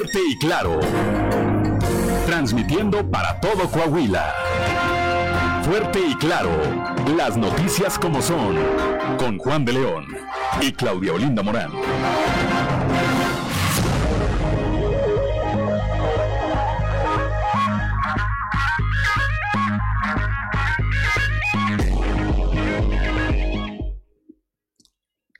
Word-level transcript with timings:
Fuerte 0.00 0.18
y 0.30 0.38
Claro. 0.38 0.80
Transmitiendo 2.24 3.06
para 3.10 3.38
todo 3.38 3.70
Coahuila. 3.70 4.32
Fuerte 5.62 6.00
y 6.00 6.14
Claro. 6.14 6.50
Las 7.18 7.36
noticias 7.36 7.98
como 7.98 8.22
son. 8.22 8.56
Con 9.18 9.36
Juan 9.36 9.66
de 9.66 9.74
León 9.74 10.06
y 10.62 10.72
Claudia 10.72 11.12
Olinda 11.12 11.42
Morán. 11.42 11.72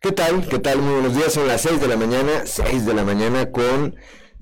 ¿Qué 0.03 0.13
tal? 0.13 0.47
¿Qué 0.47 0.59
tal? 0.59 0.83
Muy 0.83 0.93
buenos 0.95 1.15
días. 1.15 1.33
Son 1.33 1.49
las 1.49 1.63
6 1.63 1.81
de 1.81 1.89
la 1.89 1.97
mañana, 1.97 2.43
6 2.45 2.85
de 2.85 2.93
la 2.93 3.05
mañana 3.05 3.51
con 3.51 3.97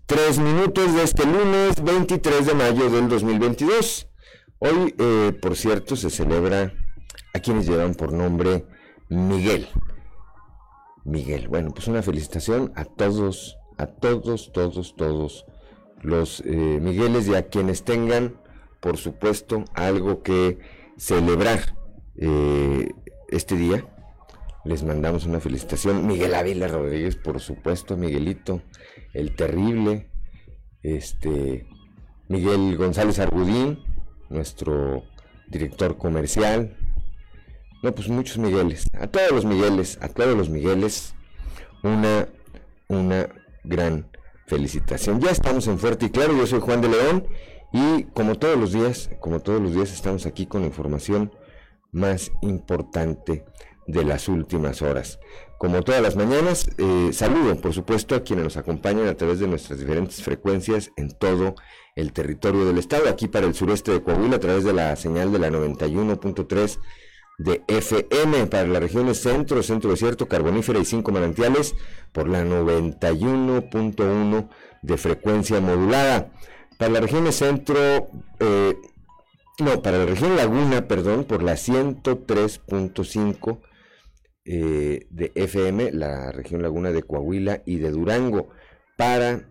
3 0.09 0.39
minutos 0.39 0.95
de 0.95 1.03
este 1.03 1.27
lunes 1.27 1.83
23 1.83 2.47
de 2.47 2.55
mayo 2.55 2.89
del 2.89 3.11
2022. 3.11 4.09
Hoy, 4.59 4.95
eh, 4.99 5.39
por 5.39 5.55
cierto, 5.55 5.97
se 5.97 6.09
celebra 6.09 6.73
a 7.35 7.41
quienes 7.41 7.69
llevan 7.69 7.95
por 7.95 8.15
nombre 8.15 8.65
Miguel. 9.11 9.69
Miguel. 11.05 11.49
Bueno, 11.49 11.73
pues 11.73 11.89
una 11.89 12.01
felicitación 12.01 12.73
a 12.75 12.87
todos, 12.87 13.59
a 13.77 13.85
todos, 13.85 14.51
todos, 14.51 14.97
todos 14.97 15.45
los 16.01 16.41
eh, 16.47 16.79
Migueles 16.81 17.29
y 17.29 17.35
a 17.35 17.49
quienes 17.49 17.85
tengan, 17.85 18.41
por 18.81 18.97
supuesto, 18.97 19.67
algo 19.75 20.23
que 20.23 20.59
celebrar 20.97 21.77
eh, 22.17 22.95
este 23.29 23.57
día 23.57 23.85
les 24.65 24.83
mandamos 24.83 25.27
una 25.27 25.41
felicitación. 25.41 26.07
Miguel 26.07 26.35
Ávila 26.35 26.69
Rodríguez, 26.69 27.17
por 27.17 27.41
supuesto, 27.41 27.97
Miguelito, 27.97 28.63
el 29.13 29.35
terrible. 29.35 30.11
Este, 30.83 31.67
Miguel 32.29 32.77
González 32.77 33.19
Argudín, 33.19 33.83
nuestro 34.29 35.05
director 35.49 35.97
comercial. 35.97 36.77
No, 37.83 37.95
pues 37.95 38.09
muchos 38.09 38.39
Migueles. 38.39 38.87
A 38.93 39.07
todos 39.07 39.31
los 39.31 39.45
Migueles, 39.45 39.99
a 40.01 40.09
todos 40.09 40.37
los 40.37 40.49
Migueles, 40.51 41.15
una, 41.83 42.29
una 42.89 43.29
gran 43.65 44.11
felicitación. 44.47 45.21
Ya 45.21 45.31
estamos 45.31 45.67
en 45.69 45.79
Fuerte 45.79 46.07
y 46.07 46.11
Claro, 46.11 46.37
yo 46.37 46.47
soy 46.47 46.61
Juan 46.61 46.81
de 46.81 46.89
León 46.89 47.27
y 47.73 48.05
como 48.05 48.35
todos 48.37 48.59
los 48.59 48.73
días, 48.73 49.11
como 49.21 49.41
todos 49.41 49.61
los 49.61 49.75
días 49.75 49.93
estamos 49.93 50.27
aquí 50.27 50.47
con 50.47 50.65
información 50.65 51.33
más 51.93 52.33
importante 52.43 53.45
de 53.87 54.05
las 54.05 54.29
últimas 54.29 54.83
horas. 54.83 55.19
Como 55.59 55.83
todas 55.83 56.01
las 56.01 56.15
mañanas, 56.15 56.71
eh, 56.79 57.11
saludo 57.13 57.61
por 57.61 57.75
supuesto 57.75 58.15
a 58.15 58.23
quienes 58.23 58.45
nos 58.45 58.57
acompañan 58.57 59.09
a 59.09 59.17
través 59.17 59.41
de 59.41 59.49
nuestras 59.49 59.81
diferentes 59.81 60.23
frecuencias 60.23 60.93
en 60.97 61.11
todo 61.11 61.57
el 61.97 62.13
territorio 62.13 62.65
del 62.65 62.79
estado, 62.79 63.09
aquí 63.09 63.27
para 63.27 63.47
el 63.47 63.55
sureste 63.55 63.91
de 63.91 64.01
Coahuila 64.01 64.37
a 64.37 64.41
través 64.41 64.63
de 64.63 64.73
la 64.73 64.95
señal 64.95 65.33
de 65.33 65.41
la 65.41 65.51
91.3 65.51 66.79
de 67.39 67.65
FM, 67.67 68.47
para 68.47 68.69
las 68.69 68.81
regiones 68.81 69.21
centro, 69.21 69.61
centro 69.65 69.91
desierto, 69.91 70.29
carbonífera 70.29 70.79
y 70.79 70.85
cinco 70.85 71.11
manantiales 71.11 71.75
por 72.13 72.29
la 72.29 72.45
91.1 72.45 74.49
de 74.83 74.97
frecuencia 74.97 75.61
modulada. 75.61 76.31
Para 76.79 76.93
las 76.93 77.03
regiones 77.03 77.35
centro, 77.35 78.11
eh, 78.39 78.77
no, 79.59 79.83
para 79.83 79.99
la 79.99 80.07
región 80.07 80.37
Laguna, 80.37 80.87
perdón, 80.87 81.25
por 81.25 81.43
la 81.43 81.55
103.5 81.55 83.59
eh, 84.51 85.07
de 85.11 85.31
FM, 85.35 85.93
la 85.93 86.33
región 86.33 86.63
Laguna 86.63 86.91
de 86.91 87.03
Coahuila 87.03 87.61
y 87.67 87.77
de 87.77 87.91
Durango, 87.91 88.49
para 88.97 89.51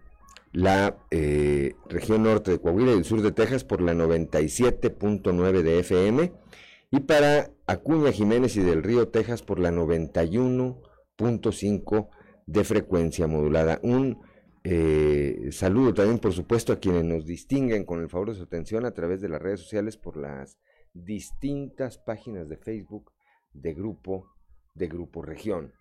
la 0.54 0.98
eh, 1.12 1.76
región 1.88 2.24
norte 2.24 2.50
de 2.50 2.60
Coahuila 2.60 2.94
y 2.94 2.98
el 2.98 3.04
sur 3.04 3.22
de 3.22 3.32
Texas 3.32 3.64
por 3.64 3.80
la 3.80 3.94
97.9 3.94 5.62
de 5.62 5.80
FM 5.82 6.32
y 6.90 7.00
para 7.02 7.52
Acuña 7.68 8.12
Jiménez 8.12 8.58
y 8.58 8.62
del 8.62 8.82
Río 8.82 9.10
Texas 9.10 9.44
por 9.44 9.60
la 9.60 9.70
91.5 9.70 12.10
de 12.48 12.64
frecuencia 12.64 13.28
modulada. 13.28 13.80
Un 13.84 14.20
eh, 14.64 15.50
saludo 15.52 15.94
también, 15.94 16.18
por 16.18 16.34
supuesto, 16.34 16.74
a 16.74 16.80
quienes 16.80 17.04
nos 17.04 17.28
distinguen 17.28 17.86
con 17.86 18.02
el 18.02 18.10
favor 18.10 18.30
de 18.30 18.36
su 18.36 18.46
atención 18.46 18.84
a 18.86 18.96
través 18.96 19.22
de 19.22 19.30
las 19.30 19.44
redes 19.44 19.60
sociales 19.60 19.96
por 19.96 20.18
las 20.18 20.58
distintas 20.92 22.00
páginas 22.00 22.50
de 22.50 22.58
Facebook 22.58 23.12
de 23.54 23.76
Grupo 23.76 24.32
de 24.78 24.88
Grupo 24.88 25.22
Región. 25.22 25.74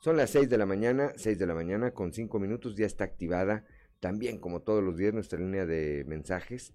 Son 0.00 0.16
las 0.16 0.30
6 0.30 0.48
de 0.48 0.58
la 0.58 0.66
mañana, 0.66 1.12
6 1.16 1.38
de 1.38 1.46
la 1.46 1.54
mañana 1.54 1.92
con 1.92 2.12
5 2.12 2.38
minutos, 2.38 2.76
ya 2.76 2.86
está 2.86 3.04
activada 3.04 3.64
también 4.00 4.38
como 4.38 4.62
todos 4.62 4.82
los 4.82 4.96
días 4.96 5.12
nuestra 5.12 5.38
línea 5.38 5.66
de 5.66 6.04
mensajes 6.06 6.72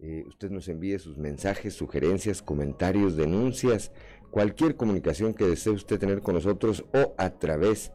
eh, 0.00 0.22
usted 0.26 0.50
nos 0.50 0.68
envíe 0.68 0.98
sus 0.98 1.16
mensajes, 1.18 1.74
sugerencias, 1.74 2.42
comentarios, 2.42 3.16
denuncias, 3.16 3.90
cualquier 4.30 4.76
comunicación 4.76 5.34
que 5.34 5.46
desee 5.46 5.72
usted 5.72 5.98
tener 5.98 6.20
con 6.20 6.34
nosotros 6.34 6.84
o 6.92 7.16
a 7.18 7.30
través 7.38 7.90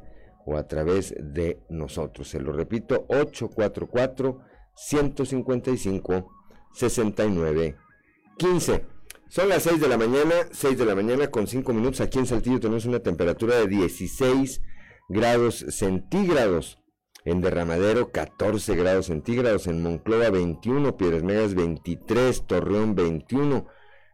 o 0.46 0.58
a 0.58 0.68
través 0.68 1.16
de 1.18 1.60
nosotros. 1.70 2.28
Se 2.30 2.42
lo 2.42 2.52
repito, 2.52 3.06
844 3.08 4.42
155 4.76 6.43
69 6.74 7.78
15. 8.38 8.86
Son 9.30 9.50
las 9.50 9.64
6 9.64 9.82
de 9.82 9.88
la 9.88 9.98
mañana, 9.98 10.34
6 10.52 10.78
de 10.78 10.86
la 10.86 10.96
mañana 10.96 11.28
con 11.28 11.48
5 11.48 11.74
minutos. 11.74 12.02
Aquí 12.02 12.20
en 12.20 12.26
Saltillo 12.26 12.60
tenemos 12.60 12.86
una 12.86 13.00
temperatura 13.00 13.56
de 13.56 13.68
16 13.68 14.62
grados 15.10 15.66
centígrados. 15.70 16.80
En 17.26 17.42
Derramadero 17.42 18.12
14 18.12 18.76
grados 18.76 19.08
centígrados. 19.08 19.68
En 19.68 19.82
Monclova 19.82 20.30
21, 20.30 20.98
Piedras 20.98 21.24
Megas 21.24 21.56
23, 21.56 22.46
Torreón 22.46 22.96
21, 22.96 23.66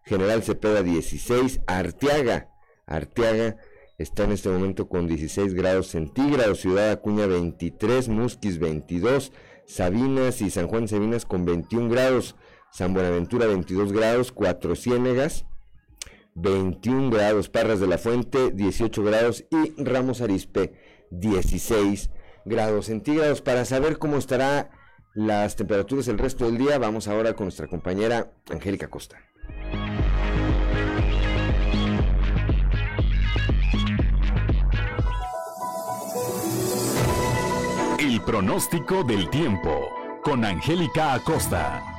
General 0.04 0.44
Cepeda 0.44 0.84
16, 0.84 1.62
Arteaga. 1.68 2.50
Arteaga 2.86 3.58
está 3.98 4.24
en 4.24 4.32
este 4.32 4.50
momento 4.50 4.88
con 4.88 5.08
16 5.08 5.54
grados 5.54 5.88
centígrados. 5.88 6.60
Ciudad 6.60 6.92
Acuña 6.92 7.26
23, 7.26 8.10
Musquis 8.10 8.60
22, 8.60 9.34
Sabinas 9.66 10.42
y 10.42 10.50
San 10.50 10.68
Juan 10.68 10.88
Sabinas 10.88 11.26
con 11.26 11.46
21 11.46 11.90
grados. 11.90 12.36
San 12.72 12.94
Buenaventura 12.94 13.48
22 13.48 13.92
grados, 13.92 14.32
Cuatro 14.32 14.76
Ciénegas 14.76 15.46
21 16.36 17.10
grados, 17.10 17.50
Parras 17.50 17.80
de 17.80 17.88
la 17.88 17.98
Fuente 17.98 18.52
18 18.52 19.04
grados 19.04 19.46
y 19.50 19.84
Ramos 19.84 20.22
Arispe 20.22 20.74
16 21.12 22.10
grados 22.46 22.86
centígrados. 22.86 23.42
Para 23.42 23.66
saber 23.66 23.98
cómo 23.98 24.18
estará 24.18 24.72
las 25.14 25.56
temperaturas 25.56 26.08
el 26.08 26.18
resto 26.18 26.46
del 26.46 26.58
día, 26.58 26.78
vamos 26.78 27.08
ahora 27.08 27.34
con 27.34 27.46
nuestra 27.46 27.68
compañera 27.68 28.32
Angélica 28.52 28.88
Costa. 28.90 29.18
El 38.00 38.22
pronóstico 38.22 39.04
del 39.04 39.30
tiempo 39.30 39.90
con 40.24 40.46
Angélica 40.46 41.14
Acosta. 41.14 41.99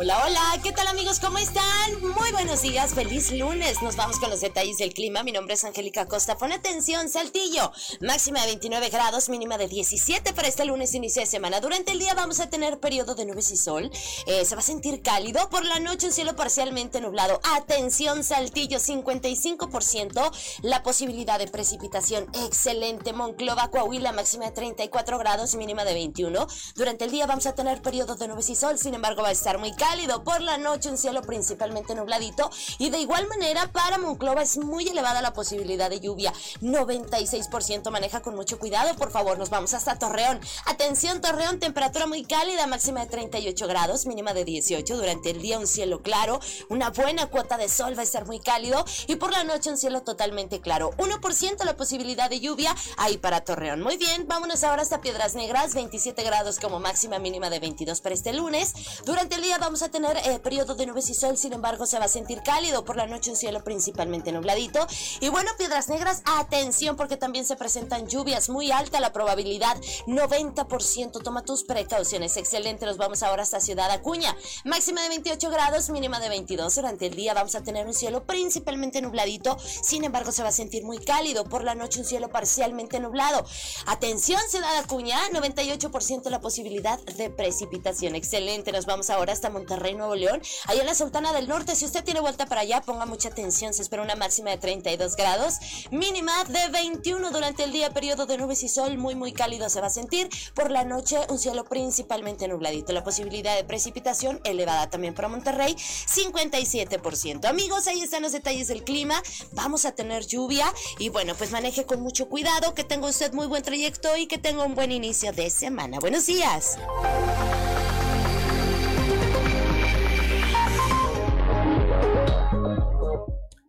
Hola, 0.00 0.24
hola, 0.24 0.60
¿qué 0.62 0.70
tal 0.70 0.86
amigos? 0.86 1.18
¿Cómo 1.18 1.38
están? 1.38 2.00
Muy 2.00 2.30
buenos 2.30 2.62
días, 2.62 2.94
feliz 2.94 3.32
lunes. 3.32 3.82
Nos 3.82 3.96
vamos 3.96 4.20
con 4.20 4.30
los 4.30 4.40
detalles 4.40 4.78
del 4.78 4.94
clima. 4.94 5.24
Mi 5.24 5.32
nombre 5.32 5.54
es 5.54 5.64
Angélica 5.64 6.06
Costa. 6.06 6.38
Pon 6.38 6.52
atención, 6.52 7.08
Saltillo. 7.08 7.72
Máxima 8.00 8.40
de 8.42 8.46
29 8.46 8.90
grados, 8.90 9.28
mínima 9.28 9.58
de 9.58 9.66
17 9.66 10.34
para 10.34 10.46
este 10.46 10.64
lunes 10.66 10.94
inicio 10.94 11.20
de 11.20 11.26
semana. 11.26 11.58
Durante 11.58 11.90
el 11.90 11.98
día 11.98 12.14
vamos 12.14 12.38
a 12.38 12.48
tener 12.48 12.78
periodo 12.78 13.16
de 13.16 13.26
nubes 13.26 13.50
y 13.50 13.56
sol. 13.56 13.90
Eh, 14.26 14.44
se 14.44 14.54
va 14.54 14.60
a 14.60 14.62
sentir 14.62 15.02
cálido. 15.02 15.50
Por 15.50 15.64
la 15.64 15.80
noche 15.80 16.06
un 16.06 16.12
cielo 16.12 16.36
parcialmente 16.36 17.00
nublado. 17.00 17.40
Atención, 17.56 18.22
Saltillo, 18.22 18.78
55%. 18.78 20.30
La 20.62 20.84
posibilidad 20.84 21.40
de 21.40 21.48
precipitación 21.48 22.28
excelente. 22.34 23.12
Monclova, 23.12 23.66
Coahuila, 23.66 24.12
máxima 24.12 24.44
de 24.44 24.52
34 24.52 25.18
grados, 25.18 25.56
mínima 25.56 25.84
de 25.84 25.94
21. 25.94 26.46
Durante 26.76 27.04
el 27.04 27.10
día 27.10 27.26
vamos 27.26 27.46
a 27.46 27.56
tener 27.56 27.82
periodo 27.82 28.14
de 28.14 28.28
nubes 28.28 28.48
y 28.48 28.54
sol. 28.54 28.78
Sin 28.78 28.94
embargo, 28.94 29.22
va 29.22 29.30
a 29.30 29.32
estar 29.32 29.58
muy 29.58 29.72
cálido 29.72 29.87
cálido 29.88 30.22
por 30.22 30.42
la 30.42 30.58
noche, 30.58 30.90
un 30.90 30.98
cielo 30.98 31.22
principalmente 31.22 31.94
nubladito. 31.94 32.50
Y 32.78 32.90
de 32.90 32.98
igual 32.98 33.26
manera 33.26 33.72
para 33.72 33.96
Monclova 33.96 34.42
es 34.42 34.58
muy 34.58 34.86
elevada 34.86 35.22
la 35.22 35.32
posibilidad 35.32 35.88
de 35.88 36.00
lluvia, 36.00 36.32
96% 36.60 37.90
maneja 37.90 38.20
con 38.20 38.34
mucho 38.34 38.58
cuidado, 38.58 38.94
por 38.96 39.10
favor, 39.10 39.38
nos 39.38 39.48
vamos 39.48 39.72
hasta 39.72 39.98
Torreón. 39.98 40.40
Atención 40.66 41.22
Torreón, 41.22 41.58
temperatura 41.58 42.06
muy 42.06 42.24
cálida, 42.24 42.66
máxima 42.66 43.00
de 43.00 43.06
38 43.06 43.66
grados, 43.66 44.04
mínima 44.04 44.34
de 44.34 44.44
18, 44.44 44.94
durante 44.94 45.30
el 45.30 45.40
día 45.40 45.58
un 45.58 45.66
cielo 45.66 46.02
claro, 46.02 46.38
una 46.68 46.90
buena 46.90 47.26
cuota 47.26 47.56
de 47.56 47.70
sol 47.70 47.96
va 47.96 48.02
a 48.02 48.04
estar 48.04 48.26
muy 48.26 48.40
cálido. 48.40 48.84
Y 49.06 49.16
por 49.16 49.32
la 49.32 49.44
noche 49.44 49.70
un 49.70 49.78
cielo 49.78 50.02
totalmente 50.02 50.60
claro, 50.60 50.90
1% 50.98 51.64
la 51.64 51.76
posibilidad 51.76 52.28
de 52.28 52.40
lluvia 52.40 52.74
ahí 52.98 53.16
para 53.16 53.40
Torreón. 53.40 53.80
Muy 53.80 53.96
bien, 53.96 54.28
vámonos 54.28 54.64
ahora 54.64 54.82
hasta 54.82 55.00
Piedras 55.00 55.34
Negras, 55.34 55.74
27 55.74 56.22
grados 56.24 56.58
como 56.58 56.78
máxima 56.78 57.18
mínima 57.18 57.48
de 57.48 57.58
22 57.58 58.02
para 58.02 58.14
este 58.14 58.34
lunes. 58.34 58.74
Durante 59.06 59.36
el 59.36 59.42
día 59.42 59.56
vamos 59.56 59.77
a 59.82 59.90
tener 59.90 60.16
eh, 60.24 60.38
periodo 60.38 60.74
de 60.74 60.86
nubes 60.86 61.10
y 61.10 61.14
sol, 61.14 61.36
sin 61.36 61.52
embargo 61.52 61.86
se 61.86 61.98
va 61.98 62.06
a 62.06 62.08
sentir 62.08 62.42
cálido. 62.42 62.84
Por 62.84 62.96
la 62.96 63.06
noche 63.06 63.30
un 63.30 63.36
cielo 63.36 63.62
principalmente 63.62 64.32
nubladito. 64.32 64.86
Y 65.20 65.28
bueno, 65.28 65.50
Piedras 65.58 65.88
Negras, 65.88 66.22
atención 66.24 66.96
porque 66.96 67.16
también 67.16 67.44
se 67.44 67.56
presentan 67.56 68.06
lluvias. 68.06 68.48
Muy 68.48 68.70
alta 68.70 69.00
la 69.00 69.12
probabilidad, 69.12 69.76
90%. 70.06 71.22
Toma 71.22 71.42
tus 71.42 71.64
precauciones. 71.64 72.36
Excelente, 72.36 72.86
nos 72.86 72.96
vamos 72.96 73.22
ahora 73.22 73.42
hasta 73.42 73.60
Ciudad 73.60 73.90
Acuña. 73.90 74.36
Máxima 74.64 75.02
de 75.02 75.08
28 75.08 75.50
grados, 75.50 75.90
mínima 75.90 76.20
de 76.20 76.28
22. 76.28 76.74
Durante 76.74 77.06
el 77.06 77.14
día 77.14 77.34
vamos 77.34 77.54
a 77.54 77.62
tener 77.62 77.86
un 77.86 77.94
cielo 77.94 78.24
principalmente 78.24 79.00
nubladito. 79.02 79.56
Sin 79.60 80.04
embargo, 80.04 80.32
se 80.32 80.42
va 80.42 80.48
a 80.48 80.52
sentir 80.52 80.84
muy 80.84 80.98
cálido. 80.98 81.44
Por 81.44 81.64
la 81.64 81.74
noche 81.74 82.00
un 82.00 82.06
cielo 82.06 82.28
parcialmente 82.28 83.00
nublado. 83.00 83.44
Atención, 83.86 84.40
Ciudad 84.48 84.76
Acuña, 84.76 85.18
98% 85.30 86.30
la 86.30 86.40
posibilidad 86.40 86.98
de 87.16 87.30
precipitación. 87.30 88.14
Excelente, 88.14 88.72
nos 88.72 88.86
vamos 88.86 89.10
ahora 89.10 89.32
hasta 89.32 89.50
Monterrey, 89.50 89.67
Nuevo 89.76 90.14
León. 90.14 90.40
Allá 90.66 90.80
en 90.80 90.86
la 90.86 90.94
Sultana 90.94 91.32
del 91.32 91.48
Norte, 91.48 91.74
si 91.76 91.84
usted 91.84 92.04
tiene 92.04 92.20
vuelta 92.20 92.46
para 92.46 92.62
allá, 92.62 92.80
ponga 92.80 93.06
mucha 93.06 93.28
atención. 93.28 93.74
Se 93.74 93.82
espera 93.82 94.02
una 94.02 94.16
máxima 94.16 94.50
de 94.50 94.58
32 94.58 95.16
grados, 95.16 95.54
mínima 95.90 96.44
de 96.44 96.68
21 96.68 97.30
durante 97.30 97.64
el 97.64 97.72
día, 97.72 97.90
periodo 97.90 98.26
de 98.26 98.38
nubes 98.38 98.62
y 98.62 98.68
sol 98.68 98.98
muy, 98.98 99.14
muy 99.14 99.32
cálido 99.32 99.68
se 99.68 99.80
va 99.80 99.88
a 99.88 99.90
sentir. 99.90 100.28
Por 100.54 100.70
la 100.70 100.84
noche, 100.84 101.18
un 101.28 101.38
cielo 101.38 101.64
principalmente 101.64 102.48
nubladito. 102.48 102.92
La 102.92 103.04
posibilidad 103.04 103.56
de 103.56 103.64
precipitación 103.64 104.40
elevada 104.44 104.90
también 104.90 105.14
para 105.14 105.28
Monterrey, 105.28 105.74
57%. 105.74 107.46
Amigos, 107.46 107.86
ahí 107.86 108.02
están 108.02 108.22
los 108.22 108.32
detalles 108.32 108.68
del 108.68 108.84
clima. 108.84 109.22
Vamos 109.52 109.84
a 109.84 109.92
tener 109.92 110.26
lluvia 110.26 110.72
y 110.98 111.08
bueno, 111.08 111.34
pues 111.34 111.50
maneje 111.50 111.86
con 111.86 112.00
mucho 112.00 112.28
cuidado, 112.28 112.74
que 112.74 112.84
tenga 112.84 113.08
usted 113.08 113.32
muy 113.32 113.46
buen 113.46 113.62
trayecto 113.62 114.16
y 114.16 114.26
que 114.26 114.38
tenga 114.38 114.64
un 114.64 114.74
buen 114.74 114.92
inicio 114.92 115.32
de 115.32 115.50
semana. 115.50 115.98
Buenos 116.00 116.26
días. 116.26 116.78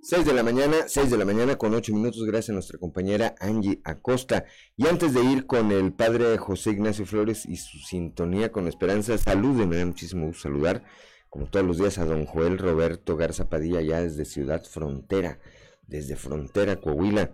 6 0.09 0.25
de 0.25 0.33
la 0.33 0.41
mañana, 0.41 0.88
6 0.88 1.11
de 1.11 1.17
la 1.19 1.23
mañana 1.23 1.56
con 1.56 1.71
8 1.75 1.94
minutos, 1.94 2.25
gracias 2.25 2.50
a 2.50 2.53
nuestra 2.53 2.79
compañera 2.79 3.35
Angie 3.39 3.79
Acosta. 3.83 4.44
Y 4.75 4.88
antes 4.88 5.13
de 5.13 5.23
ir 5.23 5.45
con 5.45 5.71
el 5.71 5.94
padre 5.94 6.35
José 6.39 6.71
Ignacio 6.71 7.06
Flores 7.06 7.45
y 7.45 7.57
su 7.57 7.77
sintonía 7.77 8.51
con 8.51 8.67
esperanza, 8.67 9.19
salud, 9.19 9.67
me 9.67 9.77
da 9.77 9.85
muchísimo 9.85 10.25
gusto 10.25 10.50
saludar, 10.50 10.83
como 11.29 11.45
todos 11.45 11.63
los 11.63 11.77
días, 11.77 12.00
a 12.00 12.06
don 12.06 12.25
Joel 12.25 12.57
Roberto 12.57 13.17
Garza 13.17 13.50
Padilla, 13.50 13.81
ya 13.81 14.01
desde 14.01 14.25
Ciudad 14.25 14.63
Frontera, 14.63 15.38
desde 15.85 16.15
Frontera, 16.15 16.77
Coahuila. 16.77 17.29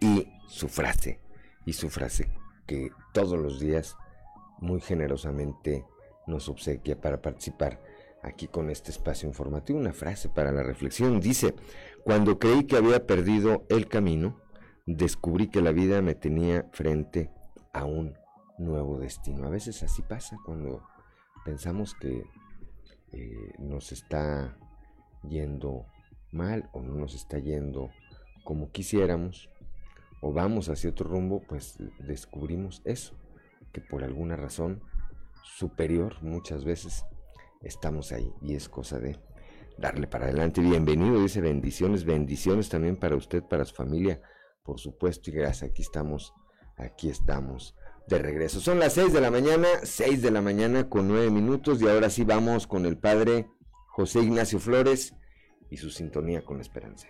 Y 0.00 0.26
su 0.48 0.66
frase, 0.66 1.20
y 1.64 1.74
su 1.74 1.90
frase 1.90 2.28
que 2.66 2.90
todos 3.14 3.38
los 3.38 3.60
días 3.60 3.94
muy 4.58 4.80
generosamente 4.80 5.84
nos 6.26 6.48
obsequia 6.48 7.00
para 7.00 7.22
participar 7.22 7.80
aquí 8.22 8.46
con 8.48 8.70
este 8.70 8.90
espacio 8.90 9.28
informativo. 9.28 9.78
Una 9.78 9.92
frase 9.92 10.28
para 10.28 10.52
la 10.52 10.62
reflexión 10.62 11.20
dice, 11.20 11.54
cuando 12.04 12.38
creí 12.38 12.64
que 12.64 12.76
había 12.76 13.06
perdido 13.06 13.64
el 13.68 13.88
camino, 13.88 14.40
descubrí 14.86 15.48
que 15.48 15.60
la 15.60 15.72
vida 15.72 16.02
me 16.02 16.14
tenía 16.14 16.68
frente 16.72 17.30
a 17.72 17.84
un 17.84 18.14
nuevo 18.58 18.98
destino. 18.98 19.46
A 19.46 19.50
veces 19.50 19.82
así 19.82 20.02
pasa 20.02 20.36
cuando 20.44 20.82
pensamos 21.44 21.94
que 21.94 22.24
eh, 23.12 23.52
nos 23.58 23.92
está 23.92 24.56
yendo 25.28 25.86
mal 26.30 26.68
o 26.72 26.80
no 26.80 26.94
nos 26.94 27.14
está 27.14 27.38
yendo 27.38 27.90
como 28.44 28.70
quisiéramos 28.70 29.50
o 30.20 30.32
vamos 30.32 30.68
hacia 30.68 30.90
otro 30.90 31.08
rumbo, 31.08 31.42
pues 31.48 31.76
descubrimos 31.98 32.80
eso, 32.84 33.14
que 33.72 33.80
por 33.80 34.04
alguna 34.04 34.36
razón 34.36 34.80
superior 35.42 36.22
muchas 36.22 36.64
veces 36.64 37.04
estamos 37.62 38.12
ahí 38.12 38.32
y 38.40 38.54
es 38.54 38.68
cosa 38.68 38.98
de 38.98 39.18
darle 39.78 40.06
para 40.06 40.26
adelante. 40.26 40.60
Bienvenido, 40.60 41.22
dice 41.22 41.40
bendiciones, 41.40 42.04
bendiciones 42.04 42.68
también 42.68 42.96
para 42.96 43.16
usted, 43.16 43.42
para 43.42 43.64
su 43.64 43.74
familia, 43.74 44.20
por 44.62 44.78
supuesto, 44.78 45.30
y 45.30 45.34
gracias, 45.34 45.70
aquí 45.70 45.82
estamos, 45.82 46.32
aquí 46.76 47.08
estamos 47.08 47.74
de 48.06 48.18
regreso. 48.18 48.60
Son 48.60 48.78
las 48.78 48.94
6 48.94 49.12
de 49.12 49.20
la 49.20 49.30
mañana, 49.30 49.68
6 49.82 50.22
de 50.22 50.30
la 50.30 50.42
mañana 50.42 50.88
con 50.88 51.08
9 51.08 51.30
minutos 51.30 51.80
y 51.80 51.88
ahora 51.88 52.10
sí 52.10 52.24
vamos 52.24 52.66
con 52.66 52.86
el 52.86 52.98
padre 52.98 53.48
José 53.88 54.20
Ignacio 54.20 54.58
Flores 54.58 55.14
y 55.70 55.76
su 55.76 55.90
sintonía 55.90 56.44
con 56.44 56.56
la 56.56 56.62
esperanza. 56.62 57.08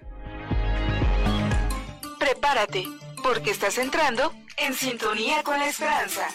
Prepárate, 2.19 2.85
porque 3.23 3.51
estás 3.51 3.79
entrando 3.79 4.33
en 4.57 4.75
sintonía 4.75 5.43
con 5.43 5.59
la 5.59 5.69
esperanza. 5.69 6.29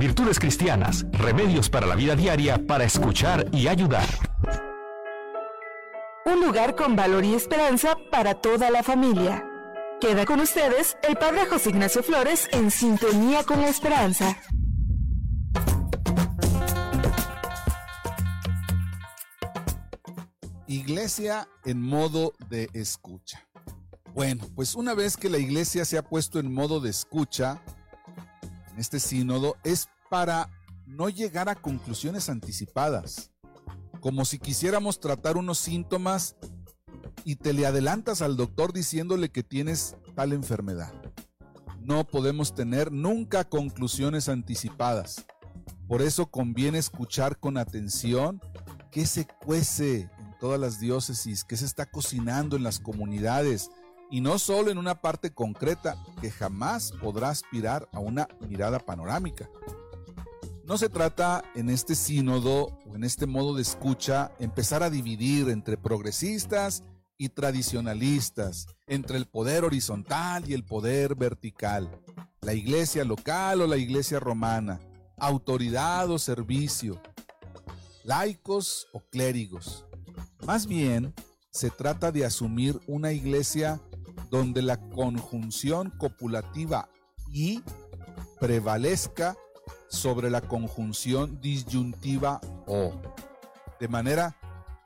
Virtudes 0.00 0.38
Cristianas, 0.38 1.04
remedios 1.12 1.68
para 1.68 1.86
la 1.86 1.94
vida 1.94 2.16
diaria 2.16 2.66
para 2.66 2.84
escuchar 2.84 3.46
y 3.52 3.68
ayudar. 3.68 4.08
Un 6.24 6.40
lugar 6.40 6.74
con 6.74 6.96
valor 6.96 7.22
y 7.22 7.34
esperanza 7.34 7.98
para 8.10 8.32
toda 8.32 8.70
la 8.70 8.82
familia. 8.82 9.44
Queda 10.00 10.24
con 10.24 10.40
ustedes 10.40 10.96
el 11.06 11.18
Padre 11.18 11.44
José 11.44 11.68
Ignacio 11.68 12.02
Flores 12.02 12.48
en 12.50 12.70
sintonía 12.70 13.44
con 13.44 13.60
la 13.60 13.68
esperanza. 13.68 14.38
Iglesia 20.66 21.46
en 21.66 21.82
modo 21.82 22.32
de 22.48 22.70
escucha. 22.72 23.46
Bueno, 24.14 24.46
pues 24.54 24.74
una 24.76 24.94
vez 24.94 25.18
que 25.18 25.28
la 25.28 25.36
iglesia 25.36 25.84
se 25.84 25.98
ha 25.98 26.02
puesto 26.02 26.40
en 26.40 26.54
modo 26.54 26.80
de 26.80 26.88
escucha, 26.88 27.62
este 28.76 29.00
sínodo 29.00 29.56
es 29.64 29.88
para 30.08 30.50
no 30.86 31.08
llegar 31.08 31.48
a 31.48 31.54
conclusiones 31.54 32.28
anticipadas, 32.28 33.30
como 34.00 34.24
si 34.24 34.38
quisiéramos 34.38 35.00
tratar 35.00 35.36
unos 35.36 35.58
síntomas 35.58 36.36
y 37.24 37.36
te 37.36 37.52
le 37.52 37.66
adelantas 37.66 38.22
al 38.22 38.36
doctor 38.36 38.72
diciéndole 38.72 39.30
que 39.30 39.42
tienes 39.42 39.96
tal 40.14 40.32
enfermedad. 40.32 40.92
No 41.80 42.04
podemos 42.04 42.54
tener 42.54 42.92
nunca 42.92 43.44
conclusiones 43.44 44.28
anticipadas. 44.28 45.24
Por 45.88 46.02
eso 46.02 46.26
conviene 46.26 46.78
escuchar 46.78 47.38
con 47.38 47.56
atención 47.56 48.40
qué 48.90 49.06
se 49.06 49.26
cuece 49.26 50.10
en 50.18 50.38
todas 50.38 50.60
las 50.60 50.78
diócesis, 50.78 51.44
qué 51.44 51.56
se 51.56 51.64
está 51.64 51.86
cocinando 51.86 52.56
en 52.56 52.62
las 52.62 52.78
comunidades, 52.78 53.70
y 54.10 54.20
no 54.20 54.38
solo 54.38 54.70
en 54.70 54.78
una 54.78 55.00
parte 55.00 55.32
concreta 55.32 55.96
que 56.20 56.30
jamás 56.30 56.92
podrá 56.92 57.30
aspirar 57.30 57.88
a 57.92 58.00
una 58.00 58.28
mirada 58.48 58.78
panorámica. 58.80 59.48
No 60.64 60.78
se 60.78 60.88
trata 60.88 61.42
en 61.54 61.70
este 61.70 61.94
sínodo 61.94 62.78
o 62.86 62.94
en 62.94 63.04
este 63.04 63.26
modo 63.26 63.54
de 63.54 63.62
escucha 63.62 64.32
empezar 64.38 64.82
a 64.82 64.90
dividir 64.90 65.48
entre 65.48 65.76
progresistas 65.76 66.82
y 67.18 67.28
tradicionalistas, 67.28 68.66
entre 68.86 69.16
el 69.16 69.26
poder 69.26 69.64
horizontal 69.64 70.48
y 70.48 70.54
el 70.54 70.64
poder 70.64 71.16
vertical, 71.16 71.90
la 72.40 72.54
iglesia 72.54 73.04
local 73.04 73.62
o 73.62 73.66
la 73.66 73.76
iglesia 73.76 74.20
romana, 74.20 74.80
autoridad 75.18 76.10
o 76.10 76.18
servicio, 76.18 77.00
laicos 78.04 78.86
o 78.92 79.00
clérigos. 79.00 79.84
Más 80.46 80.66
bien, 80.66 81.14
se 81.50 81.70
trata 81.70 82.12
de 82.12 82.24
asumir 82.24 82.80
una 82.86 83.12
iglesia 83.12 83.80
donde 84.30 84.62
la 84.62 84.78
conjunción 84.90 85.90
copulativa 85.90 86.88
y 87.32 87.62
prevalezca 88.38 89.36
sobre 89.88 90.30
la 90.30 90.40
conjunción 90.40 91.40
disyuntiva 91.40 92.40
o. 92.66 92.92
De 93.78 93.88
manera 93.88 94.36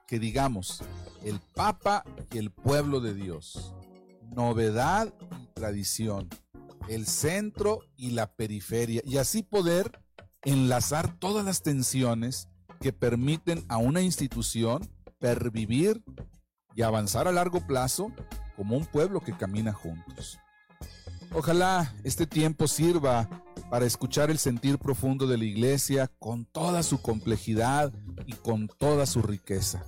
que 0.07 0.19
digamos, 0.19 0.83
el 1.23 1.41
Papa 1.41 2.05
y 2.33 2.39
el 2.39 2.51
pueblo 2.51 3.01
de 3.01 3.15
Dios, 3.15 3.75
novedad 4.35 5.13
y 5.41 5.47
tradición, 5.55 6.29
el 6.89 7.07
centro 7.07 7.81
y 7.97 8.11
la 8.11 8.35
periferia, 8.35 9.03
y 9.05 9.19
así 9.19 9.43
poder 9.43 10.01
enlazar 10.43 11.19
todas 11.19 11.45
las 11.45 11.63
tensiones 11.63 12.49
que 12.81 12.93
permiten 12.93 13.65
a 13.69 13.79
una 13.79 14.03
institución 14.03 14.89
pervivir 15.19 16.03
y 16.75 16.83
avanzar 16.83 17.29
a 17.29 17.33
largo 17.33 17.67
plazo 17.67 18.13
como 18.57 18.77
un 18.77 18.87
pueblo 18.87 19.21
que 19.21 19.37
camina 19.37 19.73
juntos. 19.73 20.39
Ojalá 21.33 21.93
este 22.05 22.27
tiempo 22.27 22.69
sirva 22.69 23.29
para 23.71 23.87
escuchar 23.87 24.31
el 24.31 24.39
sentir 24.39 24.79
profundo 24.79 25.27
de 25.27 25.37
la 25.37 25.45
iglesia 25.45 26.11
con 26.19 26.45
toda 26.45 26.83
su 26.83 27.03
complejidad 27.03 27.93
y 28.27 28.35
con 28.35 28.69
toda 28.69 29.07
su 29.07 29.21
riqueza. 29.23 29.85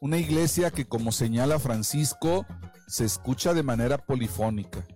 Una 0.00 0.18
iglesia 0.18 0.70
que, 0.70 0.84
como 0.84 1.12
señala 1.12 1.58
Francisco, 1.58 2.44
se 2.86 3.06
escucha 3.06 3.54
de 3.54 3.62
manera 3.62 3.98
polifónica. 3.98 4.86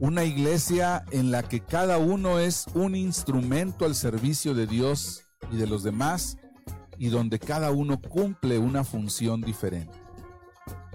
Una 0.00 0.24
iglesia 0.24 1.04
en 1.10 1.30
la 1.30 1.42
que 1.42 1.60
cada 1.60 1.98
uno 1.98 2.38
es 2.38 2.66
un 2.72 2.96
instrumento 2.96 3.84
al 3.84 3.94
servicio 3.94 4.54
de 4.54 4.66
Dios 4.66 5.24
y 5.52 5.56
de 5.56 5.66
los 5.66 5.82
demás 5.82 6.38
y 6.96 7.08
donde 7.08 7.38
cada 7.38 7.70
uno 7.70 8.00
cumple 8.00 8.58
una 8.58 8.84
función 8.84 9.42
diferente. 9.42 9.92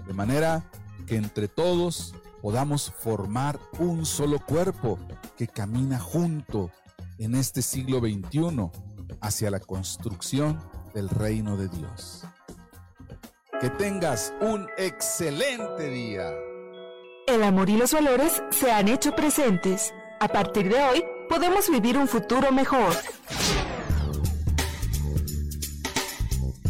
De 0.06 0.12
manera 0.12 0.68
que 1.06 1.16
entre 1.16 1.48
todos 1.48 2.14
podamos 2.42 2.92
formar 2.98 3.58
un 3.78 4.04
solo 4.04 4.38
cuerpo 4.40 4.98
que 5.36 5.46
camina 5.46 5.98
junto 5.98 6.70
en 7.18 7.34
este 7.34 7.62
siglo 7.62 8.00
XXI 8.00 8.70
hacia 9.20 9.50
la 9.50 9.60
construcción 9.60 10.60
del 10.94 11.08
reino 11.08 11.56
de 11.56 11.68
Dios. 11.68 12.24
Que 13.60 13.70
tengas 13.70 14.34
un 14.40 14.66
excelente 14.76 15.88
día. 15.88 16.30
El 17.26 17.42
amor 17.42 17.70
y 17.70 17.76
los 17.76 17.92
valores 17.92 18.42
se 18.50 18.70
han 18.70 18.88
hecho 18.88 19.14
presentes. 19.14 19.94
A 20.20 20.28
partir 20.28 20.68
de 20.68 20.82
hoy, 20.82 21.04
podemos 21.28 21.70
vivir 21.70 21.96
un 21.96 22.06
futuro 22.06 22.52
mejor. 22.52 22.94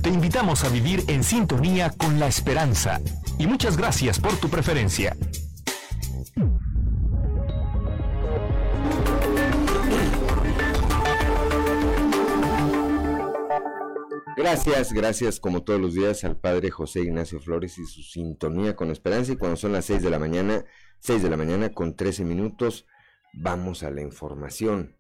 Te 0.03 0.11
invitamos 0.11 0.63
a 0.63 0.69
vivir 0.69 1.05
en 1.09 1.25
sintonía 1.25 1.91
con 1.91 2.21
la 2.21 2.29
esperanza 2.29 3.01
y 3.39 3.47
muchas 3.47 3.77
gracias 3.77 4.19
por 4.19 4.37
tu 4.37 4.49
preferencia. 4.49 5.17
Gracias, 14.37 14.93
gracias 14.93 15.41
como 15.41 15.65
todos 15.65 15.81
los 15.81 15.95
días 15.95 16.23
al 16.25 16.37
padre 16.37 16.71
José 16.71 17.01
Ignacio 17.01 17.41
Flores 17.41 17.79
y 17.79 17.87
su 17.87 18.03
sintonía 18.03 18.77
con 18.77 18.91
esperanza. 18.91 19.33
Y 19.33 19.37
cuando 19.37 19.57
son 19.57 19.73
las 19.73 19.87
6 19.87 20.03
de 20.03 20.11
la 20.11 20.19
mañana, 20.19 20.65
6 21.01 21.23
de 21.23 21.31
la 21.31 21.37
mañana 21.37 21.71
con 21.71 21.97
13 21.97 22.25
minutos, 22.25 22.87
vamos 23.33 23.83
a 23.83 23.91
la 23.91 24.03
información. 24.03 24.95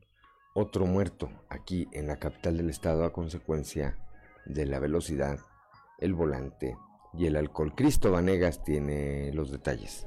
Otro 0.54 0.86
muerto 0.86 1.30
aquí 1.50 1.86
en 1.92 2.06
la 2.06 2.18
capital 2.18 2.56
del 2.56 2.70
estado 2.70 3.04
a 3.04 3.12
consecuencia 3.12 3.98
de 4.46 4.64
la 4.64 4.78
velocidad, 4.78 5.38
el 5.98 6.14
volante 6.14 6.76
y 7.18 7.26
el 7.26 7.36
alcohol. 7.36 7.72
Cristo 7.74 8.12
Vanegas 8.12 8.62
tiene 8.62 9.32
los 9.32 9.50
detalles. 9.50 10.06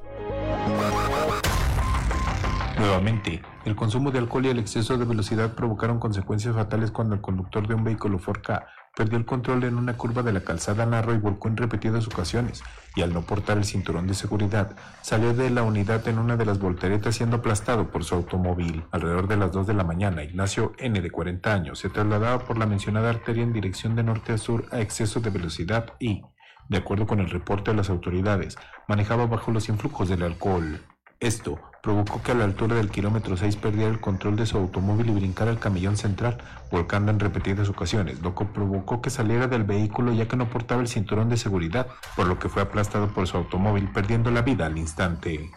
Nuevamente, 2.77 3.41
el 3.65 3.75
consumo 3.75 4.09
de 4.11 4.19
alcohol 4.19 4.45
y 4.45 4.49
el 4.49 4.59
exceso 4.59 4.97
de 4.97 5.03
velocidad 5.03 5.53
provocaron 5.53 5.99
consecuencias 5.99 6.55
fatales 6.55 6.91
cuando 6.91 7.13
el 7.13 7.21
conductor 7.21 7.67
de 7.67 7.75
un 7.75 7.83
vehículo 7.83 8.19
Forca 8.19 8.67
perdió 8.95 9.17
el 9.17 9.25
control 9.25 9.63
en 9.63 9.77
una 9.77 9.95
curva 9.95 10.23
de 10.23 10.33
la 10.33 10.41
calzada 10.41 10.85
Narro 10.85 11.13
y 11.13 11.17
volcó 11.17 11.47
en 11.47 11.57
repetidas 11.57 12.07
ocasiones, 12.07 12.63
y 12.95 13.01
al 13.01 13.13
no 13.13 13.21
portar 13.21 13.57
el 13.57 13.63
cinturón 13.63 14.07
de 14.07 14.13
seguridad, 14.13 14.75
salió 15.01 15.33
de 15.33 15.49
la 15.49 15.63
unidad 15.63 16.07
en 16.07 16.19
una 16.19 16.37
de 16.37 16.45
las 16.45 16.59
volteretas 16.59 17.15
siendo 17.15 17.37
aplastado 17.37 17.91
por 17.91 18.03
su 18.03 18.15
automóvil. 18.15 18.83
Alrededor 18.91 19.27
de 19.27 19.37
las 19.37 19.51
2 19.51 19.67
de 19.67 19.73
la 19.73 19.83
mañana, 19.83 20.23
Ignacio 20.23 20.73
N. 20.77 20.99
de 20.99 21.11
40 21.11 21.53
años 21.53 21.79
se 21.79 21.89
trasladaba 21.89 22.39
por 22.39 22.57
la 22.57 22.65
mencionada 22.65 23.09
arteria 23.09 23.43
en 23.43 23.53
dirección 23.53 23.95
de 23.95 24.03
norte 24.03 24.33
a 24.33 24.37
sur 24.37 24.65
a 24.71 24.81
exceso 24.81 25.19
de 25.19 25.29
velocidad 25.29 25.93
y, 25.99 26.23
de 26.69 26.77
acuerdo 26.77 27.05
con 27.05 27.19
el 27.19 27.29
reporte 27.29 27.71
de 27.71 27.77
las 27.77 27.89
autoridades, 27.89 28.57
manejaba 28.87 29.25
bajo 29.25 29.51
los 29.51 29.67
influjos 29.67 30.07
del 30.07 30.23
alcohol. 30.23 30.79
Esto 31.19 31.59
provocó 31.83 32.21
que 32.21 32.31
a 32.31 32.35
la 32.35 32.45
altura 32.45 32.75
del 32.75 32.89
kilómetro 32.89 33.35
6 33.35 33.57
perdiera 33.57 33.91
el 33.91 33.99
control 33.99 34.37
de 34.37 34.45
su 34.45 34.57
automóvil 34.57 35.09
y 35.09 35.13
brincara 35.13 35.51
al 35.51 35.59
camellón 35.59 35.97
central, 35.97 36.37
volcando 36.71 37.11
en 37.11 37.19
repetidas 37.19 37.67
ocasiones, 37.67 38.21
lo 38.21 38.35
que 38.35 38.45
provocó 38.45 39.01
que 39.01 39.09
saliera 39.09 39.47
del 39.47 39.63
vehículo 39.63 40.13
ya 40.13 40.27
que 40.27 40.37
no 40.37 40.49
portaba 40.49 40.81
el 40.81 40.87
cinturón 40.87 41.27
de 41.27 41.35
seguridad, 41.35 41.87
por 42.15 42.27
lo 42.27 42.39
que 42.39 42.47
fue 42.47 42.61
aplastado 42.61 43.09
por 43.09 43.27
su 43.27 43.35
automóvil, 43.35 43.91
perdiendo 43.91 44.31
la 44.31 44.43
vida 44.43 44.65
al 44.65 44.77
instante. 44.77 45.51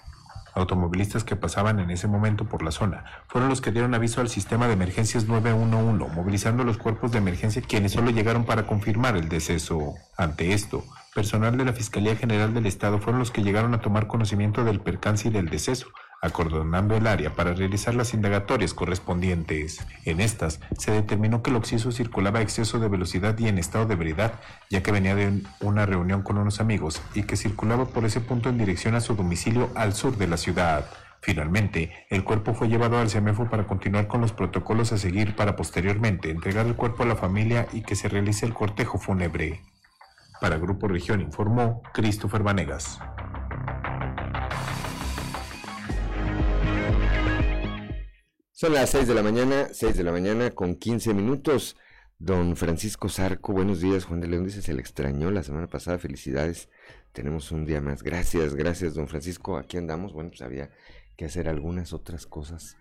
Automovilistas 0.54 1.24
que 1.24 1.36
pasaban 1.36 1.80
en 1.80 1.90
ese 1.90 2.08
momento 2.08 2.44
por 2.44 2.62
la 2.62 2.70
zona 2.70 3.04
fueron 3.28 3.48
los 3.48 3.60
que 3.60 3.72
dieron 3.72 3.94
aviso 3.94 4.20
al 4.20 4.28
sistema 4.28 4.66
de 4.66 4.74
emergencias 4.74 5.26
911, 5.26 6.14
movilizando 6.14 6.62
los 6.64 6.76
cuerpos 6.76 7.12
de 7.12 7.18
emergencia 7.18 7.62
quienes 7.62 7.92
solo 7.92 8.10
llegaron 8.10 8.44
para 8.44 8.66
confirmar 8.66 9.16
el 9.16 9.28
deceso. 9.28 9.94
Ante 10.16 10.52
esto, 10.52 10.84
personal 11.14 11.56
de 11.56 11.64
la 11.64 11.72
Fiscalía 11.72 12.16
General 12.16 12.52
del 12.52 12.66
Estado 12.66 12.98
fueron 12.98 13.18
los 13.18 13.30
que 13.30 13.42
llegaron 13.42 13.74
a 13.74 13.80
tomar 13.80 14.06
conocimiento 14.06 14.64
del 14.64 14.80
percance 14.80 15.28
y 15.28 15.30
del 15.30 15.48
deceso, 15.48 15.88
acordonando 16.22 16.96
el 16.96 17.08
área 17.08 17.34
para 17.34 17.52
realizar 17.52 17.94
las 17.96 18.14
indagatorias 18.14 18.74
correspondientes. 18.74 19.84
En 20.04 20.20
estas, 20.20 20.60
se 20.78 20.92
determinó 20.92 21.42
que 21.42 21.50
el 21.50 21.56
occiso 21.56 21.90
circulaba 21.90 22.38
a 22.38 22.42
exceso 22.42 22.78
de 22.78 22.88
velocidad 22.88 23.36
y 23.38 23.48
en 23.48 23.58
estado 23.58 23.86
de 23.86 23.94
ebriedad, 23.94 24.34
ya 24.70 24.82
que 24.84 24.92
venía 24.92 25.16
de 25.16 25.42
una 25.60 25.84
reunión 25.84 26.22
con 26.22 26.38
unos 26.38 26.60
amigos 26.60 27.02
y 27.14 27.24
que 27.24 27.36
circulaba 27.36 27.86
por 27.86 28.04
ese 28.04 28.20
punto 28.20 28.48
en 28.48 28.56
dirección 28.56 28.94
a 28.94 29.00
su 29.00 29.16
domicilio 29.16 29.70
al 29.74 29.94
sur 29.94 30.16
de 30.16 30.28
la 30.28 30.36
ciudad. 30.36 30.86
Finalmente, 31.20 31.90
el 32.08 32.24
cuerpo 32.24 32.54
fue 32.54 32.68
llevado 32.68 32.98
al 32.98 33.10
CEMEFO 33.10 33.50
para 33.50 33.66
continuar 33.66 34.06
con 34.06 34.20
los 34.20 34.32
protocolos 34.32 34.92
a 34.92 34.98
seguir 34.98 35.34
para 35.34 35.56
posteriormente 35.56 36.30
entregar 36.30 36.66
el 36.66 36.76
cuerpo 36.76 37.02
a 37.02 37.06
la 37.06 37.16
familia 37.16 37.66
y 37.72 37.82
que 37.82 37.96
se 37.96 38.08
realice 38.08 38.46
el 38.46 38.54
cortejo 38.54 38.98
fúnebre. 38.98 39.60
Para 40.40 40.56
Grupo 40.56 40.88
Región 40.88 41.20
informó 41.20 41.82
Christopher 41.92 42.42
Vanegas. 42.42 43.00
Son 48.62 48.74
las 48.74 48.90
6 48.90 49.08
de 49.08 49.14
la 49.14 49.24
mañana, 49.24 49.70
6 49.72 49.96
de 49.96 50.04
la 50.04 50.12
mañana 50.12 50.52
con 50.52 50.76
15 50.76 51.14
minutos. 51.14 51.76
Don 52.20 52.54
Francisco 52.54 53.08
Zarco, 53.08 53.52
buenos 53.52 53.80
días. 53.80 54.04
Juan 54.04 54.20
de 54.20 54.28
León 54.28 54.44
dice, 54.44 54.62
se 54.62 54.72
le 54.72 54.80
extrañó 54.80 55.32
la 55.32 55.42
semana 55.42 55.66
pasada. 55.66 55.98
Felicidades. 55.98 56.68
Tenemos 57.10 57.50
un 57.50 57.66
día 57.66 57.80
más. 57.80 58.04
Gracias, 58.04 58.54
gracias, 58.54 58.94
don 58.94 59.08
Francisco. 59.08 59.56
Aquí 59.56 59.78
andamos. 59.78 60.12
Bueno, 60.12 60.30
pues 60.30 60.42
había 60.42 60.70
que 61.16 61.24
hacer 61.24 61.48
algunas 61.48 61.92
otras 61.92 62.24
cosas 62.24 62.76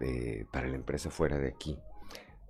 eh, 0.00 0.44
para 0.52 0.68
la 0.68 0.76
empresa 0.76 1.08
fuera 1.08 1.38
de 1.38 1.48
aquí, 1.48 1.78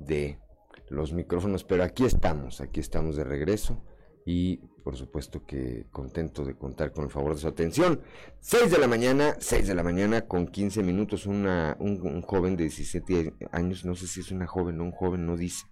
de 0.01 0.41
los 0.89 1.13
micrófonos. 1.13 1.63
Pero 1.63 1.85
aquí 1.85 2.05
estamos, 2.05 2.61
aquí 2.61 2.81
estamos 2.81 3.15
de 3.15 3.23
regreso 3.23 3.81
y 4.27 4.61
por 4.83 4.97
supuesto 4.97 5.45
que 5.47 5.87
contento 5.91 6.45
de 6.45 6.55
contar 6.55 6.93
con 6.93 7.05
el 7.05 7.11
favor 7.11 7.35
de 7.35 7.41
su 7.41 7.49
atención. 7.49 8.01
6 8.41 8.71
de 8.71 8.79
la 8.79 8.87
mañana, 8.87 9.37
6 9.39 9.67
de 9.67 9.75
la 9.75 9.83
mañana 9.83 10.23
con 10.23 10.47
15 10.47 10.83
minutos, 10.83 11.27
una, 11.27 11.77
un, 11.79 12.23
joven 12.23 12.57
de 12.57 12.65
17 12.65 13.35
años, 13.53 13.85
no 13.85 13.95
sé 13.95 14.07
si 14.07 14.21
es 14.21 14.31
una 14.31 14.47
joven 14.47 14.81
o 14.81 14.85
un 14.85 14.93
joven, 14.93 15.27
no 15.27 15.37
dice, 15.37 15.67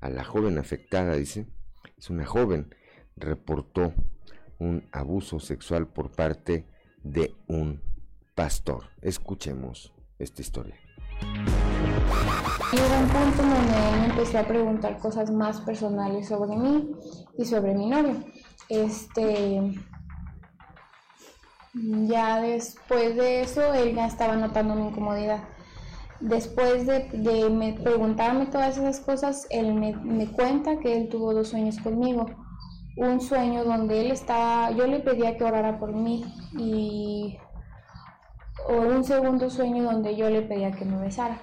a 0.00 0.10
la 0.10 0.24
joven 0.24 0.58
afectada, 0.58 1.16
dice, 1.16 1.46
es 1.96 2.10
una 2.10 2.26
joven, 2.26 2.74
reportó 3.16 3.94
un 4.58 4.88
abuso 4.92 5.40
sexual 5.40 5.86
por 5.88 6.10
parte 6.10 6.66
de 7.02 7.34
un 7.46 7.80
pastor. 8.34 8.84
Escuchemos 9.00 9.92
esta 10.18 10.42
historia. 10.42 10.76
Hubo 12.72 13.00
un 13.00 13.08
punto 13.08 13.42
donde 13.42 14.04
él 14.04 14.10
empezó 14.10 14.38
a 14.38 14.44
preguntar 14.44 14.98
cosas 14.98 15.30
más 15.30 15.60
personales 15.62 16.28
sobre 16.28 16.56
mí 16.56 16.88
y 17.36 17.44
sobre 17.44 17.74
mi 17.74 17.88
novio. 17.88 18.14
Este, 18.70 19.74
ya 21.74 22.40
después 22.40 23.16
de 23.16 23.42
eso, 23.42 23.74
él 23.74 23.96
ya 23.96 24.06
estaba 24.06 24.36
notando 24.36 24.76
mi 24.76 24.86
incomodidad. 24.86 25.40
Después 26.20 26.86
de, 26.86 27.50
me 27.50 27.72
preguntarme 27.72 28.46
todas 28.46 28.78
esas 28.78 29.00
cosas, 29.00 29.48
él 29.50 29.74
me, 29.74 30.30
cuenta 30.32 30.78
que 30.78 30.96
él 30.96 31.08
tuvo 31.08 31.34
dos 31.34 31.48
sueños 31.48 31.78
conmigo. 31.78 32.26
Un 32.96 33.20
sueño 33.20 33.64
donde 33.64 34.02
él 34.02 34.12
estaba, 34.12 34.70
yo 34.70 34.86
le 34.86 35.00
pedía 35.00 35.36
que 35.36 35.44
orara 35.44 35.78
por 35.78 35.92
mí 35.92 36.24
y 36.56 37.38
un 38.68 39.02
segundo 39.02 39.50
sueño 39.50 39.82
donde 39.82 40.14
yo 40.14 40.30
le 40.30 40.42
pedía 40.42 40.70
que 40.70 40.84
me 40.84 40.98
besara. 40.98 41.40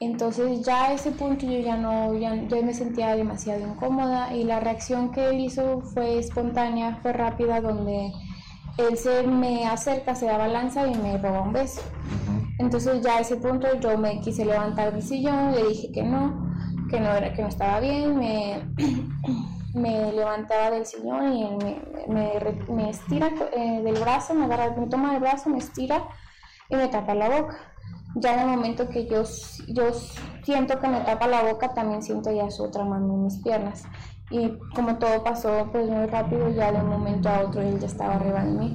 Entonces 0.00 0.64
ya 0.64 0.84
a 0.84 0.92
ese 0.92 1.10
punto 1.10 1.44
yo 1.44 1.58
ya 1.58 1.76
no, 1.76 2.14
ya, 2.14 2.32
me 2.32 2.72
sentía 2.72 3.16
demasiado 3.16 3.66
incómoda 3.66 4.32
y 4.34 4.44
la 4.44 4.60
reacción 4.60 5.10
que 5.10 5.28
él 5.30 5.40
hizo 5.40 5.80
fue 5.80 6.18
espontánea, 6.18 7.00
fue 7.02 7.12
rápida, 7.12 7.60
donde 7.60 8.12
él 8.76 8.96
se 8.96 9.24
me 9.24 9.66
acerca, 9.66 10.14
se 10.14 10.30
abalanza 10.30 10.86
y 10.86 10.94
me 10.94 11.18
roba 11.18 11.42
un 11.42 11.52
beso. 11.52 11.82
Entonces 12.58 13.02
ya 13.02 13.16
a 13.16 13.20
ese 13.20 13.36
punto 13.36 13.66
yo 13.80 13.98
me 13.98 14.20
quise 14.20 14.44
levantar 14.44 14.92
del 14.92 15.02
sillón, 15.02 15.52
le 15.52 15.66
dije 15.66 15.90
que 15.90 16.04
no, 16.04 16.48
que 16.88 17.00
no, 17.00 17.12
era, 17.12 17.32
que 17.32 17.42
no 17.42 17.48
estaba 17.48 17.80
bien, 17.80 18.16
me, 18.16 18.62
me 19.74 20.12
levantaba 20.12 20.70
del 20.70 20.86
sillón 20.86 21.32
y 21.32 21.42
él 21.42 21.56
me, 22.08 22.32
me, 22.72 22.90
estira 22.90 23.32
eh, 23.52 23.82
del 23.82 23.98
brazo, 23.98 24.32
me, 24.34 24.44
agarra, 24.44 24.76
me 24.76 24.86
toma 24.86 25.14
el 25.14 25.20
brazo, 25.20 25.50
me 25.50 25.58
estira 25.58 26.04
y 26.70 26.76
me 26.76 26.86
tapa 26.86 27.14
la 27.14 27.28
boca 27.28 27.58
ya 28.20 28.34
en 28.34 28.40
el 28.40 28.56
momento 28.56 28.88
que 28.88 29.06
yo, 29.06 29.22
yo 29.68 29.92
siento 30.42 30.78
que 30.78 30.88
me 30.88 31.00
tapa 31.00 31.26
la 31.26 31.42
boca, 31.42 31.74
también 31.74 32.02
siento 32.02 32.30
ya 32.32 32.50
su 32.50 32.64
otra 32.64 32.84
mano 32.84 33.14
en 33.14 33.24
mis 33.24 33.38
piernas. 33.38 33.84
Y 34.30 34.58
como 34.74 34.98
todo 34.98 35.24
pasó 35.24 35.68
pues 35.72 35.88
muy 35.88 36.06
rápido, 36.06 36.50
ya 36.50 36.72
de 36.72 36.80
un 36.80 36.88
momento 36.88 37.28
a 37.28 37.40
otro 37.40 37.62
él 37.62 37.78
ya 37.78 37.86
estaba 37.86 38.14
arriba 38.14 38.44
de 38.44 38.52
mí. 38.52 38.74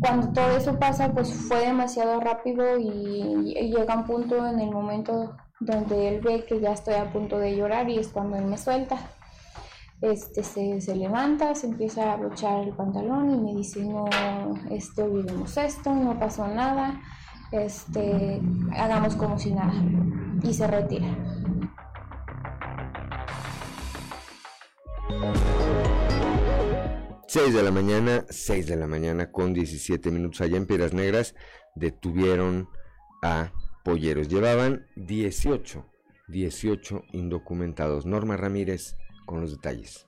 Cuando 0.00 0.32
todo 0.32 0.56
eso 0.56 0.78
pasa, 0.78 1.12
pues 1.12 1.32
fue 1.32 1.66
demasiado 1.66 2.20
rápido 2.20 2.78
y, 2.78 3.54
llega 3.54 3.96
un 3.96 4.04
punto 4.04 4.46
en 4.46 4.60
el 4.60 4.70
momento 4.70 5.36
donde 5.60 6.08
él 6.08 6.20
ve 6.20 6.44
que 6.44 6.60
ya 6.60 6.72
estoy 6.72 6.94
a 6.94 7.12
punto 7.12 7.38
de 7.38 7.56
llorar 7.56 7.88
y 7.88 7.98
es 7.98 8.08
cuando 8.08 8.36
él 8.36 8.44
me 8.44 8.58
suelta. 8.58 8.96
Este, 10.00 10.44
se, 10.44 10.80
se, 10.80 10.94
levanta, 10.94 11.56
se 11.56 11.66
empieza 11.66 12.10
a 12.10 12.12
abrochar 12.12 12.62
el 12.62 12.72
pantalón 12.72 13.34
y 13.34 13.38
me 13.38 13.54
dice, 13.56 13.84
no, 13.84 14.08
este, 14.70 15.02
olvidemos 15.02 15.56
esto, 15.56 15.92
no 15.92 16.16
pasó 16.20 16.46
nada, 16.46 17.00
este, 17.52 18.40
hagamos 18.76 19.16
como 19.16 19.38
si 19.38 19.52
nada. 19.52 19.74
Y 20.42 20.54
se 20.54 20.66
retira. 20.66 21.08
Seis 27.26 27.54
de 27.54 27.62
la 27.62 27.70
mañana, 27.70 28.24
6 28.30 28.66
de 28.66 28.76
la 28.76 28.86
mañana 28.86 29.30
con 29.30 29.52
17 29.52 30.10
minutos 30.10 30.40
allá 30.40 30.56
en 30.56 30.66
Piedras 30.66 30.94
Negras 30.94 31.34
detuvieron 31.74 32.68
a 33.22 33.52
polleros. 33.84 34.28
Llevaban 34.28 34.86
18 34.96 35.84
18 36.28 37.02
indocumentados. 37.12 38.06
Norma 38.06 38.36
Ramírez 38.36 38.96
con 39.26 39.40
los 39.40 39.50
detalles. 39.52 40.06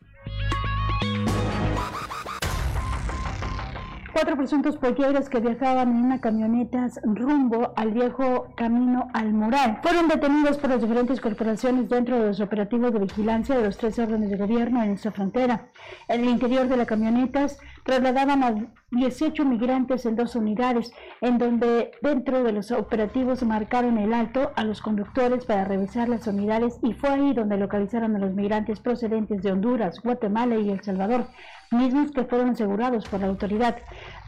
Cuatro 4.20 4.36
presuntos 4.36 4.76
polleros 4.76 5.30
que 5.30 5.40
viajaban 5.40 5.92
en 5.92 6.04
una 6.04 6.20
camioneta 6.20 6.88
rumbo 7.04 7.72
al 7.74 7.92
viejo 7.92 8.48
camino 8.54 9.08
al 9.14 9.32
Moral 9.32 9.78
fueron 9.82 10.08
detenidos 10.08 10.58
por 10.58 10.68
las 10.68 10.82
diferentes 10.82 11.22
corporaciones 11.22 11.88
dentro 11.88 12.20
de 12.20 12.26
los 12.26 12.40
operativos 12.40 12.92
de 12.92 12.98
vigilancia 12.98 13.56
de 13.56 13.64
los 13.64 13.78
tres 13.78 13.98
órdenes 13.98 14.28
de 14.28 14.36
gobierno 14.36 14.82
en 14.82 14.90
esta 14.90 15.10
frontera. 15.10 15.68
En 16.06 16.20
el 16.20 16.28
interior 16.28 16.68
de 16.68 16.76
las 16.76 16.86
camionetas 16.86 17.58
trasladaban 17.82 18.42
a 18.42 18.54
18 18.90 19.42
migrantes 19.46 20.04
en 20.04 20.16
dos 20.16 20.36
unidades, 20.36 20.92
en 21.22 21.38
donde 21.38 21.92
dentro 22.02 22.44
de 22.44 22.52
los 22.52 22.72
operativos 22.72 23.42
marcaron 23.42 23.96
el 23.96 24.12
alto 24.12 24.52
a 24.54 24.64
los 24.64 24.82
conductores 24.82 25.46
para 25.46 25.64
revisar 25.64 26.10
las 26.10 26.26
unidades 26.26 26.78
y 26.82 26.92
fue 26.92 27.08
ahí 27.08 27.32
donde 27.32 27.56
localizaron 27.56 28.14
a 28.16 28.18
los 28.18 28.34
migrantes 28.34 28.80
procedentes 28.80 29.42
de 29.42 29.52
Honduras, 29.52 29.98
Guatemala 30.02 30.56
y 30.56 30.68
El 30.68 30.82
Salvador 30.82 31.26
mismos 31.70 32.10
que 32.10 32.24
fueron 32.24 32.50
asegurados 32.50 33.08
por 33.08 33.20
la 33.20 33.28
autoridad. 33.28 33.76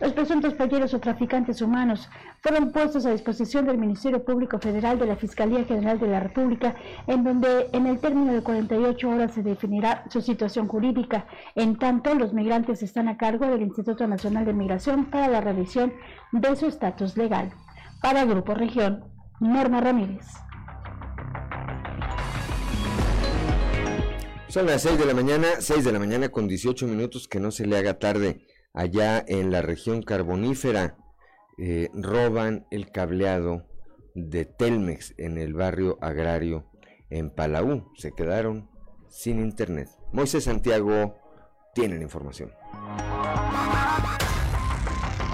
Los 0.00 0.12
presuntos 0.12 0.54
polleros 0.54 0.94
o 0.94 1.00
traficantes 1.00 1.60
humanos 1.60 2.08
fueron 2.40 2.70
puestos 2.70 3.04
a 3.04 3.10
disposición 3.10 3.66
del 3.66 3.78
Ministerio 3.78 4.24
Público 4.24 4.58
Federal 4.60 4.98
de 4.98 5.06
la 5.06 5.16
Fiscalía 5.16 5.64
General 5.64 5.98
de 5.98 6.06
la 6.06 6.20
República, 6.20 6.76
en 7.06 7.24
donde 7.24 7.68
en 7.72 7.86
el 7.86 7.98
término 7.98 8.32
de 8.32 8.42
48 8.42 9.08
horas 9.08 9.32
se 9.32 9.42
definirá 9.42 10.04
su 10.08 10.20
situación 10.20 10.68
jurídica. 10.68 11.26
En 11.56 11.76
tanto, 11.76 12.14
los 12.14 12.32
migrantes 12.32 12.82
están 12.82 13.08
a 13.08 13.16
cargo 13.16 13.46
del 13.46 13.62
Instituto 13.62 14.06
Nacional 14.06 14.44
de 14.44 14.52
Migración 14.52 15.06
para 15.06 15.28
la 15.28 15.40
revisión 15.40 15.92
de 16.30 16.54
su 16.54 16.66
estatus 16.66 17.16
legal. 17.16 17.50
Para 18.00 18.24
Grupo 18.24 18.54
Región, 18.54 19.04
Norma 19.40 19.80
Ramírez. 19.80 20.26
Son 24.52 24.66
las 24.66 24.82
6 24.82 24.98
de 24.98 25.06
la 25.06 25.14
mañana, 25.14 25.48
6 25.60 25.82
de 25.82 25.92
la 25.92 25.98
mañana 25.98 26.28
con 26.28 26.46
18 26.46 26.86
minutos, 26.86 27.26
que 27.26 27.40
no 27.40 27.50
se 27.50 27.66
le 27.66 27.78
haga 27.78 27.98
tarde. 27.98 28.44
Allá 28.74 29.24
en 29.26 29.50
la 29.50 29.62
región 29.62 30.02
carbonífera 30.02 30.98
eh, 31.56 31.88
roban 31.94 32.66
el 32.70 32.90
cableado 32.90 33.66
de 34.14 34.44
Telmex 34.44 35.14
en 35.16 35.38
el 35.38 35.54
barrio 35.54 35.96
agrario 36.02 36.70
en 37.08 37.30
Palau. 37.30 37.90
Se 37.96 38.12
quedaron 38.12 38.68
sin 39.08 39.40
internet. 39.40 39.88
Moisés 40.12 40.44
Santiago 40.44 41.16
tiene 41.74 41.96
la 41.96 42.02
información. 42.02 42.52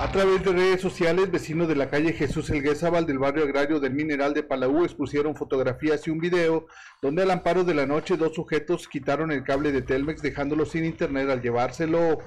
A 0.01 0.13
través 0.13 0.45
de 0.45 0.53
redes 0.53 0.81
sociales, 0.81 1.29
vecinos 1.29 1.67
de 1.67 1.75
la 1.75 1.91
calle 1.91 2.13
Jesús 2.13 2.49
Elguezábal 2.51 3.05
del 3.05 3.19
barrio 3.19 3.43
agrario 3.43 3.81
del 3.81 3.95
Mineral 3.95 4.33
de 4.33 4.45
Palau 4.45 4.85
expusieron 4.85 5.35
fotografías 5.35 6.07
y 6.07 6.11
un 6.11 6.21
video 6.21 6.69
donde 7.03 7.25
al 7.25 7.33
amparo 7.33 7.65
de 7.65 7.75
la 7.75 7.85
noche 7.85 8.17
dos 8.17 8.33
sujetos 8.33 8.87
quitaron 8.87 9.33
el 9.33 9.43
cable 9.43 9.73
de 9.73 9.83
Telmex 9.83 10.23
dejándolo 10.23 10.67
sin 10.67 10.85
internet 10.85 11.29
al 11.29 11.43
llevárselo. 11.43 12.21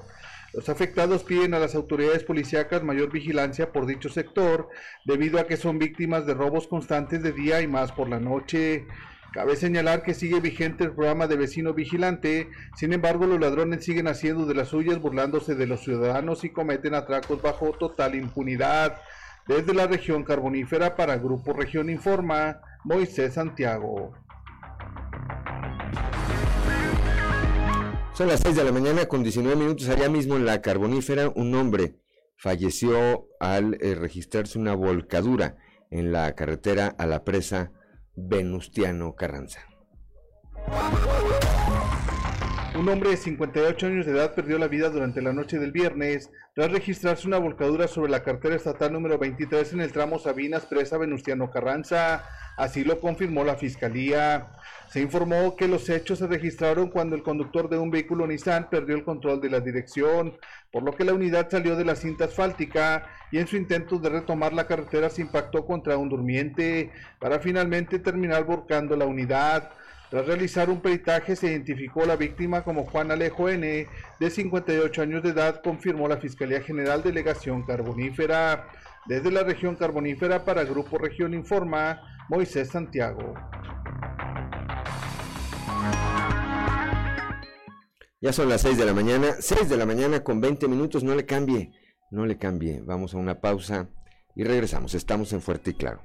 Los 0.52 0.68
afectados 0.68 1.24
piden 1.24 1.54
a 1.54 1.58
las 1.58 1.74
autoridades 1.74 2.24
policíacas 2.24 2.82
mayor 2.82 3.10
vigilancia 3.10 3.72
por 3.72 3.86
dicho 3.86 4.10
sector 4.10 4.68
debido 5.06 5.40
a 5.40 5.46
que 5.46 5.56
son 5.56 5.78
víctimas 5.78 6.26
de 6.26 6.34
robos 6.34 6.66
constantes 6.66 7.22
de 7.22 7.32
día 7.32 7.62
y 7.62 7.68
más 7.68 7.90
por 7.90 8.06
la 8.06 8.20
noche. 8.20 8.86
Cabe 9.32 9.56
señalar 9.56 10.02
que 10.02 10.12
sigue 10.12 10.40
vigente 10.40 10.84
el 10.84 10.92
programa 10.92 11.26
de 11.26 11.36
vecino 11.36 11.72
vigilante, 11.72 12.50
sin 12.76 12.92
embargo 12.92 13.24
los 13.26 13.40
ladrones 13.40 13.82
siguen 13.82 14.06
haciendo 14.06 14.44
de 14.44 14.54
las 14.54 14.68
suyas 14.68 15.00
burlándose 15.00 15.54
de 15.54 15.66
los 15.66 15.80
ciudadanos 15.80 16.44
y 16.44 16.50
cometen 16.50 16.94
atracos 16.94 17.40
bajo 17.40 17.72
total 17.72 18.14
impunidad. 18.14 19.00
Desde 19.48 19.72
la 19.72 19.86
región 19.86 20.22
carbonífera 20.22 20.96
para 20.96 21.16
Grupo 21.16 21.54
Región 21.54 21.88
Informa, 21.88 22.60
Moisés 22.84 23.32
Santiago. 23.32 24.12
Son 28.12 28.28
las 28.28 28.40
6 28.40 28.54
de 28.54 28.64
la 28.64 28.72
mañana 28.72 29.06
con 29.06 29.22
19 29.22 29.56
minutos 29.56 29.88
allá 29.88 30.10
mismo 30.10 30.36
en 30.36 30.44
la 30.44 30.60
carbonífera. 30.60 31.30
Un 31.30 31.54
hombre 31.54 31.96
falleció 32.36 33.28
al 33.40 33.78
eh, 33.80 33.94
registrarse 33.94 34.58
una 34.58 34.74
volcadura 34.74 35.56
en 35.90 36.12
la 36.12 36.34
carretera 36.34 36.94
a 36.98 37.06
la 37.06 37.24
presa 37.24 37.72
Venustiano 38.14 39.14
Carranza. 39.14 39.60
Un 42.74 42.88
hombre 42.88 43.10
de 43.10 43.18
58 43.18 43.86
años 43.86 44.06
de 44.06 44.12
edad 44.12 44.34
perdió 44.34 44.58
la 44.58 44.66
vida 44.66 44.88
durante 44.88 45.20
la 45.20 45.34
noche 45.34 45.58
del 45.58 45.72
viernes 45.72 46.30
tras 46.54 46.72
registrarse 46.72 47.26
una 47.26 47.36
volcadura 47.36 47.86
sobre 47.86 48.10
la 48.10 48.22
cartera 48.22 48.56
estatal 48.56 48.90
número 48.94 49.18
23 49.18 49.74
en 49.74 49.82
el 49.82 49.92
tramo 49.92 50.18
Sabinas 50.18 50.64
Presa 50.64 50.96
Venustiano 50.96 51.50
Carranza. 51.50 52.24
Así 52.56 52.82
lo 52.82 52.98
confirmó 52.98 53.44
la 53.44 53.56
fiscalía. 53.56 54.52
Se 54.88 55.02
informó 55.02 55.54
que 55.54 55.68
los 55.68 55.88
hechos 55.90 56.18
se 56.18 56.26
registraron 56.26 56.88
cuando 56.88 57.14
el 57.14 57.22
conductor 57.22 57.68
de 57.68 57.76
un 57.76 57.90
vehículo 57.90 58.26
Nissan 58.26 58.70
perdió 58.70 58.96
el 58.96 59.04
control 59.04 59.42
de 59.42 59.50
la 59.50 59.60
dirección, 59.60 60.34
por 60.70 60.82
lo 60.82 60.96
que 60.96 61.04
la 61.04 61.12
unidad 61.12 61.50
salió 61.50 61.76
de 61.76 61.84
la 61.84 61.94
cinta 61.94 62.24
asfáltica 62.24 63.06
y 63.30 63.38
en 63.38 63.46
su 63.46 63.56
intento 63.56 63.98
de 63.98 64.08
retomar 64.08 64.54
la 64.54 64.66
carretera 64.66 65.10
se 65.10 65.20
impactó 65.20 65.66
contra 65.66 65.98
un 65.98 66.08
durmiente 66.08 66.90
para 67.18 67.38
finalmente 67.38 67.98
terminar 67.98 68.44
volcando 68.44 68.96
la 68.96 69.04
unidad. 69.04 69.72
Tras 70.12 70.26
realizar 70.26 70.68
un 70.68 70.82
peritaje 70.82 71.34
se 71.36 71.46
identificó 71.46 72.04
la 72.04 72.16
víctima 72.16 72.64
como 72.64 72.84
Juan 72.84 73.10
Alejo 73.10 73.48
N, 73.48 73.86
de 74.20 74.30
58 74.30 75.00
años 75.00 75.22
de 75.22 75.30
edad, 75.30 75.62
confirmó 75.64 76.06
la 76.06 76.18
Fiscalía 76.18 76.60
General 76.60 77.02
Delegación 77.02 77.62
Carbonífera. 77.62 78.68
Desde 79.06 79.30
la 79.30 79.42
región 79.42 79.74
carbonífera 79.74 80.44
para 80.44 80.64
Grupo 80.64 80.98
Región 80.98 81.32
Informa, 81.32 82.02
Moisés 82.28 82.68
Santiago. 82.68 83.32
Ya 88.20 88.34
son 88.34 88.50
las 88.50 88.60
6 88.60 88.76
de 88.76 88.84
la 88.84 88.92
mañana, 88.92 89.28
6 89.40 89.70
de 89.70 89.78
la 89.78 89.86
mañana 89.86 90.22
con 90.22 90.42
20 90.42 90.68
minutos, 90.68 91.02
no 91.02 91.14
le 91.14 91.24
cambie, 91.24 91.72
no 92.10 92.26
le 92.26 92.36
cambie. 92.36 92.82
Vamos 92.82 93.14
a 93.14 93.16
una 93.16 93.40
pausa 93.40 93.88
y 94.36 94.44
regresamos. 94.44 94.92
Estamos 94.92 95.32
en 95.32 95.40
Fuerte 95.40 95.70
y 95.70 95.72
Claro. 95.74 96.02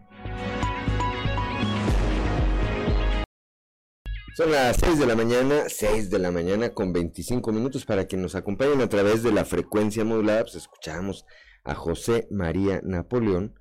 Son 4.38 4.52
las 4.52 4.78
6 4.78 5.00
de 5.00 5.08
la 5.08 5.16
mañana, 5.16 5.64
6 5.68 6.12
de 6.12 6.20
la 6.20 6.30
mañana 6.30 6.70
con 6.70 6.94
25 6.94 7.52
minutos 7.52 7.86
para 7.86 8.08
que 8.08 8.18
nos 8.18 8.36
acompañen 8.36 8.82
a 8.82 8.88
través 8.88 9.24
de 9.24 9.32
la 9.32 9.46
frecuencia 9.46 10.06
modulada. 10.06 10.44
Pues 10.44 10.54
escuchamos 10.54 11.26
a 11.64 11.74
José 11.74 12.28
María 12.30 12.80
Napoleón 12.84 13.60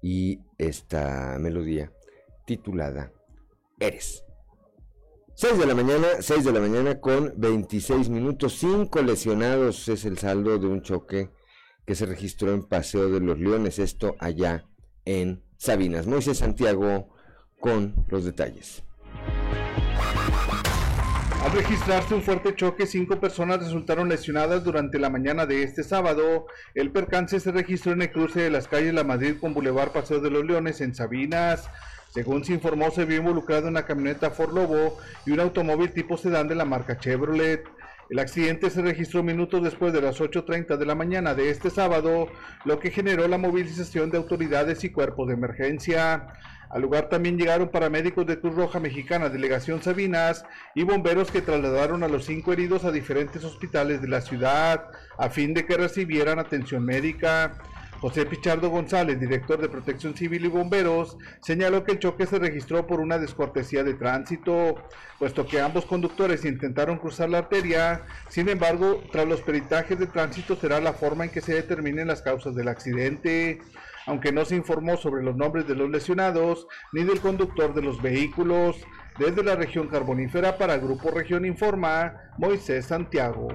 y 0.00 0.40
esta 0.56 1.36
melodía 1.38 1.92
titulada 2.46 3.12
Eres. 3.78 4.24
6 5.34 5.58
de 5.58 5.66
la 5.66 5.74
mañana, 5.74 6.06
6 6.20 6.42
de 6.42 6.52
la 6.52 6.60
mañana 6.60 7.00
con 7.02 7.34
26 7.36 8.08
minutos, 8.08 8.54
5 8.60 9.02
lesionados 9.02 9.90
es 9.90 10.06
el 10.06 10.16
saldo 10.16 10.58
de 10.58 10.68
un 10.68 10.80
choque 10.80 11.28
que 11.84 11.94
se 11.94 12.06
registró 12.06 12.54
en 12.54 12.62
Paseo 12.62 13.10
de 13.10 13.20
los 13.20 13.38
Leones, 13.38 13.78
esto 13.78 14.16
allá 14.18 14.64
en 15.04 15.44
Sabinas. 15.58 16.06
Moisés 16.06 16.38
Santiago 16.38 17.14
con 17.60 18.06
los 18.08 18.24
detalles. 18.24 18.84
Al 21.44 21.52
registrarse 21.52 22.14
un 22.14 22.22
fuerte 22.22 22.54
choque, 22.54 22.86
cinco 22.86 23.20
personas 23.20 23.58
resultaron 23.58 24.08
lesionadas 24.08 24.64
durante 24.64 24.98
la 24.98 25.10
mañana 25.10 25.44
de 25.44 25.62
este 25.62 25.82
sábado. 25.82 26.46
El 26.74 26.90
percance 26.90 27.38
se 27.38 27.52
registró 27.52 27.92
en 27.92 28.00
el 28.00 28.10
cruce 28.10 28.40
de 28.40 28.50
las 28.50 28.66
calles 28.66 28.94
La 28.94 29.04
Madrid 29.04 29.36
con 29.38 29.52
Boulevard 29.52 29.92
Paseo 29.92 30.20
de 30.20 30.30
los 30.30 30.44
Leones 30.44 30.80
en 30.80 30.94
Sabinas. 30.94 31.68
Según 32.14 32.44
se 32.44 32.54
informó, 32.54 32.90
se 32.90 33.04
vio 33.04 33.18
involucrado 33.18 33.68
una 33.68 33.84
camioneta 33.84 34.30
Ford 34.30 34.54
Lobo 34.54 34.96
y 35.26 35.32
un 35.32 35.40
automóvil 35.40 35.92
tipo 35.92 36.16
sedán 36.16 36.48
de 36.48 36.54
la 36.54 36.64
marca 36.64 36.96
Chevrolet. 36.96 37.64
El 38.08 38.18
accidente 38.20 38.70
se 38.70 38.82
registró 38.82 39.22
minutos 39.22 39.62
después 39.62 39.92
de 39.92 40.00
las 40.00 40.20
8.30 40.20 40.76
de 40.76 40.86
la 40.86 40.94
mañana 40.94 41.34
de 41.34 41.50
este 41.50 41.70
sábado, 41.70 42.28
lo 42.64 42.78
que 42.78 42.90
generó 42.90 43.26
la 43.28 43.38
movilización 43.38 44.10
de 44.10 44.18
autoridades 44.18 44.84
y 44.84 44.90
cuerpos 44.90 45.28
de 45.28 45.34
emergencia. 45.34 46.28
Al 46.74 46.82
lugar 46.82 47.08
también 47.08 47.38
llegaron 47.38 47.68
paramédicos 47.68 48.26
de 48.26 48.40
Cruz 48.40 48.56
Roja 48.56 48.80
Mexicana, 48.80 49.28
Delegación 49.28 49.80
Sabinas, 49.80 50.44
y 50.74 50.82
bomberos 50.82 51.30
que 51.30 51.40
trasladaron 51.40 52.02
a 52.02 52.08
los 52.08 52.24
cinco 52.24 52.52
heridos 52.52 52.84
a 52.84 52.90
diferentes 52.90 53.44
hospitales 53.44 54.02
de 54.02 54.08
la 54.08 54.20
ciudad, 54.20 54.88
a 55.16 55.30
fin 55.30 55.54
de 55.54 55.66
que 55.66 55.76
recibieran 55.76 56.40
atención 56.40 56.84
médica. 56.84 57.56
José 58.00 58.26
Pichardo 58.26 58.70
González, 58.70 59.20
director 59.20 59.60
de 59.60 59.68
Protección 59.68 60.16
Civil 60.16 60.46
y 60.46 60.48
Bomberos, 60.48 61.16
señaló 61.40 61.84
que 61.84 61.92
el 61.92 62.00
choque 62.00 62.26
se 62.26 62.40
registró 62.40 62.88
por 62.88 62.98
una 62.98 63.18
descortesía 63.18 63.84
de 63.84 63.94
tránsito, 63.94 64.74
puesto 65.20 65.46
que 65.46 65.60
ambos 65.60 65.86
conductores 65.86 66.44
intentaron 66.44 66.98
cruzar 66.98 67.30
la 67.30 67.38
arteria. 67.38 68.02
Sin 68.28 68.48
embargo, 68.48 69.00
tras 69.12 69.28
los 69.28 69.42
peritajes 69.42 69.96
de 69.96 70.08
tránsito 70.08 70.56
será 70.56 70.80
la 70.80 70.92
forma 70.92 71.24
en 71.24 71.30
que 71.30 71.40
se 71.40 71.54
determinen 71.54 72.08
las 72.08 72.20
causas 72.20 72.56
del 72.56 72.66
accidente. 72.66 73.60
Aunque 74.06 74.32
no 74.32 74.44
se 74.44 74.56
informó 74.56 74.96
sobre 74.96 75.22
los 75.22 75.36
nombres 75.36 75.66
de 75.66 75.74
los 75.74 75.90
lesionados 75.90 76.66
ni 76.92 77.04
del 77.04 77.20
conductor 77.20 77.74
de 77.74 77.82
los 77.82 78.02
vehículos, 78.02 78.76
desde 79.18 79.42
la 79.42 79.56
región 79.56 79.88
carbonífera 79.88 80.58
para 80.58 80.78
Grupo 80.78 81.10
Región 81.10 81.44
Informa, 81.44 82.14
Moisés 82.38 82.86
Santiago. 82.86 83.48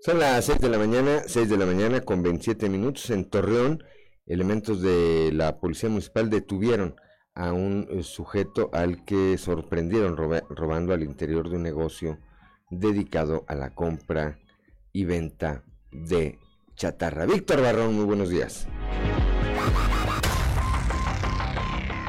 Son 0.00 0.18
las 0.18 0.44
6 0.44 0.58
de 0.58 0.68
la 0.68 0.78
mañana, 0.78 1.22
6 1.26 1.48
de 1.48 1.56
la 1.56 1.66
mañana 1.66 2.00
con 2.00 2.22
27 2.22 2.68
minutos 2.68 3.08
en 3.10 3.28
Torreón. 3.28 3.82
elementos 4.26 4.82
de 4.82 5.30
la 5.32 5.58
Policía 5.58 5.88
Municipal 5.88 6.28
detuvieron 6.28 6.96
a 7.34 7.52
un 7.52 7.86
eh, 7.90 8.02
sujeto 8.02 8.70
al 8.72 9.04
que 9.04 9.38
sorprendieron 9.38 10.16
robando 10.16 10.94
al 10.94 11.02
interior 11.02 11.48
de 11.48 11.56
un 11.56 11.62
negocio 11.62 12.18
dedicado 12.70 13.44
a 13.48 13.54
la 13.54 13.74
compra 13.74 14.38
y 14.92 15.04
venta 15.04 15.64
de 15.94 16.38
chatarra. 16.74 17.24
Víctor 17.24 17.62
Barrón, 17.62 17.94
muy 17.94 18.04
buenos 18.04 18.28
días. 18.28 18.66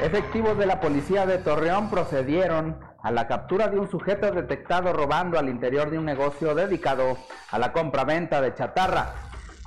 Efectivos 0.02 0.58
de 0.58 0.66
la 0.66 0.80
policía 0.80 1.24
de 1.24 1.38
Torreón 1.38 1.88
procedieron 1.88 2.76
a 3.02 3.10
la 3.10 3.26
captura 3.26 3.68
de 3.68 3.78
un 3.78 3.90
sujeto 3.90 4.30
detectado 4.30 4.92
robando 4.92 5.38
al 5.38 5.48
interior 5.48 5.90
de 5.90 5.98
un 5.98 6.04
negocio 6.04 6.54
dedicado 6.54 7.16
a 7.50 7.58
la 7.58 7.72
compra-venta 7.72 8.40
de 8.40 8.52
chatarra. 8.52 9.14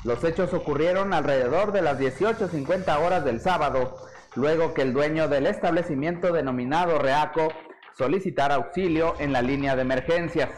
Los 0.04 0.24
hechos 0.24 0.54
ocurrieron 0.54 1.14
alrededor 1.14 1.72
de 1.72 1.82
las 1.82 2.00
18.50 2.00 3.00
horas 3.00 3.26
del 3.26 3.42
sábado, 3.42 3.96
luego 4.36 4.74
que 4.74 4.82
el 4.82 4.94
dueño 4.94 5.28
del 5.28 5.48
establecimiento 5.48 6.32
denominado 6.32 7.00
Reaco 7.00 7.50
solicitara 7.98 8.56
auxilio 8.56 9.16
en 9.20 9.34
la 9.34 9.42
línea 9.42 9.76
de 9.76 9.82
emergencias. 9.82 10.50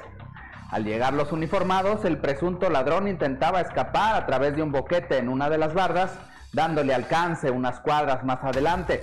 Al 0.72 0.86
llegar 0.86 1.14
los 1.14 1.34
uniformados, 1.34 2.06
el 2.06 2.18
presunto 2.18 2.70
ladrón 2.70 3.10
intentaba 3.10 3.60
escapar 3.60 4.16
a 4.16 4.26
través 4.26 4.56
de 4.56 4.64
un 4.64 4.72
boquete 4.72 5.18
en 5.18 5.28
una 5.28 5.50
de 5.50 5.58
las 5.58 5.74
bardas, 5.74 6.18
dándole 6.54 6.94
alcance 6.94 7.52
unas 7.52 7.82
cuadras 7.82 8.24
más 8.24 8.42
adelante. 8.42 9.02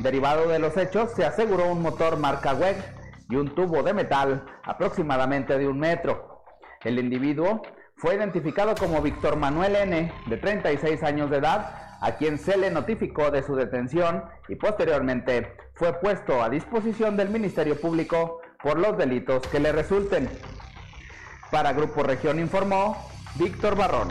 Derivado 0.00 0.48
de 0.48 0.58
los 0.58 0.76
hechos, 0.76 1.12
se 1.14 1.24
aseguró 1.24 1.70
un 1.70 1.82
motor 1.82 2.18
marca 2.18 2.52
WEG 2.52 2.76
y 3.30 3.36
un 3.36 3.54
tubo 3.54 3.84
de 3.84 3.94
metal 3.94 4.44
aproximadamente 4.64 5.56
de 5.56 5.68
un 5.68 5.78
metro. 5.78 6.42
El 6.82 6.98
individuo 6.98 7.62
fue 7.96 8.16
identificado 8.16 8.74
como 8.74 9.00
Víctor 9.00 9.36
Manuel 9.36 9.76
N., 9.76 10.12
de 10.26 10.36
36 10.36 11.04
años 11.04 11.30
de 11.30 11.36
edad, 11.36 11.96
a 12.00 12.16
quien 12.16 12.38
se 12.38 12.56
le 12.56 12.72
notificó 12.72 13.30
de 13.30 13.44
su 13.44 13.54
detención 13.54 14.24
y 14.48 14.56
posteriormente 14.56 15.56
fue 15.74 15.92
puesto 16.00 16.42
a 16.42 16.50
disposición 16.50 17.16
del 17.16 17.28
Ministerio 17.28 17.80
Público 17.80 18.40
por 18.60 18.80
los 18.80 18.98
delitos 18.98 19.46
que 19.46 19.60
le 19.60 19.70
resulten. 19.70 20.28
Para 21.50 21.72
Grupo 21.72 22.02
Región 22.02 22.38
informó 22.38 22.96
Víctor 23.36 23.74
Barrón. 23.74 24.08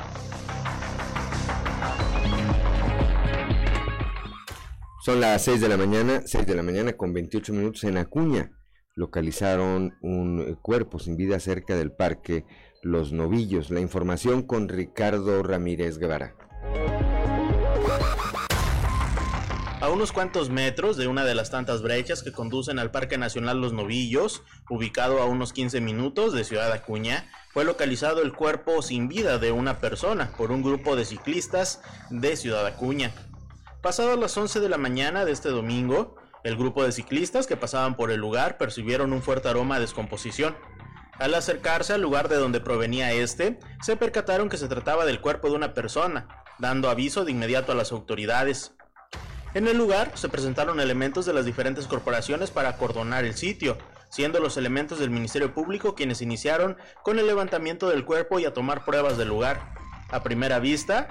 Son 5.04 5.22
las 5.22 5.44
6 5.44 5.62
de 5.62 5.70
la 5.70 5.78
mañana, 5.78 6.22
6 6.26 6.48
de 6.48 6.56
la 6.56 6.64
mañana 6.64 6.94
con 6.94 7.14
28 7.14 7.54
minutos 7.54 7.84
en 7.84 7.98
Acuña. 7.98 8.52
Localizaron 8.96 9.96
un 10.02 10.58
cuerpo 10.62 10.98
sin 10.98 11.16
vida 11.16 11.40
cerca 11.40 11.76
del 11.76 11.92
parque 11.92 12.44
Los 12.82 13.14
Novillos. 13.14 13.70
La 13.70 13.80
información 13.80 14.42
con 14.42 14.68
Ricardo 14.68 15.44
Ramírez 15.44 16.00
Guevara. 16.00 16.36
A 19.80 19.90
unos 19.90 20.12
cuantos 20.12 20.50
metros 20.50 20.98
de 20.98 21.06
una 21.06 21.24
de 21.24 21.36
las 21.36 21.52
tantas 21.52 21.84
brechas 21.84 22.24
que 22.24 22.32
conducen 22.32 22.80
al 22.80 22.90
Parque 22.90 23.20
Nacional 23.20 23.62
Los 23.62 23.74
Novillos, 23.74 24.42
ubicado 24.72 25.22
a 25.22 25.26
unos 25.26 25.54
15 25.54 25.82
minutos 25.82 26.34
de 26.34 26.44
Ciudad 26.44 26.72
Acuña, 26.72 27.30
fue 27.54 27.64
localizado 27.64 28.24
el 28.24 28.34
cuerpo 28.34 28.82
sin 28.82 29.08
vida 29.08 29.38
de 29.38 29.52
una 29.52 29.80
persona 29.80 30.32
por 30.36 30.52
un 30.52 30.64
grupo 30.64 30.96
de 30.96 31.06
ciclistas 31.06 31.80
de 32.10 32.36
Ciudad 32.38 32.66
Acuña. 32.66 33.12
Pasadas 33.84 34.18
las 34.18 34.36
11 34.36 34.62
de 34.62 34.68
la 34.68 34.80
mañana 34.80 35.26
de 35.26 35.32
este 35.32 35.50
domingo, 35.50 36.16
el 36.44 36.58
grupo 36.58 36.84
de 36.84 36.92
ciclistas 36.92 37.46
que 37.46 37.56
pasaban 37.56 37.96
por 37.96 38.10
el 38.10 38.20
lugar 38.20 38.58
percibieron 38.58 39.14
un 39.14 39.22
fuerte 39.22 39.48
aroma 39.48 39.76
de 39.76 39.82
descomposición. 39.82 40.58
Al 41.20 41.36
acercarse 41.36 41.94
al 41.94 42.02
lugar 42.02 42.30
de 42.30 42.38
donde 42.38 42.62
provenía 42.62 43.14
este, 43.14 43.60
se 43.84 43.96
percataron 43.96 44.50
que 44.50 44.58
se 44.58 44.68
trataba 44.68 45.06
del 45.06 45.22
cuerpo 45.22 45.50
de 45.50 45.56
una 45.56 45.76
persona, 45.76 46.28
dando 46.58 46.90
aviso 46.90 47.26
de 47.26 47.32
inmediato 47.32 47.74
a 47.74 47.76
las 47.76 47.92
autoridades. 47.92 48.77
En 49.54 49.68
el 49.68 49.78
lugar 49.78 50.12
se 50.16 50.30
presentaron 50.30 50.80
elementos 50.80 51.26
de 51.26 51.34
las 51.34 51.46
diferentes 51.46 51.88
corporaciones 51.88 52.52
para 52.52 52.70
acordonar 52.70 53.26
el 53.26 53.36
sitio, 53.36 53.78
siendo 54.10 54.40
los 54.40 54.58
elementos 54.58 55.00
del 55.00 55.10
Ministerio 55.10 55.54
Público 55.54 55.96
quienes 55.96 56.22
iniciaron 56.22 56.78
con 57.04 57.18
el 57.18 57.28
levantamiento 57.28 57.90
del 57.90 58.06
cuerpo 58.06 58.40
y 58.40 58.46
a 58.46 58.54
tomar 58.54 58.86
pruebas 58.86 59.18
del 59.18 59.30
lugar. 59.30 59.74
A 60.10 60.22
primera 60.22 60.60
vista, 60.60 61.08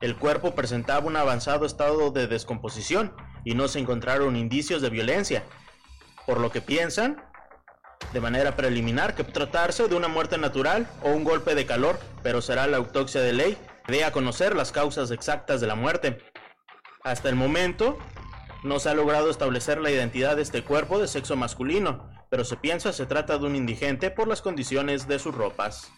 el 0.00 0.16
cuerpo 0.16 0.54
presentaba 0.54 1.06
un 1.06 1.16
avanzado 1.16 1.66
estado 1.66 2.10
de 2.10 2.26
descomposición 2.26 3.14
y 3.44 3.54
no 3.54 3.68
se 3.68 3.78
encontraron 3.78 4.36
indicios 4.36 4.82
de 4.82 4.90
violencia, 4.90 5.44
por 6.26 6.40
lo 6.40 6.50
que 6.50 6.60
piensan, 6.60 7.22
de 8.12 8.20
manera 8.20 8.56
preliminar, 8.56 9.14
que 9.14 9.24
tratarse 9.24 9.88
de 9.88 9.94
una 9.94 10.08
muerte 10.08 10.38
natural 10.38 10.86
o 11.02 11.10
un 11.10 11.24
golpe 11.24 11.54
de 11.54 11.66
calor, 11.66 11.98
pero 12.22 12.42
será 12.42 12.66
la 12.66 12.76
autopsia 12.76 13.20
de 13.20 13.32
ley 13.32 13.58
de 13.88 14.04
a 14.04 14.12
conocer 14.12 14.54
las 14.54 14.72
causas 14.72 15.10
exactas 15.10 15.60
de 15.60 15.66
la 15.66 15.74
muerte. 15.74 16.31
Hasta 17.04 17.28
el 17.28 17.34
momento, 17.34 17.98
no 18.62 18.78
se 18.78 18.88
ha 18.88 18.94
logrado 18.94 19.28
establecer 19.28 19.80
la 19.80 19.90
identidad 19.90 20.36
de 20.36 20.42
este 20.42 20.62
cuerpo 20.62 21.00
de 21.00 21.08
sexo 21.08 21.34
masculino, 21.34 22.08
pero 22.30 22.44
se 22.44 22.56
piensa 22.56 22.92
se 22.92 23.06
trata 23.06 23.38
de 23.38 23.46
un 23.46 23.56
indigente 23.56 24.12
por 24.12 24.28
las 24.28 24.40
condiciones 24.40 25.08
de 25.08 25.18
sus 25.18 25.34
ropas. 25.34 25.90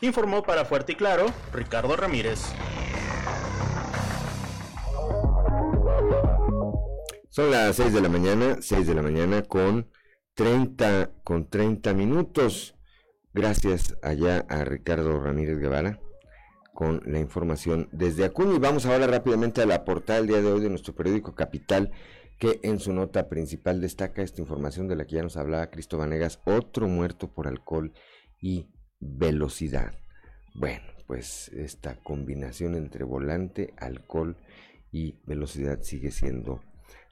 Informó 0.00 0.44
para 0.44 0.64
Fuerte 0.64 0.92
y 0.92 0.94
Claro 0.94 1.26
Ricardo 1.52 1.96
Ramírez. 1.96 2.44
Son 7.28 7.50
las 7.50 7.74
6 7.76 7.92
de 7.92 8.00
la 8.00 8.08
mañana, 8.08 8.58
6 8.60 8.86
de 8.86 8.94
la 8.94 9.02
mañana 9.02 9.42
con 9.42 9.90
30, 10.34 11.10
con 11.24 11.50
30 11.50 11.92
minutos. 11.92 12.76
Gracias 13.34 13.96
allá 14.00 14.46
a 14.48 14.64
Ricardo 14.64 15.20
Ramírez 15.20 15.58
Guevara 15.58 15.98
con 16.76 17.00
la 17.06 17.18
información 17.18 17.88
desde 17.90 18.26
Acuña. 18.26 18.54
Y 18.54 18.58
vamos 18.58 18.84
ahora 18.84 19.06
rápidamente 19.06 19.62
a 19.62 19.66
la 19.66 19.84
portada 19.84 20.18
del 20.18 20.28
día 20.28 20.42
de 20.42 20.52
hoy 20.52 20.60
de 20.60 20.68
nuestro 20.68 20.94
periódico 20.94 21.34
Capital, 21.34 21.90
que 22.38 22.60
en 22.62 22.78
su 22.78 22.92
nota 22.92 23.30
principal 23.30 23.80
destaca 23.80 24.20
esta 24.22 24.42
información 24.42 24.86
de 24.86 24.94
la 24.94 25.06
que 25.06 25.16
ya 25.16 25.22
nos 25.22 25.38
hablaba 25.38 25.70
Cristo 25.70 25.96
Vanegas, 25.96 26.38
otro 26.44 26.86
muerto 26.86 27.28
por 27.28 27.48
alcohol 27.48 27.94
y 28.42 28.68
velocidad. 29.00 29.94
Bueno, 30.54 30.84
pues 31.06 31.48
esta 31.48 31.96
combinación 32.02 32.74
entre 32.74 33.04
volante, 33.04 33.72
alcohol 33.78 34.36
y 34.92 35.16
velocidad 35.24 35.80
sigue 35.80 36.10
siendo 36.10 36.60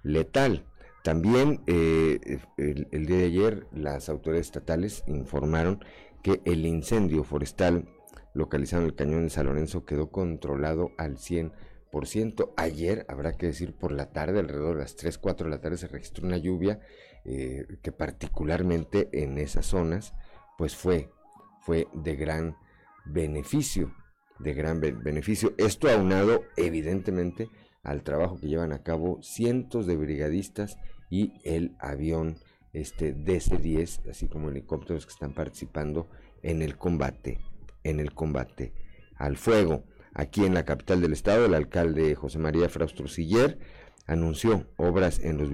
letal. 0.03 0.66
También 1.03 1.62
eh, 1.66 2.38
el, 2.59 3.07
día 3.07 3.16
de 3.16 3.24
ayer 3.24 3.66
las 3.72 4.11
autoridades 4.11 4.48
estatales 4.48 5.05
informaron 5.07 5.83
que 6.22 6.42
el 6.44 6.66
incendio 6.66 7.24
forestal 7.24 7.88
localizado 8.34 8.82
en 8.82 8.88
el 8.88 8.94
cañón 8.94 9.24
de 9.24 9.30
San 9.30 9.46
Lorenzo 9.46 9.84
quedó 9.84 10.10
controlado 10.10 10.90
al 10.98 11.16
100%. 11.16 12.52
Ayer, 12.56 13.06
habrá 13.08 13.36
que 13.36 13.46
decir, 13.46 13.74
por 13.74 13.92
la 13.92 14.12
tarde, 14.12 14.40
alrededor 14.40 14.74
de 14.74 14.82
las 14.82 14.96
3, 14.96 15.16
4 15.18 15.46
de 15.46 15.50
la 15.50 15.60
tarde, 15.60 15.76
se 15.76 15.88
registró 15.88 16.26
una 16.26 16.36
lluvia 16.36 16.80
eh, 17.24 17.64
que 17.82 17.92
particularmente 17.92 19.08
en 19.12 19.38
esas 19.38 19.66
zonas, 19.66 20.14
pues 20.58 20.76
fue, 20.76 21.10
fue 21.60 21.86
de 21.94 22.16
gran 22.16 22.56
beneficio, 23.06 23.94
de 24.40 24.52
gran 24.52 24.80
beneficio. 24.80 25.54
Esto 25.56 25.88
aunado, 25.88 26.42
evidentemente, 26.56 27.48
al 27.82 28.02
trabajo 28.02 28.38
que 28.40 28.48
llevan 28.48 28.72
a 28.72 28.82
cabo 28.82 29.22
cientos 29.22 29.86
de 29.86 29.96
brigadistas 29.96 30.78
y 31.08 31.34
el 31.44 31.76
avión 31.78 32.36
este 32.72 33.14
DC-10, 33.14 34.10
así 34.10 34.26
como 34.26 34.48
helicópteros 34.48 35.06
que 35.06 35.12
están 35.12 35.32
participando 35.32 36.08
en 36.42 36.60
el 36.60 36.76
combate, 36.76 37.38
en 37.84 38.00
el 38.00 38.12
combate 38.12 38.72
al 39.16 39.36
fuego. 39.36 39.84
Aquí 40.12 40.44
en 40.44 40.54
la 40.54 40.64
capital 40.64 41.00
del 41.00 41.12
estado, 41.12 41.46
el 41.46 41.54
alcalde 41.54 42.14
José 42.14 42.38
María 42.38 42.68
Fraustro 42.68 43.08
Siller 43.08 43.58
anunció 44.06 44.66
obras 44.76 45.18
en 45.20 45.38
los 45.38 45.48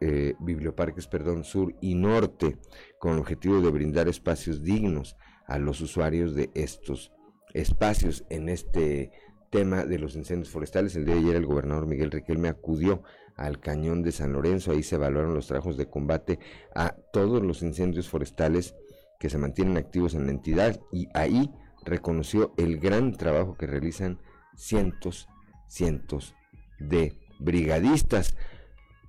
eh, 0.00 0.34
biblioparques 0.38 1.06
perdón, 1.06 1.44
sur 1.44 1.74
y 1.80 1.94
norte 1.94 2.58
con 2.98 3.14
el 3.14 3.18
objetivo 3.18 3.60
de 3.60 3.70
brindar 3.70 4.08
espacios 4.08 4.62
dignos 4.62 5.16
a 5.46 5.58
los 5.58 5.80
usuarios 5.80 6.34
de 6.34 6.50
estos 6.54 7.12
espacios 7.54 8.24
en 8.28 8.48
este 8.48 9.10
tema 9.50 9.84
de 9.84 9.98
los 9.98 10.14
incendios 10.16 10.50
forestales. 10.50 10.94
El 10.96 11.06
día 11.06 11.14
de 11.14 11.20
ayer 11.20 11.36
el 11.36 11.46
gobernador 11.46 11.86
Miguel 11.86 12.10
Riquelme 12.10 12.48
acudió 12.48 13.02
al 13.36 13.60
cañón 13.60 14.02
de 14.02 14.12
San 14.12 14.32
Lorenzo, 14.32 14.72
ahí 14.72 14.82
se 14.82 14.96
evaluaron 14.96 15.34
los 15.34 15.46
trabajos 15.46 15.76
de 15.76 15.88
combate 15.88 16.38
a 16.74 16.96
todos 17.12 17.42
los 17.42 17.62
incendios 17.62 18.08
forestales 18.08 18.74
que 19.20 19.30
se 19.30 19.38
mantienen 19.38 19.76
activos 19.76 20.14
en 20.14 20.26
la 20.26 20.32
entidad 20.32 20.80
y 20.92 21.08
ahí 21.14 21.50
reconoció 21.86 22.52
el 22.58 22.78
gran 22.78 23.16
trabajo 23.16 23.56
que 23.56 23.66
realizan 23.66 24.18
cientos, 24.54 25.28
cientos 25.68 26.34
de 26.78 27.14
brigadistas. 27.38 28.36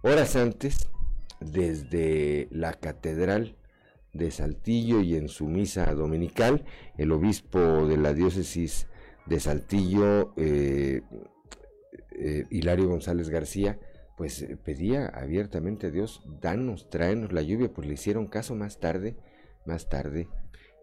Horas 0.04 0.36
antes, 0.36 0.90
desde 1.42 2.48
la 2.52 2.74
catedral 2.74 3.58
de 4.13 4.32
Saltillo 4.32 5.02
y 5.02 5.16
en 5.16 5.28
su 5.28 5.48
misa 5.48 5.94
dominical, 5.94 6.63
el 6.98 7.12
obispo 7.12 7.88
de 7.88 7.98
la 7.98 8.13
diócesis 8.13 8.88
de 9.26 9.40
Saltillo, 9.40 10.34
eh, 10.38 11.02
eh, 12.12 12.46
Hilario 12.50 12.88
González 12.88 13.30
García, 13.30 13.80
pues 14.16 14.42
eh, 14.42 14.56
pedía 14.56 15.08
abiertamente 15.08 15.88
a 15.88 15.92
Dios, 15.92 16.22
danos, 16.42 16.90
tráenos 16.90 17.34
la 17.34 17.42
lluvia, 17.42 17.72
pues 17.74 17.88
le 17.88 17.96
hicieron 17.96 18.28
caso 18.28 18.56
más 18.56 18.80
tarde, 18.80 19.18
más 19.66 19.90
tarde 19.90 20.28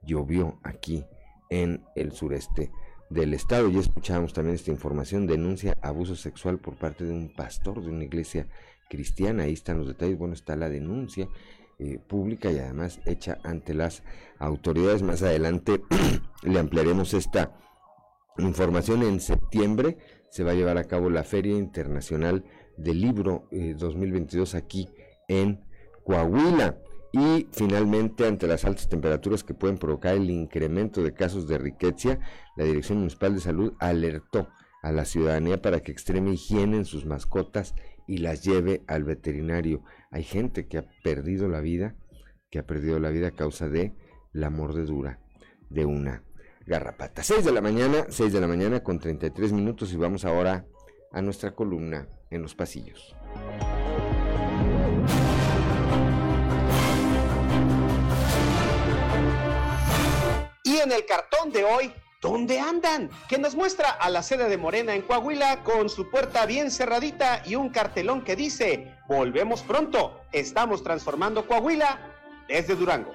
llovió 0.02 0.60
aquí 0.62 1.04
en 1.50 1.84
el 1.94 2.12
sureste 2.12 2.70
del 3.10 3.34
Estado. 3.34 3.68
Ya 3.70 3.80
escuchábamos 3.80 4.32
también 4.32 4.54
esta 4.54 4.70
información, 4.70 5.26
denuncia 5.26 5.74
abuso 5.82 6.16
sexual 6.16 6.58
por 6.58 6.76
parte 6.76 7.04
de 7.04 7.12
un 7.12 7.28
pastor 7.34 7.82
de 7.82 7.90
una 7.90 8.04
iglesia 8.04 8.46
cristiana. 8.88 9.44
Ahí 9.44 9.52
están 9.52 9.78
los 9.78 9.88
detalles. 9.88 10.18
Bueno, 10.18 10.34
está 10.34 10.56
la 10.56 10.68
denuncia 10.68 11.28
eh, 11.78 11.98
pública 11.98 12.50
y 12.50 12.58
además 12.58 13.00
hecha 13.06 13.38
ante 13.42 13.74
las 13.74 14.02
autoridades. 14.38 15.02
Más 15.02 15.22
adelante 15.22 15.82
le 16.42 16.58
ampliaremos 16.58 17.14
esta 17.14 17.56
información. 18.38 19.02
En 19.02 19.20
septiembre 19.20 19.98
se 20.30 20.44
va 20.44 20.52
a 20.52 20.54
llevar 20.54 20.78
a 20.78 20.84
cabo 20.84 21.10
la 21.10 21.24
Feria 21.24 21.56
Internacional 21.56 22.44
del 22.76 23.00
Libro 23.00 23.48
2022 23.50 24.54
eh, 24.54 24.58
aquí 24.58 24.88
en 25.28 25.64
Coahuila. 26.04 26.78
Y 27.16 27.46
finalmente, 27.52 28.26
ante 28.26 28.48
las 28.48 28.64
altas 28.64 28.88
temperaturas 28.88 29.44
que 29.44 29.54
pueden 29.54 29.78
provocar 29.78 30.16
el 30.16 30.28
incremento 30.30 31.00
de 31.00 31.14
casos 31.14 31.46
de 31.46 31.58
riqueza, 31.58 32.18
la 32.56 32.64
Dirección 32.64 32.98
Municipal 32.98 33.34
de 33.34 33.40
Salud 33.40 33.72
alertó 33.78 34.48
a 34.82 34.90
la 34.90 35.04
ciudadanía 35.04 35.62
para 35.62 35.78
que 35.78 35.92
extreme 35.92 36.32
higiene 36.32 36.78
en 36.78 36.84
sus 36.84 37.06
mascotas 37.06 37.76
y 38.08 38.18
las 38.18 38.42
lleve 38.42 38.82
al 38.88 39.04
veterinario. 39.04 39.84
Hay 40.10 40.24
gente 40.24 40.66
que 40.66 40.78
ha 40.78 40.86
perdido 41.04 41.46
la 41.46 41.60
vida, 41.60 41.94
que 42.50 42.58
ha 42.58 42.66
perdido 42.66 42.98
la 42.98 43.10
vida 43.10 43.28
a 43.28 43.36
causa 43.36 43.68
de 43.68 43.94
la 44.32 44.50
mordedura 44.50 45.20
de 45.70 45.84
una 45.84 46.24
garrapata. 46.66 47.22
6 47.22 47.44
de 47.44 47.52
la 47.52 47.60
mañana, 47.60 48.06
6 48.08 48.32
de 48.32 48.40
la 48.40 48.48
mañana 48.48 48.82
con 48.82 48.98
33 48.98 49.52
minutos 49.52 49.92
y 49.92 49.96
vamos 49.96 50.24
ahora 50.24 50.66
a 51.12 51.22
nuestra 51.22 51.54
columna 51.54 52.08
en 52.30 52.42
los 52.42 52.56
pasillos. 52.56 53.14
En 60.84 60.92
el 60.92 61.06
cartón 61.06 61.50
de 61.50 61.64
hoy, 61.64 61.90
¿dónde 62.20 62.60
andan? 62.60 63.08
Que 63.26 63.38
nos 63.38 63.54
muestra 63.54 63.88
a 63.88 64.10
la 64.10 64.22
sede 64.22 64.50
de 64.50 64.58
Morena 64.58 64.94
en 64.94 65.00
Coahuila 65.00 65.62
con 65.62 65.88
su 65.88 66.10
puerta 66.10 66.44
bien 66.44 66.70
cerradita 66.70 67.42
y 67.46 67.54
un 67.54 67.70
cartelón 67.70 68.22
que 68.22 68.36
dice, 68.36 68.94
volvemos 69.08 69.62
pronto, 69.62 70.20
estamos 70.30 70.82
transformando 70.82 71.46
Coahuila 71.46 71.98
desde 72.48 72.74
Durango. 72.74 73.14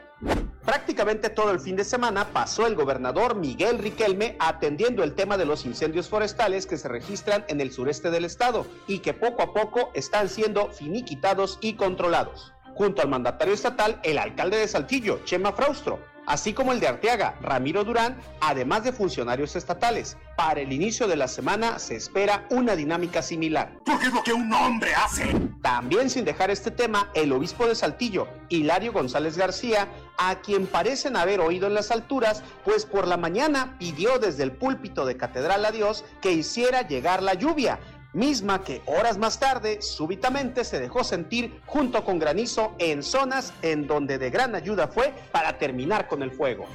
Prácticamente 0.65 1.29
todo 1.29 1.51
el 1.51 1.59
fin 1.59 1.75
de 1.75 1.83
semana 1.83 2.25
pasó 2.33 2.65
el 2.65 2.73
gobernador 2.73 3.35
Miguel 3.35 3.77
Riquelme 3.77 4.35
atendiendo 4.39 5.03
el 5.03 5.13
tema 5.13 5.37
de 5.37 5.45
los 5.45 5.63
incendios 5.63 6.09
forestales 6.09 6.65
que 6.65 6.77
se 6.77 6.87
registran 6.87 7.45
en 7.49 7.61
el 7.61 7.71
sureste 7.71 8.09
del 8.09 8.25
estado 8.25 8.65
y 8.87 8.99
que 8.99 9.13
poco 9.13 9.43
a 9.43 9.53
poco 9.53 9.91
están 9.93 10.27
siendo 10.27 10.71
finiquitados 10.71 11.59
y 11.61 11.73
controlados. 11.73 12.51
Junto 12.73 13.03
al 13.03 13.09
mandatario 13.09 13.53
estatal, 13.53 13.99
el 14.03 14.17
alcalde 14.17 14.57
de 14.57 14.67
Saltillo, 14.67 15.19
Chema 15.25 15.51
Fraustro, 15.51 15.99
así 16.29 16.53
como 16.53 16.71
el 16.71 16.79
de 16.79 16.87
Arteaga, 16.87 17.35
Ramiro 17.41 17.83
Durán, 17.83 18.15
además 18.39 18.83
de 18.83 18.93
funcionarios 18.93 19.55
estatales. 19.55 20.15
Para 20.37 20.61
el 20.61 20.71
inicio 20.71 21.07
de 21.07 21.15
la 21.15 21.27
semana 21.27 21.79
se 21.79 21.95
espera 21.95 22.45
una 22.51 22.75
dinámica 22.75 23.21
similar. 23.23 23.73
Porque 23.83 24.05
es 24.05 24.13
lo 24.13 24.23
que 24.23 24.31
un 24.31 24.53
hombre 24.53 24.93
hace. 24.93 25.35
También 25.63 26.09
sin 26.09 26.25
dejar 26.25 26.51
este 26.51 26.69
tema, 26.69 27.09
el 27.15 27.33
obispo 27.33 27.67
de 27.67 27.73
Saltillo, 27.73 28.27
Hilario 28.47 28.93
González 28.93 29.37
García, 29.37 29.87
a 30.17 30.35
quien 30.35 30.67
parecen 30.67 31.17
haber 31.17 31.39
oído 31.39 31.65
en 31.65 31.73
las 31.73 31.89
alturas, 31.89 32.43
pues 32.63 32.85
por 32.85 33.07
la 33.07 33.17
mañana 33.17 33.75
pidió 33.79 34.19
desde 34.19 34.43
el 34.43 34.51
púlpito 34.51 35.05
de 35.05 35.17
Catedral 35.17 35.65
a 35.65 35.71
Dios 35.71 36.05
que 36.21 36.31
hiciera 36.31 36.87
llegar 36.87 37.23
la 37.23 37.33
lluvia 37.33 37.79
misma 38.13 38.63
que 38.63 38.81
horas 38.85 39.17
más 39.17 39.39
tarde 39.39 39.81
súbitamente 39.81 40.63
se 40.63 40.79
dejó 40.79 41.03
sentir 41.03 41.61
junto 41.65 42.03
con 42.03 42.19
granizo 42.19 42.75
en 42.79 43.03
zonas 43.03 43.53
en 43.61 43.87
donde 43.87 44.17
de 44.17 44.29
gran 44.29 44.55
ayuda 44.55 44.87
fue 44.87 45.13
para 45.31 45.57
terminar 45.57 46.07
con 46.07 46.23
el 46.23 46.31
fuego. 46.31 46.65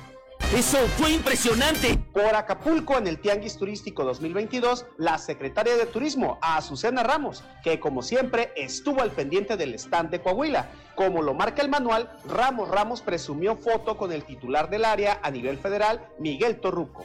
¡Eso 0.55 0.79
fue 0.97 1.11
impresionante! 1.11 1.99
Por 2.13 2.37
Acapulco, 2.37 2.97
en 2.97 3.09
el 3.09 3.19
Tianguis 3.19 3.57
Turístico 3.57 4.05
2022, 4.05 4.87
la 4.99 5.19
secretaria 5.19 5.77
de 5.77 5.87
Turismo, 5.87 6.39
Azucena 6.41 7.03
Ramos, 7.03 7.43
que 7.65 7.81
como 7.81 8.03
siempre 8.03 8.53
estuvo 8.55 9.03
al 9.03 9.11
pendiente 9.11 9.57
del 9.57 9.75
stand 9.75 10.11
de 10.11 10.21
Coahuila. 10.21 10.69
Como 10.95 11.23
lo 11.23 11.35
marca 11.35 11.61
el 11.61 11.71
manual, 11.71 12.09
Ramos 12.29 12.69
Ramos 12.69 13.01
presumió 13.01 13.57
foto 13.57 13.97
con 13.97 14.13
el 14.13 14.23
titular 14.23 14.71
del 14.71 14.85
área 14.85 15.19
a 15.25 15.31
nivel 15.33 15.59
federal, 15.59 16.07
Miguel 16.21 16.61
Torruco. 16.61 17.05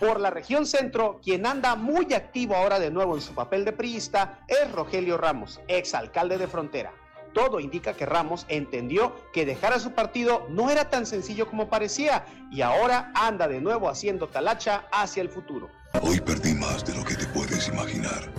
Por 0.00 0.18
la 0.18 0.30
región 0.30 0.64
centro, 0.64 1.20
quien 1.22 1.44
anda 1.44 1.76
muy 1.76 2.14
activo 2.14 2.56
ahora 2.56 2.80
de 2.80 2.90
nuevo 2.90 3.16
en 3.16 3.20
su 3.20 3.34
papel 3.34 3.66
de 3.66 3.72
priista 3.72 4.40
es 4.48 4.72
Rogelio 4.72 5.18
Ramos, 5.18 5.60
exalcalde 5.68 6.38
de 6.38 6.48
Frontera. 6.48 6.94
Todo 7.34 7.60
indica 7.60 7.92
que 7.92 8.06
Ramos 8.06 8.46
entendió 8.48 9.14
que 9.34 9.44
dejar 9.44 9.74
a 9.74 9.78
su 9.78 9.92
partido 9.92 10.46
no 10.48 10.70
era 10.70 10.88
tan 10.88 11.04
sencillo 11.04 11.46
como 11.46 11.68
parecía 11.68 12.24
y 12.50 12.62
ahora 12.62 13.12
anda 13.14 13.46
de 13.46 13.60
nuevo 13.60 13.90
haciendo 13.90 14.26
talacha 14.26 14.86
hacia 14.90 15.20
el 15.20 15.28
futuro. 15.28 15.68
Hoy 16.00 16.18
perdí 16.18 16.54
más 16.54 16.82
de 16.86 16.94
lo 16.94 17.04
que 17.04 17.14
te 17.14 17.26
puedes 17.26 17.68
imaginar. 17.68 18.32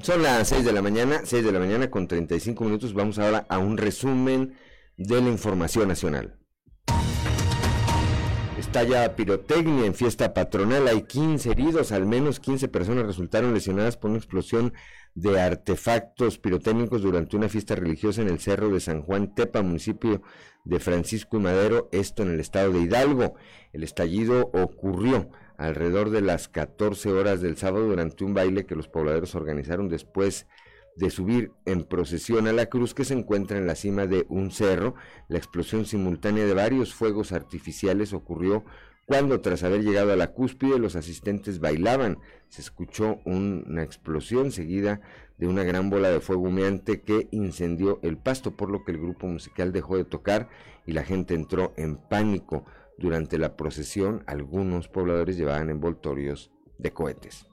Son 0.00 0.22
las 0.22 0.48
6 0.48 0.64
de 0.64 0.72
la 0.72 0.80
mañana, 0.80 1.20
6 1.22 1.44
de 1.44 1.52
la 1.52 1.58
mañana 1.58 1.90
con 1.90 2.08
35 2.08 2.64
minutos. 2.64 2.94
Vamos 2.94 3.18
ahora 3.18 3.44
a 3.50 3.58
un 3.58 3.76
resumen 3.76 4.56
de 4.96 5.20
la 5.20 5.28
información 5.28 5.88
nacional. 5.88 6.38
Estalla 8.74 9.14
pirotecnia 9.14 9.86
en 9.86 9.94
fiesta 9.94 10.34
patronal. 10.34 10.88
Hay 10.88 11.02
15 11.02 11.48
heridos, 11.52 11.92
al 11.92 12.06
menos 12.06 12.40
15 12.40 12.66
personas 12.66 13.06
resultaron 13.06 13.54
lesionadas 13.54 13.96
por 13.96 14.10
una 14.10 14.18
explosión 14.18 14.74
de 15.14 15.40
artefactos 15.40 16.38
pirotécnicos 16.38 17.00
durante 17.00 17.36
una 17.36 17.48
fiesta 17.48 17.76
religiosa 17.76 18.20
en 18.22 18.28
el 18.30 18.40
Cerro 18.40 18.70
de 18.70 18.80
San 18.80 19.02
Juan 19.02 19.32
Tepa, 19.32 19.62
municipio 19.62 20.22
de 20.64 20.80
Francisco 20.80 21.36
y 21.36 21.40
Madero, 21.40 21.88
esto 21.92 22.24
en 22.24 22.32
el 22.32 22.40
estado 22.40 22.72
de 22.72 22.80
Hidalgo. 22.80 23.36
El 23.72 23.84
estallido 23.84 24.50
ocurrió 24.52 25.30
alrededor 25.56 26.10
de 26.10 26.22
las 26.22 26.48
14 26.48 27.12
horas 27.12 27.40
del 27.40 27.56
sábado 27.56 27.86
durante 27.86 28.24
un 28.24 28.34
baile 28.34 28.66
que 28.66 28.74
los 28.74 28.88
pobladores 28.88 29.36
organizaron 29.36 29.88
después 29.88 30.48
de 30.48 30.63
subir 31.10 31.52
en 31.64 31.84
procesión 31.84 32.46
a 32.46 32.52
la 32.52 32.66
cruz 32.66 32.94
que 32.94 33.04
se 33.04 33.14
encuentra 33.14 33.58
en 33.58 33.66
la 33.66 33.74
cima 33.74 34.06
de 34.06 34.26
un 34.28 34.50
cerro. 34.50 34.94
La 35.28 35.38
explosión 35.38 35.84
simultánea 35.86 36.46
de 36.46 36.54
varios 36.54 36.94
fuegos 36.94 37.32
artificiales 37.32 38.12
ocurrió 38.12 38.64
cuando 39.06 39.40
tras 39.40 39.62
haber 39.62 39.82
llegado 39.82 40.12
a 40.12 40.16
la 40.16 40.32
cúspide 40.32 40.78
los 40.78 40.96
asistentes 40.96 41.60
bailaban. 41.60 42.18
Se 42.48 42.62
escuchó 42.62 43.20
una 43.24 43.82
explosión 43.82 44.50
seguida 44.50 45.00
de 45.36 45.46
una 45.46 45.64
gran 45.64 45.90
bola 45.90 46.10
de 46.10 46.20
fuego 46.20 46.42
humeante 46.42 47.02
que 47.02 47.28
incendió 47.30 47.98
el 48.02 48.16
pasto, 48.16 48.56
por 48.56 48.70
lo 48.70 48.84
que 48.84 48.92
el 48.92 48.98
grupo 48.98 49.26
musical 49.26 49.72
dejó 49.72 49.96
de 49.96 50.04
tocar 50.04 50.48
y 50.86 50.92
la 50.92 51.04
gente 51.04 51.34
entró 51.34 51.74
en 51.76 51.96
pánico. 51.96 52.64
Durante 52.96 53.38
la 53.38 53.56
procesión 53.56 54.22
algunos 54.26 54.88
pobladores 54.88 55.36
llevaban 55.36 55.68
envoltorios 55.68 56.52
de 56.78 56.92
cohetes. 56.92 57.46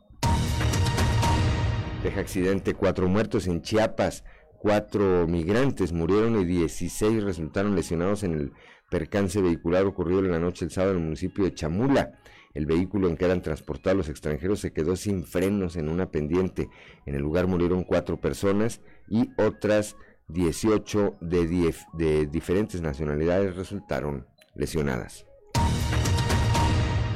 Deja 2.03 2.19
accidente, 2.19 2.73
cuatro 2.73 3.07
muertos 3.07 3.45
en 3.45 3.61
Chiapas, 3.61 4.23
cuatro 4.57 5.27
migrantes 5.27 5.93
murieron 5.93 6.39
y 6.41 6.45
16 6.45 7.23
resultaron 7.23 7.75
lesionados 7.75 8.23
en 8.23 8.33
el 8.33 8.53
percance 8.89 9.39
vehicular 9.39 9.85
ocurrido 9.85 10.19
en 10.21 10.31
la 10.31 10.39
noche 10.39 10.65
del 10.65 10.71
sábado 10.71 10.93
en 10.93 10.97
el 10.97 11.03
municipio 11.03 11.43
de 11.43 11.53
Chamula. 11.53 12.19
El 12.55 12.65
vehículo 12.65 13.07
en 13.07 13.17
que 13.17 13.25
eran 13.25 13.43
transportados 13.43 13.97
los 13.97 14.09
extranjeros 14.09 14.59
se 14.59 14.73
quedó 14.73 14.95
sin 14.95 15.25
frenos 15.25 15.75
en 15.75 15.89
una 15.89 16.09
pendiente. 16.09 16.69
En 17.05 17.13
el 17.13 17.21
lugar 17.21 17.45
murieron 17.45 17.83
cuatro 17.83 18.19
personas 18.19 18.81
y 19.07 19.29
otras 19.37 19.95
18 20.29 21.17
de, 21.21 21.75
de 21.93 22.25
diferentes 22.25 22.81
nacionalidades 22.81 23.55
resultaron 23.55 24.25
lesionadas. 24.55 25.27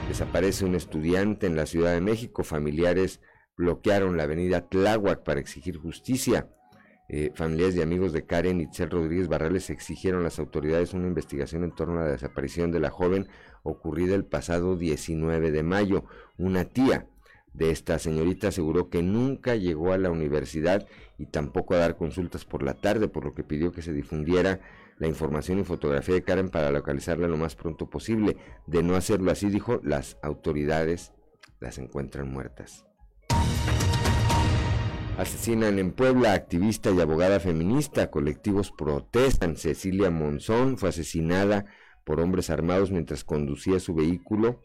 Desaparece 0.08 0.64
un 0.64 0.76
estudiante 0.76 1.48
en 1.48 1.56
la 1.56 1.66
Ciudad 1.66 1.94
de 1.94 2.02
México. 2.02 2.44
Familiares 2.44 3.20
bloquearon 3.58 4.18
la 4.18 4.24
avenida 4.24 4.68
Tláhuac 4.68 5.24
para 5.24 5.40
exigir 5.40 5.78
justicia. 5.78 6.50
Eh, 7.08 7.32
familiares 7.36 7.76
y 7.76 7.82
amigos 7.82 8.14
de 8.14 8.26
Karen 8.26 8.62
Itzel 8.62 8.90
Rodríguez 8.90 9.28
Barrales 9.28 9.70
exigieron 9.70 10.22
a 10.22 10.24
las 10.26 10.40
autoridades 10.40 10.94
una 10.94 11.08
investigación 11.08 11.64
en 11.64 11.72
torno 11.72 12.00
a 12.00 12.06
la 12.06 12.12
desaparición 12.12 12.72
de 12.72 12.80
la 12.80 12.90
joven 12.90 13.28
ocurrida 13.62 14.16
el 14.16 14.26
pasado 14.26 14.76
19 14.76 15.52
de 15.52 15.64
mayo. 15.64 16.06
Una 16.38 16.66
tía 16.66 17.08
de 17.54 17.72
esta 17.72 18.00
señorita 18.00 18.50
aseguró 18.50 18.90
que 18.90 19.04
nunca 19.04 19.56
llegó 19.56 19.94
a 19.94 19.98
la 19.98 20.12
universidad 20.12 20.88
y 21.18 21.28
tampoco 21.28 21.76
a 21.76 21.78
dar 21.78 21.96
consultas 21.96 22.44
por 22.44 22.64
la 22.64 22.74
tarde, 22.74 23.08
por 23.08 23.24
lo 23.24 23.34
que 23.34 23.44
pidió 23.44 23.72
que 23.72 23.82
se 23.82 23.94
difundiera 23.94 24.60
la 24.98 25.08
información 25.08 25.60
y 25.60 25.64
fotografía 25.64 26.16
de 26.16 26.24
Karen 26.24 26.50
para 26.50 26.72
localizarla 26.72 27.28
lo 27.28 27.38
más 27.38 27.56
pronto 27.56 27.90
posible. 27.90 28.38
De 28.66 28.84
no 28.84 28.96
hacerlo 28.96 29.32
así, 29.32 29.50
dijo, 29.50 29.80
las 29.84 30.18
autoridades 30.22 31.14
las 31.60 31.78
encuentran 31.78 32.32
muertas. 32.32 32.86
Asesinan 35.18 35.80
en 35.80 35.92
Puebla 35.92 36.34
activista 36.34 36.92
y 36.92 37.00
abogada 37.00 37.40
feminista. 37.40 38.12
Colectivos 38.12 38.72
protestan. 38.72 39.56
Cecilia 39.56 40.12
Monzón 40.12 40.78
fue 40.78 40.90
asesinada 40.90 41.66
por 42.04 42.20
hombres 42.20 42.50
armados 42.50 42.92
mientras 42.92 43.24
conducía 43.24 43.80
su 43.80 43.96
vehículo 43.96 44.62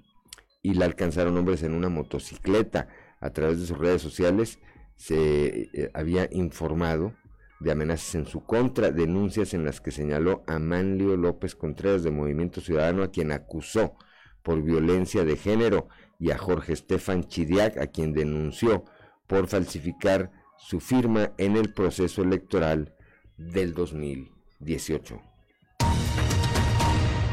y 0.63 0.75
la 0.75 0.85
alcanzaron 0.85 1.37
hombres 1.37 1.63
en 1.63 1.73
una 1.73 1.89
motocicleta. 1.89 2.89
A 3.21 3.31
través 3.31 3.61
de 3.61 3.67
sus 3.67 3.79
redes 3.79 4.03
sociales 4.03 4.59
se 4.97 5.71
eh, 5.73 5.91
había 5.95 6.29
informado 6.31 7.15
de 7.61 7.71
amenazas 7.71 8.15
en 8.15 8.27
su 8.27 8.45
contra, 8.45 8.91
denuncias 8.91 9.55
en 9.55 9.65
las 9.65 9.81
que 9.81 9.91
señaló 9.91 10.43
a 10.47 10.59
Manlio 10.59 11.17
López 11.17 11.55
Contreras 11.55 12.03
de 12.03 12.11
Movimiento 12.11 12.61
Ciudadano, 12.61 13.03
a 13.03 13.11
quien 13.11 13.33
acusó 13.33 13.95
por 14.43 14.63
violencia 14.63 15.25
de 15.25 15.37
género, 15.37 15.89
y 16.21 16.31
a 16.31 16.39
Jorge 16.39 16.75
Estefan 16.75 17.25
Chidiac, 17.25 17.79
a 17.79 17.89
quien 17.89 18.13
denunció 18.13 18.85
por 19.27 19.49
falsificar 19.49 20.31
su 20.59 20.79
firma 20.79 21.33
en 21.39 21.57
el 21.57 21.73
proceso 21.73 22.23
electoral 22.23 22.95
del 23.39 23.73
2018. 23.73 25.21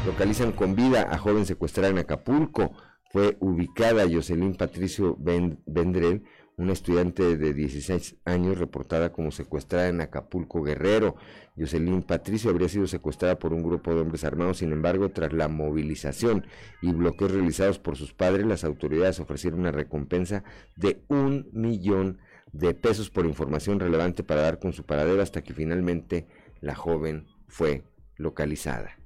Localizan 0.06 0.52
con 0.52 0.74
vida 0.74 1.06
a 1.10 1.18
joven 1.18 1.44
secuestrada 1.44 1.90
en 1.90 1.98
Acapulco. 1.98 2.72
Fue 3.12 3.36
ubicada 3.40 4.06
Jocelyn 4.10 4.54
Patricio 4.54 5.16
Vendrell, 5.18 6.24
una 6.58 6.72
estudiante 6.72 7.36
de 7.36 7.54
16 7.54 8.16
años 8.24 8.58
reportada 8.58 9.12
como 9.12 9.30
secuestrada 9.30 9.88
en 9.88 10.00
Acapulco 10.00 10.62
Guerrero. 10.62 11.14
Jocelyn 11.56 12.02
Patricio 12.02 12.50
habría 12.50 12.68
sido 12.68 12.86
secuestrada 12.88 13.38
por 13.38 13.52
un 13.52 13.62
grupo 13.62 13.94
de 13.94 14.00
hombres 14.00 14.24
armados, 14.24 14.58
sin 14.58 14.72
embargo, 14.72 15.08
tras 15.10 15.32
la 15.32 15.48
movilización 15.48 16.46
y 16.82 16.92
bloqueos 16.92 17.30
realizados 17.30 17.78
por 17.78 17.96
sus 17.96 18.12
padres, 18.12 18.44
las 18.44 18.64
autoridades 18.64 19.20
ofrecieron 19.20 19.60
una 19.60 19.72
recompensa 19.72 20.42
de 20.76 21.00
un 21.08 21.48
millón 21.52 22.18
de 22.52 22.74
pesos 22.74 23.08
por 23.10 23.24
información 23.24 23.78
relevante 23.78 24.24
para 24.24 24.42
dar 24.42 24.58
con 24.58 24.72
su 24.72 24.84
paradero 24.84 25.22
hasta 25.22 25.42
que 25.42 25.54
finalmente 25.54 26.26
la 26.60 26.74
joven 26.74 27.26
fue 27.46 27.84
localizada. 28.16 28.97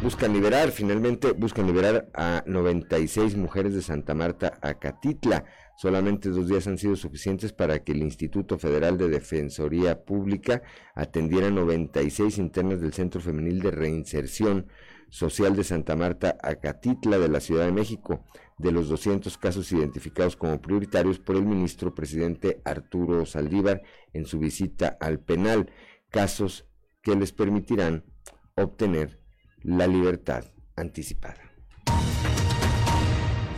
Buscan 0.00 0.32
liberar, 0.32 0.70
finalmente 0.70 1.32
buscan 1.32 1.66
liberar 1.66 2.08
a 2.14 2.44
96 2.46 3.36
mujeres 3.36 3.74
de 3.74 3.82
Santa 3.82 4.14
Marta 4.14 4.56
a 4.62 4.74
Catitla. 4.74 5.44
Solamente 5.76 6.28
dos 6.28 6.46
días 6.46 6.68
han 6.68 6.78
sido 6.78 6.94
suficientes 6.94 7.52
para 7.52 7.80
que 7.82 7.92
el 7.92 8.02
Instituto 8.02 8.58
Federal 8.58 8.96
de 8.96 9.08
Defensoría 9.08 10.04
Pública 10.04 10.62
atendiera 10.94 11.50
96 11.50 12.38
internas 12.38 12.80
del 12.80 12.92
Centro 12.92 13.20
Femenil 13.20 13.58
de 13.58 13.72
Reinserción 13.72 14.68
Social 15.10 15.56
de 15.56 15.64
Santa 15.64 15.96
Marta 15.96 16.38
a 16.44 16.54
Catitla 16.54 17.18
de 17.18 17.28
la 17.28 17.40
Ciudad 17.40 17.66
de 17.66 17.72
México, 17.72 18.24
de 18.56 18.70
los 18.70 18.88
200 18.88 19.36
casos 19.36 19.72
identificados 19.72 20.36
como 20.36 20.60
prioritarios 20.60 21.18
por 21.18 21.34
el 21.34 21.44
ministro 21.44 21.92
presidente 21.92 22.62
Arturo 22.64 23.26
Saldívar 23.26 23.82
en 24.12 24.26
su 24.26 24.38
visita 24.38 24.96
al 25.00 25.18
penal, 25.18 25.72
casos 26.08 26.66
que 27.02 27.16
les 27.16 27.32
permitirán 27.32 28.04
obtener 28.54 29.18
la 29.62 29.86
libertad 29.86 30.44
anticipada. 30.76 31.48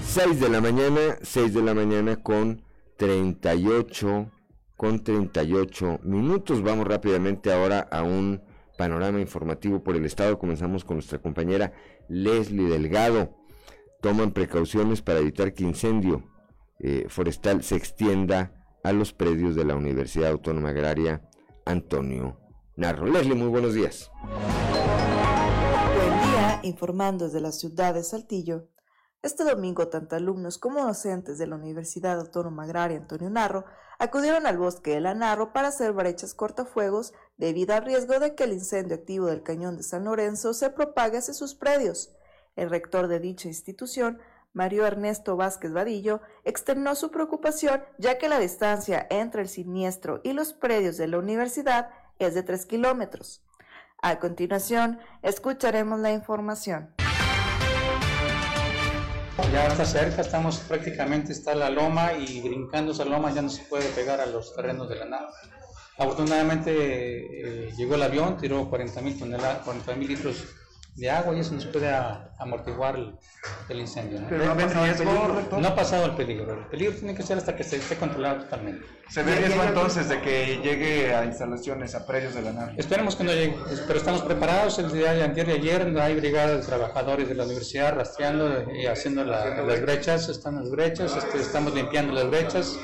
6 0.02 0.40
de 0.40 0.48
la 0.48 0.60
mañana, 0.60 1.18
6 1.22 1.54
de 1.54 1.62
la 1.62 1.74
mañana 1.74 2.16
con 2.16 2.62
38 2.96 4.30
con 4.76 5.04
38 5.04 6.00
minutos. 6.04 6.62
Vamos 6.62 6.86
rápidamente 6.86 7.52
ahora 7.52 7.80
a 7.92 8.02
un 8.02 8.42
panorama 8.78 9.20
informativo 9.20 9.84
por 9.84 9.94
el 9.94 10.06
estado. 10.06 10.38
Comenzamos 10.38 10.84
con 10.84 10.96
nuestra 10.96 11.18
compañera 11.18 11.72
Leslie 12.08 12.68
Delgado. 12.68 13.36
Toman 14.00 14.32
precauciones 14.32 15.02
para 15.02 15.18
evitar 15.20 15.52
que 15.52 15.64
incendio 15.64 16.24
eh, 16.78 17.04
forestal 17.08 17.62
se 17.62 17.76
extienda 17.76 18.54
a 18.82 18.92
los 18.92 19.12
predios 19.12 19.54
de 19.54 19.66
la 19.66 19.76
Universidad 19.76 20.30
Autónoma 20.30 20.70
Agraria 20.70 21.28
Antonio 21.66 22.40
Narro. 22.74 23.06
Leslie, 23.06 23.34
muy 23.34 23.48
buenos 23.48 23.74
días 23.74 24.10
informando 26.62 27.26
desde 27.26 27.40
la 27.40 27.52
ciudad 27.52 27.94
de 27.94 28.02
Saltillo, 28.02 28.68
este 29.22 29.44
domingo 29.44 29.88
tanto 29.88 30.16
alumnos 30.16 30.56
como 30.56 30.82
docentes 30.82 31.36
de 31.36 31.46
la 31.46 31.56
Universidad 31.56 32.18
Autónoma 32.18 32.64
Agraria 32.64 32.96
Antonio 32.96 33.28
Narro 33.28 33.66
acudieron 33.98 34.46
al 34.46 34.56
bosque 34.56 34.92
de 34.94 35.00
la 35.00 35.14
Narro 35.14 35.52
para 35.52 35.68
hacer 35.68 35.92
brechas 35.92 36.32
cortafuegos 36.32 37.12
debido 37.36 37.74
al 37.74 37.84
riesgo 37.84 38.18
de 38.18 38.34
que 38.34 38.44
el 38.44 38.54
incendio 38.54 38.96
activo 38.96 39.26
del 39.26 39.42
cañón 39.42 39.76
de 39.76 39.82
San 39.82 40.04
Lorenzo 40.04 40.54
se 40.54 40.70
propague 40.70 41.18
hacia 41.18 41.34
sus 41.34 41.54
predios. 41.54 42.14
El 42.56 42.70
rector 42.70 43.08
de 43.08 43.20
dicha 43.20 43.48
institución, 43.48 44.18
Mario 44.54 44.86
Ernesto 44.86 45.36
Vázquez 45.36 45.72
Vadillo, 45.72 46.22
externó 46.44 46.94
su 46.94 47.10
preocupación 47.10 47.84
ya 47.98 48.16
que 48.16 48.30
la 48.30 48.38
distancia 48.38 49.06
entre 49.10 49.42
el 49.42 49.48
siniestro 49.48 50.20
y 50.24 50.32
los 50.32 50.54
predios 50.54 50.96
de 50.96 51.08
la 51.08 51.18
universidad 51.18 51.90
es 52.18 52.34
de 52.34 52.42
3 52.42 52.64
kilómetros. 52.64 53.44
A 54.02 54.18
continuación, 54.18 54.98
escucharemos 55.22 56.00
la 56.00 56.10
información. 56.12 56.88
Ya 59.52 59.66
está 59.66 59.84
cerca, 59.84 60.22
estamos 60.22 60.58
prácticamente, 60.60 61.32
está 61.32 61.54
la 61.54 61.68
loma 61.68 62.12
y 62.14 62.40
brincando 62.40 62.92
esa 62.92 63.04
loma 63.04 63.30
ya 63.32 63.42
no 63.42 63.50
se 63.50 63.62
puede 63.64 63.88
pegar 63.90 64.20
a 64.20 64.26
los 64.26 64.54
terrenos 64.54 64.88
de 64.88 64.96
la 64.96 65.04
nave. 65.04 65.26
Afortunadamente 65.98 66.70
eh, 66.72 67.72
llegó 67.76 67.96
el 67.96 68.02
avión, 68.02 68.38
tiró 68.38 68.70
40 68.70 69.00
mil 69.02 70.08
litros 70.08 70.46
de 71.00 71.10
agua 71.10 71.34
y 71.34 71.40
eso 71.40 71.54
nos 71.54 71.64
puede 71.66 71.90
amortiguar 72.38 72.96
el, 73.68 73.80
incendio. 73.80 74.20
¿no? 74.20 75.60
no, 75.60 75.68
ha 75.68 75.74
pasado 75.74 76.04
el 76.04 76.12
peligro. 76.12 76.52
El 76.52 76.66
peligro 76.66 76.94
tiene 76.94 77.14
que 77.14 77.22
ser 77.22 77.38
hasta 77.38 77.56
que 77.56 77.64
se 77.64 77.76
esté 77.76 77.96
controlado 77.96 78.42
totalmente. 78.42 78.86
¿Se 79.08 79.22
ve 79.22 79.34
riesgo 79.34 79.62
entonces 79.64 80.08
de 80.10 80.20
que 80.20 80.60
llegue 80.62 81.14
a 81.14 81.24
instalaciones, 81.24 81.94
a 81.94 82.06
predios 82.06 82.34
de 82.34 82.42
la 82.42 82.52
nave? 82.52 82.74
Esperemos 82.76 83.16
que 83.16 83.24
no 83.24 83.32
llegue, 83.32 83.56
pero 83.86 83.98
estamos 83.98 84.22
preparados. 84.22 84.78
El 84.78 84.92
día 84.92 85.14
de 85.14 85.22
ayer 85.22 85.48
y 85.48 85.52
ayer 85.52 85.98
hay 85.98 86.14
brigadas 86.16 86.60
de 86.60 86.66
trabajadores 86.66 87.28
de 87.28 87.34
la 87.34 87.44
universidad 87.44 87.94
rastreando 87.96 88.70
y 88.70 88.86
haciendo 88.86 89.24
las 89.24 89.80
brechas. 89.80 90.28
Están 90.28 90.56
las 90.56 90.70
brechas, 90.70 91.16
este, 91.16 91.40
estamos 91.40 91.74
limpiando 91.74 92.12
las 92.12 92.28
brechas. 92.28 92.78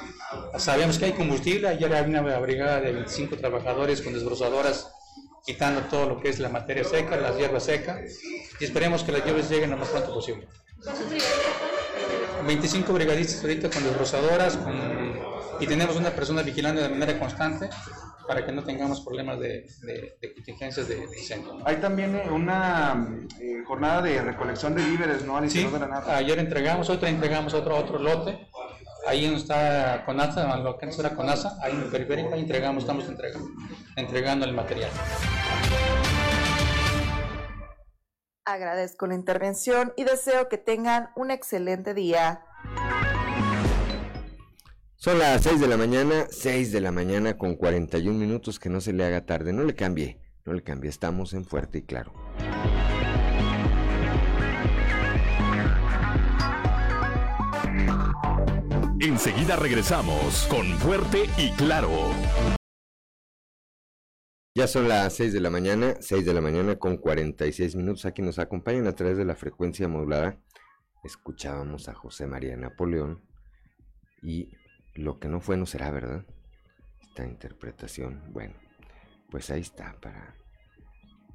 Sabemos 0.57 0.99
que 0.99 1.05
hay 1.05 1.13
combustible. 1.13 1.69
Ayer 1.69 1.93
hay 1.93 2.09
una 2.09 2.23
brigada 2.39 2.81
de 2.81 2.93
25 2.93 3.37
trabajadores 3.37 4.01
con 4.01 4.15
desbrozadoras 4.15 4.96
quitando 5.47 5.83
todo 5.83 6.09
lo 6.09 6.21
que 6.21 6.29
es 6.29 6.39
la 6.41 6.49
materia 6.49 6.85
seca, 6.85 7.17
las 7.17 7.39
hierbas 7.39 7.65
secas, 7.65 8.01
y 8.61 8.65
esperemos 8.65 9.05
que 9.05 9.13
las 9.13 9.25
lluvias 9.25 9.49
lleguen 9.49 9.71
lo 9.71 9.77
más 9.77 9.89
pronto 9.89 10.13
posible. 10.13 10.47
25 12.47 12.93
brigadistas 12.93 13.43
ahorita 13.43 13.71
con 13.71 13.83
desbrozadoras 13.85 14.59
y 15.59 15.67
tenemos 15.67 15.97
una 15.97 16.11
persona 16.11 16.43
vigilando 16.43 16.81
de 16.83 16.89
manera 16.89 17.19
constante 17.19 17.69
para 18.27 18.45
que 18.45 18.53
no 18.53 18.65
tengamos 18.65 19.01
problemas 19.01 19.39
de, 19.39 19.67
contingencias 20.35 20.89
de, 20.89 21.09
incendio. 21.17 21.59
Hay 21.65 21.77
también 21.77 22.17
eh, 22.17 22.29
una 22.31 23.09
eh, 23.41 23.63
jornada 23.67 24.03
de 24.03 24.21
recolección 24.21 24.75
de 24.75 24.85
víveres, 24.85 25.25
¿no? 25.25 25.37
Al 25.37 25.49
sí, 25.49 25.65
de 25.65 26.13
ayer 26.13 26.39
entregamos, 26.39 26.91
otra 26.91 27.09
entregamos 27.09 27.55
otro, 27.55 27.77
otro 27.77 27.99
lote. 27.99 28.49
Ahí 29.07 29.25
donde 29.25 29.39
está 29.39 30.03
CONASA, 30.05 30.57
lo 30.57 30.77
que 30.77 30.87
antes 30.87 30.99
era 30.99 31.15
CONASA, 31.15 31.59
ahí 31.63 31.73
en 31.75 31.83
el 31.83 31.91
periférico, 31.91 32.35
ahí 32.35 32.41
entregamos, 32.41 32.83
estamos 32.83 33.07
entregando, 33.07 33.49
entregando 33.95 34.45
el 34.45 34.53
material. 34.53 34.91
Agradezco 38.47 39.09
la 39.09 39.17
intervención 39.17 39.93
y 39.97 40.05
deseo 40.05 40.49
que 40.49 40.57
tengan 40.57 41.11
un 41.17 41.33
excelente 41.33 41.95
día. 41.95 42.45
Son 44.95 45.19
las 45.19 45.43
6 45.43 45.61
de 45.61 45.67
la 45.67 45.77
mañana, 45.77 46.29
6 46.31 46.71
de 46.71 46.81
la 46.81 46.93
mañana 46.93 47.37
con 47.37 47.57
41 47.57 48.17
minutos, 48.17 48.61
que 48.61 48.71
no 48.71 48.81
se 48.81 48.93
le 48.93 49.05
haga 49.05 49.27
tarde, 49.27 49.53
no 49.53 49.65
le 49.65 49.75
cambie, 49.75 50.21
no 50.45 50.53
le 50.53 50.63
cambie, 50.63 50.89
estamos 50.89 51.35
en 51.35 51.45
fuerte 51.45 51.79
y 51.79 51.83
claro. 51.83 52.13
Enseguida 59.01 59.57
regresamos 59.57 60.47
con 60.49 60.67
Fuerte 60.79 61.29
y 61.37 61.51
Claro. 61.51 62.11
Ya 64.57 64.67
son 64.67 64.89
las 64.89 65.13
6 65.13 65.35
de 65.35 65.41
la 65.41 65.51
mañana, 65.51 65.97
6 66.01 66.25
de 66.25 66.33
la 66.33 66.41
mañana 66.41 66.77
con 66.77 66.97
46 66.97 67.77
minutos. 67.77 68.07
Aquí 68.07 68.23
nos 68.23 68.39
acompañan 68.39 68.87
a 68.87 68.95
través 68.95 69.19
de 69.19 69.27
la 69.27 69.37
frecuencia 69.37 69.87
modulada. 69.87 70.41
Escuchábamos 71.05 71.91
a 71.91 71.95
José 71.95 72.27
María 72.27 72.57
Napoleón 72.57 73.23
y 74.23 74.57
lo 74.95 75.19
que 75.19 75.29
no 75.29 75.43
fue 75.43 75.59
no 75.59 75.67
será, 75.67 75.91
¿verdad? 75.91 76.25
Esta 77.03 77.27
interpretación. 77.27 78.33
Bueno, 78.33 78.55
pues 79.31 79.51
ahí 79.51 79.61
está 79.61 79.95
para 80.01 80.35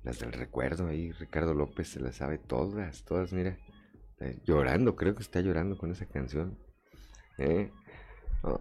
las 0.02 0.18
del 0.18 0.34
recuerdo. 0.34 0.88
Ahí 0.88 1.12
Ricardo 1.12 1.54
López 1.54 1.90
se 1.90 2.00
las 2.00 2.16
sabe 2.16 2.40
todas, 2.40 3.06
todas, 3.06 3.34
mira. 3.34 3.56
Eh, 4.20 4.40
llorando, 4.46 4.96
creo 4.96 5.14
que 5.14 5.22
está 5.22 5.42
llorando 5.42 5.78
con 5.78 5.92
esa 5.92 6.08
canción. 6.08 6.58
¿eh? 7.38 7.72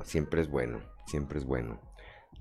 siempre 0.04 0.42
es 0.42 0.50
bueno, 0.50 0.82
siempre 1.06 1.38
es 1.38 1.46
bueno. 1.46 1.80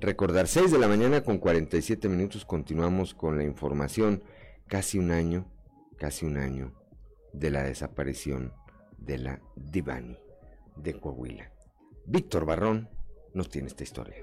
Recordar, 0.02 0.48
6 0.48 0.72
de 0.72 0.80
la 0.80 0.88
mañana 0.88 1.26
con 1.26 1.40
47 1.40 2.08
minutos, 2.08 2.46
continuamos 2.46 3.14
con 3.14 3.38
la 3.38 3.44
información. 3.44 4.24
Casi 4.66 4.98
un 4.98 5.12
año, 5.12 5.52
casi 5.98 6.26
un 6.26 6.38
año 6.38 6.72
de 7.34 7.50
la 7.52 7.64
desaparición 7.64 8.54
de 8.98 9.18
la 9.18 9.42
Divani 9.58 10.18
de 10.78 10.94
Coahuila. 10.94 11.52
Víctor 12.06 12.46
Barrón 12.46 12.88
nos 13.34 13.50
tiene 13.50 13.68
esta 13.68 13.84
historia. 13.84 14.16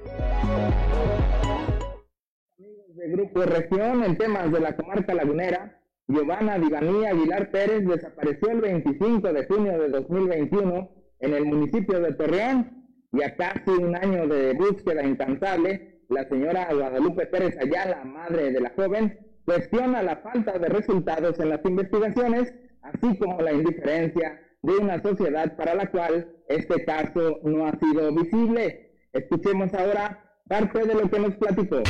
Amigos 2.58 2.96
de 2.96 3.08
Grupo 3.10 3.42
Región, 3.42 4.02
en 4.02 4.16
temas 4.16 4.50
de 4.50 4.60
la 4.60 4.74
comarca 4.76 5.12
lagunera, 5.12 5.82
Giovanna 6.08 6.58
Divaní 6.58 7.04
Aguilar 7.04 7.50
Pérez 7.50 7.86
desapareció 7.86 8.50
el 8.50 8.62
25 8.62 9.30
de 9.30 9.46
junio 9.46 9.78
de 9.78 9.90
2021 9.90 10.90
en 11.20 11.34
el 11.34 11.44
municipio 11.44 12.00
de 12.00 12.14
Torreón 12.14 12.85
y 13.16 13.22
a 13.22 13.34
casi 13.34 13.70
un 13.70 13.96
año 13.96 14.26
de 14.26 14.52
búsqueda 14.52 15.02
incansable, 15.02 16.02
la 16.08 16.28
señora 16.28 16.68
Guadalupe 16.72 17.26
Pérez 17.26 17.56
Ayala, 17.58 18.04
madre 18.04 18.52
de 18.52 18.60
la 18.60 18.70
joven, 18.70 19.18
cuestiona 19.44 20.02
la 20.02 20.16
falta 20.16 20.58
de 20.58 20.68
resultados 20.68 21.38
en 21.40 21.48
las 21.48 21.64
investigaciones, 21.64 22.52
así 22.82 23.16
como 23.18 23.40
la 23.40 23.52
indiferencia 23.52 24.40
de 24.62 24.72
una 24.76 25.00
sociedad 25.00 25.56
para 25.56 25.74
la 25.74 25.90
cual 25.90 26.28
este 26.48 26.84
caso 26.84 27.38
no 27.42 27.66
ha 27.66 27.78
sido 27.78 28.12
visible. 28.12 28.92
Escuchemos 29.12 29.72
ahora 29.72 30.22
parte 30.48 30.84
de 30.84 30.94
lo 30.94 31.08
que 31.08 31.18
nos 31.18 31.34
platicó 31.36 31.82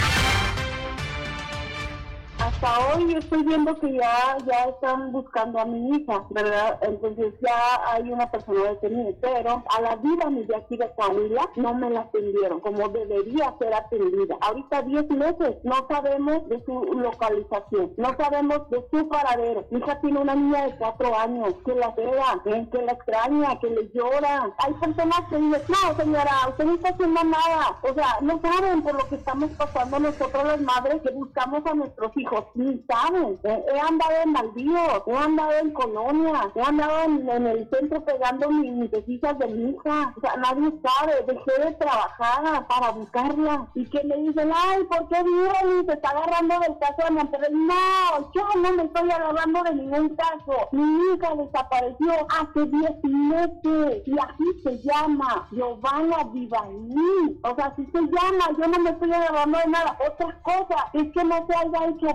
hasta 2.47 2.95
hoy 2.95 3.13
estoy 3.15 3.43
viendo 3.43 3.75
que 3.81 3.93
ya, 3.93 4.37
ya 4.47 4.65
están 4.67 5.11
buscando 5.11 5.59
a 5.59 5.65
mi 5.65 5.97
hija, 5.97 6.25
¿verdad? 6.31 6.79
Entonces 6.83 7.35
ya 7.41 7.93
hay 7.93 8.11
una 8.13 8.31
persona 8.31 8.71
detenida, 8.71 9.17
pero 9.21 9.65
a 9.77 9.81
la 9.81 9.97
vida 9.97 10.31
mi 10.31 10.45
de 10.45 10.55
aquí 10.55 10.77
de 10.77 10.89
Coahuila 10.95 11.51
no 11.57 11.75
me 11.75 11.91
la 11.91 12.03
atendieron 12.03 12.61
como 12.61 12.89
debería 12.89 13.53
ser 13.59 13.75
atendida. 13.75 14.37
Ahorita 14.41 14.83
10 14.83 15.11
meses, 15.11 15.57
no 15.65 15.87
sabemos 15.89 16.49
de 16.49 16.65
su 16.65 16.85
localización, 16.95 17.93
no 17.97 18.17
sabemos 18.17 18.71
de 18.71 18.85
su 18.91 19.09
paradero. 19.09 19.65
Mi 19.71 19.81
hija 19.81 20.01
tiene 20.01 20.21
una 20.21 20.37
niña 20.37 20.67
de 20.67 20.77
4 20.77 21.19
años 21.19 21.55
que 21.65 21.75
la 21.75 21.91
vea, 21.91 22.41
que 22.45 22.83
la 22.83 22.93
extraña, 22.93 23.59
que 23.59 23.71
le 23.71 23.91
llora. 23.93 24.55
Hay 24.59 24.73
personas 24.75 25.21
que 25.29 25.37
dicen, 25.37 25.63
no 25.69 25.97
señora, 25.97 26.33
usted 26.49 26.65
no 26.65 26.75
está 26.75 26.91
haciendo 26.91 27.25
nada. 27.25 27.77
O 27.83 27.93
sea, 27.95 28.19
no 28.21 28.41
saben 28.41 28.83
por 28.83 28.95
lo 28.95 29.09
que 29.09 29.17
estamos 29.17 29.51
pasando 29.53 29.99
nosotros 29.99 30.45
las 30.45 30.61
madres 30.61 31.03
que 31.03 31.11
buscamos 31.11 31.67
a 31.67 31.75
nuestros 31.75 32.17
hijos 32.17 32.36
ni 32.55 32.85
saben. 32.89 33.39
He, 33.45 33.81
andado 33.81 34.13
en 34.25 34.33
Maldío, 34.33 35.05
he 35.07 35.17
andado 35.17 35.53
en 35.53 35.71
Colonia, 35.73 36.51
he 36.55 36.63
andado 36.63 37.05
en, 37.05 37.47
el 37.47 37.69
centro 37.71 38.05
pegando 38.05 38.49
mis, 38.51 38.73
mis 38.73 38.91
de 38.91 39.47
mi 39.49 39.71
hija. 39.71 40.15
O 40.17 40.21
sea, 40.21 40.37
nadie 40.37 40.73
sabe. 40.83 41.25
Dejé 41.27 41.65
de 41.65 41.73
trabajar 41.75 42.67
para 42.67 42.91
buscarla. 42.91 43.67
Y 43.75 43.85
que 43.87 44.03
me 44.05 44.17
dicen, 44.17 44.51
ay, 44.55 44.85
¿por 44.85 45.09
qué 45.09 45.17
y 45.27 45.87
se 45.87 45.93
está 45.93 46.11
agarrando 46.11 46.59
del 46.61 46.79
caso 46.79 47.05
de 47.05 47.11
Monterrey? 47.11 47.53
No, 47.53 48.33
yo 48.35 48.61
no 48.61 48.73
me 48.73 48.85
estoy 48.85 49.11
agarrando 49.11 49.63
de 49.65 49.75
ningún 49.75 50.17
caso. 50.17 50.69
Mi 50.73 51.15
hija 51.15 51.35
desapareció 51.35 52.13
hace 52.39 52.67
10 52.67 53.05
meses. 53.05 54.03
Y 54.07 54.19
así 54.19 54.63
se 54.63 54.79
llama, 54.83 55.49
Giovanna 55.51 56.25
Vivalí. 56.33 57.41
O 57.43 57.55
sea, 57.55 57.67
así 57.67 57.87
se 57.93 58.01
llama. 58.01 58.51
Yo 58.59 58.67
no 58.67 58.79
me 58.79 58.91
estoy 58.91 59.13
agarrando 59.13 59.59
de 59.59 59.71
nada. 59.71 59.99
Otra 60.07 60.39
cosa 60.43 60.91
es 60.93 61.13
que 61.13 61.25
no 61.25 61.47
se 61.47 61.57
haya 61.57 61.89
hecho 61.89 62.07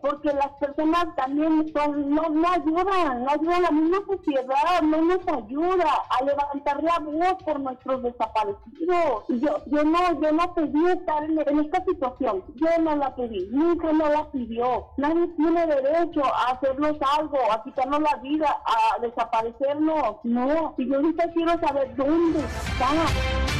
porque 0.00 0.32
las 0.32 0.48
personas 0.60 1.14
también 1.16 1.70
son, 1.72 2.10
no, 2.10 2.28
no 2.30 2.48
ayudan, 2.48 3.24
no 3.24 3.30
ayudan 3.30 3.56
a 3.56 3.60
la 3.60 3.70
misma 3.70 3.98
sociedad, 4.06 4.82
no 4.82 5.02
nos 5.02 5.28
ayuda 5.28 5.86
a 6.10 6.24
levantar 6.24 6.82
la 6.82 6.98
voz 6.98 7.42
por 7.44 7.60
nuestros 7.60 8.02
desaparecidos. 8.02 9.24
Yo, 9.28 9.64
yo 9.66 9.84
no, 9.84 10.20
yo 10.20 10.32
no 10.32 10.54
pedí 10.54 10.86
estar 10.86 11.24
en, 11.24 11.58
esta 11.60 11.84
situación, 11.84 12.44
yo 12.54 12.68
no 12.80 12.96
la 12.96 13.14
pedí, 13.14 13.48
nunca 13.50 13.92
no 13.92 14.08
la 14.08 14.30
pidió. 14.30 14.86
Nadie 14.96 15.28
tiene 15.36 15.66
derecho 15.66 16.24
a 16.24 16.52
hacernos 16.52 16.96
algo, 17.18 17.38
a 17.50 17.62
quitarnos 17.62 18.00
la 18.00 18.16
vida, 18.16 18.56
a 18.64 19.00
desaparecernos. 19.00 20.16
No, 20.24 20.74
y 20.78 20.88
yo 20.88 20.96
ahorita 20.96 21.32
quiero 21.32 21.58
saber 21.60 21.94
dónde 21.96 22.40
está. 22.40 23.57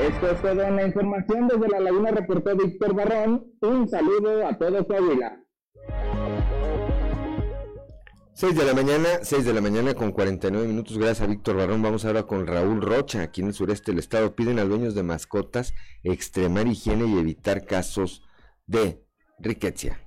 Esto 0.00 0.30
es 0.30 0.40
toda 0.40 0.70
la 0.70 0.86
información 0.86 1.48
desde 1.48 1.68
la 1.68 1.80
Laguna, 1.80 2.12
reportó 2.12 2.56
Víctor 2.56 2.94
Barrón. 2.94 3.52
Un 3.60 3.88
saludo 3.88 4.46
a 4.46 4.56
todo 4.56 4.86
Coahuila. 4.86 5.44
6 8.34 8.56
de 8.56 8.64
la 8.64 8.74
mañana, 8.74 9.08
6 9.22 9.44
de 9.44 9.52
la 9.52 9.60
mañana 9.60 9.94
con 9.94 10.12
49 10.12 10.68
minutos. 10.68 10.96
Gracias 10.96 11.22
a 11.22 11.26
Víctor 11.26 11.56
Barrón. 11.56 11.82
Vamos 11.82 12.04
ahora 12.04 12.22
con 12.22 12.46
Raúl 12.46 12.80
Rocha, 12.80 13.22
aquí 13.22 13.40
en 13.40 13.48
el 13.48 13.54
sureste 13.54 13.90
del 13.90 13.98
estado. 13.98 14.36
Piden 14.36 14.60
a 14.60 14.64
dueños 14.64 14.94
de 14.94 15.02
mascotas 15.02 15.74
extremar 16.04 16.68
higiene 16.68 17.06
y 17.06 17.18
evitar 17.18 17.66
casos 17.66 18.22
de 18.68 19.04
riqueza. 19.40 19.98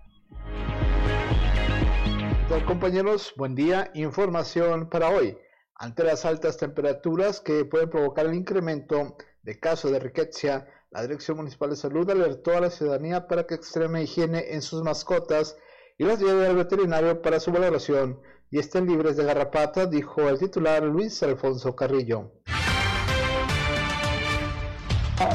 compañeros? 2.66 3.34
Buen 3.36 3.56
día. 3.56 3.92
Información 3.94 4.90
para 4.90 5.10
hoy. 5.10 5.38
Ante 5.76 6.06
las 6.06 6.24
altas 6.24 6.56
temperaturas 6.56 7.42
que 7.42 7.66
pueden 7.66 7.90
provocar 7.90 8.28
el 8.28 8.36
incremento 8.36 9.18
de 9.44 9.60
casos 9.60 9.92
de 9.92 10.00
riqueza, 10.00 10.68
la 10.92 11.02
Dirección 11.02 11.38
Municipal 11.38 11.70
de 11.70 11.76
Salud 11.76 12.10
alertó 12.10 12.56
a 12.56 12.62
la 12.62 12.70
ciudadanía 12.70 13.28
para 13.28 13.48
que 13.48 13.56
extreme 13.56 14.04
higiene 14.04 14.54
en 14.54 14.62
sus 14.62 14.84
mascotas 14.84 15.58
y 15.98 16.04
las 16.04 16.20
lleve 16.20 16.48
al 16.48 16.56
veterinario 16.56 17.22
para 17.22 17.40
su 17.40 17.52
valoración 17.52 18.20
y 18.50 18.60
estén 18.60 18.88
libres 18.88 19.16
de 19.16 19.24
garrapata, 19.24 19.86
dijo 19.86 20.28
el 20.28 20.38
titular 20.38 20.84
Luis 20.84 21.24
Alfonso 21.24 21.76
Carrillo. 21.76 22.32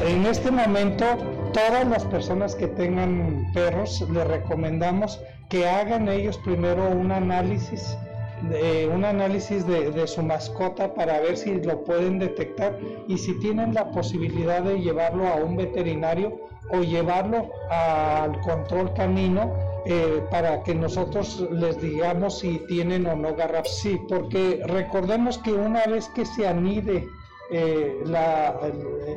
En 0.03 0.27
este 0.27 0.51
momento, 0.51 1.05
todas 1.53 1.87
las 1.89 2.05
personas 2.05 2.55
que 2.55 2.67
tengan 2.67 3.51
perros, 3.55 4.05
les 4.11 4.27
recomendamos 4.27 5.21
que 5.49 5.67
hagan 5.67 6.09
ellos 6.09 6.39
primero 6.39 6.91
un 6.91 7.13
análisis 7.13 7.97
un 8.93 9.05
análisis 9.05 9.67
de, 9.67 10.07
su 10.07 10.23
mascota 10.23 10.93
para 10.95 11.21
ver 11.21 11.37
si 11.37 11.61
lo 11.63 11.83
pueden 11.85 12.19
detectar 12.19 12.79
y 13.09 13.17
si 13.17 13.39
tienen 13.41 13.75
la 13.75 13.91
posibilidad 13.91 14.63
de 14.63 14.81
llevarlo 14.81 15.27
a 15.27 15.37
un 15.37 15.57
veterinario 15.57 16.39
o 16.71 16.81
llevarlo 16.81 17.51
al 17.71 18.39
control 18.41 18.93
canino 18.95 19.53
eh, 19.87 20.21
para 20.31 20.63
que 20.65 20.75
nosotros 20.75 21.47
les 21.53 21.81
digamos 21.81 22.41
si 22.41 22.59
tienen 22.67 23.07
o 23.07 23.15
no 23.15 23.35
garraf. 23.35 23.67
Sí, 23.67 24.01
porque 24.09 24.61
recordemos 24.67 25.39
que 25.39 25.53
una 25.53 25.85
vez 25.87 26.09
que 26.09 26.27
se 26.27 26.47
anide 26.47 27.09
eh, 27.53 28.01
la, 28.05 28.59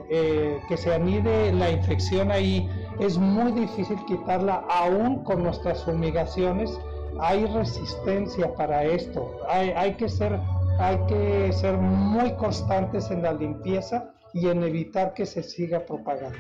eh, 0.10 0.60
que 0.68 0.78
se 0.78 0.94
anide 0.94 1.52
la 1.54 1.72
infección 1.72 2.32
ahí, 2.32 2.70
es 3.00 3.18
muy 3.18 3.52
difícil 3.54 3.98
quitarla 4.06 4.64
aún 4.70 5.24
con 5.24 5.42
nuestras 5.42 5.84
fumigaciones 5.84 6.80
hay 7.22 7.46
resistencia 7.46 8.54
para 8.56 8.84
esto. 8.84 9.40
Hay, 9.48 9.96
que 9.96 10.10
ser, 10.10 10.40
hay 10.80 10.98
que 11.08 11.52
ser 11.54 11.78
muy 11.78 12.36
constantes 12.36 13.12
en 13.12 13.22
la 13.22 13.34
limpieza 13.34 14.14
y 14.34 14.48
en 14.48 14.64
evitar 14.64 15.14
que 15.14 15.26
se 15.26 15.44
siga 15.44 15.86
propagando. 15.86 16.38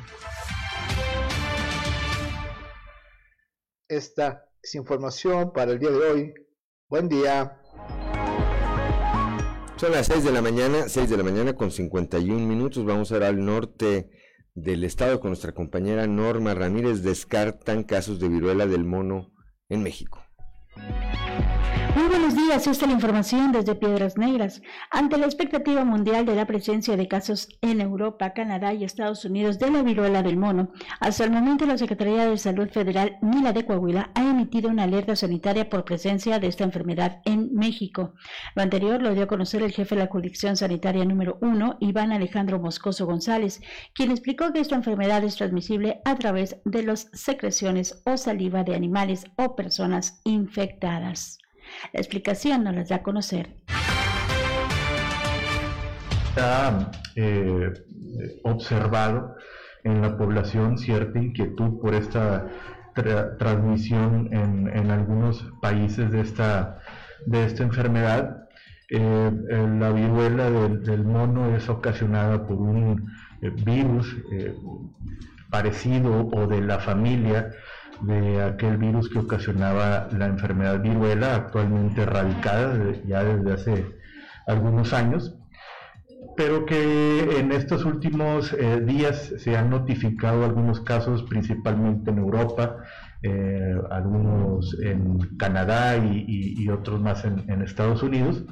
Esta 3.87 4.45
es 4.61 4.75
información 4.75 5.51
para 5.51 5.71
el 5.71 5.79
día 5.79 5.89
de 5.89 5.97
hoy. 5.97 6.33
Buen 6.87 7.09
día. 7.09 7.61
Son 9.77 9.91
las 9.91 10.07
6 10.07 10.23
de 10.23 10.31
la 10.31 10.41
mañana, 10.41 10.87
6 10.87 11.09
de 11.09 11.17
la 11.17 11.23
mañana 11.23 11.55
con 11.55 11.71
51 11.71 12.45
minutos. 12.45 12.85
Vamos 12.85 13.11
a 13.11 13.17
ir 13.17 13.23
al 13.23 13.43
norte 13.43 14.11
del 14.53 14.83
estado 14.83 15.19
con 15.19 15.29
nuestra 15.29 15.53
compañera 15.53 16.05
Norma 16.05 16.53
Ramírez. 16.53 17.01
Descartan 17.01 17.83
casos 17.83 18.19
de 18.19 18.29
viruela 18.29 18.67
del 18.67 18.83
mono 18.83 19.31
en 19.69 19.83
México. 19.83 20.28
Thank 20.87 21.29
you. 21.29 21.38
Muy 21.95 22.07
buenos 22.07 22.35
días, 22.35 22.67
esta 22.67 22.85
es 22.85 22.87
la 22.87 22.93
información 22.93 23.51
desde 23.51 23.73
Piedras 23.73 24.15
Negras. 24.15 24.61
Ante 24.91 25.17
la 25.17 25.25
expectativa 25.25 25.83
mundial 25.83 26.25
de 26.25 26.35
la 26.35 26.45
presencia 26.45 26.95
de 26.95 27.07
casos 27.07 27.49
en 27.61 27.81
Europa, 27.81 28.33
Canadá 28.33 28.73
y 28.73 28.83
Estados 28.83 29.25
Unidos 29.25 29.57
de 29.57 29.71
la 29.71 29.81
viruela 29.81 30.21
del 30.21 30.37
mono, 30.37 30.71
hasta 30.99 31.23
el 31.23 31.31
momento 31.31 31.65
la 31.65 31.79
Secretaría 31.79 32.29
de 32.29 32.37
Salud 32.37 32.69
Federal 32.69 33.17
ni 33.23 33.41
la 33.41 33.53
de 33.53 33.65
Coahuila 33.65 34.11
ha 34.13 34.21
emitido 34.21 34.69
una 34.69 34.83
alerta 34.83 35.15
sanitaria 35.15 35.67
por 35.69 35.83
presencia 35.83 36.39
de 36.39 36.47
esta 36.47 36.63
enfermedad 36.63 37.21
en 37.25 37.53
México. 37.55 38.13
Lo 38.55 38.61
anterior 38.61 39.01
lo 39.01 39.15
dio 39.15 39.23
a 39.23 39.27
conocer 39.27 39.63
el 39.63 39.71
jefe 39.71 39.95
de 39.95 40.03
la 40.03 40.11
jurisdicción 40.11 40.57
sanitaria 40.57 41.05
número 41.05 41.39
uno, 41.41 41.77
Iván 41.79 42.11
Alejandro 42.11 42.59
Moscoso 42.59 43.07
González, 43.07 43.61
quien 43.95 44.11
explicó 44.11 44.53
que 44.53 44.59
esta 44.59 44.75
enfermedad 44.75 45.23
es 45.23 45.37
transmisible 45.37 46.01
a 46.05 46.15
través 46.15 46.57
de 46.65 46.83
las 46.83 47.09
secreciones 47.13 48.03
o 48.05 48.15
saliva 48.15 48.63
de 48.63 48.75
animales 48.75 49.25
o 49.37 49.55
personas 49.55 50.21
infectadas. 50.23 51.39
La 51.93 51.99
explicación 51.99 52.63
nos 52.63 52.75
las 52.75 52.89
da 52.89 52.97
a 52.97 53.03
conocer. 53.03 53.55
ha 56.37 56.91
eh, 57.15 57.73
observado 58.43 59.35
en 59.83 60.01
la 60.01 60.17
población 60.17 60.77
cierta 60.77 61.19
inquietud 61.19 61.79
por 61.81 61.93
esta 61.93 62.47
transmisión 63.37 64.29
en, 64.33 64.91
algunos 64.91 65.45
países 65.61 66.11
de 66.11 66.21
esta, 66.21 66.79
de 67.25 67.45
esta 67.45 67.63
enfermedad. 67.63 68.49
Eh, 68.89 69.31
la 69.79 69.91
viruela 69.91 70.49
del, 70.49 71.03
mono 71.03 71.55
es 71.55 71.69
ocasionada 71.69 72.45
por 72.45 72.57
un 72.57 73.09
eh, 73.41 73.49
virus 73.51 74.17
parecido 75.49 76.27
o 76.27 76.47
de 76.47 76.61
la 76.61 76.79
familia 76.79 77.51
de 78.01 78.41
aquel 78.41 78.77
virus 78.77 79.09
que 79.09 79.19
ocasionaba 79.19 80.07
la 80.17 80.27
enfermedad 80.27 80.81
viruela, 80.81 81.35
actualmente 81.35 82.01
erradicada 82.01 82.93
ya 83.05 83.23
desde 83.23 83.53
hace 83.53 83.85
algunos 84.47 84.93
años, 84.93 85.35
pero 86.35 86.65
que 86.65 87.37
en 87.37 87.51
estos 87.51 87.85
últimos 87.85 88.53
eh, 88.53 88.81
días 88.81 89.33
se 89.37 89.57
han 89.57 89.69
notificado 89.69 90.45
algunos 90.45 90.81
casos, 90.81 91.23
principalmente 91.23 92.11
en 92.11 92.17
Europa, 92.17 92.77
eh, 93.21 93.75
algunos 93.91 94.77
en 94.81 95.35
Canadá 95.37 95.97
y, 95.97 96.67
otros 96.69 97.01
más 97.01 97.25
en, 97.25 97.61
Estados 97.61 98.03
Unidos, 98.03 98.43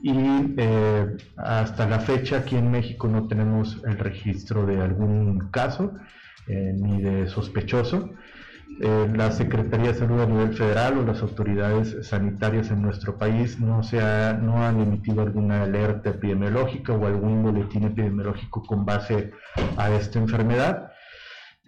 y 0.00 0.54
eh, 0.58 1.16
hasta 1.36 1.88
la 1.88 1.98
fecha 1.98 2.38
aquí 2.38 2.54
en 2.54 2.70
México 2.70 3.08
no 3.08 3.26
tenemos 3.26 3.82
el 3.84 3.98
registro 3.98 4.64
de 4.64 4.80
algún 4.80 5.50
caso 5.50 5.94
ni 6.46 7.02
de 7.02 7.28
sospechoso. 7.28 8.10
Eh, 8.80 9.08
la 9.14 9.32
Secretaría 9.32 9.92
de 9.92 9.98
Salud 9.98 10.20
a 10.20 10.26
nivel 10.26 10.54
federal 10.54 10.98
o 10.98 11.02
las 11.04 11.20
autoridades 11.20 12.06
sanitarias 12.06 12.70
en 12.70 12.82
nuestro 12.82 13.18
país 13.18 13.58
no, 13.58 13.82
se 13.82 13.98
no 13.98 14.62
han 14.62 14.80
emitido 14.80 15.22
alguna 15.22 15.62
alerta 15.64 16.10
epidemiológica 16.10 16.92
o 16.92 17.06
algún 17.06 17.42
boletín 17.42 17.84
epidemiológico 17.84 18.62
con 18.62 18.84
base 18.84 19.32
a 19.76 19.90
esta 19.90 20.18
enfermedad. 20.20 20.92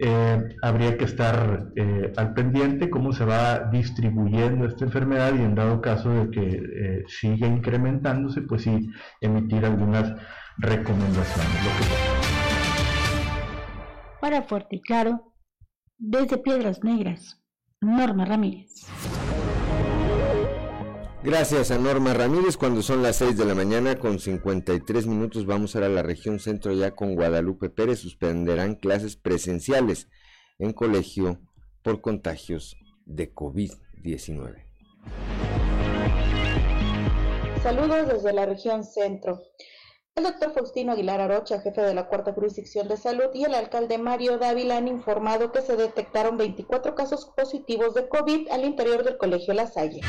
Eh, 0.03 0.57
habría 0.63 0.97
que 0.97 1.05
estar 1.05 1.73
eh, 1.77 2.11
al 2.17 2.33
pendiente 2.33 2.89
cómo 2.89 3.13
se 3.13 3.27
va 3.27 3.59
distribuyendo 3.71 4.65
esta 4.65 4.87
enfermedad 4.87 5.35
y 5.35 5.43
en 5.43 5.55
dado 5.55 5.83
caso 5.83 6.09
de 6.09 6.31
que 6.31 6.41
eh, 6.41 7.05
siga 7.07 7.47
incrementándose, 7.47 8.41
pues 8.41 8.63
sí, 8.63 8.89
emitir 9.21 9.63
algunas 9.67 10.15
recomendaciones. 10.57 11.53
Para 14.23 14.41
Fuerte 14.41 14.77
y 14.77 14.81
Claro, 14.81 15.30
desde 16.01 16.39
Piedras 16.39 16.83
Negras, 16.83 17.39
Norma 17.81 18.25
Ramírez. 18.25 18.87
Gracias 21.23 21.71
a 21.71 21.79
Norma 21.79 22.15
Ramírez. 22.15 22.57
Cuando 22.57 22.81
son 22.81 23.03
las 23.03 23.17
6 23.17 23.37
de 23.37 23.45
la 23.45 23.55
mañana 23.55 23.99
con 23.99 24.19
53 24.19 25.07
minutos 25.07 25.45
vamos 25.45 25.77
a, 25.77 25.81
ir 25.81 25.85
a 25.85 25.89
la 25.91 26.03
región 26.03 26.41
centro 26.41 26.73
ya 26.73 26.93
con 26.93 27.15
Guadalupe 27.15 27.69
Pérez. 27.69 27.99
Suspenderán 28.01 28.77
clases 28.77 29.17
presenciales 29.17 30.09
en 30.59 30.73
colegio 30.73 31.39
por 31.83 32.01
contagios 32.01 32.77
de 33.05 33.35
COVID-19. 33.35 34.65
Saludos 37.63 38.09
desde 38.09 38.33
la 38.33 38.47
región 38.47 38.85
centro. 38.85 39.43
El 40.21 40.25
doctor 40.25 40.53
Faustino 40.53 40.93
Aguilar 40.93 41.19
Arocha, 41.19 41.63
jefe 41.63 41.81
de 41.81 41.95
la 41.95 42.05
cuarta 42.05 42.35
jurisdicción 42.35 42.87
de 42.89 42.99
salud, 42.99 43.31
y 43.33 43.45
el 43.45 43.55
alcalde 43.55 43.97
Mario 43.97 44.37
Dávila 44.37 44.77
han 44.77 44.87
informado 44.87 45.51
que 45.51 45.63
se 45.63 45.77
detectaron 45.77 46.37
24 46.37 46.95
casos 46.95 47.25
positivos 47.35 47.95
de 47.95 48.07
COVID 48.07 48.51
al 48.51 48.67
interior 48.67 49.03
del 49.03 49.17
colegio 49.17 49.55
La 49.55 49.67
Salle. 49.67 50.03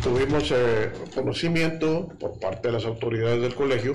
Tuvimos 0.00 0.52
eh, 0.52 0.92
conocimiento 1.12 2.08
por 2.20 2.38
parte 2.38 2.68
de 2.68 2.74
las 2.74 2.84
autoridades 2.84 3.42
del 3.42 3.56
colegio 3.56 3.94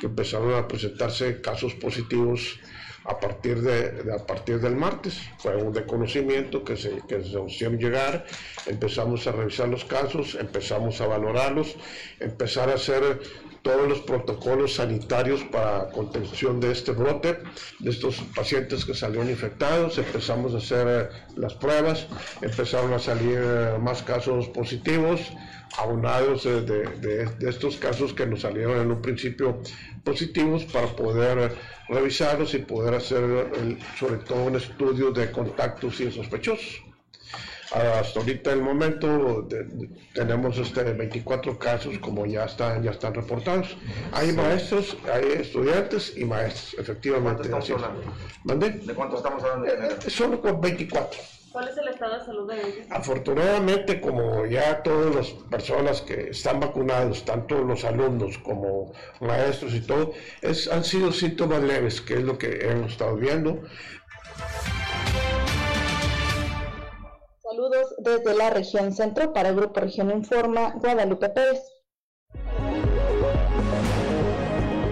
que 0.00 0.06
empezaron 0.06 0.54
a 0.54 0.66
presentarse 0.66 1.40
casos 1.40 1.74
positivos 1.74 2.58
a 3.08 3.18
partir, 3.18 3.62
de, 3.62 4.12
a 4.12 4.24
partir 4.26 4.60
del 4.60 4.76
martes. 4.76 5.18
Fue 5.38 5.56
un 5.56 5.72
desconocimiento 5.72 6.62
que 6.62 6.76
se, 6.76 7.00
que 7.08 7.24
se 7.24 7.70
llegar, 7.70 8.26
empezamos 8.66 9.26
a 9.26 9.32
revisar 9.32 9.68
los 9.68 9.84
casos, 9.84 10.34
empezamos 10.34 11.00
a 11.00 11.06
valorarlos, 11.06 11.76
empezar 12.20 12.68
a 12.68 12.74
hacer 12.74 13.20
todos 13.62 13.88
los 13.88 14.00
protocolos 14.00 14.74
sanitarios 14.74 15.42
para 15.44 15.88
contención 15.90 16.60
de 16.60 16.72
este 16.72 16.92
brote, 16.92 17.38
de 17.78 17.90
estos 17.90 18.16
pacientes 18.34 18.84
que 18.84 18.94
salieron 18.94 19.28
infectados, 19.28 19.98
empezamos 19.98 20.54
a 20.54 20.58
hacer 20.58 20.86
eh, 20.88 21.08
las 21.36 21.54
pruebas, 21.54 22.06
empezaron 22.40 22.92
a 22.92 22.98
salir 22.98 23.38
eh, 23.40 23.78
más 23.80 24.02
casos 24.02 24.48
positivos, 24.48 25.20
aunados 25.76 26.44
de, 26.44 26.62
de, 26.62 27.48
estos 27.48 27.76
casos 27.76 28.14
que 28.14 28.26
nos 28.26 28.40
salieron 28.40 28.80
en 28.80 28.90
un 28.90 29.02
principio 29.02 29.60
positivos 30.02 30.64
para 30.64 30.86
poder 30.86 31.52
revisarlos 31.88 32.54
y 32.54 32.58
poder 32.58 32.94
hacer 32.94 33.22
sobre 33.98 34.16
todo 34.18 34.44
un 34.44 34.56
estudio 34.56 35.10
de 35.10 35.30
contactos 35.30 36.00
y 36.00 36.10
sospechosos. 36.10 36.87
Hasta 37.70 38.20
ahorita 38.20 38.52
el 38.52 38.62
momento 38.62 39.46
tenemos 40.14 40.56
este 40.56 40.84
24 40.84 41.58
casos 41.58 41.98
como 41.98 42.24
ya 42.24 42.44
están 42.44 42.82
ya 42.82 42.92
están 42.92 43.14
reportados. 43.14 43.76
Hay 44.12 44.32
maestros, 44.32 44.96
hay 45.12 45.40
estudiantes 45.40 46.16
y 46.16 46.24
maestros, 46.24 46.76
efectivamente. 46.78 47.42
¿De 47.42 47.50
cuántos 47.50 47.70
estamos 47.70 47.84
hablando? 48.44 48.86
¿De 48.86 48.94
cuántos 48.94 49.18
estamos 49.18 49.44
hablando? 49.44 49.66
Eh, 49.66 50.10
solo 50.10 50.40
con 50.40 50.60
24. 50.60 51.20
¿Cuál 51.52 51.68
es 51.68 51.78
el 51.78 51.88
estado 51.88 52.18
de 52.18 52.24
salud 52.24 52.52
de 52.52 52.60
ellos? 52.60 52.86
Afortunadamente, 52.90 54.00
como 54.00 54.46
ya 54.46 54.82
todas 54.82 55.14
las 55.14 55.26
personas 55.50 56.02
que 56.02 56.30
están 56.30 56.60
vacunados, 56.60 57.24
tanto 57.24 57.58
los 57.64 57.84
alumnos 57.84 58.38
como 58.38 58.92
maestros 59.20 59.74
y 59.74 59.80
todo, 59.80 60.12
es, 60.42 60.68
han 60.68 60.84
sido 60.84 61.10
síntomas 61.10 61.62
leves, 61.62 62.00
que 62.00 62.14
es 62.14 62.22
lo 62.22 62.38
que 62.38 62.66
hemos 62.68 62.92
estado 62.92 63.16
viendo. 63.16 63.62
Saludos 67.58 67.92
desde 67.98 68.36
la 68.36 68.50
región 68.50 68.92
centro 68.92 69.32
para 69.32 69.48
el 69.48 69.56
Grupo 69.56 69.80
Región 69.80 70.12
Informa, 70.12 70.74
Guadalupe 70.76 71.28
Pérez. 71.28 71.58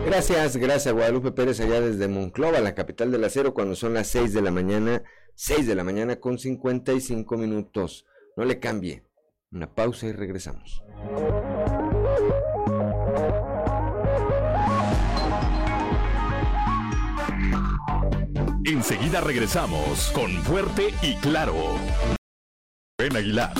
Gracias, 0.05 0.57
gracias 0.57 0.93
Guadalupe 0.93 1.31
Pérez 1.31 1.61
allá 1.61 1.81
desde 1.81 2.09
Monclova, 2.09 2.59
la 2.59 2.75
capital 2.75 3.13
del 3.13 3.23
acero, 3.23 3.55
cuando 3.55 3.77
son 3.77 3.95
las 3.95 4.09
6 4.09 4.35
de 4.35 4.43
la 4.43 4.51
mañana, 4.51 5.05
6 5.37 5.65
de 5.69 5.77
la 5.77 5.85
mañana 5.85 6.17
con 6.17 6.41
55 6.41 7.37
minutos. 7.37 8.05
No 8.37 8.45
le 8.45 8.59
cambie. 8.59 9.05
Una 9.53 9.73
pausa 9.73 10.09
y 10.09 10.13
regresamos. 10.13 10.83
Enseguida 18.65 19.21
regresamos 19.21 20.11
con 20.13 20.33
Fuerte 20.43 20.93
y 21.01 21.15
Claro. 21.19 21.55
Ben 23.07 23.17
Aguilar. 23.17 23.53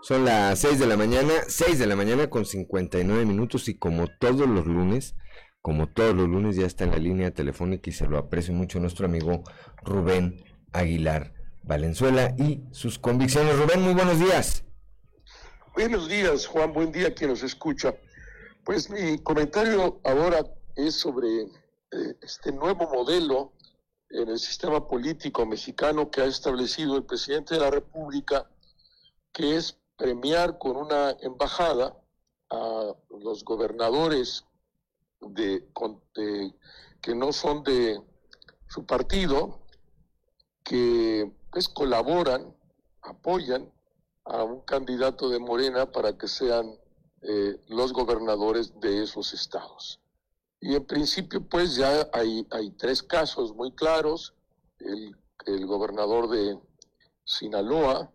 Son 0.00 0.24
las 0.24 0.60
6 0.60 0.78
de 0.78 0.86
la 0.86 0.96
mañana, 0.96 1.32
6 1.48 1.80
de 1.80 1.86
la 1.88 1.96
mañana 1.96 2.30
con 2.30 2.44
59 2.44 3.24
minutos 3.24 3.68
y 3.68 3.76
como 3.76 4.06
todos 4.06 4.48
los 4.48 4.66
lunes, 4.66 5.16
como 5.60 5.88
todos 5.88 6.14
los 6.14 6.28
lunes 6.28 6.54
ya 6.54 6.66
está 6.66 6.84
en 6.84 6.92
la 6.92 6.98
línea 6.98 7.32
telefónica 7.32 7.90
y 7.90 7.92
se 7.92 8.06
lo 8.06 8.18
aprecio 8.18 8.54
mucho 8.54 8.78
nuestro 8.78 9.06
amigo 9.06 9.42
Rubén 9.82 10.44
Aguilar 10.72 11.32
Valenzuela 11.64 12.32
y 12.38 12.62
sus 12.70 13.00
convicciones. 13.00 13.58
Rubén, 13.58 13.82
muy 13.82 13.94
buenos 13.94 14.20
días. 14.20 14.62
Buenos 15.74 16.08
días, 16.08 16.46
Juan, 16.46 16.72
buen 16.72 16.92
día 16.92 17.12
quien 17.12 17.30
nos 17.30 17.42
escucha. 17.42 17.96
Pues 18.62 18.88
mi 18.88 19.18
comentario 19.18 20.00
ahora 20.04 20.44
es 20.76 20.94
sobre 20.94 21.28
eh, 21.94 22.16
este 22.22 22.52
nuevo 22.52 22.88
modelo 22.88 23.53
en 24.14 24.28
el 24.28 24.38
sistema 24.38 24.86
político 24.86 25.44
mexicano 25.44 26.10
que 26.10 26.22
ha 26.22 26.26
establecido 26.26 26.96
el 26.96 27.04
presidente 27.04 27.54
de 27.54 27.60
la 27.60 27.70
República, 27.70 28.48
que 29.32 29.56
es 29.56 29.76
premiar 29.96 30.58
con 30.58 30.76
una 30.76 31.16
embajada 31.20 31.96
a 32.50 32.94
los 33.10 33.44
gobernadores 33.44 34.44
de, 35.20 35.66
que 37.00 37.14
no 37.14 37.32
son 37.32 37.64
de 37.64 38.00
su 38.68 38.86
partido, 38.86 39.60
que 40.62 41.32
pues 41.50 41.68
colaboran, 41.68 42.54
apoyan 43.02 43.70
a 44.24 44.44
un 44.44 44.60
candidato 44.60 45.28
de 45.28 45.40
Morena 45.40 45.90
para 45.90 46.16
que 46.16 46.28
sean 46.28 46.78
eh, 47.22 47.60
los 47.66 47.92
gobernadores 47.92 48.78
de 48.80 49.02
esos 49.02 49.34
estados. 49.34 50.00
Y 50.64 50.74
en 50.76 50.86
principio, 50.86 51.46
pues 51.46 51.76
ya 51.76 52.08
hay, 52.10 52.46
hay 52.50 52.70
tres 52.70 53.02
casos 53.02 53.54
muy 53.54 53.72
claros. 53.72 54.32
El, 54.78 55.14
el 55.44 55.66
gobernador 55.66 56.30
de 56.30 56.58
Sinaloa, 57.22 58.10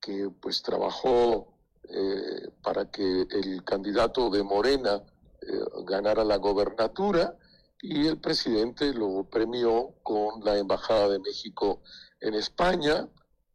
que 0.00 0.28
pues 0.42 0.60
trabajó 0.60 1.54
eh, 1.88 2.48
para 2.64 2.90
que 2.90 3.28
el 3.30 3.62
candidato 3.62 4.28
de 4.28 4.42
Morena 4.42 5.04
eh, 5.40 5.46
ganara 5.84 6.24
la 6.24 6.38
gobernatura 6.38 7.38
y 7.80 8.08
el 8.08 8.18
presidente 8.18 8.92
lo 8.92 9.30
premió 9.30 9.94
con 10.02 10.44
la 10.44 10.58
Embajada 10.58 11.08
de 11.10 11.20
México 11.20 11.80
en 12.20 12.34
España. 12.34 13.08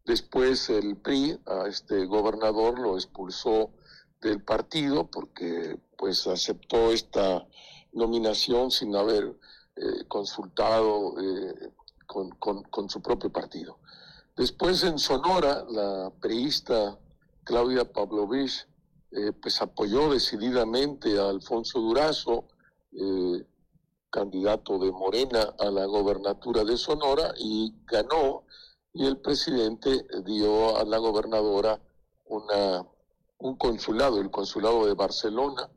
Después 0.05 0.69
el 0.69 0.95
PRI 0.95 1.37
a 1.45 1.67
este 1.67 2.05
gobernador 2.05 2.79
lo 2.79 2.95
expulsó 2.95 3.73
del 4.21 4.41
partido 4.41 5.11
porque 5.11 5.77
pues 5.97 6.25
aceptó 6.25 6.93
esta 6.93 7.45
nominación 7.93 8.71
sin 8.71 8.95
haber 8.95 9.35
eh, 9.75 10.05
consultado 10.07 11.15
eh, 11.21 11.71
con, 12.05 12.89
su 12.89 13.01
propio 13.01 13.31
partido. 13.31 13.77
Después 14.35 14.83
en 14.83 14.99
Sonora, 14.99 15.65
la 15.69 16.11
priista 16.19 16.97
Claudia 17.43 17.85
Pavlovich 17.91 18.67
eh, 19.11 19.31
pues 19.31 19.61
apoyó 19.61 20.11
decididamente 20.11 21.19
a 21.19 21.29
Alfonso 21.29 21.79
Durazo, 21.79 22.45
candidato 24.09 24.79
de 24.79 24.91
Morena 24.91 25.53
a 25.59 25.65
la 25.65 25.85
gobernatura 25.85 26.63
de 26.63 26.75
Sonora, 26.75 27.33
y 27.37 27.75
ganó, 27.85 28.43
y 28.91 29.05
el 29.05 29.17
presidente 29.17 30.05
dio 30.25 30.75
a 30.75 30.83
la 30.83 30.97
gobernadora 30.97 31.79
una, 32.25 32.83
un 33.37 33.55
consulado, 33.55 34.19
el 34.19 34.31
consulado 34.31 34.87
de 34.87 34.95
Barcelona, 34.95 35.69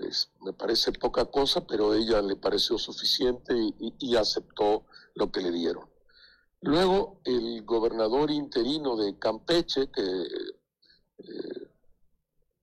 pues, 0.00 0.30
me 0.40 0.54
parece 0.54 0.92
poca 0.92 1.26
cosa, 1.26 1.66
pero 1.66 1.92
ella 1.94 2.22
le 2.22 2.34
pareció 2.34 2.78
suficiente 2.78 3.54
y, 3.78 4.16
aceptó 4.16 4.86
lo 5.14 5.30
que 5.30 5.42
le 5.42 5.50
dieron. 5.50 5.90
Luego, 6.62 7.20
el 7.24 7.62
gobernador 7.64 8.30
interino 8.30 8.96
de 8.96 9.18
Campeche, 9.18 9.90
que 9.90 10.02
eh, 11.18 11.68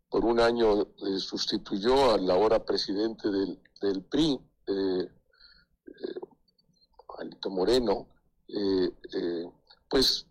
por 0.09 0.25
un 0.25 0.39
año 0.39 0.81
eh, 0.81 1.19
sustituyó 1.19 2.15
al 2.15 2.29
ahora 2.31 2.65
presidente 2.65 3.29
del, 3.29 4.03
PRI, 4.09 4.39
eh, 4.67 5.11
eh, 5.85 6.19
Alito 7.19 7.49
Moreno, 7.51 8.07
eh, 8.47 9.51
pues 9.89 10.25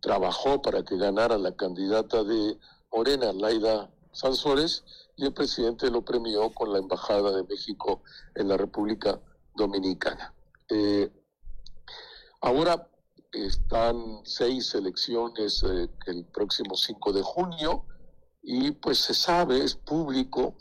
trabajó 0.00 0.62
para 0.62 0.84
que 0.84 0.96
ganara 0.96 1.36
la 1.36 1.56
candidata 1.56 2.22
de 2.22 2.58
Morena, 2.92 3.32
Laida 3.32 3.90
Sansores, 4.12 4.84
y 5.16 5.24
el 5.24 5.32
presidente 5.32 5.90
lo 5.90 6.02
premió 6.02 6.50
con 6.50 6.72
la 6.72 6.78
Embajada 6.78 7.34
de 7.34 7.44
México 7.44 8.02
en 8.34 8.48
la 8.48 8.56
República 8.56 9.20
Dominicana. 9.54 10.34
Eh, 10.68 11.10
ahora 12.42 12.88
están 13.32 14.20
seis 14.24 14.74
elecciones 14.74 15.62
eh, 15.62 15.88
el 16.06 16.24
próximo 16.26 16.76
5 16.76 17.12
de 17.12 17.22
junio 17.22 17.84
y 18.42 18.70
pues 18.72 18.98
se 18.98 19.14
sabe, 19.14 19.64
es 19.64 19.74
público, 19.74 20.56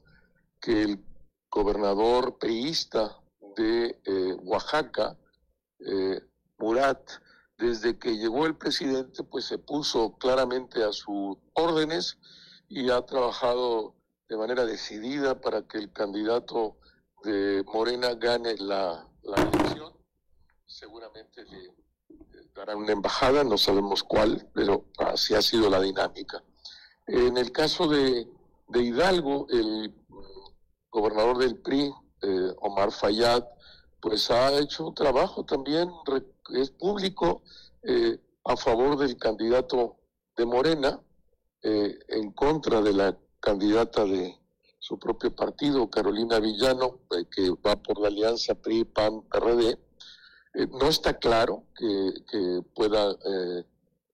que 0.59 0.83
el 0.83 1.05
gobernador 1.51 2.37
peísta 2.39 3.19
de 3.55 3.99
eh, 4.03 4.33
Oaxaca, 4.43 5.17
eh, 5.79 6.19
Murat, 6.57 7.11
desde 7.57 7.97
que 7.97 8.17
llegó 8.17 8.45
el 8.45 8.57
presidente, 8.57 9.23
pues 9.23 9.45
se 9.45 9.57
puso 9.57 10.17
claramente 10.17 10.83
a 10.83 10.91
sus 10.91 11.37
órdenes 11.53 12.17
y 12.67 12.89
ha 12.89 13.05
trabajado 13.05 13.95
de 14.27 14.37
manera 14.37 14.65
decidida 14.65 15.39
para 15.39 15.61
que 15.63 15.77
el 15.77 15.91
candidato 15.91 16.77
de 17.23 17.63
Morena 17.73 18.13
gane 18.15 18.55
la, 18.57 19.07
elección. 19.23 19.93
Seguramente 20.65 21.43
le 21.45 21.73
dará 22.53 22.75
una 22.75 22.91
embajada, 22.91 23.43
no 23.43 23.57
sabemos 23.57 24.03
cuál, 24.03 24.47
pero 24.53 24.85
así 24.97 25.35
ha 25.35 25.41
sido 25.41 25.69
la 25.69 25.81
dinámica. 25.81 26.43
En 27.07 27.37
el 27.37 27.51
caso 27.51 27.87
de, 27.87 28.27
de 28.69 28.81
Hidalgo, 28.81 29.47
el 29.49 29.93
gobernador 30.89 31.37
del 31.37 31.57
PRI, 31.57 31.93
eh, 32.21 32.53
Omar 32.61 32.91
Fayad, 32.91 33.43
pues 33.99 34.31
ha 34.31 34.57
hecho 34.59 34.87
un 34.87 34.95
trabajo 34.95 35.45
también, 35.45 35.91
es 36.53 36.71
público, 36.71 37.43
eh, 37.83 38.19
a 38.43 38.55
favor 38.55 38.97
del 38.97 39.17
candidato 39.17 39.97
de 40.37 40.45
Morena, 40.45 41.01
eh, 41.61 41.97
en 42.09 42.31
contra 42.31 42.81
de 42.81 42.93
la 42.93 43.17
candidata 43.45 44.03
de 44.05 44.35
su 44.79 44.97
propio 44.97 45.35
partido, 45.35 45.89
Carolina 45.89 46.39
Villano, 46.39 46.99
eh, 47.11 47.25
que 47.29 47.51
va 47.65 47.75
por 47.75 47.99
la 47.99 48.07
alianza 48.07 48.55
PRI-PAN-PRD. 48.55 49.77
no 50.71 50.87
está 50.87 51.17
claro 51.19 51.65
que, 51.75 52.61
pueda 52.73 53.15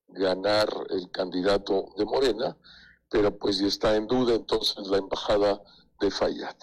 ganar 0.08 0.68
el 0.90 1.10
candidato 1.12 1.94
de 1.98 2.06
Morena, 2.06 2.58
pero 3.10 3.38
pues 3.38 3.62
está 3.62 3.96
en 3.96 4.08
duda 4.08 4.34
entonces 4.36 4.88
la 4.88 4.98
embajada 4.98 5.62
de 6.00 6.12
Fayad. 6.12 6.58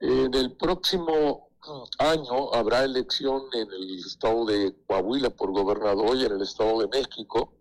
En 0.00 0.34
el 0.34 0.56
próximo 0.56 1.50
año 1.98 2.52
habrá 2.54 2.84
elección 2.84 3.42
en 3.52 3.68
el 3.72 3.98
estado 3.98 4.44
de 4.46 4.74
Coahuila 4.86 5.30
por 5.30 5.52
gobernador 5.52 6.16
y 6.16 6.24
en 6.24 6.32
el 6.32 6.42
estado 6.42 6.80
de 6.80 6.88
México 6.88 7.55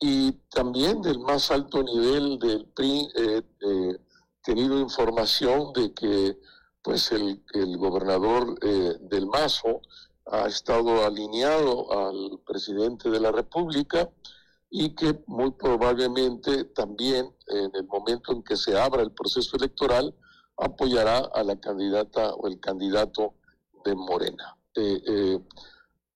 y 0.00 0.32
también 0.50 1.02
del 1.02 1.18
más 1.20 1.50
alto 1.50 1.82
nivel 1.82 2.38
del 2.38 2.66
PRI 2.66 3.08
he 3.14 3.36
eh, 3.38 3.98
tenido 4.42 4.78
información 4.78 5.72
de 5.72 5.92
que 5.94 6.38
pues 6.82 7.12
el, 7.12 7.42
el 7.54 7.76
gobernador 7.78 8.58
eh, 8.62 8.96
del 9.00 9.26
Mazo 9.26 9.80
ha 10.26 10.46
estado 10.46 11.04
alineado 11.04 11.90
al 11.92 12.40
presidente 12.46 13.10
de 13.10 13.20
la 13.20 13.32
República 13.32 14.10
y 14.70 14.94
que 14.94 15.22
muy 15.26 15.52
probablemente 15.52 16.64
también 16.64 17.34
en 17.46 17.70
el 17.74 17.86
momento 17.86 18.32
en 18.32 18.42
que 18.42 18.56
se 18.56 18.78
abra 18.78 19.02
el 19.02 19.12
proceso 19.12 19.56
electoral 19.56 20.14
apoyará 20.56 21.18
a 21.18 21.42
la 21.42 21.56
candidata 21.60 22.34
o 22.34 22.46
el 22.48 22.60
candidato 22.60 23.34
de 23.84 23.94
Morena. 23.94 24.56
Eh, 24.74 25.02
eh, 25.06 25.40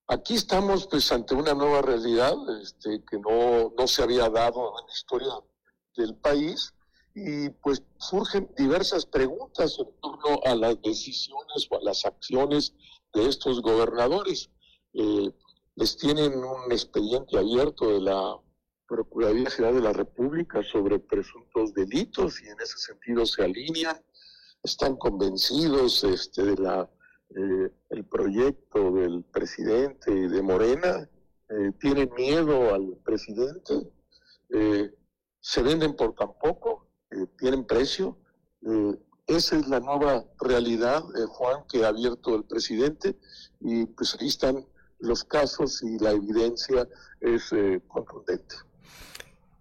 aquí 0.08 0.34
estamos 0.34 0.86
pues 0.86 1.12
ante 1.12 1.34
una 1.34 1.54
nueva 1.54 1.82
realidad 1.82 2.34
este, 2.60 3.04
que 3.08 3.18
no, 3.18 3.72
no 3.76 3.86
se 3.86 4.02
había 4.02 4.28
dado 4.28 4.72
en 4.80 4.86
la 4.86 4.92
historia 4.92 5.32
del 5.96 6.14
país 6.16 6.74
y 7.14 7.50
pues 7.50 7.82
surgen 7.98 8.50
diversas 8.56 9.04
preguntas 9.04 9.78
en 9.78 9.88
torno 10.00 10.40
a 10.44 10.54
las 10.54 10.80
decisiones 10.82 11.68
o 11.70 11.76
a 11.76 11.82
las 11.82 12.04
acciones 12.04 12.74
de 13.12 13.28
estos 13.28 13.60
gobernadores. 13.60 14.50
Eh, 14.94 15.30
les 15.74 15.96
tienen 15.96 16.32
un 16.38 16.72
expediente 16.72 17.38
abierto 17.38 17.88
de 17.88 18.00
la 18.00 18.38
Procuraduría 18.86 19.50
General 19.50 19.74
de 19.74 19.82
la 19.82 19.92
República 19.92 20.62
sobre 20.62 20.98
presuntos 20.98 21.74
delitos 21.74 22.40
y 22.40 22.48
en 22.48 22.58
ese 22.60 22.78
sentido 22.78 23.26
se 23.26 23.44
alinean, 23.44 24.02
están 24.62 24.96
convencidos 24.96 26.04
este, 26.04 26.42
de 26.42 26.56
la 26.56 26.88
eh, 27.36 27.70
el 27.90 28.04
proyecto 28.04 28.92
del 28.92 29.24
presidente 29.24 30.10
de 30.10 30.42
Morena, 30.42 31.08
eh, 31.50 31.72
tienen 31.80 32.10
miedo 32.16 32.74
al 32.74 32.96
presidente, 33.04 33.74
eh, 34.50 34.90
se 35.40 35.62
venden 35.62 35.94
por 35.94 36.14
tan 36.14 36.30
poco, 36.40 36.86
eh, 37.10 37.26
tienen 37.38 37.64
precio. 37.66 38.18
Eh, 38.66 38.96
esa 39.26 39.56
es 39.56 39.68
la 39.68 39.80
nueva 39.80 40.24
realidad, 40.40 41.02
eh, 41.16 41.24
Juan, 41.28 41.64
que 41.70 41.84
ha 41.84 41.88
abierto 41.88 42.34
el 42.34 42.44
presidente 42.44 43.16
y 43.60 43.86
pues 43.86 44.16
ahí 44.18 44.28
están 44.28 44.66
los 45.00 45.22
casos 45.24 45.82
y 45.82 45.98
la 45.98 46.10
evidencia 46.12 46.88
es 47.20 47.50
contundente. 47.86 48.56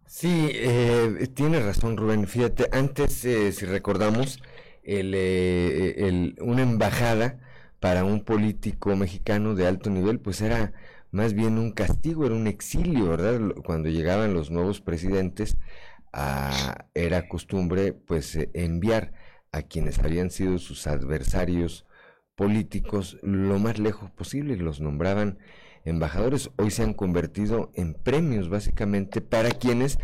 Sí, 0.07 0.49
eh, 0.53 1.27
tiene 1.35 1.59
razón 1.59 1.95
Rubén. 1.97 2.27
Fíjate, 2.27 2.69
antes, 2.71 3.23
eh, 3.25 3.51
si 3.51 3.65
recordamos, 3.65 4.39
el- 4.83 6.35
una 6.41 6.61
embajada 6.63 7.39
para 7.79 8.03
un 8.03 8.23
político 8.23 8.95
mexicano 8.95 9.55
de 9.55 9.67
alto 9.67 9.89
nivel, 9.89 10.19
pues 10.19 10.41
era 10.41 10.73
más 11.11 11.33
bien 11.33 11.57
un 11.57 11.71
castigo, 11.71 12.25
era 12.25 12.35
un 12.35 12.47
exilio, 12.47 13.09
¿verdad? 13.09 13.39
Cuando 13.65 13.89
llegaban 13.89 14.33
los 14.33 14.51
nuevos 14.51 14.81
presidentes, 14.81 15.57
ah, 16.13 16.87
era 16.93 17.27
costumbre, 17.27 17.93
pues, 17.93 18.35
eh, 18.35 18.49
enviar 18.53 19.13
a 19.51 19.61
quienes 19.63 19.99
habían 19.99 20.31
sido 20.31 20.57
sus 20.59 20.87
adversarios 20.87 21.85
políticos 22.35 23.17
lo 23.23 23.59
más 23.59 23.79
lejos 23.79 24.11
posible, 24.11 24.53
y 24.53 24.57
los 24.57 24.81
nombraban 24.81 25.39
embajadores. 25.85 26.51
Hoy 26.57 26.71
se 26.71 26.83
han 26.83 26.93
convertido 26.93 27.71
en 27.75 27.93
premios, 27.93 28.49
básicamente, 28.49 29.21
para 29.21 29.49
quienes, 29.51 29.99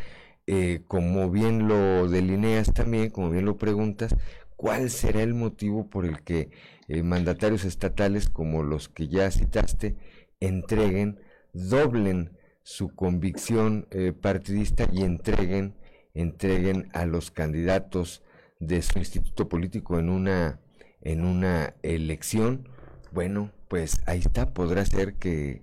eh, 0.47 0.81
como 0.87 1.29
bien 1.29 1.67
lo 1.67 2.07
delineas 2.09 2.73
también, 2.73 3.09
como 3.11 3.29
bien 3.29 3.45
lo 3.45 3.57
preguntas, 3.57 4.15
¿cuál 4.55 4.89
será 4.89 5.21
el 5.21 5.33
motivo 5.33 5.89
por 5.89 6.05
el 6.05 6.23
que 6.23 6.51
eh, 6.87 7.03
mandatarios 7.03 7.65
estatales 7.65 8.29
como 8.29 8.63
los 8.63 8.89
que 8.89 9.07
ya 9.07 9.29
citaste 9.31 9.95
entreguen, 10.39 11.19
doblen 11.53 12.37
su 12.63 12.95
convicción 12.95 13.87
eh, 13.91 14.13
partidista 14.13 14.87
y 14.91 15.03
entreguen, 15.03 15.75
entreguen 16.13 16.89
a 16.93 17.05
los 17.05 17.31
candidatos 17.31 18.23
de 18.59 18.81
su 18.81 18.99
instituto 18.99 19.49
político 19.49 19.99
en 19.99 20.09
una, 20.09 20.59
en 21.01 21.25
una 21.25 21.75
elección? 21.83 22.69
Bueno, 23.11 23.51
pues 23.67 24.01
ahí 24.05 24.19
está, 24.19 24.53
podrá 24.53 24.85
ser 24.85 25.15
que 25.15 25.61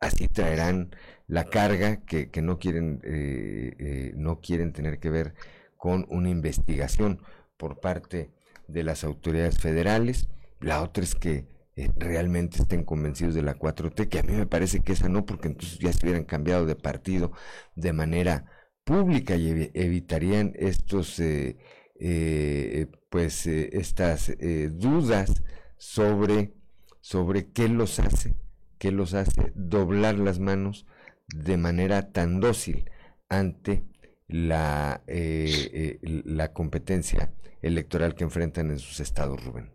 así 0.00 0.28
traerán 0.28 0.90
la 1.26 1.44
carga 1.44 2.04
que, 2.04 2.30
que 2.30 2.42
no 2.42 2.58
quieren 2.58 3.00
eh, 3.04 3.74
eh, 3.78 4.12
no 4.16 4.40
quieren 4.40 4.72
tener 4.72 4.98
que 4.98 5.10
ver 5.10 5.34
con 5.76 6.06
una 6.08 6.30
investigación 6.30 7.20
por 7.56 7.80
parte 7.80 8.30
de 8.68 8.84
las 8.84 9.04
autoridades 9.04 9.58
federales. 9.58 10.28
La 10.60 10.82
otra 10.82 11.04
es 11.04 11.14
que 11.14 11.46
eh, 11.76 11.90
realmente 11.96 12.62
estén 12.62 12.84
convencidos 12.84 13.34
de 13.34 13.42
la 13.42 13.54
4T, 13.58 14.08
que 14.08 14.18
a 14.18 14.22
mí 14.22 14.32
me 14.32 14.46
parece 14.46 14.80
que 14.80 14.92
esa 14.92 15.08
no, 15.08 15.26
porque 15.26 15.48
entonces 15.48 15.78
ya 15.78 15.92
se 15.92 16.06
hubieran 16.06 16.24
cambiado 16.24 16.66
de 16.66 16.76
partido 16.76 17.32
de 17.74 17.92
manera 17.92 18.46
pública 18.84 19.36
y 19.36 19.48
evi- 19.50 19.70
evitarían 19.74 20.52
estos 20.56 21.18
eh, 21.20 21.58
eh, 22.00 22.86
pues 23.10 23.46
eh, 23.46 23.70
estas 23.72 24.32
dudas 24.72 25.42
sobre 25.78 26.52
sobre 27.00 27.50
qué 27.52 27.68
los 27.68 27.98
hace 28.00 28.34
qué 28.78 28.90
los 28.92 29.14
hace 29.14 29.52
doblar 29.54 30.18
las 30.18 30.38
manos 30.40 30.86
de 31.34 31.56
manera 31.56 32.12
tan 32.12 32.40
dócil 32.40 32.90
ante 33.28 33.84
la 34.28 35.02
la 35.06 36.52
competencia 36.52 37.32
electoral 37.62 38.14
que 38.14 38.24
enfrentan 38.24 38.70
en 38.70 38.78
sus 38.78 39.00
estados 39.00 39.42
Rubén 39.44 39.70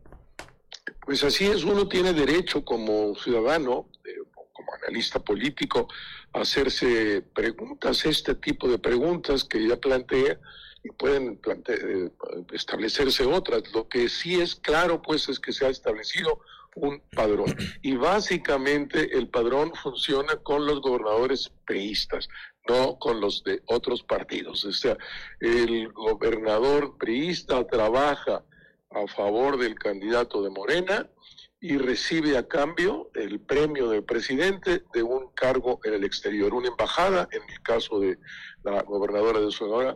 Pues 1.06 1.24
así 1.24 1.46
es, 1.46 1.64
uno 1.64 1.88
tiene 1.88 2.14
derecho 2.14 2.64
como 2.64 3.16
ciudadano, 3.16 3.90
eh, 4.06 4.16
como 4.54 4.74
analista 4.76 5.20
político, 5.20 5.88
a 6.34 6.42
hacerse 6.42 7.22
preguntas, 7.34 8.06
este 8.06 8.36
tipo 8.36 8.68
de 8.68 8.78
preguntas 8.80 9.44
que 9.44 9.68
ya 9.68 9.78
plantea, 9.78 10.40
y 10.84 10.90
pueden 10.92 11.38
plante- 11.38 11.80
eh, 12.06 12.12
establecerse 12.54 13.26
otras. 13.26 13.64
Lo 13.74 13.88
que 13.88 14.10
sí 14.10 14.40
es 14.42 14.56
claro, 14.56 15.02
pues, 15.02 15.30
es 15.30 15.40
que 15.40 15.52
se 15.54 15.66
ha 15.66 15.70
establecido 15.70 16.40
un 16.76 17.02
padrón. 17.16 17.56
Y 17.82 17.96
básicamente 17.98 19.16
el 19.18 19.28
padrón 19.28 19.74
funciona 19.84 20.38
con 20.38 20.66
los 20.66 20.82
gobernadores 20.82 21.52
priistas, 21.66 22.30
no 22.68 22.98
con 23.00 23.20
los 23.22 23.44
de 23.44 23.62
otros 23.66 24.04
partidos. 24.04 24.66
O 24.66 24.72
sea, 24.72 24.98
el 25.40 25.92
gobernador 25.92 26.98
priista 26.98 27.66
trabaja 27.68 28.44
a 28.92 29.08
favor 29.08 29.58
del 29.58 29.76
candidato 29.76 30.42
de 30.42 30.50
Morena 30.50 31.08
y 31.60 31.78
recibe 31.78 32.38
a 32.38 32.48
cambio 32.48 33.12
el 33.14 33.40
premio 33.40 33.90
del 33.90 34.04
presidente 34.04 34.84
de 34.94 35.04
un 35.04 35.30
cargo 35.36 35.80
en 35.84 35.94
el 35.94 36.04
exterior, 36.04 36.54
una 36.54 36.70
embajada, 36.70 37.30
en 37.32 37.42
el 37.48 37.62
caso 37.62 38.00
de 38.00 38.18
la 38.64 38.82
gobernadora 38.82 39.40
de 39.40 39.52
Sonora, 39.52 39.92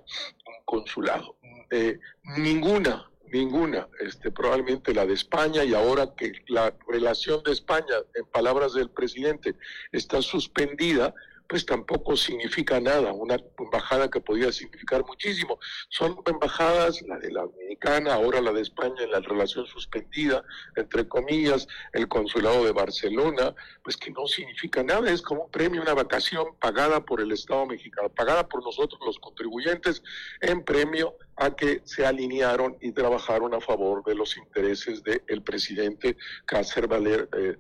un 0.46 0.66
consulado. 0.66 1.36
Eh, 1.72 1.98
ninguna, 2.38 3.10
ninguna, 3.32 3.88
este, 4.00 4.32
probablemente 4.32 4.94
la 4.94 5.08
de 5.08 5.14
España 5.16 5.64
y 5.64 5.74
ahora 5.74 6.14
que 6.16 6.34
la 6.48 6.72
relación 6.88 7.42
de 7.44 7.54
España, 7.54 7.96
en 8.14 8.26
palabras 8.26 8.76
del 8.76 8.92
presidente, 8.92 9.56
está 9.92 10.22
suspendida, 10.22 11.16
pues 11.48 11.66
tampoco 11.66 12.16
significa 12.16 12.80
nada. 12.80 13.14
Una 13.14 13.38
embajada 13.60 14.10
que 14.10 14.22
podía 14.22 14.52
significar 14.52 15.06
muchísimo. 15.06 15.60
Son 15.90 16.18
embajadas, 16.26 17.02
la 17.04 17.18
de 17.18 17.32
la 17.32 17.42
Dominicana, 17.42 18.14
ahora 18.14 18.42
la 18.42 18.52
de 18.52 18.62
España 18.62 19.04
en 19.04 19.12
la 19.12 19.20
relación 19.20 19.66
suspendida, 19.66 20.44
entre 20.76 21.08
comillas, 21.08 21.68
el 21.94 22.08
consulado 22.08 22.66
de 22.66 22.72
Barcelona, 22.72 23.54
pues 23.84 23.98
que 23.98 24.12
no 24.12 24.28
significa 24.28 24.84
nada. 24.84 25.12
Es 25.12 25.22
como 25.22 25.46
un 25.46 25.52
premio, 25.52 25.82
una 25.82 25.94
vacación 25.94 26.56
pagada 26.60 27.06
por 27.06 27.22
el 27.22 27.32
Estado 27.32 27.66
mexicano, 27.66 28.10
pagada 28.10 28.48
por 28.48 28.64
nosotros 28.64 29.00
los 29.06 29.20
contribuyentes, 29.20 30.04
en 30.42 30.64
premio 30.64 31.16
a 31.38 31.56
que 31.56 31.82
se 31.84 32.06
alinearon 32.06 32.78
y 32.82 32.92
trabajaron 32.92 33.54
a 33.54 33.62
favor 33.62 34.04
de 34.04 34.16
los 34.16 34.38
intereses 34.38 35.04
del 35.04 35.44
presidente 35.44 36.18
que 36.48 36.82
valer. 36.88 37.30
Eh, 37.38 37.58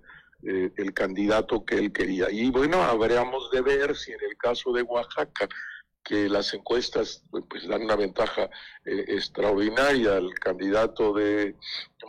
eh, 0.47 0.71
el 0.77 0.93
candidato 0.93 1.65
que 1.65 1.75
él 1.75 1.91
quería. 1.91 2.29
Y 2.29 2.51
bueno, 2.51 2.83
habríamos 2.83 3.49
de 3.51 3.61
ver 3.61 3.95
si 3.95 4.11
en 4.11 4.19
el 4.29 4.37
caso 4.37 4.71
de 4.73 4.83
Oaxaca, 4.83 5.47
que 6.05 6.29
las 6.29 6.53
encuestas 6.53 7.23
pues, 7.49 7.67
dan 7.67 7.81
una 7.81 7.95
ventaja 7.95 8.43
eh, 8.85 9.05
extraordinaria 9.07 10.17
al 10.17 10.31
candidato 10.35 11.13
de 11.13 11.55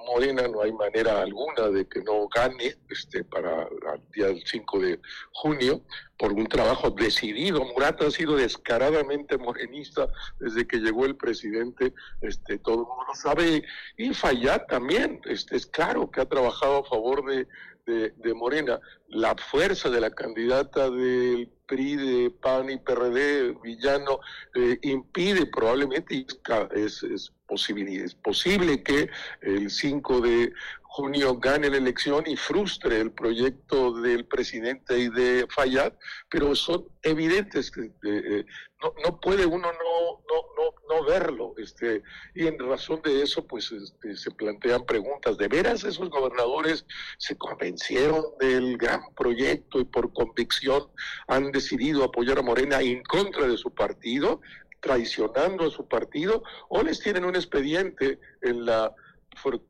Morena, 0.07 0.47
no 0.49 0.61
hay 0.61 0.72
manera 0.72 1.22
alguna 1.22 1.68
de 1.70 1.89
que 1.89 2.03
no 2.03 2.28
gane 2.28 2.76
este, 2.91 3.24
para 3.24 3.62
el 3.62 4.03
día 4.14 4.28
5 4.45 4.80
de 4.80 5.01
junio 5.32 5.80
por 6.18 6.32
un 6.32 6.47
trabajo 6.47 6.91
decidido. 6.91 7.64
Murata 7.64 8.07
ha 8.07 8.11
sido 8.11 8.37
descaradamente 8.37 9.39
morenista 9.39 10.09
desde 10.39 10.66
que 10.66 10.76
llegó 10.76 11.07
el 11.07 11.16
presidente, 11.16 11.95
este, 12.20 12.59
todo 12.59 12.82
el 12.82 12.87
mundo 12.87 13.05
lo 13.09 13.14
sabe, 13.14 13.64
y 13.97 14.12
Fayad 14.12 14.66
también, 14.66 15.22
este, 15.24 15.57
es 15.57 15.66
claro 15.66 16.11
que 16.11 16.20
ha 16.20 16.28
trabajado 16.28 16.80
a 16.80 16.84
favor 16.84 17.24
de, 17.24 17.49
de, 17.87 18.34
Morena, 18.34 18.80
la 19.09 19.34
fuerza 19.37 19.89
de 19.89 20.01
la 20.01 20.11
candidata 20.11 20.91
del 20.91 21.49
PRI, 21.66 21.97
de 21.97 22.30
PAN 22.30 22.70
y 22.70 22.78
PRD, 22.78 23.57
Villano, 23.62 24.20
eh, 24.55 24.78
impide 24.82 25.47
probablemente, 25.47 26.26
es, 26.74 27.03
es, 27.03 27.32
posible, 27.47 28.05
es 28.05 28.14
posible 28.14 28.82
que 28.82 29.09
el 29.42 29.70
5 29.70 30.20
de 30.20 30.53
junio 30.97 31.36
gane 31.36 31.68
la 31.68 31.76
elección 31.76 32.24
y 32.26 32.36
frustre 32.36 32.99
el 33.01 33.12
proyecto 33.12 33.92
del 34.01 34.24
presidente 34.24 34.99
y 34.99 35.11
de 35.11 35.47
Fayad, 35.51 35.92
pero 36.30 36.55
son 36.55 36.86
evidentes 37.03 37.70
que 37.70 37.92
eh, 38.03 38.47
no, 38.82 38.94
no, 39.05 39.20
puede 39.20 39.44
uno 39.44 39.70
no, 39.70 40.22
no, 40.26 40.74
no, 40.88 41.05
verlo. 41.05 41.55
Este, 41.59 42.03
y 42.34 42.47
en 42.47 42.59
razón 42.59 43.03
de 43.03 43.22
eso, 43.22 43.47
pues 43.47 43.70
este, 43.72 44.16
se 44.16 44.30
plantean 44.30 44.86
preguntas. 44.86 45.36
¿De 45.36 45.49
veras 45.49 45.84
esos 45.84 46.09
gobernadores 46.09 46.86
se 47.18 47.36
convencieron 47.36 48.24
del 48.40 48.78
gran 48.78 49.03
proyecto 49.14 49.80
y 49.80 49.84
por 49.84 50.14
convicción 50.14 50.84
han 51.26 51.53
decidido 51.53 52.05
apoyar 52.05 52.38
a 52.38 52.42
Morena 52.42 52.80
en 52.80 53.03
contra 53.03 53.47
de 53.47 53.59
su 53.59 53.74
partido? 53.74 54.40
Traicionando 54.87 55.66
a 55.66 55.70
su 55.70 55.89
partido 55.89 56.45
o 56.68 56.80
les 56.82 57.01
tienen 57.01 57.24
un 57.24 57.34
expediente 57.34 58.20
en 58.43 58.64
la 58.64 58.95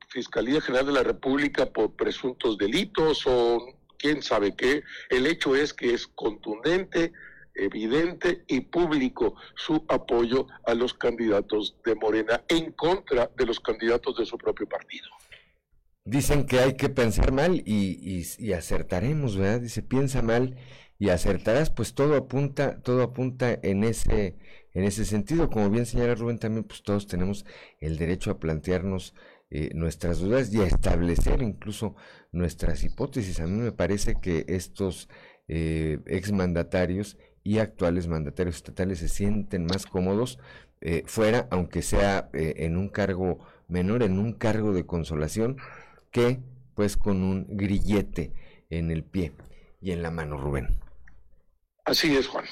Fiscalía 0.08 0.60
General 0.60 0.86
de 0.86 0.92
la 0.92 1.02
República 1.02 1.64
por 1.66 1.96
presuntos 1.96 2.58
delitos 2.58 3.22
o 3.26 3.66
quién 3.98 4.22
sabe 4.22 4.54
qué. 4.54 4.82
El 5.08 5.26
hecho 5.26 5.56
es 5.56 5.72
que 5.72 5.94
es 5.94 6.06
contundente, 6.06 7.12
evidente 7.54 8.44
y 8.46 8.60
público 8.60 9.36
su 9.54 9.84
apoyo 9.88 10.46
a 10.66 10.74
los 10.74 10.92
candidatos 10.92 11.76
de 11.84 11.94
Morena 11.94 12.42
en 12.48 12.72
contra 12.72 13.30
de 13.34 13.46
los 13.46 13.58
candidatos 13.58 14.18
de 14.18 14.26
su 14.26 14.36
propio 14.36 14.68
partido. 14.68 15.08
Dicen 16.04 16.46
que 16.46 16.60
hay 16.60 16.76
que 16.76 16.90
pensar 16.90 17.32
mal 17.32 17.62
y, 17.64 18.22
y, 18.38 18.52
acertaremos, 18.52 19.36
¿verdad? 19.36 19.62
Dice, 19.62 19.82
piensa 19.82 20.20
mal 20.22 20.56
y 20.98 21.08
acertarás, 21.08 21.70
pues 21.70 21.94
todo 21.94 22.14
apunta, 22.16 22.80
todo 22.80 23.02
apunta 23.02 23.58
en 23.62 23.82
ese, 23.82 24.36
en 24.76 24.84
ese 24.84 25.06
sentido. 25.06 25.48
Como 25.48 25.70
bien 25.70 25.86
señala 25.86 26.14
Rubén, 26.14 26.38
también 26.38 26.64
pues 26.64 26.82
todos 26.82 27.06
tenemos 27.06 27.46
el 27.80 27.96
derecho 27.96 28.30
a 28.30 28.38
plantearnos 28.38 29.14
eh, 29.50 29.70
nuestras 29.74 30.18
dudas 30.20 30.52
y 30.52 30.60
a 30.60 30.66
establecer 30.66 31.40
incluso 31.40 31.96
nuestras 32.30 32.84
hipótesis. 32.84 33.40
A 33.40 33.46
mí 33.46 33.58
me 33.58 33.72
parece 33.72 34.16
que 34.20 34.44
estos 34.48 35.08
eh, 35.48 35.98
exmandatarios 36.06 37.16
y 37.42 37.58
actuales 37.58 38.06
mandatarios 38.06 38.56
estatales 38.56 38.98
se 38.98 39.08
sienten 39.08 39.64
más 39.64 39.86
cómodos 39.86 40.38
eh, 40.82 41.04
fuera, 41.06 41.48
aunque 41.50 41.80
sea 41.80 42.28
eh, 42.34 42.54
en 42.58 42.76
un 42.76 42.90
cargo 42.90 43.38
menor, 43.68 44.02
en 44.02 44.18
un 44.18 44.34
cargo 44.34 44.74
de 44.74 44.84
consolación, 44.84 45.56
que 46.10 46.40
pues 46.74 46.98
con 46.98 47.22
un 47.22 47.46
grillete 47.48 48.32
en 48.68 48.90
el 48.90 49.04
pie 49.04 49.32
y 49.80 49.92
en 49.92 50.02
la 50.02 50.10
mano, 50.10 50.36
Rubén. 50.36 50.85
Así 51.86 52.16
es, 52.16 52.26
Juan. 52.26 52.44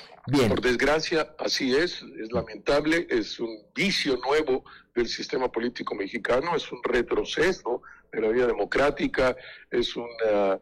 Por 0.48 0.60
desgracia, 0.60 1.34
así 1.40 1.74
es, 1.74 2.02
es 2.22 2.30
lamentable, 2.32 3.06
es 3.10 3.40
un 3.40 3.66
vicio 3.74 4.16
nuevo 4.18 4.64
del 4.94 5.08
sistema 5.08 5.50
político 5.50 5.96
mexicano, 5.96 6.54
es 6.54 6.70
un 6.70 6.80
retroceso 6.84 7.82
de 8.12 8.20
la 8.20 8.28
vida 8.28 8.46
democrática, 8.46 9.36
es 9.72 9.96
una, 9.96 10.52
ah, 10.52 10.60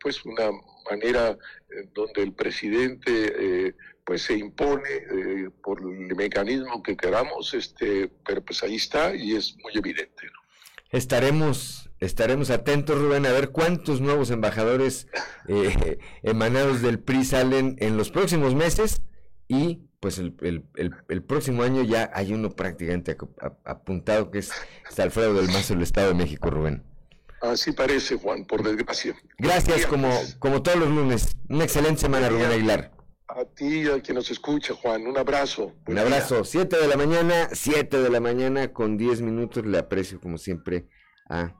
pues 0.00 0.24
una 0.24 0.52
manera 0.88 1.30
eh, 1.68 1.88
donde 1.92 2.22
el 2.22 2.32
presidente 2.32 3.10
eh, 3.10 3.74
pues 4.04 4.22
se 4.22 4.38
impone 4.38 4.88
eh, 4.88 5.50
por 5.60 5.80
el 5.80 6.14
mecanismo 6.14 6.84
que 6.84 6.96
queramos, 6.96 7.54
este, 7.54 8.08
pero 8.24 8.40
pues 8.40 8.62
ahí 8.62 8.76
está 8.76 9.16
y 9.16 9.34
es 9.34 9.56
muy 9.64 9.72
evidente. 9.74 10.28
Estaremos, 10.90 11.90
estaremos 12.00 12.50
atentos, 12.50 12.98
Rubén, 12.98 13.26
a 13.26 13.32
ver 13.32 13.50
cuántos 13.50 14.00
nuevos 14.00 14.30
embajadores 14.30 15.08
emanados 16.22 16.82
del 16.82 16.98
PRI 16.98 17.24
salen 17.24 17.76
en 17.80 17.96
los 17.96 18.10
próximos 18.10 18.54
meses 18.54 19.02
y 19.48 19.80
pues 20.00 20.18
el, 20.18 20.34
el, 20.76 21.22
próximo 21.22 21.62
año 21.62 21.82
ya 21.82 22.10
hay 22.14 22.32
uno 22.32 22.50
prácticamente 22.50 23.16
apuntado 23.64 24.30
que 24.30 24.38
es 24.38 24.52
Alfredo 24.98 25.34
del 25.34 25.48
Mazo 25.48 25.74
del 25.74 25.82
Estado 25.82 26.08
de 26.08 26.14
México, 26.14 26.50
Rubén. 26.50 26.84
Así 27.40 27.72
parece, 27.72 28.16
Juan, 28.16 28.44
por 28.44 28.62
desgracia. 28.62 29.14
Gracias, 29.38 29.86
como, 29.86 30.10
como 30.38 30.62
todos 30.62 30.78
los 30.78 30.88
lunes. 30.88 31.36
Una 31.48 31.64
excelente 31.64 32.00
semana, 32.00 32.28
Rubén 32.28 32.50
Aguilar. 32.50 32.95
A 33.28 33.44
ti, 33.44 33.88
a 33.88 34.00
quien 34.00 34.14
nos 34.14 34.30
escucha, 34.30 34.74
Juan. 34.74 35.06
Un 35.06 35.18
abrazo. 35.18 35.74
Un 35.86 35.98
abrazo. 35.98 36.44
Siete 36.44 36.76
de 36.76 36.86
la 36.86 36.96
mañana, 36.96 37.48
siete 37.52 38.00
de 38.00 38.08
la 38.08 38.20
mañana 38.20 38.72
con 38.72 38.96
diez 38.96 39.20
minutos. 39.20 39.66
Le 39.66 39.78
aprecio, 39.78 40.20
como 40.20 40.38
siempre, 40.38 40.86
a 41.28 41.54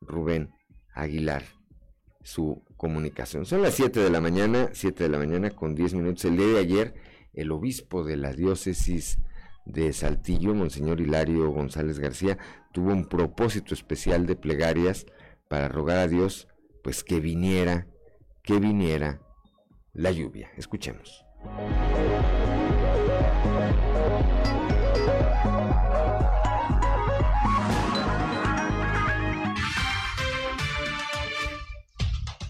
Rubén 0.00 0.50
Aguilar 0.94 1.44
su 2.22 2.62
comunicación. 2.76 3.44
Son 3.44 3.62
las 3.62 3.74
siete 3.74 4.00
de 4.00 4.10
la 4.10 4.20
mañana, 4.20 4.70
siete 4.72 5.04
de 5.04 5.10
la 5.10 5.18
mañana 5.18 5.50
con 5.50 5.74
diez 5.74 5.94
minutos. 5.94 6.24
El 6.24 6.36
día 6.36 6.46
de 6.46 6.58
ayer, 6.58 6.94
el 7.34 7.52
obispo 7.52 8.02
de 8.02 8.16
la 8.16 8.32
diócesis 8.32 9.18
de 9.66 9.92
Saltillo, 9.92 10.54
Monseñor 10.54 11.00
Hilario 11.00 11.50
González 11.50 11.98
García, 11.98 12.38
tuvo 12.72 12.92
un 12.92 13.08
propósito 13.08 13.74
especial 13.74 14.26
de 14.26 14.36
plegarias 14.36 15.06
para 15.48 15.68
rogar 15.68 15.98
a 15.98 16.08
Dios, 16.08 16.48
pues 16.82 17.04
que 17.04 17.20
viniera, 17.20 17.86
que 18.42 18.58
viniera 18.58 19.20
la 19.94 20.10
lluvia. 20.10 20.50
Escuchemos. 20.56 21.24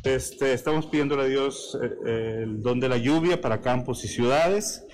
Este, 0.03 0.55
estamos 0.55 0.87
pidiéndole 0.87 1.23
a 1.23 1.27
Dios 1.27 1.79
eh, 1.81 1.91
eh, 2.07 2.41
el 2.43 2.63
don 2.63 2.81
de 2.81 2.89
la 2.89 2.97
lluvia 2.97 3.41
para 3.41 3.61
campos 3.61 4.05
y 4.05 4.09
ciudades. 4.09 4.85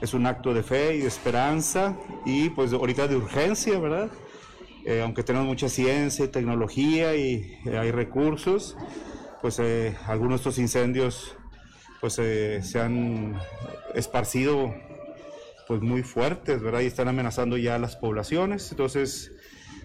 Es 0.00 0.14
un 0.14 0.26
acto 0.26 0.54
de 0.54 0.62
fe 0.62 0.96
y 0.96 1.00
de 1.00 1.08
esperanza 1.08 1.96
y 2.24 2.50
pues 2.50 2.72
ahorita 2.72 3.06
de 3.06 3.16
urgencia, 3.16 3.78
¿verdad? 3.78 4.10
Eh, 4.84 5.02
aunque 5.02 5.22
tenemos 5.22 5.48
mucha 5.48 5.68
ciencia 5.68 6.24
y 6.24 6.28
tecnología 6.28 7.16
y 7.16 7.58
eh, 7.64 7.76
hay 7.76 7.90
recursos, 7.90 8.76
pues 9.42 9.60
algunos 10.06 10.34
de 10.34 10.36
estos 10.36 10.58
incendios 10.58 11.35
pues 12.00 12.14
se 12.14 12.80
han 12.80 13.38
esparcido 13.94 14.74
pues 15.66 15.80
muy 15.80 16.02
fuertes, 16.02 16.62
¿verdad? 16.62 16.80
Y 16.80 16.86
están 16.86 17.08
amenazando 17.08 17.56
ya 17.56 17.74
a 17.74 17.78
las 17.78 17.96
poblaciones. 17.96 18.70
Entonces, 18.70 19.32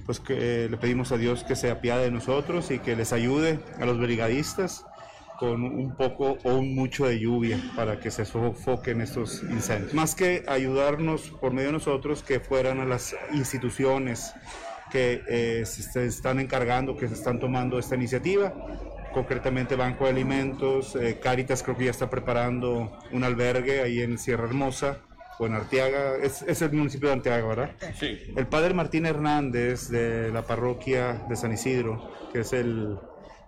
pues 0.06 0.20
que 0.20 0.66
eh, 0.66 0.70
le 0.70 0.78
pedimos 0.78 1.12
a 1.12 1.18
Dios 1.18 1.44
que 1.44 1.56
se 1.56 1.72
apiade 1.72 2.06
de 2.06 2.12
nosotros 2.12 2.72
y 2.72 2.80
que 2.80 2.96
les 2.96 3.14
ayude 3.14 3.60
a 3.80 3.86
los 3.86 4.00
brigadistas 4.00 4.86
con 5.40 5.64
un 5.64 5.96
poco 5.96 6.38
o 6.44 6.54
un 6.54 6.76
mucho 6.76 7.08
de 7.08 7.20
lluvia 7.20 7.60
para 7.76 8.00
que 8.00 8.12
se 8.12 8.26
sofoquen 8.26 9.02
estos 9.02 9.42
incendios. 9.42 9.94
Más 9.96 10.14
que 10.14 10.44
ayudarnos 10.48 11.32
por 11.32 11.52
medio 11.52 11.70
de 11.70 11.74
nosotros, 11.74 12.22
que 12.22 12.40
fueran 12.40 12.80
a 12.80 12.86
las 12.86 13.16
instituciones 13.34 14.34
que 14.92 15.24
eh, 15.28 15.66
se 15.66 16.06
están 16.06 16.40
encargando, 16.40 16.96
que 16.96 17.08
se 17.08 17.16
están 17.16 17.40
tomando 17.40 17.80
esta 17.80 17.96
iniciativa, 17.96 18.54
concretamente 19.14 19.76
Banco 19.76 20.06
de 20.06 20.12
Alimentos, 20.12 20.96
eh, 20.96 21.20
Caritas 21.22 21.64
creo 21.64 21.78
que 21.78 21.86
ya 21.86 21.92
está 21.92 22.10
preparando 22.10 23.00
un 23.12 23.24
albergue 23.24 23.82
ahí 23.82 24.02
en 24.02 24.18
Sierra 24.18 24.46
Hermosa 24.46 25.00
o 25.40 25.46
en 25.48 25.54
Arteaga, 25.54 26.18
es, 26.22 26.42
es 26.44 26.62
el 26.62 26.72
municipio 26.72 27.10
de 27.10 27.16
Arteaga, 27.16 27.48
¿verdad? 27.48 27.72
Sí. 28.00 28.34
El 28.36 28.48
padre 28.48 28.74
Martín 28.74 29.06
Hernández 29.06 29.90
de 29.90 30.32
la 30.32 30.44
parroquia 30.44 31.26
de 31.28 31.36
San 31.36 31.52
Isidro, 31.52 32.12
que 32.32 32.42
es 32.42 32.54
el 32.54 32.98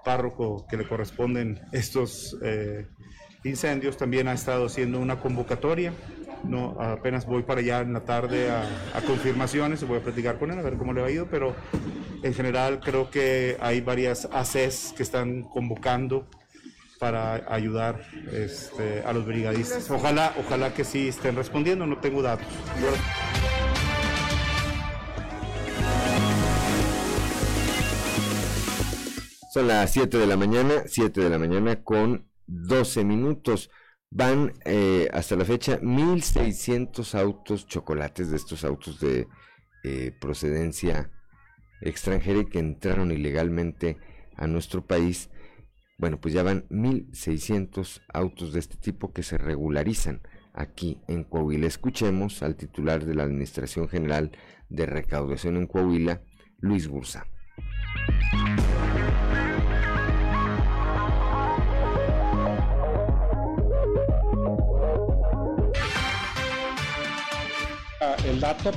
párroco 0.03 0.65
que 0.67 0.77
le 0.77 0.87
corresponden 0.87 1.61
estos 1.71 2.37
eh, 2.43 2.87
incendios, 3.43 3.97
también 3.97 4.27
ha 4.27 4.33
estado 4.33 4.65
haciendo 4.65 4.99
una 4.99 5.19
convocatoria. 5.19 5.93
No, 6.43 6.75
apenas 6.79 7.25
voy 7.25 7.43
para 7.43 7.61
allá 7.61 7.79
en 7.79 7.93
la 7.93 8.01
tarde 8.01 8.49
a, 8.51 9.01
confirmaciones, 9.07 9.85
voy 9.87 9.99
a 9.99 10.01
platicar 10.01 10.37
con 10.37 10.51
él 10.51 10.59
a 10.59 10.61
ver 10.61 10.75
cómo 10.75 10.93
le 10.93 11.03
ha 11.03 11.09
ido, 11.09 11.27
pero 11.27 11.55
en 12.21 12.33
general 12.33 12.79
creo 12.79 13.09
que 13.09 13.57
hay 13.59 13.81
varias 13.81 14.27
ACES 14.31 14.93
que 14.95 15.03
están 15.03 15.43
convocando 15.43 16.27
para 16.99 17.43
ayudar 17.53 18.01
este, 18.31 19.01
a 19.05 19.13
los 19.13 19.25
brigadistas. 19.25 19.89
Ojalá, 19.89 20.33
ojalá 20.39 20.73
que 20.73 20.83
sí 20.83 21.07
estén 21.09 21.35
respondiendo, 21.35 21.85
no 21.85 21.97
tengo 21.97 22.21
datos. 22.21 22.47
Son 29.53 29.67
las 29.67 29.91
7 29.91 30.17
de 30.17 30.25
la 30.25 30.35
mañana, 30.35 30.83
7 30.87 31.21
de 31.21 31.29
la 31.29 31.37
mañana 31.37 31.83
con 31.83 32.25
12 32.47 33.03
minutos. 33.03 33.69
Van 34.15 34.53
eh, 34.65 35.07
hasta 35.11 35.35
la 35.35 35.43
fecha 35.43 35.81
1.600 35.81 37.15
autos 37.19 37.65
chocolates 37.65 38.29
de 38.29 38.37
estos 38.37 38.63
autos 38.63 38.99
de 38.99 39.27
eh, 39.83 40.11
procedencia 40.21 41.09
extranjera 41.81 42.41
y 42.41 42.45
que 42.45 42.59
entraron 42.59 43.11
ilegalmente 43.11 43.97
a 44.35 44.45
nuestro 44.45 44.85
país. 44.85 45.31
Bueno, 45.97 46.21
pues 46.21 46.35
ya 46.35 46.43
van 46.43 46.67
1.600 46.69 48.03
autos 48.13 48.53
de 48.53 48.59
este 48.59 48.77
tipo 48.77 49.13
que 49.13 49.23
se 49.23 49.39
regularizan 49.39 50.21
aquí 50.53 51.01
en 51.07 51.23
Coahuila. 51.23 51.65
Escuchemos 51.65 52.43
al 52.43 52.55
titular 52.55 53.05
de 53.05 53.15
la 53.15 53.23
Administración 53.23 53.89
General 53.89 54.31
de 54.69 54.85
Recaudación 54.85 55.57
en 55.57 55.65
Coahuila, 55.65 56.21
Luis 56.59 56.87
Bursa. 56.87 57.25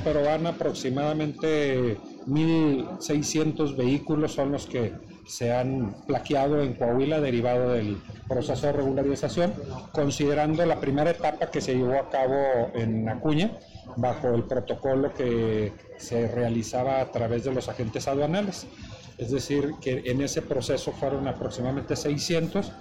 Pero 0.03 0.23
van 0.23 0.47
aproximadamente 0.47 1.97
1.600 2.25 3.75
vehículos 3.75 4.31
son 4.33 4.53
los 4.53 4.65
que 4.65 4.93
se 5.27 5.53
han 5.53 5.93
plaqueado 6.07 6.61
en 6.61 6.73
Coahuila 6.73 7.19
derivado 7.19 7.73
del 7.73 7.97
proceso 8.29 8.67
de 8.67 8.73
regularización, 8.73 9.53
considerando 9.91 10.65
la 10.65 10.79
primera 10.79 11.11
etapa 11.11 11.51
que 11.51 11.59
se 11.59 11.75
llevó 11.75 11.99
a 11.99 12.09
cabo 12.09 12.71
en 12.75 13.09
Acuña, 13.09 13.57
bajo 13.97 14.29
el 14.29 14.43
protocolo 14.43 15.13
que 15.13 15.73
se 15.97 16.29
realizaba 16.29 17.01
a 17.01 17.11
través 17.11 17.43
de 17.43 17.53
los 17.53 17.67
agentes 17.67 18.07
aduanales. 18.07 18.67
Es 19.17 19.31
decir, 19.31 19.71
que 19.81 20.03
en 20.05 20.21
ese 20.21 20.43
proceso 20.43 20.93
fueron 20.93 21.27
aproximadamente 21.27 21.95
600 21.95 22.71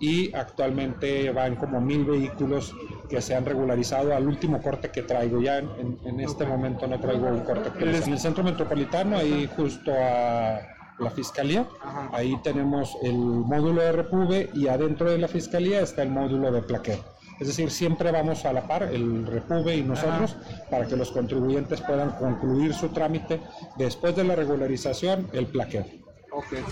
y 0.00 0.34
actualmente 0.34 1.30
van 1.30 1.56
como 1.56 1.80
mil 1.80 2.04
vehículos 2.04 2.74
que 3.08 3.20
se 3.20 3.34
han 3.34 3.44
regularizado 3.44 4.14
al 4.14 4.26
último 4.26 4.60
corte 4.60 4.90
que 4.90 5.02
traigo. 5.02 5.40
Ya 5.40 5.58
en, 5.58 5.98
en 6.04 6.20
este 6.20 6.44
momento 6.44 6.86
no 6.86 6.98
traigo 7.00 7.26
un 7.28 7.40
corte. 7.40 7.70
En 7.78 8.12
el 8.12 8.18
centro 8.18 8.42
metropolitano, 8.44 9.16
ahí 9.16 9.48
justo 9.56 9.92
a 9.92 10.60
la 10.98 11.10
fiscalía, 11.10 11.66
ahí 12.12 12.36
tenemos 12.42 12.96
el 13.02 13.14
módulo 13.14 13.82
de 13.82 13.92
Repube 13.92 14.50
y 14.54 14.68
adentro 14.68 15.10
de 15.10 15.18
la 15.18 15.28
fiscalía 15.28 15.80
está 15.80 16.02
el 16.02 16.10
módulo 16.10 16.52
de 16.52 16.62
plaqueo. 16.62 16.98
Es 17.40 17.48
decir, 17.48 17.70
siempre 17.70 18.12
vamos 18.12 18.44
a 18.44 18.52
la 18.52 18.62
par, 18.66 18.84
el 18.84 19.26
Repube 19.26 19.76
y 19.76 19.82
nosotros, 19.82 20.36
para 20.70 20.86
que 20.86 20.96
los 20.96 21.10
contribuyentes 21.10 21.80
puedan 21.80 22.10
concluir 22.12 22.72
su 22.74 22.90
trámite 22.90 23.40
después 23.76 24.14
de 24.14 24.22
la 24.22 24.36
regularización, 24.36 25.28
el 25.32 25.46
plaqueo. 25.46 25.84
Okay, 26.30 26.62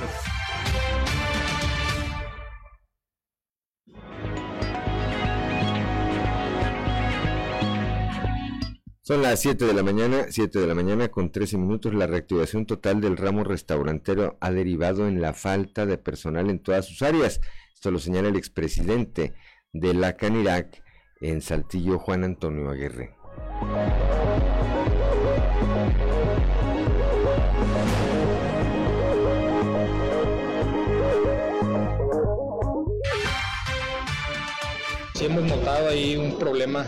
Son 9.12 9.20
las 9.20 9.40
7 9.40 9.66
de 9.66 9.74
la 9.74 9.82
mañana, 9.82 10.24
7 10.30 10.58
de 10.58 10.66
la 10.66 10.74
mañana 10.74 11.10
con 11.10 11.30
13 11.30 11.58
minutos. 11.58 11.92
La 11.92 12.06
reactivación 12.06 12.64
total 12.64 13.02
del 13.02 13.18
ramo 13.18 13.44
restaurantero 13.44 14.38
ha 14.40 14.50
derivado 14.50 15.06
en 15.06 15.20
la 15.20 15.34
falta 15.34 15.84
de 15.84 15.98
personal 15.98 16.48
en 16.48 16.60
todas 16.60 16.86
sus 16.86 17.02
áreas. 17.02 17.38
Esto 17.74 17.90
lo 17.90 17.98
señala 17.98 18.30
el 18.30 18.36
expresidente 18.36 19.34
de 19.74 19.92
la 19.92 20.16
Canirac 20.16 20.82
en 21.20 21.42
Saltillo, 21.42 21.98
Juan 21.98 22.24
Antonio 22.24 22.70
Aguirre. 22.70 23.14
Hemos 35.20 35.44
notado 35.44 35.90
ahí 35.90 36.16
un 36.16 36.38
problema 36.38 36.86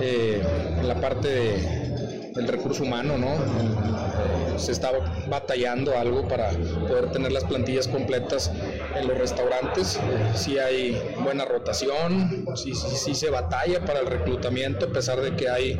eh, 0.00 0.42
en 0.78 0.88
la 0.88 0.94
parte 1.00 1.28
de, 1.28 2.30
del 2.34 2.48
recurso 2.48 2.82
humano, 2.82 3.16
¿no? 3.18 3.34
Eh, 3.34 4.58
se 4.58 4.72
está 4.72 4.90
batallando 5.28 5.96
algo 5.98 6.26
para 6.28 6.50
poder 6.88 7.10
tener 7.12 7.30
las 7.30 7.44
plantillas 7.44 7.86
completas 7.88 8.50
en 8.94 9.06
los 9.06 9.18
restaurantes. 9.18 9.98
Sí 10.34 10.58
hay 10.58 10.98
buena 11.22 11.44
rotación, 11.44 12.46
sí, 12.56 12.74
sí, 12.74 13.14
se 13.14 13.28
batalla 13.30 13.84
para 13.84 14.00
el 14.00 14.06
reclutamiento, 14.06 14.86
a 14.86 14.88
pesar 14.88 15.20
de 15.20 15.36
que 15.36 15.48
hay 15.50 15.78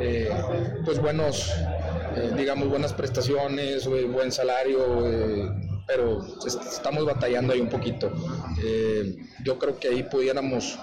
eh, 0.00 0.30
pues 0.84 0.98
buenos, 1.00 1.52
digamos, 2.36 2.68
buenas 2.68 2.92
prestaciones, 2.92 3.86
buen 3.86 4.32
salario. 4.32 5.04
pero 5.86 6.18
est- 6.44 6.60
estamos 6.72 7.04
batallando 7.06 7.52
ahí 7.54 7.60
un 7.60 7.68
poquito. 7.68 8.10
Yo 9.44 9.58
creo 9.58 9.78
que 9.78 9.88
ahí 9.88 10.02
pudiéramos, 10.02 10.78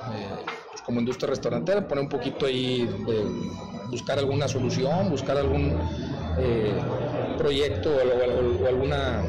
como 0.86 0.99
industria 0.99 1.29
restaurantera, 1.29 1.88
poner 1.88 2.03
un 2.03 2.09
poquito 2.09 2.45
ahí, 2.45 2.86
de 2.86 3.25
buscar 3.89 4.19
alguna 4.19 4.47
solución, 4.47 5.09
buscar 5.09 5.38
algún 5.38 5.79
eh, 6.38 6.73
proyecto 7.38 7.89
o, 7.91 8.67
alguna, 8.67 9.23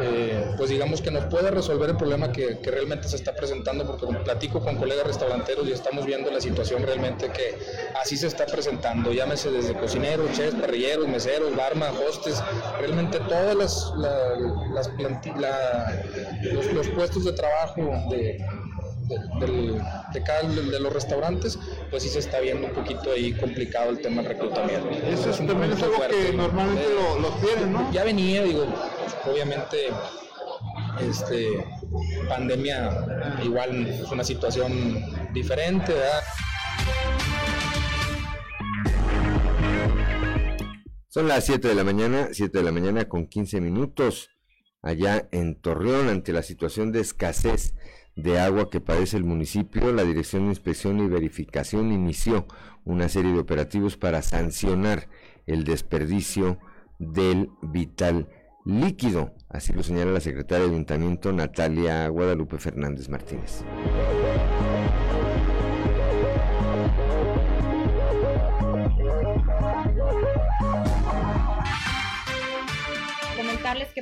eh, 0.00 0.52
pues 0.56 0.70
digamos 0.70 1.00
que 1.00 1.10
nos 1.10 1.24
pueda 1.26 1.50
resolver 1.50 1.90
el 1.90 1.96
problema 1.96 2.32
que, 2.32 2.58
que 2.60 2.70
realmente 2.70 3.06
se 3.08 3.16
está 3.16 3.34
presentando, 3.36 3.86
porque 3.86 4.06
platico 4.24 4.60
con 4.60 4.76
colegas 4.76 5.06
restauranteros 5.06 5.68
y 5.68 5.72
estamos 5.72 6.06
viendo 6.06 6.30
la 6.30 6.40
situación 6.40 6.82
realmente 6.82 7.30
que 7.30 7.54
así 8.00 8.16
se 8.16 8.26
está 8.26 8.46
presentando, 8.46 9.12
llámese 9.12 9.50
desde 9.50 9.74
cocineros, 9.74 10.32
chefs, 10.32 10.56
parrilleros, 10.56 11.06
meseros, 11.08 11.54
barman, 11.56 11.92
hostes, 12.08 12.42
realmente 12.80 13.18
todas 13.20 13.54
las, 13.54 13.92
la- 13.96 14.34
las 14.72 14.90
la- 15.38 16.02
los, 16.52 16.72
los 16.72 16.88
puestos 16.88 17.24
de 17.24 17.32
trabajo 17.32 17.82
de, 18.10 18.44
de, 19.08 20.22
cada 20.22 20.42
de 20.48 20.80
los 20.80 20.92
restaurantes, 20.92 21.58
pues 21.90 22.02
sí 22.02 22.08
se 22.08 22.20
está 22.20 22.40
viendo 22.40 22.68
un 22.68 22.72
poquito 22.72 23.12
ahí 23.12 23.32
complicado 23.32 23.90
el 23.90 24.00
tema 24.00 24.22
del 24.22 24.32
reclutamiento. 24.32 24.88
Eso 24.90 25.30
un 25.40 25.46
también 25.46 25.72
es 25.72 25.82
algo 25.82 25.96
fuerte. 25.96 26.16
que 26.16 26.32
normalmente 26.32 26.84
Eh, 26.84 26.94
lo, 26.94 27.20
lo 27.20 27.28
tienen, 27.36 27.72
¿no? 27.72 27.92
ya 27.92 28.04
venía, 28.04 28.42
digo, 28.42 28.64
pues, 28.64 29.34
obviamente, 29.34 29.88
este, 31.00 31.64
pandemia 32.28 32.90
igual 33.42 33.86
es 33.86 34.10
una 34.10 34.24
situación 34.24 35.32
diferente, 35.32 35.92
¿verdad? 35.92 36.22
Son 41.08 41.28
las 41.28 41.44
7 41.44 41.68
de 41.68 41.74
la 41.74 41.84
mañana, 41.84 42.28
7 42.32 42.58
de 42.58 42.64
la 42.64 42.72
mañana 42.72 43.08
con 43.08 43.28
15 43.28 43.60
minutos, 43.60 44.30
allá 44.82 45.28
en 45.30 45.60
Torreón, 45.60 46.08
ante 46.08 46.32
la 46.32 46.42
situación 46.42 46.90
de 46.90 47.00
escasez 47.00 47.74
de 48.16 48.38
agua 48.38 48.70
que 48.70 48.80
padece 48.80 49.16
el 49.16 49.24
municipio, 49.24 49.92
la 49.92 50.04
Dirección 50.04 50.44
de 50.44 50.50
Inspección 50.50 51.00
y 51.00 51.08
Verificación 51.08 51.92
inició 51.92 52.46
una 52.84 53.08
serie 53.08 53.32
de 53.32 53.40
operativos 53.40 53.96
para 53.96 54.22
sancionar 54.22 55.08
el 55.46 55.64
desperdicio 55.64 56.58
del 56.98 57.50
vital 57.62 58.28
líquido. 58.64 59.34
Así 59.48 59.72
lo 59.72 59.82
señala 59.82 60.12
la 60.12 60.20
secretaria 60.20 60.66
de 60.66 60.72
Ayuntamiento, 60.72 61.32
Natalia 61.32 62.08
Guadalupe 62.08 62.58
Fernández 62.58 63.08
Martínez. 63.08 63.64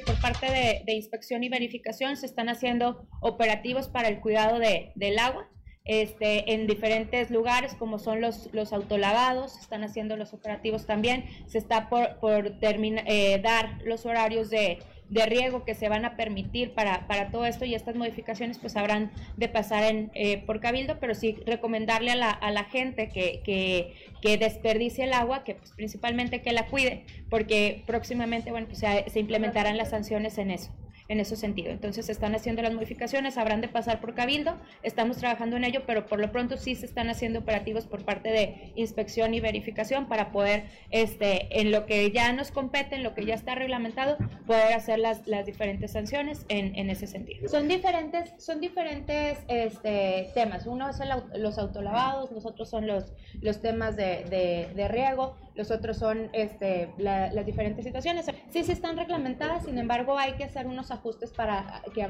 Parte 0.00 0.46
de, 0.84 0.92
inspección 0.94 1.44
y 1.44 1.48
verificación 1.48 2.16
se 2.16 2.26
están 2.26 2.48
haciendo 2.48 3.06
operativos 3.20 3.88
para 3.88 4.08
el 4.08 4.20
cuidado 4.20 4.58
de, 4.58 4.92
del 4.94 5.18
agua. 5.18 5.48
Este, 5.84 6.54
en 6.54 6.68
diferentes 6.68 7.32
lugares 7.32 7.74
como 7.74 7.98
son 7.98 8.20
los, 8.20 8.48
los 8.52 8.72
autolavados, 8.72 9.54
se 9.54 9.62
están 9.62 9.82
haciendo 9.82 10.16
los 10.16 10.32
operativos 10.32 10.86
también, 10.86 11.24
se 11.46 11.58
está 11.58 11.88
por, 11.88 12.20
por 12.20 12.56
eh, 12.62 13.40
dar 13.42 13.80
los 13.84 14.06
horarios 14.06 14.48
de, 14.48 14.78
de 15.12 15.26
riego 15.26 15.64
que 15.64 15.74
se 15.74 15.90
van 15.90 16.06
a 16.06 16.16
permitir 16.16 16.72
para, 16.72 17.06
para 17.06 17.30
todo 17.30 17.44
esto 17.44 17.66
y 17.66 17.74
estas 17.74 17.96
modificaciones 17.96 18.58
pues 18.58 18.76
habrán 18.76 19.12
de 19.36 19.46
pasar 19.46 19.84
en, 19.84 20.10
eh, 20.14 20.38
por 20.38 20.58
cabildo, 20.58 20.98
pero 21.00 21.14
sí 21.14 21.36
recomendarle 21.44 22.12
a 22.12 22.16
la, 22.16 22.30
a 22.30 22.50
la 22.50 22.64
gente 22.64 23.08
que, 23.08 23.42
que, 23.44 23.92
que, 24.22 24.38
desperdicie 24.38 25.04
el 25.04 25.12
agua, 25.12 25.44
que 25.44 25.56
pues, 25.56 25.72
principalmente 25.72 26.40
que 26.40 26.52
la 26.52 26.66
cuide, 26.66 27.04
porque 27.28 27.82
próximamente 27.86 28.50
bueno, 28.52 28.68
pues, 28.68 28.78
se, 28.78 29.04
se 29.10 29.20
implementarán 29.20 29.76
las 29.76 29.90
sanciones 29.90 30.38
en 30.38 30.50
eso 30.50 30.72
en 31.12 31.20
ese 31.20 31.36
sentido. 31.36 31.70
Entonces 31.70 32.06
se 32.06 32.12
están 32.12 32.34
haciendo 32.34 32.62
las 32.62 32.72
modificaciones, 32.72 33.38
habrán 33.38 33.60
de 33.60 33.68
pasar 33.68 34.00
por 34.00 34.14
cabildo, 34.14 34.56
estamos 34.82 35.18
trabajando 35.18 35.56
en 35.56 35.64
ello, 35.64 35.82
pero 35.86 36.06
por 36.06 36.18
lo 36.18 36.32
pronto 36.32 36.56
sí 36.56 36.74
se 36.74 36.86
están 36.86 37.10
haciendo 37.10 37.40
operativos 37.40 37.86
por 37.86 38.04
parte 38.04 38.30
de 38.30 38.72
inspección 38.74 39.34
y 39.34 39.40
verificación 39.40 40.06
para 40.06 40.32
poder, 40.32 40.64
este, 40.90 41.60
en 41.60 41.70
lo 41.70 41.86
que 41.86 42.10
ya 42.10 42.32
nos 42.32 42.50
compete, 42.50 42.96
en 42.96 43.02
lo 43.02 43.14
que 43.14 43.24
ya 43.24 43.34
está 43.34 43.54
reglamentado, 43.54 44.16
poder 44.46 44.72
hacer 44.72 44.98
las, 44.98 45.26
las 45.26 45.46
diferentes 45.46 45.92
sanciones 45.92 46.46
en, 46.48 46.72
ese 46.90 47.06
sentido. 47.06 47.48
Son 47.48 47.68
diferentes, 47.68 48.32
son 48.38 48.60
diferentes 48.60 49.38
este, 49.48 50.30
temas. 50.34 50.66
Uno 50.66 50.88
el, 50.88 51.40
los 51.42 51.58
autolavados, 51.58 52.32
los 52.32 52.46
otros 52.46 52.68
son 52.68 52.86
los, 52.86 53.12
los 53.40 53.60
temas 53.60 53.96
de, 53.96 54.24
de, 54.28 54.70
de 54.74 54.88
riego, 54.88 55.36
los 55.54 55.70
otros 55.70 55.98
son 55.98 56.30
este, 56.32 56.92
la, 56.98 57.32
las 57.32 57.46
diferentes 57.46 57.84
situaciones. 57.84 58.26
Sí, 58.50 58.64
sí 58.64 58.72
están 58.72 58.96
reglamentadas, 58.96 59.64
sin 59.64 59.78
embargo 59.78 60.18
hay 60.18 60.34
que 60.34 60.44
hacer 60.44 60.66
unos 60.66 60.90
ajustes 60.90 61.32
para 61.32 61.82
que 61.94 62.06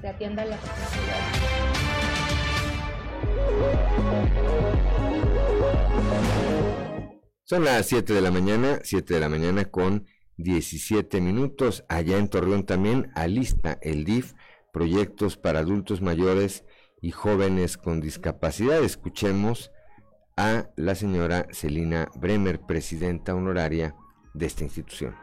se 0.00 0.08
atiendan 0.08 0.50
las 0.50 0.60
Son 7.44 7.64
las 7.64 7.86
7 7.86 8.14
de 8.14 8.20
la 8.20 8.30
mañana, 8.30 8.78
7 8.82 9.14
de 9.14 9.20
la 9.20 9.28
mañana 9.28 9.64
con 9.66 10.06
17 10.38 11.20
minutos. 11.20 11.84
Allá 11.88 12.16
en 12.18 12.28
Torreón 12.28 12.64
también 12.64 13.10
alista 13.14 13.78
el 13.82 14.04
DIF 14.04 14.32
proyectos 14.72 15.36
para 15.36 15.60
adultos 15.60 16.00
mayores 16.00 16.64
y 17.02 17.10
jóvenes 17.10 17.76
con 17.76 18.00
discapacidad. 18.00 18.82
Escuchemos 18.82 19.70
a 20.36 20.66
la 20.76 20.94
señora 20.94 21.46
Celina 21.52 22.08
Bremer, 22.14 22.60
presidenta 22.60 23.34
honoraria 23.34 23.94
de 24.34 24.46
esta 24.46 24.64
institución. 24.64 25.14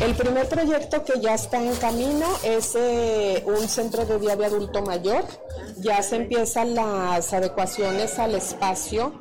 El 0.00 0.14
primer 0.14 0.48
proyecto 0.48 1.04
que 1.04 1.20
ya 1.20 1.34
está 1.34 1.62
en 1.62 1.76
camino 1.76 2.26
es 2.42 2.74
eh, 2.74 3.44
un 3.46 3.68
centro 3.68 4.06
de 4.06 4.18
día 4.18 4.34
de 4.34 4.46
adulto 4.46 4.82
mayor. 4.82 5.24
Ya 5.82 6.02
se 6.02 6.16
empiezan 6.16 6.74
las 6.74 7.32
adecuaciones 7.32 8.18
al 8.18 8.34
espacio. 8.34 9.18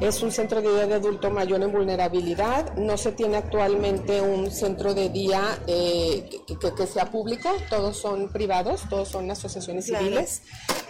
Es 0.00 0.22
un 0.22 0.32
centro 0.32 0.60
de 0.60 0.68
día 0.68 0.86
de 0.86 0.94
adulto 0.94 1.30
mayor 1.30 1.62
en 1.62 1.70
vulnerabilidad. 1.70 2.74
No 2.76 2.96
se 2.96 3.12
tiene 3.12 3.36
actualmente 3.36 4.20
un 4.20 4.50
centro 4.50 4.92
de 4.92 5.08
día 5.08 5.58
eh, 5.68 6.28
que, 6.48 6.56
que, 6.74 6.86
sea 6.86 7.10
público. 7.12 7.48
Todos 7.68 7.96
son 7.96 8.32
privados, 8.32 8.82
todos 8.90 9.08
son 9.08 9.30
asociaciones 9.30 9.86
civiles. 9.86 10.42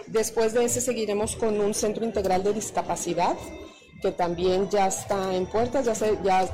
Después 0.07 0.55
de 0.55 0.65
ese 0.65 0.81
seguiremos 0.81 1.37
con 1.37 1.61
un 1.61 1.75
centro 1.75 2.05
integral 2.05 2.43
de 2.43 2.55
discapacidad 2.55 3.37
que 4.01 4.13
también 4.13 4.69
ya 4.71 4.87
está 4.87 5.35
en 5.35 5.47
puertas, 5.47 5.85
ya 5.85 5.95
se, 5.95 6.19
ya 6.25 6.49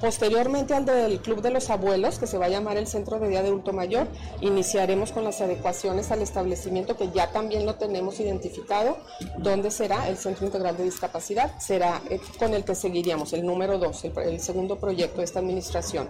posteriormente 0.00 0.74
al 0.74 0.84
del 0.84 1.20
Club 1.20 1.42
de 1.42 1.50
los 1.50 1.70
Abuelos, 1.70 2.18
que 2.18 2.26
se 2.26 2.38
va 2.38 2.46
a 2.46 2.48
llamar 2.48 2.76
el 2.76 2.86
Centro 2.86 3.18
de 3.18 3.28
Día 3.28 3.42
de 3.42 3.48
Adulto 3.48 3.72
Mayor, 3.72 4.08
iniciaremos 4.40 5.12
con 5.12 5.24
las 5.24 5.40
adecuaciones 5.40 6.10
al 6.10 6.22
establecimiento 6.22 6.96
que 6.96 7.10
ya 7.10 7.30
también 7.30 7.66
lo 7.66 7.74
tenemos 7.74 8.18
identificado, 8.20 8.98
dónde 9.38 9.70
será 9.70 10.08
el 10.08 10.16
Centro 10.16 10.46
Integral 10.46 10.76
de 10.76 10.84
Discapacidad, 10.84 11.58
será 11.58 12.00
eh, 12.08 12.20
con 12.38 12.54
el 12.54 12.64
que 12.64 12.74
seguiríamos, 12.74 13.32
el 13.32 13.44
número 13.44 13.78
dos, 13.78 14.04
el, 14.04 14.16
el 14.18 14.40
segundo 14.40 14.78
proyecto 14.78 15.18
de 15.18 15.24
esta 15.24 15.40
administración. 15.40 16.08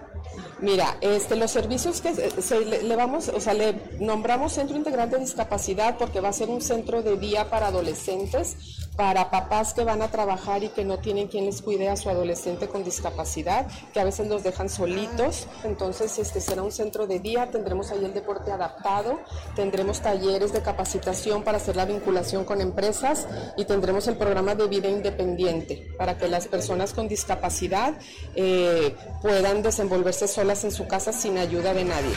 Mira, 0.59 0.97
este, 1.01 1.35
los 1.35 1.51
servicios 1.51 2.01
que 2.01 2.13
se, 2.13 2.65
le, 2.65 2.95
vamos, 2.95 3.29
o 3.29 3.39
sea, 3.39 3.53
le 3.53 3.73
nombramos 3.99 4.53
Centro 4.53 4.77
Integral 4.77 5.09
de 5.09 5.17
Discapacidad 5.17 5.97
porque 5.97 6.21
va 6.21 6.29
a 6.29 6.33
ser 6.33 6.49
un 6.49 6.61
centro 6.61 7.01
de 7.01 7.17
día 7.17 7.49
para 7.49 7.67
adolescentes, 7.67 8.80
para 8.95 9.31
papás 9.31 9.73
que 9.73 9.83
van 9.83 10.01
a 10.01 10.09
trabajar 10.09 10.63
y 10.63 10.69
que 10.69 10.83
no 10.83 10.99
tienen 10.99 11.27
quien 11.27 11.45
les 11.45 11.61
cuide 11.61 11.89
a 11.89 11.95
su 11.95 12.09
adolescente 12.09 12.67
con 12.67 12.83
discapacidad, 12.83 13.67
que 13.93 13.99
a 13.99 14.03
veces 14.03 14.27
los 14.27 14.43
dejan 14.43 14.69
solitos. 14.69 15.47
Entonces, 15.63 16.17
este 16.19 16.41
será 16.41 16.63
un 16.63 16.71
centro 16.71 17.07
de 17.07 17.19
día, 17.19 17.49
tendremos 17.51 17.91
ahí 17.91 18.03
el 18.03 18.13
deporte 18.13 18.51
adaptado, 18.51 19.19
tendremos 19.55 20.01
talleres 20.01 20.53
de 20.53 20.61
capacitación 20.61 21.43
para 21.43 21.57
hacer 21.57 21.75
la 21.75 21.85
vinculación 21.85 22.45
con 22.45 22.61
empresas 22.61 23.27
y 23.57 23.65
tendremos 23.65 24.07
el 24.07 24.17
programa 24.17 24.55
de 24.55 24.67
vida 24.67 24.89
independiente 24.89 25.87
para 25.97 26.17
que 26.17 26.27
las 26.27 26.47
personas 26.47 26.93
con 26.93 27.07
discapacidad 27.07 27.93
eh, 28.35 28.95
puedan 29.21 29.61
desenvolverse 29.61 30.27
solas 30.27 30.63
en 30.63 30.71
su 30.71 30.87
casa 30.87 31.13
sin 31.13 31.37
ayuda 31.37 31.73
de 31.73 31.85
nadie. 31.85 32.13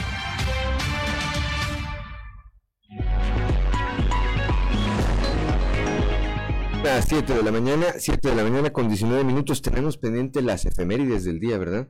Las 6.85 7.05
7 7.05 7.33
de 7.33 7.41
la 7.41 7.51
mañana, 7.51 7.87
7 7.97 8.29
de 8.29 8.35
la 8.35 8.43
mañana 8.43 8.71
con 8.71 8.87
19 8.87 9.23
minutos. 9.23 9.63
Tenemos 9.63 9.97
pendiente 9.97 10.43
las 10.43 10.65
efemérides 10.65 11.25
del 11.25 11.39
día, 11.39 11.57
¿verdad? 11.57 11.89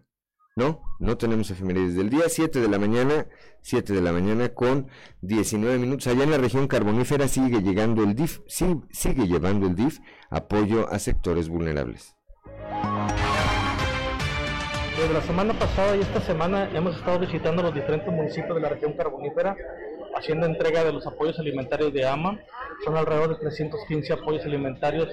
No, 0.56 0.84
no 1.00 1.18
tenemos 1.18 1.52
efemérides 1.52 1.96
del 1.96 2.10
día. 2.10 2.30
7 2.30 2.62
de 2.62 2.70
la 2.70 2.80
mañana, 2.80 3.28
7 3.62 3.92
de 3.92 4.00
la 4.00 4.14
mañana 4.14 4.54
con 4.54 4.88
19 5.20 5.80
minutos. 5.80 6.08
Allá 6.08 6.24
en 6.24 6.32
la 6.32 6.38
región 6.38 6.70
carbonífera 6.70 7.28
sigue 7.28 7.62
llegando 7.62 8.04
el 8.04 8.16
DIF, 8.16 8.40
sí, 8.48 8.80
sigue 8.90 9.28
llevando 9.28 9.68
el 9.68 9.76
DIF 9.76 10.00
apoyo 10.30 10.90
a 10.90 10.98
sectores 10.98 11.50
vulnerables. 11.50 12.16
Desde 14.98 15.14
la 15.14 15.22
semana 15.24 15.60
pasada 15.60 15.98
y 15.98 16.00
esta 16.00 16.22
semana 16.22 16.70
hemos 16.74 16.96
estado 16.96 17.20
visitando 17.20 17.62
los 17.62 17.76
diferentes 17.76 18.08
municipios 18.14 18.56
de 18.56 18.62
la 18.62 18.70
región 18.70 18.94
carbonífera 18.94 19.58
haciendo 20.16 20.46
entrega 20.46 20.84
de 20.84 20.94
los 20.94 21.06
apoyos 21.06 21.38
alimentarios 21.40 21.94
de 21.94 22.08
AMA. 22.08 22.40
Son 22.84 22.98
alrededor 22.98 23.30
de 23.30 23.36
315 23.36 24.14
apoyos 24.14 24.46
alimentarios 24.46 25.10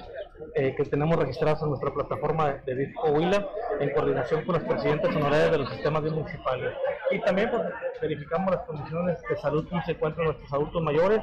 eh, 0.54 0.74
que 0.76 0.84
tenemos 0.84 1.16
registrados 1.16 1.62
en 1.62 1.70
nuestra 1.70 1.92
plataforma 1.92 2.54
de 2.64 2.74
Disco 2.76 3.08
Huila 3.10 3.48
en 3.80 3.90
coordinación 3.90 4.44
con 4.44 4.56
los 4.56 4.64
presidentes 4.64 5.14
honorarios 5.14 5.50
de 5.50 5.58
los 5.58 5.70
sistemas 5.70 6.02
municipales. 6.02 6.72
Y 7.10 7.20
también 7.20 7.50
pues, 7.50 7.62
verificamos 8.00 8.54
las 8.54 8.64
condiciones 8.64 9.18
de 9.28 9.36
salud 9.36 9.68
que 9.68 9.82
se 9.82 9.92
encuentran 9.92 10.26
nuestros 10.26 10.52
adultos 10.52 10.82
mayores 10.82 11.20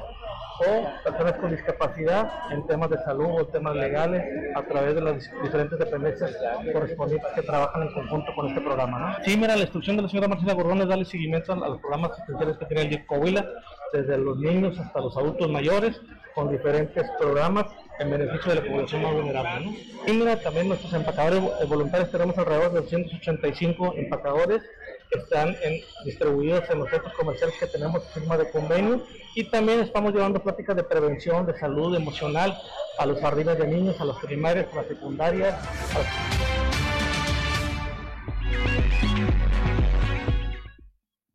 o 0.60 1.02
personas 1.02 1.32
con 1.38 1.50
discapacidad 1.50 2.30
en 2.50 2.66
temas 2.66 2.90
de 2.90 2.98
salud 2.98 3.40
o 3.40 3.46
temas 3.46 3.74
legales 3.76 4.22
a 4.54 4.62
través 4.62 4.94
de 4.94 5.00
las 5.00 5.30
diferentes 5.42 5.78
dependencias 5.78 6.36
correspondientes 6.72 7.32
que 7.34 7.42
trabajan 7.42 7.82
en 7.82 7.92
conjunto 7.92 8.32
con 8.34 8.48
este 8.48 8.60
programa. 8.60 8.98
¿no? 8.98 9.24
Sí, 9.24 9.36
mira, 9.36 9.56
la 9.56 9.62
instrucción 9.62 9.96
de 9.96 10.02
la 10.02 10.08
señora 10.08 10.28
Marcela 10.28 10.54
Gordón 10.54 10.82
es 10.82 10.88
darle 10.88 11.04
seguimiento 11.04 11.52
a, 11.52 11.56
los 11.56 11.80
programas 11.80 12.12
asistenciales 12.12 12.58
que 12.58 12.66
tiene 12.66 12.82
el 12.82 12.90
DIC 12.90 13.06
Coahuila, 13.06 13.46
desde 13.92 14.18
los 14.18 14.38
niños 14.38 14.78
hasta 14.78 15.00
los 15.00 15.16
adultos 15.16 15.48
mayores, 15.48 16.00
con 16.34 16.50
diferentes 16.50 17.04
programas 17.18 17.66
en 17.98 18.10
beneficio 18.10 18.54
de 18.54 18.60
la 18.62 18.66
población 18.66 19.02
más 19.02 19.12
vulnerable. 19.12 19.66
¿no? 20.06 20.14
Mira, 20.14 20.40
también 20.40 20.68
nuestros 20.68 20.92
empacadores 20.92 21.42
voluntarios 21.68 22.10
tenemos 22.10 22.36
alrededor 22.38 22.72
de 22.72 22.80
285 22.80 23.94
empacadores 23.96 24.62
que 25.10 25.18
están 25.18 25.56
distribuidos 26.04 26.68
en 26.70 26.78
los 26.78 26.88
centros 26.88 27.12
comerciales 27.14 27.56
que 27.58 27.66
tenemos 27.66 28.02
firma 28.14 28.38
de 28.38 28.50
convenio 28.50 29.04
y 29.34 29.44
también 29.50 29.80
estamos 29.80 30.14
llevando 30.14 30.42
pláticas 30.42 30.76
de 30.76 30.84
prevención, 30.84 31.46
de 31.46 31.58
salud 31.58 31.94
emocional 31.94 32.56
a 32.98 33.06
los 33.06 33.20
jardines 33.20 33.58
de 33.58 33.66
niños, 33.66 34.00
a 34.00 34.04
los 34.04 34.18
primarios, 34.18 34.66
a 34.72 34.76
las 34.76 34.86
secundarias. 34.86 35.54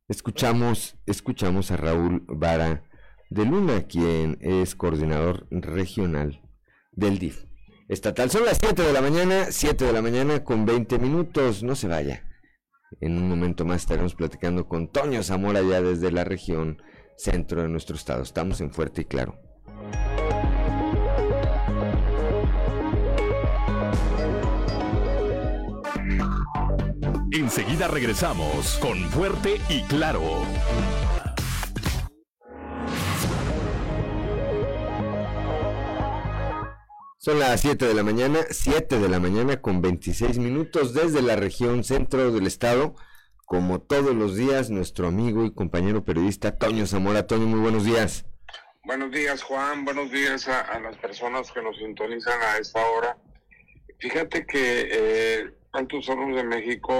Escuchamos, 0.07 0.95
escuchamos 1.05 1.71
a 1.71 1.77
Raúl 1.77 2.23
Vara 2.27 2.83
de 3.29 3.45
Luna, 3.45 3.83
quien 3.83 4.37
es 4.41 4.75
coordinador 4.75 5.47
regional 5.51 6.41
del 6.91 7.19
DIF 7.19 7.45
estatal. 7.87 8.29
Son 8.31 8.45
las 8.45 8.57
7 8.59 8.81
de 8.81 8.93
la 8.93 9.01
mañana, 9.01 9.47
7 9.49 9.85
de 9.85 9.93
la 9.93 10.01
mañana 10.01 10.43
con 10.43 10.65
20 10.65 10.99
minutos, 10.99 11.63
no 11.63 11.75
se 11.75 11.87
vaya. 11.87 12.23
En 13.01 13.17
un 13.17 13.27
momento 13.27 13.65
más 13.65 13.81
estaremos 13.81 14.15
platicando 14.15 14.67
con 14.67 14.87
Toño 14.91 15.23
Zamora 15.23 15.61
ya 15.61 15.81
desde 15.81 16.11
la 16.11 16.23
región 16.23 16.81
centro 17.17 17.61
de 17.61 17.69
nuestro 17.69 17.95
estado. 17.95 18.23
Estamos 18.23 18.61
en 18.61 18.71
Fuerte 18.71 19.01
y 19.01 19.05
Claro. 19.05 19.39
Enseguida 27.31 27.87
regresamos 27.87 28.77
con 28.81 28.97
Fuerte 29.09 29.59
y 29.69 29.81
Claro. 29.83 30.21
Son 37.25 37.39
las 37.39 37.61
7 37.61 37.87
de 37.87 37.95
la 37.95 38.03
mañana, 38.03 38.41
7 38.51 38.99
de 38.99 39.09
la 39.09 39.19
mañana 39.19 39.59
con 39.59 39.81
26 39.81 40.37
minutos 40.37 40.93
desde 40.93 41.23
la 41.23 41.35
región 41.35 41.83
centro 41.83 42.31
del 42.31 42.45
estado. 42.45 42.93
Como 43.45 43.81
todos 43.81 44.13
los 44.13 44.35
días, 44.35 44.69
nuestro 44.69 45.07
amigo 45.07 45.43
y 45.43 45.51
compañero 45.51 46.05
periodista 46.05 46.55
Toño 46.55 46.85
Zamora. 46.85 47.25
Toño, 47.25 47.47
muy 47.47 47.59
buenos 47.59 47.83
días. 47.83 48.27
Buenos 48.83 49.09
días, 49.09 49.41
Juan. 49.41 49.85
Buenos 49.85 50.11
días 50.11 50.47
a, 50.47 50.79
las 50.79 50.97
personas 50.97 51.51
que 51.51 51.63
nos 51.63 51.75
sintonizan 51.77 52.39
a 52.43 52.59
esta 52.59 52.85
hora. 52.89 53.17
Fíjate 53.97 54.45
que 54.45 54.87
eh, 54.91 55.51
Hornos 55.73 56.35
de 56.35 56.43
México, 56.43 56.93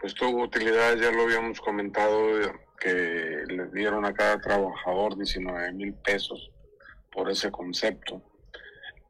pues 0.00 0.14
tuvo 0.14 0.42
utilidad, 0.42 0.96
ya 0.96 1.12
lo 1.12 1.22
habíamos 1.22 1.60
comentado, 1.60 2.40
que 2.80 3.44
le 3.46 3.66
dieron 3.72 4.04
a 4.04 4.12
cada 4.12 4.40
trabajador 4.40 5.16
19 5.16 5.74
mil 5.74 5.94
pesos 5.94 6.50
por 7.12 7.30
ese 7.30 7.52
concepto. 7.52 8.20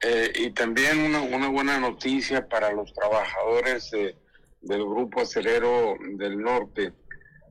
Eh, 0.01 0.32
y 0.34 0.51
también 0.51 1.01
una, 1.01 1.22
una, 1.22 1.49
buena 1.49 1.78
noticia 1.80 2.49
para 2.49 2.70
los 2.72 2.92
trabajadores 2.92 3.90
de, 3.90 4.14
del 4.61 4.84
Grupo 4.84 5.22
Acerero 5.22 5.96
del 6.12 6.38
Norte, 6.38 6.92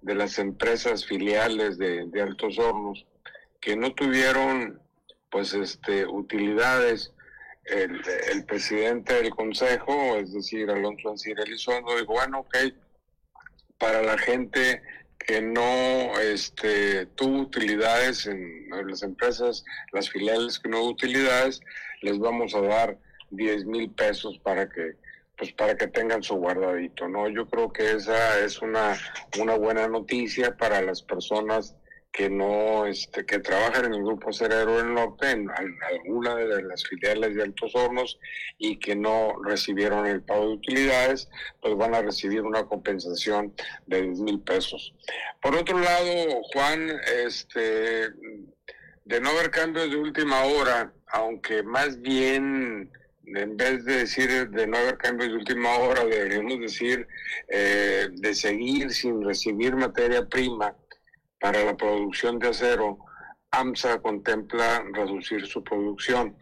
de 0.02 0.16
las 0.16 0.40
empresas 0.40 1.06
filiales 1.06 1.78
de, 1.78 2.06
de 2.06 2.22
Altos 2.22 2.58
Hornos, 2.58 3.06
que 3.60 3.76
no 3.76 3.94
tuvieron 3.94 4.80
pues 5.30 5.54
este 5.54 6.06
utilidades. 6.06 7.14
El, 7.66 8.02
el 8.32 8.46
presidente 8.46 9.14
del 9.16 9.30
consejo, 9.32 10.16
es 10.16 10.32
decir, 10.32 10.70
Alonso 10.72 11.10
Ancir 11.10 11.38
Elizondo, 11.38 11.98
dijo, 11.98 12.14
bueno, 12.14 12.40
ok, 12.40 12.56
para 13.78 14.02
la 14.02 14.18
gente 14.18 14.82
que 15.20 15.42
no 15.42 16.18
este, 16.18 17.08
tuvo 17.08 17.42
utilidades 17.42 18.26
en, 18.26 18.70
en 18.74 18.88
las 18.88 19.04
empresas, 19.04 19.66
las 19.92 20.10
filiales 20.10 20.60
que 20.60 20.70
no 20.70 20.80
hubo 20.80 20.92
utilidades, 20.92 21.60
les 22.02 22.20
vamos 22.20 22.54
a 22.56 22.62
dar 22.62 22.98
10 23.32 23.66
mil 23.66 23.92
pesos 23.92 24.40
para 24.40 24.70
que 24.70 24.96
pues 25.38 25.52
para 25.52 25.78
que 25.78 25.88
tengan 25.88 26.24
su 26.24 26.36
guardadito, 26.36 27.08
¿no? 27.08 27.30
Yo 27.30 27.48
creo 27.48 27.72
que 27.72 27.92
esa 27.92 28.40
es 28.40 28.60
una, 28.60 28.98
una 29.40 29.56
buena 29.56 29.88
noticia 29.88 30.58
para 30.58 30.82
las 30.82 31.04
personas 31.04 31.76
que 32.12 32.32
no, 32.32 32.88
este, 32.88 33.24
que 33.28 33.38
trabajan 33.38 33.86
en 33.86 33.94
el 33.94 34.04
Grupo 34.04 34.34
Cerero 34.34 34.78
del 34.78 34.92
Norte, 34.92 35.30
en, 35.30 35.48
alguna 35.52 36.36
de 36.36 36.64
las 36.64 36.84
filiales 36.84 37.36
de 37.36 37.44
Altos 37.44 37.76
Hornos 37.76 38.20
y 38.58 38.80
que 38.80 38.96
no 38.96 39.36
recibieron 39.44 40.08
el 40.08 40.24
pago 40.24 40.48
de 40.48 40.54
utilidades, 40.54 41.30
pues 41.62 41.78
van 41.78 41.94
a 41.94 42.02
recibir 42.02 42.42
una 42.42 42.64
compensación 42.66 43.54
de 43.86 44.02
10 44.02 44.20
mil 44.22 44.40
pesos. 44.40 44.96
Por 45.40 45.56
otro 45.56 45.78
lado, 45.78 46.42
Juan, 46.54 47.00
este, 47.24 48.10
de 49.06 49.22
no 49.22 49.30
haber 49.30 49.52
cambios 49.52 49.92
de 49.92 49.98
última 49.98 50.44
hora, 50.46 50.92
aunque 51.12 51.64
más 51.64 52.00
bien 52.02 52.92
en 53.36 53.58
vez 53.58 53.84
de 53.84 53.98
decir 54.00 54.50
de 54.50 54.68
no 54.68 54.78
haber 54.78 54.98
cambios 54.98 55.30
de 55.30 55.38
última 55.38 55.78
hora, 55.78 56.06
deberíamos 56.06 56.60
decir 56.60 57.08
eh, 57.50 58.08
de 58.12 58.34
seguir 58.34 58.92
sin 58.92 59.24
recibir 59.24 59.76
materia 59.76 60.26
prima 60.26 60.76
para 61.40 61.64
la 61.64 61.76
producción 61.76 62.40
de 62.40 62.50
acero, 62.50 62.98
AMSA 63.52 64.02
contempla 64.02 64.84
reducir 64.94 65.46
su 65.46 65.64
producción. 65.64 66.38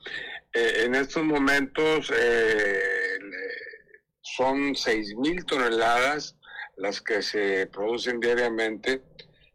Eh, 0.54 0.84
en 0.86 0.96
estos 0.96 1.24
momentos 1.24 2.12
eh, 2.16 3.20
son 4.22 4.74
6.000 4.74 5.46
toneladas 5.46 6.38
las 6.78 7.02
que 7.02 7.22
se 7.22 7.68
producen 7.68 8.20
diariamente, 8.20 9.02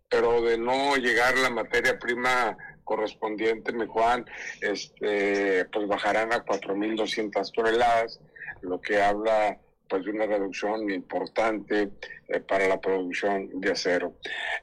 pero 0.09 0.43
de 0.43 0.59
no 0.59 0.97
llegar 0.97 1.39
la 1.39 1.51
materia 1.51 1.99
prima 1.99 2.57
correspondiente, 2.91 3.73
mi 3.73 3.87
Juan, 3.87 4.27
este, 4.61 5.65
pues 5.67 5.87
bajarán 5.87 6.33
a 6.33 6.45
4.200 6.45 7.53
toneladas, 7.55 8.21
lo 8.63 8.81
que 8.81 9.01
habla 9.01 9.57
pues 9.89 10.05
de 10.05 10.11
una 10.11 10.27
reducción 10.27 10.91
importante 10.91 11.91
eh, 12.27 12.41
para 12.41 12.67
la 12.67 12.81
producción 12.81 13.61
de 13.61 13.71
acero. 13.71 14.17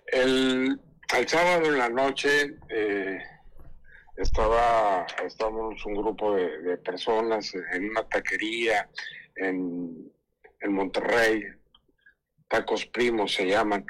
El, 0.07 0.77
sábado 1.25 1.67
en 1.67 1.77
la 1.77 1.87
noche 1.87 2.57
eh, 2.67 3.17
estaba 4.17 5.05
estábamos 5.25 5.85
un 5.85 5.95
grupo 5.95 6.35
de, 6.35 6.77
personas 6.79 7.55
en 7.71 7.91
una 7.91 8.03
taquería 8.09 8.89
en, 9.37 10.11
en 10.59 10.73
Monterrey, 10.73 11.43
Tacos 12.49 12.85
Primos 12.87 13.33
se 13.35 13.47
llaman, 13.47 13.85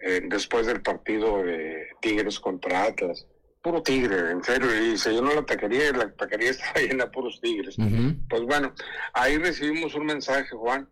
eh, 0.00 0.22
después 0.24 0.66
del 0.66 0.82
partido 0.82 1.44
de 1.44 1.86
Tigres 2.00 2.40
contra 2.40 2.82
Atlas 2.82 3.28
puro 3.66 3.82
tigre, 3.82 4.30
en 4.30 4.44
serio, 4.44 4.68
y 4.80 4.96
se 4.96 5.10
llenó 5.10 5.34
la 5.34 5.44
taquería 5.44 5.88
y 5.88 5.92
la 5.92 6.08
taquería 6.12 6.50
estaba 6.52 6.78
llena 6.78 7.06
de 7.06 7.10
puros 7.10 7.40
tigres. 7.40 7.74
Pues 8.30 8.42
bueno, 8.42 8.72
ahí 9.12 9.38
recibimos 9.38 9.96
un 9.96 10.06
mensaje, 10.06 10.50
Juan, 10.54 10.88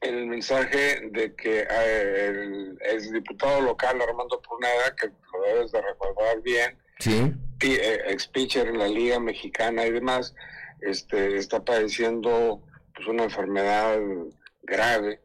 el 0.00 0.26
mensaje 0.26 1.08
de 1.12 1.36
que 1.36 1.60
eh, 1.60 2.26
el, 2.26 2.78
el, 2.80 3.12
diputado 3.12 3.60
local 3.60 4.02
Armando 4.02 4.42
Pruneda, 4.42 4.96
que 5.00 5.06
lo 5.06 5.42
debes 5.46 5.70
de 5.70 5.82
recordar 5.82 6.42
bien, 6.42 6.76
¿Sí? 6.98 7.32
Eh, 7.62 8.00
ex 8.08 8.26
pitcher 8.26 8.66
en 8.66 8.78
la 8.78 8.88
Liga 8.88 9.20
Mexicana 9.20 9.86
y 9.86 9.92
demás, 9.92 10.34
este, 10.80 11.36
está 11.36 11.64
padeciendo 11.64 12.60
pues, 12.92 13.06
una 13.06 13.22
enfermedad 13.22 14.00
grave. 14.62 15.20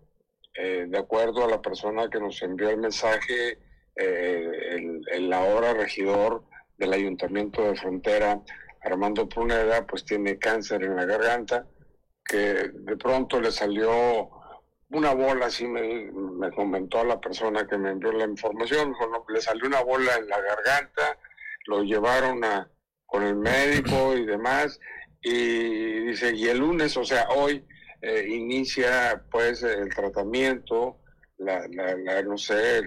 Eh, 0.53 0.85
de 0.87 0.97
acuerdo 0.99 1.45
a 1.45 1.49
la 1.49 1.63
persona 1.63 2.11
que 2.11 2.19
nos 2.19 2.39
envió 2.43 2.69
el 2.69 2.77
mensaje, 2.77 3.57
eh, 3.97 5.01
el, 5.11 5.33
ahora 5.33 5.73
regidor 5.73 6.43
del 6.77 6.93
Ayuntamiento 6.93 7.63
de 7.63 7.75
Frontera, 7.75 8.41
Armando 8.83 9.27
Pruneda, 9.27 9.85
pues 9.85 10.05
tiene 10.05 10.37
cáncer 10.37 10.83
en 10.83 10.95
la 10.95 11.05
garganta, 11.05 11.65
que 12.23 12.37
de 12.73 12.97
pronto 12.97 13.41
le 13.41 13.51
salió 13.51 14.29
una 14.89 15.13
bola, 15.13 15.47
así 15.47 15.65
me, 15.65 16.11
me 16.11 16.51
comentó 16.51 17.03
la 17.03 17.19
persona 17.19 17.67
que 17.67 17.77
me 17.77 17.91
envió 17.91 18.11
la 18.11 18.25
información, 18.25 18.93
le 19.29 19.41
salió 19.41 19.67
una 19.67 19.81
bola 19.81 20.15
en 20.15 20.27
la 20.27 20.39
garganta, 20.39 21.17
lo 21.65 21.83
llevaron 21.83 22.43
a, 22.43 22.69
con 23.05 23.23
el 23.23 23.35
médico 23.35 24.15
y 24.15 24.25
demás, 24.25 24.79
y 25.21 26.05
dice, 26.07 26.33
y 26.35 26.47
el 26.47 26.59
lunes, 26.59 26.95
o 26.95 27.03
sea, 27.03 27.27
hoy, 27.35 27.65
eh, 28.01 28.25
inicia 28.29 29.23
pues 29.31 29.63
el 29.63 29.89
tratamiento 29.89 30.99
la, 31.37 31.67
la, 31.67 32.21
no 32.23 32.37
sé, 32.37 32.81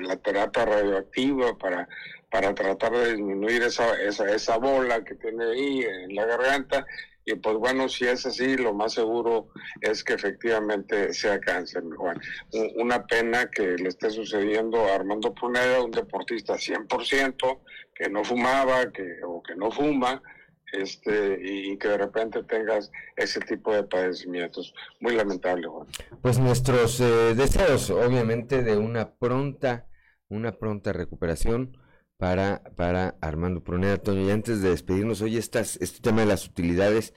la, 0.00 0.16
terapia 0.16 0.64
radioactiva 0.64 1.56
para, 1.56 1.88
para 2.30 2.54
tratar 2.54 2.92
de 2.92 3.14
disminuir 3.14 3.62
esa, 3.62 4.00
esa, 4.02 4.30
esa 4.30 4.58
bola 4.58 5.02
que 5.04 5.14
tiene 5.14 5.44
ahí 5.44 5.80
en 5.82 6.14
la 6.14 6.26
garganta. 6.26 6.86
Y 7.26 7.34
pues 7.36 7.56
bueno, 7.56 7.88
si 7.88 8.04
es 8.04 8.26
así, 8.26 8.56
lo 8.58 8.74
más 8.74 8.92
seguro 8.92 9.48
es 9.80 10.04
que 10.04 10.12
efectivamente 10.12 11.14
sea 11.14 11.40
cáncer, 11.40 11.82
Juan. 11.96 12.20
Una 12.76 13.06
pena 13.06 13.50
que 13.50 13.76
le 13.78 13.88
esté 13.88 14.10
sucediendo 14.10 14.84
a 14.84 14.96
Armando 14.96 15.34
Puneda, 15.34 15.82
un 15.82 15.90
deportista 15.90 16.54
100%, 16.54 17.60
que 17.94 18.10
no 18.10 18.24
fumaba 18.24 18.92
que, 18.92 19.20
o 19.24 19.42
que 19.42 19.56
no 19.56 19.70
fuma, 19.70 20.20
este, 20.80 21.38
y 21.42 21.76
que 21.78 21.88
de 21.88 21.98
repente 21.98 22.42
tengas 22.44 22.90
ese 23.16 23.40
tipo 23.40 23.72
de 23.72 23.84
padecimientos. 23.84 24.74
Muy 25.00 25.14
lamentable, 25.14 25.66
Juan. 25.66 25.86
Pues 26.22 26.38
nuestros 26.38 27.00
eh, 27.00 27.34
deseos, 27.34 27.90
obviamente, 27.90 28.62
de 28.62 28.76
una 28.76 29.14
pronta, 29.14 29.86
una 30.28 30.58
pronta 30.58 30.92
recuperación 30.92 31.76
para, 32.16 32.62
para 32.76 33.16
Armando 33.20 33.62
Pruneda, 33.62 33.98
Toño. 33.98 34.22
Y 34.22 34.30
antes 34.30 34.62
de 34.62 34.70
despedirnos, 34.70 35.20
hoy 35.20 35.36
estas, 35.36 35.76
este 35.80 36.00
tema 36.00 36.22
de 36.22 36.26
las 36.26 36.46
utilidades, 36.46 37.14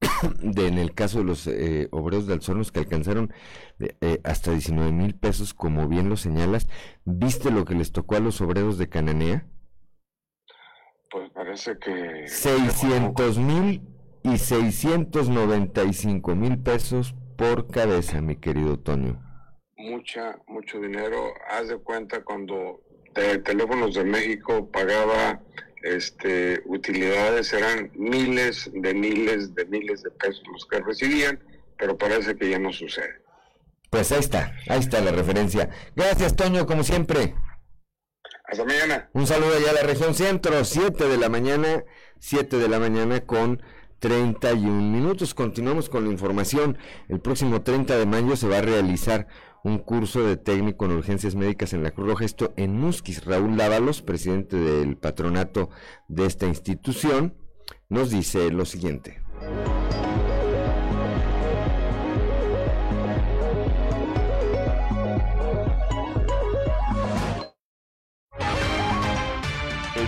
de, 0.40 0.66
en 0.66 0.78
el 0.78 0.94
caso 0.94 1.18
de 1.18 1.24
los 1.24 1.46
eh, 1.46 1.88
obreros 1.90 2.26
de 2.26 2.34
Alzornos 2.34 2.72
que 2.72 2.80
alcanzaron 2.80 3.32
eh, 3.78 4.20
hasta 4.24 4.52
19 4.52 4.92
mil 4.92 5.14
pesos, 5.14 5.54
como 5.54 5.88
bien 5.88 6.08
lo 6.08 6.16
señalas, 6.16 6.68
¿viste 7.04 7.50
lo 7.50 7.64
que 7.64 7.74
les 7.74 7.92
tocó 7.92 8.16
a 8.16 8.20
los 8.20 8.40
obreros 8.40 8.78
de 8.78 8.88
Cananea? 8.88 9.46
Pues 11.12 11.30
parece 11.34 11.76
que... 11.78 12.26
600 12.26 13.38
mil 13.38 13.82
y 14.22 14.38
695 14.38 16.34
mil 16.34 16.58
pesos 16.58 17.14
por 17.36 17.68
cabeza, 17.68 18.22
mi 18.22 18.36
querido 18.36 18.78
Toño. 18.78 19.22
Mucha, 19.76 20.38
mucho 20.46 20.80
dinero. 20.80 21.34
Haz 21.50 21.68
de 21.68 21.76
cuenta 21.76 22.24
cuando 22.24 22.80
de 23.14 23.38
Teléfonos 23.40 23.94
de 23.94 24.04
México 24.04 24.70
pagaba 24.72 25.42
este, 25.82 26.62
utilidades, 26.64 27.52
eran 27.52 27.90
miles 27.94 28.70
de 28.72 28.94
miles 28.94 29.54
de 29.54 29.66
miles 29.66 30.02
de 30.02 30.10
pesos 30.12 30.42
los 30.50 30.64
que 30.66 30.80
recibían, 30.80 31.38
pero 31.76 31.98
parece 31.98 32.34
que 32.36 32.48
ya 32.48 32.58
no 32.58 32.72
sucede. 32.72 33.20
Pues 33.90 34.10
ahí 34.12 34.20
está, 34.20 34.56
ahí 34.68 34.78
está 34.80 35.02
la 35.02 35.12
referencia. 35.12 35.68
Gracias, 35.94 36.34
Toño, 36.34 36.64
como 36.64 36.82
siempre. 36.82 37.34
Un 39.14 39.26
saludo 39.26 39.54
allá 39.56 39.70
a 39.70 39.74
la 39.74 39.82
región 39.82 40.14
centro, 40.14 40.64
7 40.64 41.08
de 41.08 41.16
la 41.16 41.28
mañana, 41.28 41.84
7 42.18 42.58
de 42.58 42.68
la 42.68 42.78
mañana 42.78 43.20
con 43.20 43.62
31 44.00 44.90
minutos. 44.90 45.32
Continuamos 45.32 45.88
con 45.88 46.04
la 46.04 46.10
información. 46.10 46.76
El 47.08 47.20
próximo 47.20 47.62
30 47.62 47.96
de 47.96 48.04
mayo 48.04 48.36
se 48.36 48.48
va 48.48 48.58
a 48.58 48.62
realizar 48.62 49.26
un 49.64 49.78
curso 49.78 50.22
de 50.24 50.36
técnico 50.36 50.84
en 50.84 50.92
urgencias 50.92 51.34
médicas 51.34 51.72
en 51.72 51.82
la 51.82 51.92
Cruz 51.92 52.08
Roja, 52.08 52.24
esto 52.24 52.52
en 52.56 52.76
Musquis. 52.76 53.24
Raúl 53.24 53.56
Lávalos, 53.56 54.02
presidente 54.02 54.56
del 54.56 54.96
patronato 54.96 55.70
de 56.08 56.26
esta 56.26 56.46
institución, 56.46 57.34
nos 57.88 58.10
dice 58.10 58.50
lo 58.50 58.64
siguiente. 58.64 59.22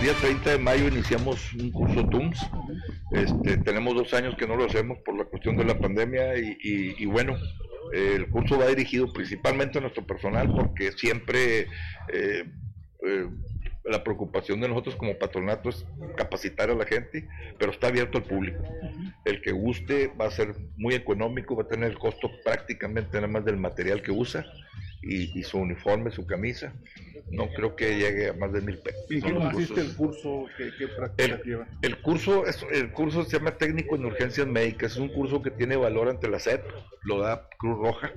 Día 0.05 0.13
30 0.21 0.51
de 0.51 0.57
mayo 0.59 0.87
iniciamos 0.87 1.51
un 1.55 1.71
curso 1.71 2.07
TUMS. 2.07 2.39
Este, 3.11 3.57
tenemos 3.57 3.95
dos 3.95 4.13
años 4.13 4.35
que 4.37 4.45
no 4.45 4.55
lo 4.55 4.65
hacemos 4.65 4.99
por 4.99 5.17
la 5.17 5.25
cuestión 5.25 5.57
de 5.57 5.65
la 5.65 5.79
pandemia 5.79 6.37
y, 6.37 6.55
y- 6.61 6.95
y 6.99 7.05
bueno, 7.07 7.35
el 7.91 8.29
curso 8.29 8.59
va 8.59 8.67
dirigido 8.67 9.11
principalmente 9.11 9.79
a 9.79 9.81
nuestro 9.81 10.05
personal 10.05 10.53
porque 10.55 10.91
siempre 10.91 11.61
eh, 12.13 12.45
eh, 13.03 13.27
la 13.83 14.03
preocupación 14.03 14.61
de 14.61 14.67
nosotros 14.67 14.95
como 14.95 15.17
patronato 15.17 15.69
es 15.69 15.83
capacitar 16.15 16.69
a 16.69 16.75
la 16.75 16.85
gente, 16.85 17.27
pero 17.57 17.71
está 17.71 17.87
abierto 17.87 18.19
al 18.19 18.25
público. 18.25 18.61
El 19.25 19.41
que 19.41 19.53
guste 19.53 20.11
va 20.21 20.27
a 20.27 20.31
ser 20.31 20.53
muy 20.77 20.93
económico, 20.93 21.55
va 21.55 21.63
a 21.63 21.67
tener 21.67 21.89
el 21.89 21.97
costo 21.97 22.29
prácticamente 22.43 23.15
nada 23.17 23.27
más 23.27 23.43
del 23.43 23.57
material 23.57 24.03
que 24.03 24.11
usa 24.11 24.45
y, 25.01 25.37
y 25.37 25.43
su 25.43 25.57
uniforme, 25.57 26.11
su 26.11 26.25
camisa. 26.25 26.73
No 27.31 27.49
creo 27.49 27.75
que 27.75 27.97
llegue 27.97 28.29
a 28.29 28.33
más 28.33 28.53
de 28.53 28.61
mil 28.61 28.77
pesos. 28.77 29.05
¿Y 29.09 29.21
qué 29.21 29.33
consiste 29.33 29.81
el 29.81 29.95
curso? 29.95 30.45
¿Qué, 30.57 30.71
qué 30.77 30.87
prácticas 30.87 31.43
lleva? 31.43 31.67
El 31.81 31.97
curso, 32.01 32.45
es, 32.45 32.65
el 32.71 32.91
curso 32.91 33.23
se 33.23 33.37
llama 33.37 33.57
Técnico 33.57 33.95
en 33.95 34.05
Urgencias 34.05 34.47
Médicas, 34.47 34.93
es 34.93 34.97
un 34.97 35.09
curso 35.09 35.41
que 35.41 35.51
tiene 35.51 35.75
valor 35.75 36.09
ante 36.09 36.29
la 36.29 36.39
SEP, 36.39 36.63
lo 37.03 37.19
da 37.19 37.49
Cruz 37.57 37.79
Roja. 37.79 38.11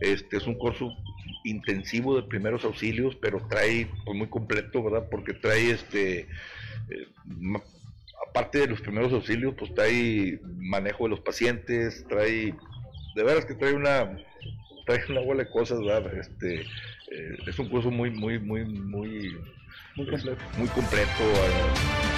Este 0.00 0.38
es 0.38 0.46
un 0.46 0.54
curso 0.54 0.90
intensivo 1.44 2.16
de 2.16 2.22
primeros 2.22 2.64
auxilios, 2.64 3.14
pero 3.16 3.46
trae 3.48 3.86
pues, 4.04 4.16
muy 4.16 4.28
completo, 4.28 4.82
¿verdad? 4.82 5.08
Porque 5.10 5.34
trae 5.34 5.70
este 5.70 6.20
eh, 6.20 7.06
aparte 8.30 8.58
de 8.58 8.66
los 8.68 8.80
primeros 8.80 9.12
auxilios, 9.12 9.54
pues 9.58 9.74
trae 9.74 10.40
manejo 10.58 11.04
de 11.04 11.10
los 11.10 11.20
pacientes, 11.20 12.04
trae 12.08 12.54
de 13.14 13.22
veras 13.22 13.44
que 13.44 13.54
trae 13.54 13.74
una 13.74 14.18
trae 14.86 15.00
una 15.08 15.20
bola 15.20 15.44
de 15.44 15.50
cosas, 15.50 15.80
¿verdad? 15.80 16.12
Este 16.14 16.60
eh, 16.60 17.36
es 17.46 17.58
un 17.58 17.68
curso 17.68 17.90
muy 17.90 18.10
muy 18.10 18.38
muy 18.38 18.64
muy 18.64 19.36
muy 19.96 20.06
completo, 20.06 20.42
muy 20.58 20.68
completo 20.68 21.22
eh, 21.22 22.10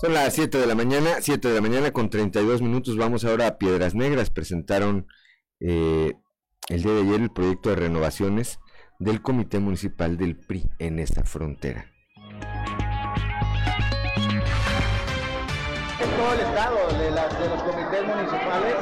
Son 0.00 0.12
las 0.14 0.32
7 0.32 0.58
de 0.58 0.66
la 0.66 0.76
mañana, 0.76 1.16
7 1.20 1.48
de 1.48 1.54
la 1.56 1.60
mañana 1.60 1.90
con 1.90 2.08
32 2.08 2.62
minutos. 2.62 2.96
Vamos 2.96 3.24
ahora 3.24 3.48
a 3.48 3.58
Piedras 3.58 3.96
Negras. 3.96 4.30
Presentaron 4.30 5.08
eh, 5.58 6.14
el 6.68 6.82
día 6.84 6.92
de 6.92 7.00
ayer 7.00 7.20
el 7.20 7.32
proyecto 7.32 7.70
de 7.70 7.76
renovaciones 7.76 8.60
del 9.00 9.22
Comité 9.22 9.58
Municipal 9.58 10.16
del 10.16 10.36
PRI 10.36 10.70
en 10.78 11.00
esta 11.00 11.24
frontera. 11.24 11.97
Todo 16.18 16.32
el 16.34 16.40
estado 16.40 16.78
de, 16.98 17.10
las- 17.12 17.38
de 17.40 17.48
los 17.48 17.62
comités 17.62 18.04
municipales 18.04 18.74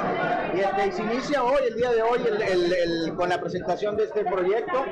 y, 0.54 0.60
este, 0.60 0.92
se 0.92 1.02
inicia 1.02 1.42
hoy, 1.44 1.60
el 1.68 1.74
día 1.76 1.90
de 1.90 2.02
hoy, 2.02 2.20
el- 2.26 3.14
con 3.16 3.28
la 3.28 3.38
presentación 3.40 3.96
de 3.96 4.04
este 4.04 4.24
proyecto. 4.24 4.84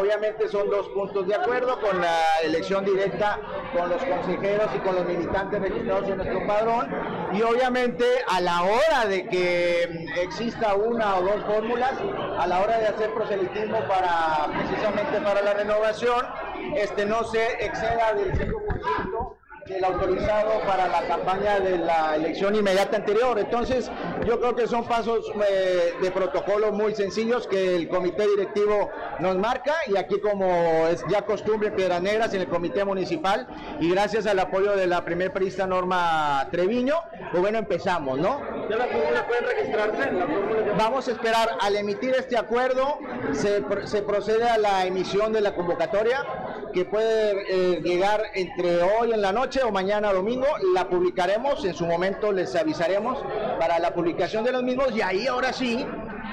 Obviamente 0.00 0.48
son 0.48 0.70
dos 0.70 0.88
puntos 0.88 1.26
de 1.28 1.34
acuerdo 1.36 1.78
con 1.80 2.00
la 2.00 2.18
elección 2.42 2.84
directa 2.84 3.38
con 3.76 3.88
los 3.88 4.02
consejeros 4.04 4.68
y 4.74 4.78
con 4.80 4.94
los 4.96 5.04
militantes 5.06 5.60
registrados 5.60 6.08
en 6.08 6.16
nuestro 6.16 6.46
padrón 6.46 6.88
y 7.32 7.42
obviamente 7.42 8.04
a 8.28 8.40
la 8.40 8.62
hora 8.62 9.06
de 9.08 9.26
que 9.28 10.06
exista 10.22 10.74
una 10.74 11.16
o 11.16 11.22
dos 11.22 11.44
fórmulas, 11.46 11.92
a 12.38 12.46
la 12.46 12.60
hora 12.60 12.78
de 12.78 12.86
hacer 12.88 13.12
proselitismo 13.14 13.78
para 13.86 14.46
precisamente 14.52 15.20
para 15.20 15.42
la 15.42 15.54
renovación, 15.54 16.26
este 16.76 17.04
no 17.06 17.22
se 17.24 17.64
exceda 17.64 18.14
del 18.14 18.32
5% 18.32 19.36
del 19.66 19.82
autorizado 19.84 20.60
para 20.66 20.88
la 20.88 21.02
campaña 21.06 21.58
de 21.58 21.78
la 21.78 22.16
elección 22.16 22.54
inmediata 22.54 22.96
anterior. 22.96 23.38
Entonces, 23.38 23.90
yo 24.26 24.38
creo 24.38 24.54
que 24.54 24.66
son 24.66 24.84
pasos 24.84 25.30
eh, 25.48 25.94
de 26.02 26.10
protocolo 26.10 26.70
muy 26.72 26.94
sencillos 26.94 27.46
que 27.46 27.76
el 27.76 27.88
comité 27.88 28.26
directivo 28.28 28.90
nos 29.20 29.36
marca 29.36 29.74
y 29.86 29.96
aquí 29.96 30.20
como 30.20 30.46
es 30.88 31.02
ya 31.08 31.22
costumbre 31.22 31.68
en 31.68 31.76
Piedras 31.76 32.02
Negras 32.02 32.34
en 32.34 32.42
el 32.42 32.48
comité 32.48 32.84
municipal 32.84 33.46
y 33.80 33.90
gracias 33.90 34.26
al 34.26 34.38
apoyo 34.38 34.76
de 34.76 34.86
la 34.86 35.04
primer 35.04 35.32
periodista 35.32 35.66
Norma 35.66 36.46
Treviño, 36.50 36.96
pues 37.30 37.42
bueno, 37.42 37.58
empezamos, 37.58 38.18
¿no? 38.18 38.40
¿Ya 38.68 38.76
la 38.76 38.86
fórmula 38.86 39.26
puede 39.26 39.40
registrarse? 39.40 40.10
Vamos 40.76 41.08
a 41.08 41.10
esperar 41.10 41.48
al 41.60 41.76
emitir 41.76 42.14
este 42.18 42.36
acuerdo, 42.36 42.98
se 43.32 44.02
procede 44.02 44.48
a 44.48 44.58
la 44.58 44.84
emisión 44.86 45.32
de 45.32 45.40
la 45.40 45.54
convocatoria 45.54 46.24
que 46.74 46.84
puede 46.84 47.44
eh, 47.48 47.80
llegar 47.82 48.20
entre 48.34 48.82
hoy 48.82 49.12
en 49.12 49.22
la 49.22 49.32
noche 49.32 49.53
o 49.62 49.70
mañana 49.70 50.12
domingo. 50.12 50.46
La 50.74 50.88
publicaremos, 50.88 51.64
en 51.64 51.74
su 51.74 51.86
momento 51.86 52.32
les 52.32 52.54
avisaremos 52.56 53.18
para 53.58 53.78
la 53.78 53.94
publicación 53.94 54.44
de 54.44 54.52
los 54.52 54.62
mismos 54.62 54.94
y 54.96 55.02
ahí 55.02 55.26
ahora 55.26 55.52
sí, 55.52 55.86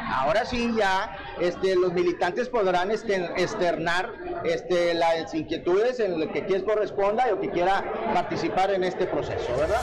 ahora 0.10 0.46
sí 0.46 0.74
ya 0.76 1.16
este, 1.40 1.76
los 1.76 1.94
militantes 1.94 2.50
podrán 2.50 2.90
este, 2.90 3.16
externar 3.38 4.12
este, 4.44 4.94
las 4.94 5.34
inquietudes 5.34 6.00
en 6.00 6.20
lo 6.20 6.32
que 6.32 6.42
les 6.42 6.64
corresponda 6.64 7.28
o 7.34 7.40
que 7.40 7.50
quiera 7.50 7.84
participar 8.14 8.72
en 8.72 8.84
este 8.84 9.06
proceso, 9.06 9.56
¿verdad? 9.58 9.82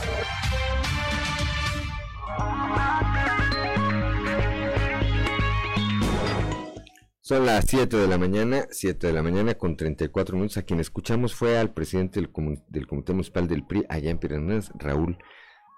Son 7.28 7.44
las 7.44 7.66
7 7.66 7.94
de 7.94 8.08
la 8.08 8.16
mañana, 8.16 8.66
7 8.70 9.08
de 9.08 9.12
la 9.12 9.22
mañana 9.22 9.52
con 9.52 9.76
34 9.76 10.34
minutos. 10.34 10.56
A 10.56 10.62
quien 10.62 10.80
escuchamos 10.80 11.34
fue 11.34 11.58
al 11.58 11.74
presidente 11.74 12.22
del, 12.22 12.30
Comité 12.30 13.12
Municipal 13.12 13.46
del 13.46 13.66
PRI 13.66 13.84
allá 13.90 14.10
en 14.10 14.46
Negras, 14.46 14.72
Raúl 14.78 15.18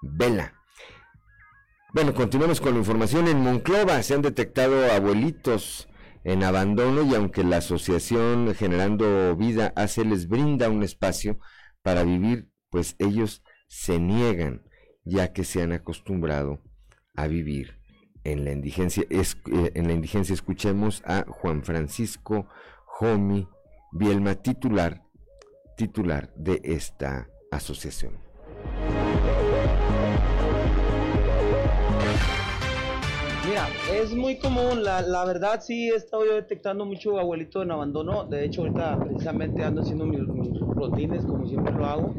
Vela. 0.00 0.54
Bueno, 1.92 2.14
continuamos 2.14 2.60
con 2.60 2.74
la 2.74 2.78
información. 2.78 3.26
En 3.26 3.40
Monclova 3.40 4.00
se 4.04 4.14
han 4.14 4.22
detectado 4.22 4.92
abuelitos 4.92 5.88
en 6.22 6.44
abandono 6.44 7.02
y 7.02 7.16
aunque 7.16 7.42
la 7.42 7.56
asociación 7.56 8.54
Generando 8.54 9.34
Vida 9.34 9.72
hace 9.74 10.04
les 10.04 10.28
brinda 10.28 10.70
un 10.70 10.84
espacio 10.84 11.40
para 11.82 12.04
vivir, 12.04 12.48
pues 12.68 12.94
ellos 13.00 13.42
se 13.66 13.98
niegan 13.98 14.62
ya 15.04 15.32
que 15.32 15.42
se 15.42 15.62
han 15.62 15.72
acostumbrado 15.72 16.62
a 17.16 17.26
vivir 17.26 17.79
en 18.24 18.44
la 18.44 18.52
indigencia. 18.52 19.04
Es- 19.10 19.36
eh, 19.52 19.72
en 19.74 19.86
la 19.86 19.92
indigencia 19.92 20.32
escuchemos 20.34 21.02
a 21.06 21.24
Juan 21.28 21.62
Francisco 21.62 22.46
Jomi 22.86 23.48
Bielma, 23.92 24.34
titular, 24.36 25.02
titular 25.76 26.32
de 26.36 26.60
esta 26.64 27.28
asociación. 27.50 28.18
Mira, 33.48 33.66
es 33.92 34.14
muy 34.14 34.38
común, 34.38 34.84
la, 34.84 35.24
verdad 35.24 35.60
sí 35.60 35.88
he 35.90 35.96
estado 35.96 36.24
yo 36.24 36.34
detectando 36.34 36.84
mucho 36.84 37.18
abuelito 37.18 37.62
en 37.62 37.72
abandono, 37.72 38.24
de 38.24 38.44
hecho 38.44 38.62
ahorita 38.62 38.98
precisamente 39.02 39.64
ando 39.64 39.80
haciendo 39.82 40.06
mis, 40.06 40.20
mis 40.20 40.60
rutines 40.60 41.24
como 41.24 41.46
siempre 41.46 41.72
lo 41.72 41.86
hago. 41.86 42.14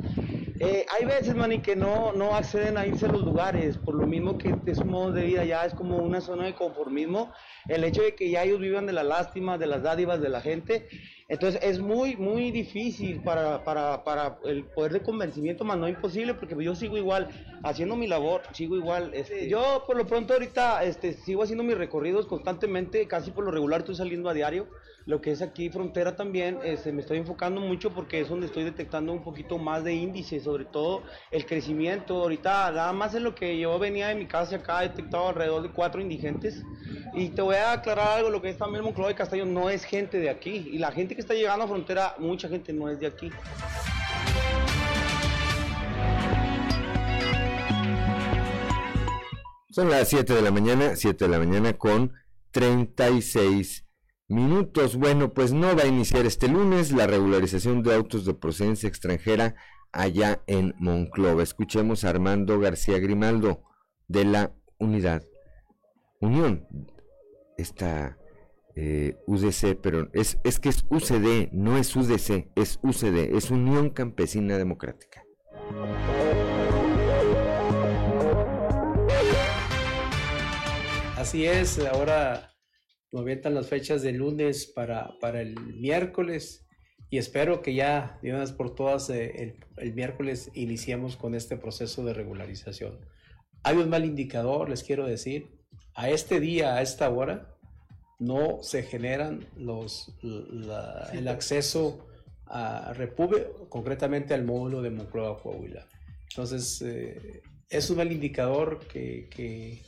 Eh, 0.63 0.85
hay 0.91 1.05
veces, 1.05 1.33
Manny, 1.33 1.57
que 1.57 1.75
no, 1.75 2.13
no 2.13 2.35
acceden 2.35 2.77
a 2.77 2.85
irse 2.85 3.07
a 3.07 3.11
los 3.11 3.23
lugares, 3.23 3.77
por 3.77 3.95
lo 3.95 4.05
mismo 4.05 4.37
que 4.37 4.53
es 4.67 4.77
un 4.77 4.89
modo 4.89 5.11
de 5.11 5.25
vida, 5.25 5.43
ya 5.43 5.65
es 5.65 5.73
como 5.73 5.97
una 5.97 6.21
zona 6.21 6.45
de 6.45 6.53
conformismo, 6.53 7.33
el 7.67 7.83
hecho 7.83 8.03
de 8.03 8.13
que 8.13 8.29
ya 8.29 8.43
ellos 8.43 8.59
vivan 8.59 8.85
de 8.85 8.93
la 8.93 9.01
lástima, 9.03 9.57
de 9.57 9.65
las 9.65 9.81
dádivas 9.81 10.21
de 10.21 10.29
la 10.29 10.39
gente, 10.39 10.87
entonces 11.31 11.61
es 11.63 11.79
muy, 11.79 12.17
muy 12.17 12.51
difícil 12.51 13.23
para, 13.23 13.63
para, 13.63 14.03
para 14.03 14.37
el 14.43 14.65
poder 14.65 14.91
de 14.91 15.01
convencimiento, 15.01 15.63
más 15.63 15.77
no 15.77 15.87
imposible, 15.87 16.33
porque 16.33 16.61
yo 16.61 16.75
sigo 16.75 16.97
igual 16.97 17.29
haciendo 17.63 17.95
mi 17.95 18.05
labor, 18.05 18.41
sigo 18.51 18.75
igual. 18.75 19.11
Este, 19.13 19.47
yo 19.47 19.85
por 19.87 19.95
lo 19.95 20.05
pronto 20.05 20.33
ahorita 20.33 20.83
este, 20.83 21.13
sigo 21.13 21.43
haciendo 21.43 21.63
mis 21.63 21.77
recorridos 21.77 22.27
constantemente, 22.27 23.07
casi 23.07 23.31
por 23.31 23.45
lo 23.45 23.51
regular 23.51 23.79
estoy 23.79 23.95
saliendo 23.95 24.29
a 24.29 24.33
diario. 24.33 24.67
Lo 25.05 25.21
que 25.21 25.31
es 25.31 25.41
aquí 25.41 25.69
frontera 25.69 26.17
también, 26.17 26.59
este, 26.65 26.91
me 26.91 26.99
estoy 26.99 27.19
enfocando 27.19 27.61
mucho 27.61 27.91
porque 27.91 28.19
es 28.19 28.27
donde 28.27 28.47
estoy 28.47 28.65
detectando 28.65 29.13
un 29.13 29.23
poquito 29.23 29.57
más 29.57 29.85
de 29.85 29.93
índice, 29.93 30.41
sobre 30.51 30.65
todo 30.65 31.03
el 31.31 31.45
crecimiento. 31.45 32.15
Ahorita 32.15 32.71
nada 32.71 32.91
más 32.91 33.15
en 33.15 33.23
lo 33.23 33.33
que 33.33 33.57
yo 33.57 33.79
venía 33.79 34.09
de 34.09 34.15
mi 34.15 34.25
casa 34.25 34.57
acá 34.57 34.83
he 34.83 34.89
detectado 34.89 35.29
alrededor 35.29 35.63
de 35.63 35.69
cuatro 35.69 36.01
indigentes. 36.01 36.61
Y 37.13 37.29
te 37.29 37.41
voy 37.41 37.55
a 37.55 37.71
aclarar 37.71 38.17
algo, 38.17 38.29
lo 38.29 38.41
que 38.41 38.49
es 38.49 38.57
también 38.57 38.83
Monclova 38.83 39.09
de 39.09 39.15
Castello 39.15 39.45
no 39.45 39.69
es 39.69 39.85
gente 39.85 40.17
de 40.17 40.29
aquí. 40.29 40.69
Y 40.73 40.77
la 40.77 40.91
gente 40.91 41.15
que 41.15 41.21
está 41.21 41.33
llegando 41.33 41.63
a 41.63 41.67
frontera, 41.67 42.15
mucha 42.19 42.49
gente 42.49 42.73
no 42.73 42.89
es 42.89 42.99
de 42.99 43.07
aquí. 43.07 43.29
Son 49.69 49.89
las 49.89 50.09
7 50.09 50.33
de 50.33 50.41
la 50.41 50.51
mañana, 50.51 50.97
7 50.97 51.25
de 51.25 51.31
la 51.31 51.39
mañana 51.39 51.77
con 51.77 52.11
36 52.51 53.85
minutos. 54.27 54.97
Bueno, 54.97 55.33
pues 55.33 55.53
no 55.53 55.75
va 55.77 55.83
a 55.83 55.87
iniciar 55.87 56.25
este 56.25 56.49
lunes 56.49 56.91
la 56.91 57.07
regularización 57.07 57.83
de 57.83 57.95
autos 57.95 58.25
de 58.25 58.33
procedencia 58.33 58.89
extranjera 58.89 59.55
allá 59.91 60.41
en 60.47 60.73
Monclova. 60.79 61.43
Escuchemos 61.43 62.03
a 62.03 62.09
Armando 62.09 62.59
García 62.59 62.99
Grimaldo 62.99 63.63
de 64.07 64.25
la 64.25 64.53
Unidad 64.77 65.23
Unión, 66.19 66.67
esta 67.57 68.17
eh, 68.75 69.17
UDC, 69.25 69.79
pero 69.81 70.09
es, 70.13 70.39
es 70.43 70.59
que 70.59 70.69
es 70.69 70.85
UCD, 70.89 71.51
no 71.51 71.77
es 71.77 71.95
UDC, 71.95 72.51
es 72.55 72.79
UCD, 72.83 73.35
es 73.35 73.49
Unión 73.49 73.89
Campesina 73.89 74.57
Democrática. 74.57 75.23
Así 81.17 81.45
es, 81.45 81.79
ahora 81.79 82.53
movientan 83.11 83.55
las 83.55 83.67
fechas 83.67 84.01
de 84.01 84.11
lunes 84.13 84.67
para, 84.67 85.17
para 85.19 85.41
el 85.41 85.55
miércoles 85.59 86.67
y 87.11 87.17
espero 87.19 87.61
que 87.61 87.75
ya 87.75 88.17
de 88.23 88.29
una 88.31 88.39
vez 88.39 88.51
por 88.53 88.73
todas 88.73 89.09
eh, 89.11 89.43
el, 89.43 89.55
el 89.77 89.93
miércoles 89.93 90.49
iniciemos 90.55 91.15
con 91.17 91.35
este 91.35 91.57
proceso 91.57 92.03
de 92.03 92.13
regularización. 92.13 92.97
Hay 93.63 93.77
un 93.77 93.89
mal 93.89 94.05
indicador, 94.05 94.69
les 94.69 94.81
quiero 94.81 95.05
decir, 95.05 95.51
a 95.93 96.09
este 96.09 96.39
día, 96.39 96.73
a 96.75 96.81
esta 96.81 97.09
hora, 97.09 97.53
no 98.17 98.63
se 98.63 98.83
generan 98.83 99.45
los, 99.57 100.15
la- 100.21 101.09
el 101.13 101.27
acceso 101.27 102.07
a 102.47 102.93
Repube, 102.93 103.51
concretamente 103.69 104.33
al 104.33 104.43
módulo 104.45 104.81
de 104.81 104.89
Monclova, 104.91 105.41
Coahuila. 105.41 105.85
Entonces, 106.29 106.81
eh, 106.81 107.41
es 107.69 107.89
un 107.89 107.97
mal 107.97 108.11
indicador 108.11 108.79
que, 108.87 109.27
que- 109.29 109.79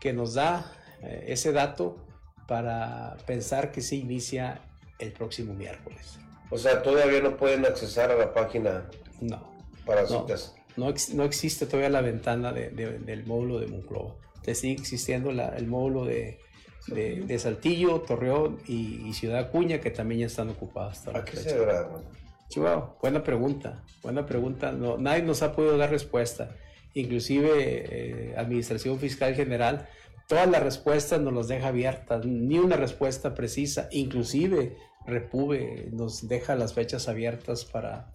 que 0.00 0.12
nos 0.12 0.34
da 0.34 0.72
eh, 1.02 1.24
ese 1.28 1.52
dato 1.52 2.04
para 2.48 3.16
pensar 3.26 3.70
que 3.70 3.80
se 3.80 3.96
inicia 3.96 4.60
el 4.98 5.12
próximo 5.12 5.54
miércoles. 5.54 6.18
O 6.50 6.58
sea, 6.58 6.82
todavía 6.82 7.20
no 7.20 7.36
pueden 7.36 7.64
accesar 7.66 8.10
a 8.10 8.16
la 8.16 8.32
página 8.32 8.88
No. 9.20 9.52
para 9.84 10.02
No, 10.02 10.08
citas. 10.22 10.54
no, 10.76 10.92
no 11.14 11.24
existe 11.24 11.66
todavía 11.66 11.90
la 11.90 12.00
ventana 12.00 12.52
de- 12.52 12.70
de- 12.70 12.98
del 12.98 13.26
módulo 13.26 13.58
de 13.60 13.66
Monclova. 13.66 14.14
Te 14.42 14.54
sigue 14.54 14.74
existiendo 14.80 15.30
la- 15.32 15.50
el 15.56 15.66
módulo 15.66 16.04
de, 16.06 16.38
de- 16.86 17.16
de 17.26 17.38
Saltillo, 17.38 18.00
Torreón 18.00 18.58
y, 18.66 19.06
y 19.06 19.12
Ciudad 19.12 19.38
Acuña, 19.40 19.78
que 19.80 19.90
también 19.90 20.20
ya 20.22 20.26
están 20.26 20.48
ocupadas. 20.48 20.98
hasta 21.06 21.18
¿A 21.18 21.24
qué 21.24 21.32
fecha. 21.32 21.50
se 21.50 21.56
hermano? 21.56 22.02
Chihuahua, 22.48 22.96
buena 23.02 23.22
pregunta, 23.22 23.84
buena 24.02 24.24
pregunta. 24.24 24.72
No, 24.72 24.96
nadie 24.96 25.22
nos 25.22 25.42
ha 25.42 25.54
podido 25.54 25.76
dar 25.76 25.90
respuesta. 25.90 26.56
Inclusive 26.94 27.50
eh, 27.54 28.34
Administración 28.38 28.98
Fiscal 28.98 29.34
General, 29.34 29.86
todas 30.28 30.48
las 30.48 30.62
respuestas 30.62 31.20
nos 31.20 31.34
las 31.34 31.48
deja 31.48 31.68
abiertas, 31.68 32.24
ni 32.24 32.58
una 32.58 32.76
respuesta 32.76 33.34
precisa. 33.34 33.88
Inclusive 33.92 34.76
Repube 35.06 35.88
nos 35.92 36.28
deja 36.28 36.54
las 36.54 36.74
fechas 36.74 37.08
abiertas 37.08 37.64
para, 37.64 38.12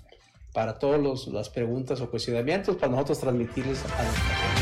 para 0.53 0.79
todas 0.79 1.27
las 1.27 1.49
preguntas 1.49 2.01
o 2.01 2.09
cuestionamientos 2.09 2.75
para 2.75 2.91
nosotros 2.91 3.19
transmitirles 3.19 3.83
a 3.85 4.53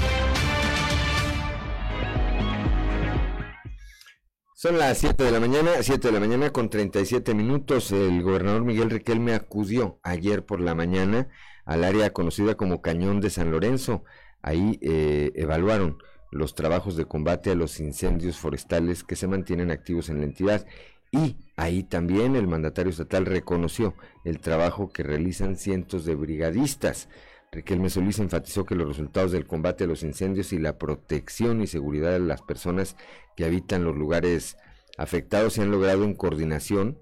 Son 4.61 4.77
las 4.77 4.99
7 4.99 5.23
de 5.23 5.31
la 5.31 5.39
mañana, 5.39 5.71
7 5.81 6.07
de 6.07 6.13
la 6.13 6.19
mañana 6.19 6.51
con 6.51 6.69
37 6.69 7.33
minutos. 7.33 7.91
El 7.91 8.21
gobernador 8.21 8.63
Miguel 8.63 8.91
Riquelme 8.91 9.33
acudió 9.33 9.99
ayer 10.03 10.45
por 10.45 10.61
la 10.61 10.75
mañana 10.75 11.29
al 11.65 11.83
área 11.83 12.13
conocida 12.13 12.53
como 12.53 12.79
Cañón 12.79 13.21
de 13.21 13.31
San 13.31 13.49
Lorenzo. 13.49 14.03
Ahí 14.43 14.77
eh, 14.83 15.31
evaluaron 15.33 15.97
los 16.29 16.53
trabajos 16.53 16.95
de 16.95 17.05
combate 17.05 17.49
a 17.49 17.55
los 17.55 17.79
incendios 17.79 18.37
forestales 18.37 19.03
que 19.03 19.15
se 19.15 19.25
mantienen 19.25 19.71
activos 19.71 20.09
en 20.09 20.19
la 20.19 20.25
entidad. 20.25 20.67
Y 21.11 21.35
ahí 21.57 21.83
también 21.83 22.37
el 22.37 22.47
mandatario 22.47 22.89
estatal 22.89 23.25
reconoció 23.25 23.95
el 24.23 24.39
trabajo 24.39 24.89
que 24.89 25.03
realizan 25.03 25.57
cientos 25.57 26.05
de 26.05 26.15
brigadistas. 26.15 27.09
Riquelme 27.51 27.89
Solís 27.89 28.19
enfatizó 28.19 28.65
que 28.65 28.75
los 28.75 28.87
resultados 28.87 29.33
del 29.33 29.45
combate 29.45 29.83
a 29.83 29.87
los 29.87 30.03
incendios 30.03 30.53
y 30.53 30.57
la 30.57 30.77
protección 30.77 31.61
y 31.61 31.67
seguridad 31.67 32.13
de 32.13 32.19
las 32.19 32.41
personas 32.41 32.95
que 33.35 33.43
habitan 33.43 33.83
los 33.83 33.97
lugares 33.97 34.55
afectados 34.97 35.53
se 35.53 35.63
han 35.63 35.71
logrado 35.71 36.05
en 36.05 36.13
coordinación, 36.13 36.97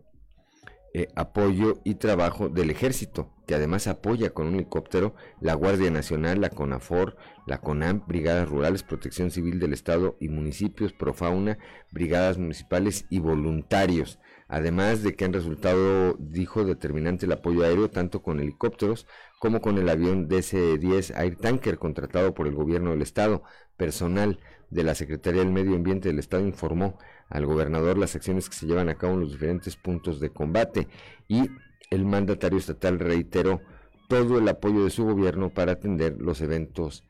eh, 0.93 1.07
apoyo 1.15 1.79
y 1.83 1.95
trabajo 1.95 2.49
del 2.49 2.71
ejército, 2.71 3.31
que 3.45 3.53
además 3.53 3.87
apoya 3.87 4.31
con 4.31 4.47
un 4.47 4.55
helicóptero 4.55 5.13
la 5.39 5.53
Guardia 5.53 5.91
Nacional, 5.91 6.41
la 6.41 6.49
CONAFOR, 6.49 7.15
la 7.45 7.59
CONAM, 7.59 8.03
Brigadas 8.07 8.49
Rurales, 8.49 8.83
Protección 8.83 9.29
Civil 9.29 9.59
del 9.59 9.73
Estado 9.73 10.17
y 10.19 10.29
municipios, 10.29 10.93
Profauna, 10.93 11.59
brigadas 11.91 12.37
municipales 12.37 13.05
y 13.09 13.19
voluntarios. 13.19 14.19
Además 14.47 15.03
de 15.03 15.15
que 15.15 15.25
han 15.25 15.33
resultado, 15.33 16.15
dijo, 16.17 16.65
determinante 16.65 17.27
el 17.27 17.33
apoyo 17.33 17.63
aéreo 17.63 17.91
tanto 17.91 18.23
con 18.23 18.39
helicópteros 18.39 19.05
como 19.37 19.61
con 19.61 19.77
el 19.77 19.87
avión 19.89 20.27
DC-10 20.27 21.15
Air 21.15 21.35
Tanker 21.35 21.77
contratado 21.77 22.33
por 22.33 22.47
el 22.47 22.55
gobierno 22.55 22.89
del 22.91 23.03
estado. 23.03 23.43
Personal 23.77 24.39
de 24.71 24.83
la 24.83 24.95
Secretaría 24.95 25.41
del 25.41 25.53
Medio 25.53 25.75
Ambiente 25.75 26.09
del 26.09 26.19
estado 26.19 26.45
informó 26.45 26.97
al 27.29 27.45
gobernador 27.45 27.97
las 27.97 28.15
acciones 28.15 28.49
que 28.49 28.55
se 28.55 28.65
llevan 28.65 28.89
a 28.89 28.95
cabo 28.95 29.13
en 29.13 29.21
los 29.21 29.31
diferentes 29.31 29.75
puntos 29.75 30.19
de 30.19 30.31
combate 30.31 30.87
y 31.27 31.49
el 31.89 32.05
mandatario 32.05 32.57
estatal 32.59 32.99
reiteró 32.99 33.61
todo 34.07 34.39
el 34.39 34.47
apoyo 34.47 34.83
de 34.83 34.89
su 34.89 35.05
gobierno 35.05 35.49
para 35.49 35.73
atender 35.73 36.17
los 36.19 36.41
eventos 36.41 37.03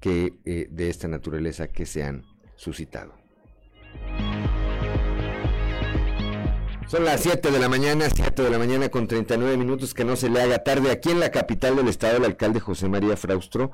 que 0.00 0.34
eh, 0.44 0.66
de 0.70 0.90
esta 0.90 1.08
naturaleza 1.08 1.68
que 1.68 1.86
se 1.86 2.02
han 2.02 2.24
suscitado. 2.56 3.14
Son 6.86 7.04
las 7.04 7.22
7 7.22 7.50
de 7.50 7.58
la 7.58 7.68
mañana, 7.68 8.08
7 8.14 8.42
de 8.42 8.50
la 8.50 8.58
mañana 8.58 8.88
con 8.88 9.06
39 9.08 9.56
minutos, 9.56 9.94
que 9.94 10.04
no 10.04 10.16
se 10.16 10.28
le 10.28 10.42
haga 10.42 10.62
tarde. 10.62 10.90
Aquí 10.90 11.10
en 11.10 11.20
la 11.20 11.30
capital 11.30 11.76
del 11.76 11.88
estado, 11.88 12.18
el 12.18 12.24
alcalde 12.24 12.60
José 12.60 12.88
María 12.88 13.16
Fraustro 13.16 13.72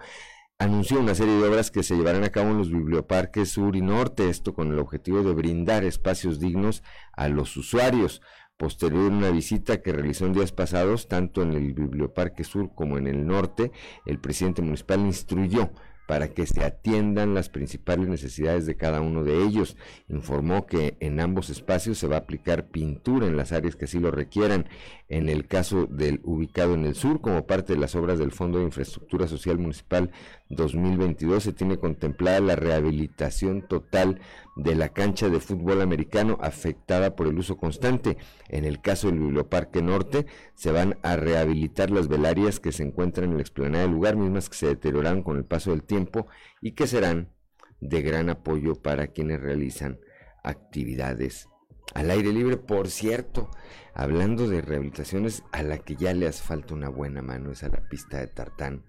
anunció 0.61 1.01
una 1.01 1.15
serie 1.15 1.37
de 1.37 1.49
obras 1.49 1.71
que 1.71 1.83
se 1.83 1.97
llevarán 1.97 2.23
a 2.23 2.29
cabo 2.29 2.51
en 2.51 2.59
los 2.59 2.71
biblioparques 2.71 3.49
sur 3.49 3.75
y 3.77 3.81
norte, 3.81 4.29
esto 4.29 4.53
con 4.53 4.71
el 4.71 4.79
objetivo 4.79 5.23
de 5.23 5.33
brindar 5.33 5.85
espacios 5.85 6.39
dignos 6.39 6.83
a 7.15 7.29
los 7.29 7.57
usuarios. 7.57 8.21
Posterior 8.59 9.11
a 9.11 9.17
una 9.17 9.31
visita 9.31 9.81
que 9.81 9.91
realizó 9.91 10.27
en 10.27 10.35
días 10.35 10.53
pasados, 10.53 11.09
tanto 11.09 11.43
en 11.43 11.55
el 11.55 11.73
Biblioparque 11.73 12.45
Sur 12.45 12.75
como 12.75 12.99
en 12.99 13.07
el 13.07 13.27
norte, 13.27 13.73
el 14.05 14.21
presidente 14.21 14.61
municipal 14.61 15.01
instruyó 15.01 15.71
para 16.11 16.27
que 16.27 16.45
se 16.45 16.65
atiendan 16.65 17.35
las 17.35 17.51
principales 17.51 18.09
necesidades 18.09 18.67
de 18.67 18.77
cada 18.77 19.01
uno 19.01 19.23
de 19.23 19.45
ellos. 19.45 19.77
Informó 20.09 20.67
que 20.67 20.97
en 20.99 21.21
ambos 21.21 21.51
espacios 21.51 21.99
se 21.99 22.09
va 22.09 22.17
a 22.17 22.19
aplicar 22.19 22.67
pintura 22.67 23.29
en 23.29 23.37
las 23.37 23.53
áreas 23.53 23.77
que 23.77 23.85
así 23.85 24.01
lo 24.01 24.11
requieran. 24.11 24.69
En 25.09 25.29
el 25.29 25.47
caso 25.47 25.87
del 25.87 26.21
ubicado 26.25 26.75
en 26.75 26.85
el 26.85 26.97
sur, 26.97 27.21
como 27.21 27.47
parte 27.47 27.75
de 27.75 27.79
las 27.79 27.95
obras 27.95 28.19
del 28.19 28.33
Fondo 28.33 28.59
de 28.59 28.65
Infraestructura 28.65 29.29
Social 29.29 29.59
Municipal 29.59 30.11
2022, 30.51 31.43
se 31.43 31.53
tiene 31.53 31.79
contemplada 31.79 32.41
la 32.41 32.57
rehabilitación 32.57 33.67
total 33.67 34.21
de 34.57 34.75
la 34.75 34.91
cancha 34.91 35.29
de 35.29 35.41
fútbol 35.41 35.81
americano 35.81 36.39
afectada 36.41 37.15
por 37.17 37.29
el 37.29 37.39
uso 37.39 37.57
constante. 37.57 38.19
En 38.49 38.65
el 38.65 38.81
caso 38.81 39.09
del 39.09 39.21
Biblioparque 39.21 39.81
Norte, 39.81 40.27
se 40.55 40.73
van 40.73 40.99
a 41.03 41.17
rehabilitar 41.17 41.91
las 41.91 42.09
velarias 42.09 42.61
que 42.61 42.73
se 42.73 42.83
encuentran 42.83 43.31
en 43.31 43.37
la 43.37 43.43
explanada 43.43 43.85
del 43.85 43.93
lugar, 43.93 44.17
mismas 44.17 44.49
que 44.49 44.57
se 44.57 44.67
deterioraron 44.67 45.23
con 45.23 45.37
el 45.37 45.45
paso 45.45 45.71
del 45.71 45.85
tiempo 45.85 46.27
y 46.61 46.73
que 46.73 46.87
serán 46.87 47.33
de 47.81 48.03
gran 48.03 48.29
apoyo 48.29 48.75
para 48.75 49.07
quienes 49.09 49.41
realizan 49.41 50.01
actividades 50.43 51.49
al 51.95 52.11
aire 52.11 52.33
libre. 52.33 52.57
Por 52.57 52.89
cierto, 52.89 53.51
hablando 53.95 54.49
de 54.49 54.63
rehabilitaciones, 54.63 55.45
a 55.53 55.63
la 55.63 55.79
que 55.79 55.97
ya 55.97 56.13
le 56.13 56.27
hace 56.27 56.43
falta 56.43 56.75
una 56.75 56.89
buena 56.89 57.23
mano 57.23 57.53
es 57.53 57.63
a 57.63 57.69
la 57.69 57.89
pista 57.89 58.19
de 58.19 58.27
tartán, 58.27 58.85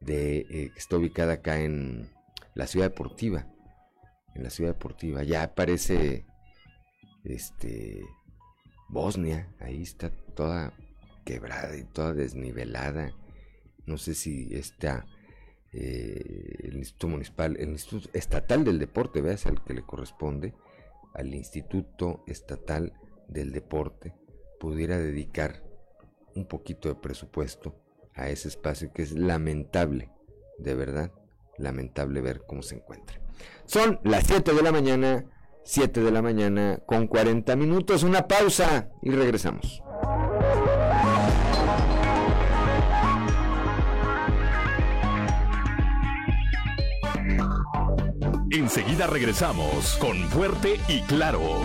de, 0.00 0.38
eh, 0.38 0.70
que 0.72 0.78
está 0.78 0.96
ubicada 0.96 1.34
acá 1.34 1.60
en 1.60 2.10
la 2.54 2.66
ciudad 2.66 2.86
deportiva. 2.86 3.46
En 4.34 4.42
la 4.42 4.50
ciudad 4.50 4.72
deportiva. 4.72 5.22
Ya 5.22 5.54
parece 5.54 6.26
este 7.24 8.02
Bosnia, 8.88 9.52
ahí 9.60 9.82
está 9.82 10.10
toda 10.34 10.72
quebrada 11.24 11.76
y 11.76 11.84
toda 11.84 12.14
desnivelada. 12.14 13.12
No 13.86 13.98
sé 13.98 14.14
si 14.14 14.54
está 14.54 15.06
eh, 15.72 16.56
el 16.60 16.76
Instituto 16.76 17.08
Municipal, 17.08 17.56
el 17.58 17.70
Instituto 17.70 18.08
Estatal 18.12 18.64
del 18.64 18.78
Deporte, 18.78 19.20
veas 19.20 19.46
al 19.46 19.62
que 19.62 19.74
le 19.74 19.82
corresponde, 19.82 20.54
al 21.14 21.34
Instituto 21.34 22.24
Estatal 22.26 22.94
del 23.28 23.52
Deporte, 23.52 24.14
pudiera 24.58 24.98
dedicar 24.98 25.62
un 26.34 26.46
poquito 26.46 26.88
de 26.88 26.94
presupuesto 26.94 27.74
a 28.18 28.28
ese 28.28 28.48
espacio 28.48 28.92
que 28.92 29.02
es 29.02 29.12
lamentable, 29.12 30.10
de 30.58 30.74
verdad, 30.74 31.12
lamentable 31.56 32.20
ver 32.20 32.42
cómo 32.46 32.62
se 32.62 32.74
encuentra. 32.74 33.20
Son 33.64 34.00
las 34.02 34.26
7 34.26 34.52
de 34.52 34.62
la 34.62 34.72
mañana, 34.72 35.24
7 35.64 36.00
de 36.00 36.10
la 36.10 36.20
mañana 36.20 36.80
con 36.86 37.06
40 37.06 37.54
minutos, 37.56 38.02
una 38.02 38.26
pausa 38.26 38.90
y 39.02 39.10
regresamos. 39.10 39.82
Enseguida 48.50 49.06
regresamos 49.06 49.96
con 50.00 50.16
Fuerte 50.30 50.80
y 50.88 51.02
Claro. 51.02 51.62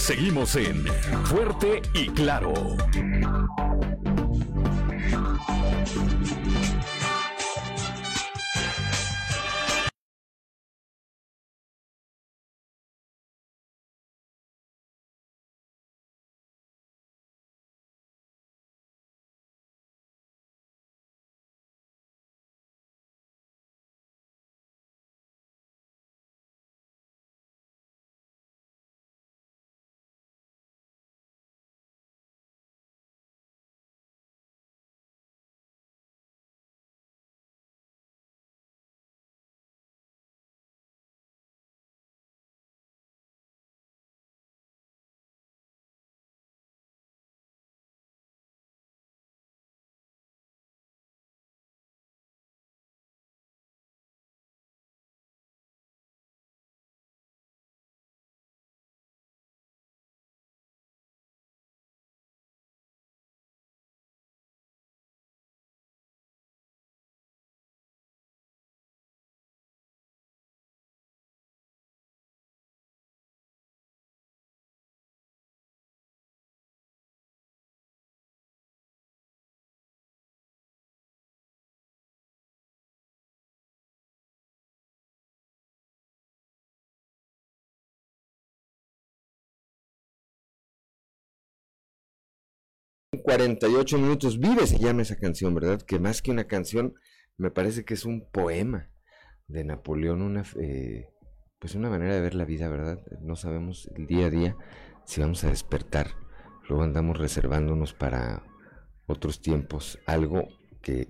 Seguimos 0.00 0.56
en 0.56 0.86
Fuerte 1.26 1.82
y 1.92 2.08
Claro. 2.08 2.54
48 93.18 93.98
minutos. 93.98 94.38
Vive 94.38 94.66
se 94.66 94.78
llama 94.78 95.02
esa 95.02 95.16
canción, 95.16 95.54
¿verdad? 95.54 95.82
Que 95.82 95.98
más 95.98 96.22
que 96.22 96.30
una 96.30 96.44
canción, 96.44 96.94
me 97.36 97.50
parece 97.50 97.84
que 97.84 97.94
es 97.94 98.04
un 98.04 98.28
poema 98.30 98.90
de 99.48 99.64
Napoleón, 99.64 100.22
una, 100.22 100.44
eh, 100.60 101.08
pues 101.58 101.74
una 101.74 101.90
manera 101.90 102.14
de 102.14 102.20
ver 102.20 102.34
la 102.34 102.44
vida, 102.44 102.68
¿verdad? 102.68 103.00
No 103.20 103.34
sabemos 103.34 103.90
el 103.96 104.06
día 104.06 104.26
a 104.26 104.30
día 104.30 104.56
si 105.04 105.20
vamos 105.20 105.42
a 105.42 105.50
despertar. 105.50 106.12
Luego 106.68 106.84
andamos 106.84 107.18
reservándonos 107.18 107.94
para 107.94 108.44
otros 109.06 109.40
tiempos 109.40 109.98
algo 110.06 110.46
que 110.80 111.08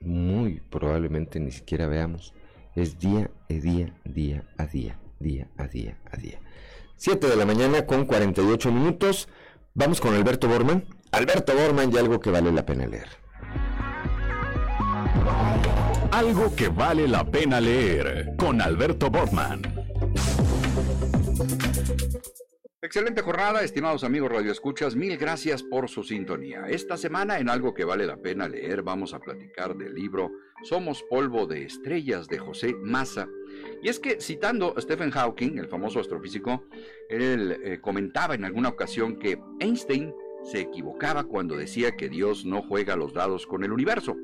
muy 0.00 0.60
probablemente 0.70 1.40
ni 1.40 1.50
siquiera 1.50 1.86
veamos. 1.86 2.32
Es 2.74 2.98
día 2.98 3.30
a 3.50 3.54
día, 3.54 3.94
día 4.04 4.48
a 4.56 4.66
día, 4.66 4.98
día 5.20 5.50
a 5.58 5.68
día, 5.68 6.00
a 6.10 6.16
día. 6.16 6.40
7 6.96 7.26
de 7.26 7.36
la 7.36 7.44
mañana 7.44 7.84
con 7.84 8.06
48 8.06 8.72
minutos. 8.72 9.28
Vamos 9.76 10.00
con 10.00 10.14
Alberto 10.14 10.46
Borman. 10.46 10.84
Alberto 11.10 11.52
Borman 11.52 11.92
y 11.92 11.98
algo 11.98 12.20
que 12.20 12.30
vale 12.30 12.52
la 12.52 12.64
pena 12.64 12.86
leer. 12.86 13.08
Algo 16.12 16.54
que 16.54 16.68
vale 16.68 17.08
la 17.08 17.24
pena 17.24 17.60
leer 17.60 18.36
con 18.38 18.62
Alberto 18.62 19.10
Borman. 19.10 19.62
Excelente 22.84 23.22
jornada, 23.22 23.62
estimados 23.62 24.04
amigos 24.04 24.30
radioescuchas, 24.30 24.94
mil 24.94 25.16
gracias 25.16 25.62
por 25.62 25.88
su 25.88 26.02
sintonía. 26.02 26.66
Esta 26.68 26.98
semana 26.98 27.38
en 27.38 27.48
algo 27.48 27.72
que 27.72 27.86
vale 27.86 28.04
la 28.04 28.18
pena 28.18 28.46
leer 28.46 28.82
vamos 28.82 29.14
a 29.14 29.20
platicar 29.20 29.74
del 29.74 29.94
libro 29.94 30.30
Somos 30.64 31.02
polvo 31.08 31.46
de 31.46 31.62
estrellas 31.62 32.28
de 32.28 32.38
José 32.38 32.74
Massa. 32.74 33.26
Y 33.82 33.88
es 33.88 33.98
que 33.98 34.20
citando 34.20 34.74
a 34.76 34.82
Stephen 34.82 35.10
Hawking, 35.10 35.56
el 35.56 35.68
famoso 35.68 35.98
astrofísico, 35.98 36.66
él 37.08 37.58
eh, 37.64 37.78
comentaba 37.80 38.34
en 38.34 38.44
alguna 38.44 38.68
ocasión 38.68 39.18
que 39.18 39.40
Einstein 39.60 40.12
se 40.42 40.60
equivocaba 40.60 41.24
cuando 41.24 41.56
decía 41.56 41.96
que 41.96 42.10
Dios 42.10 42.44
no 42.44 42.60
juega 42.60 42.96
los 42.96 43.14
dados 43.14 43.46
con 43.46 43.64
el 43.64 43.72
universo, 43.72 44.14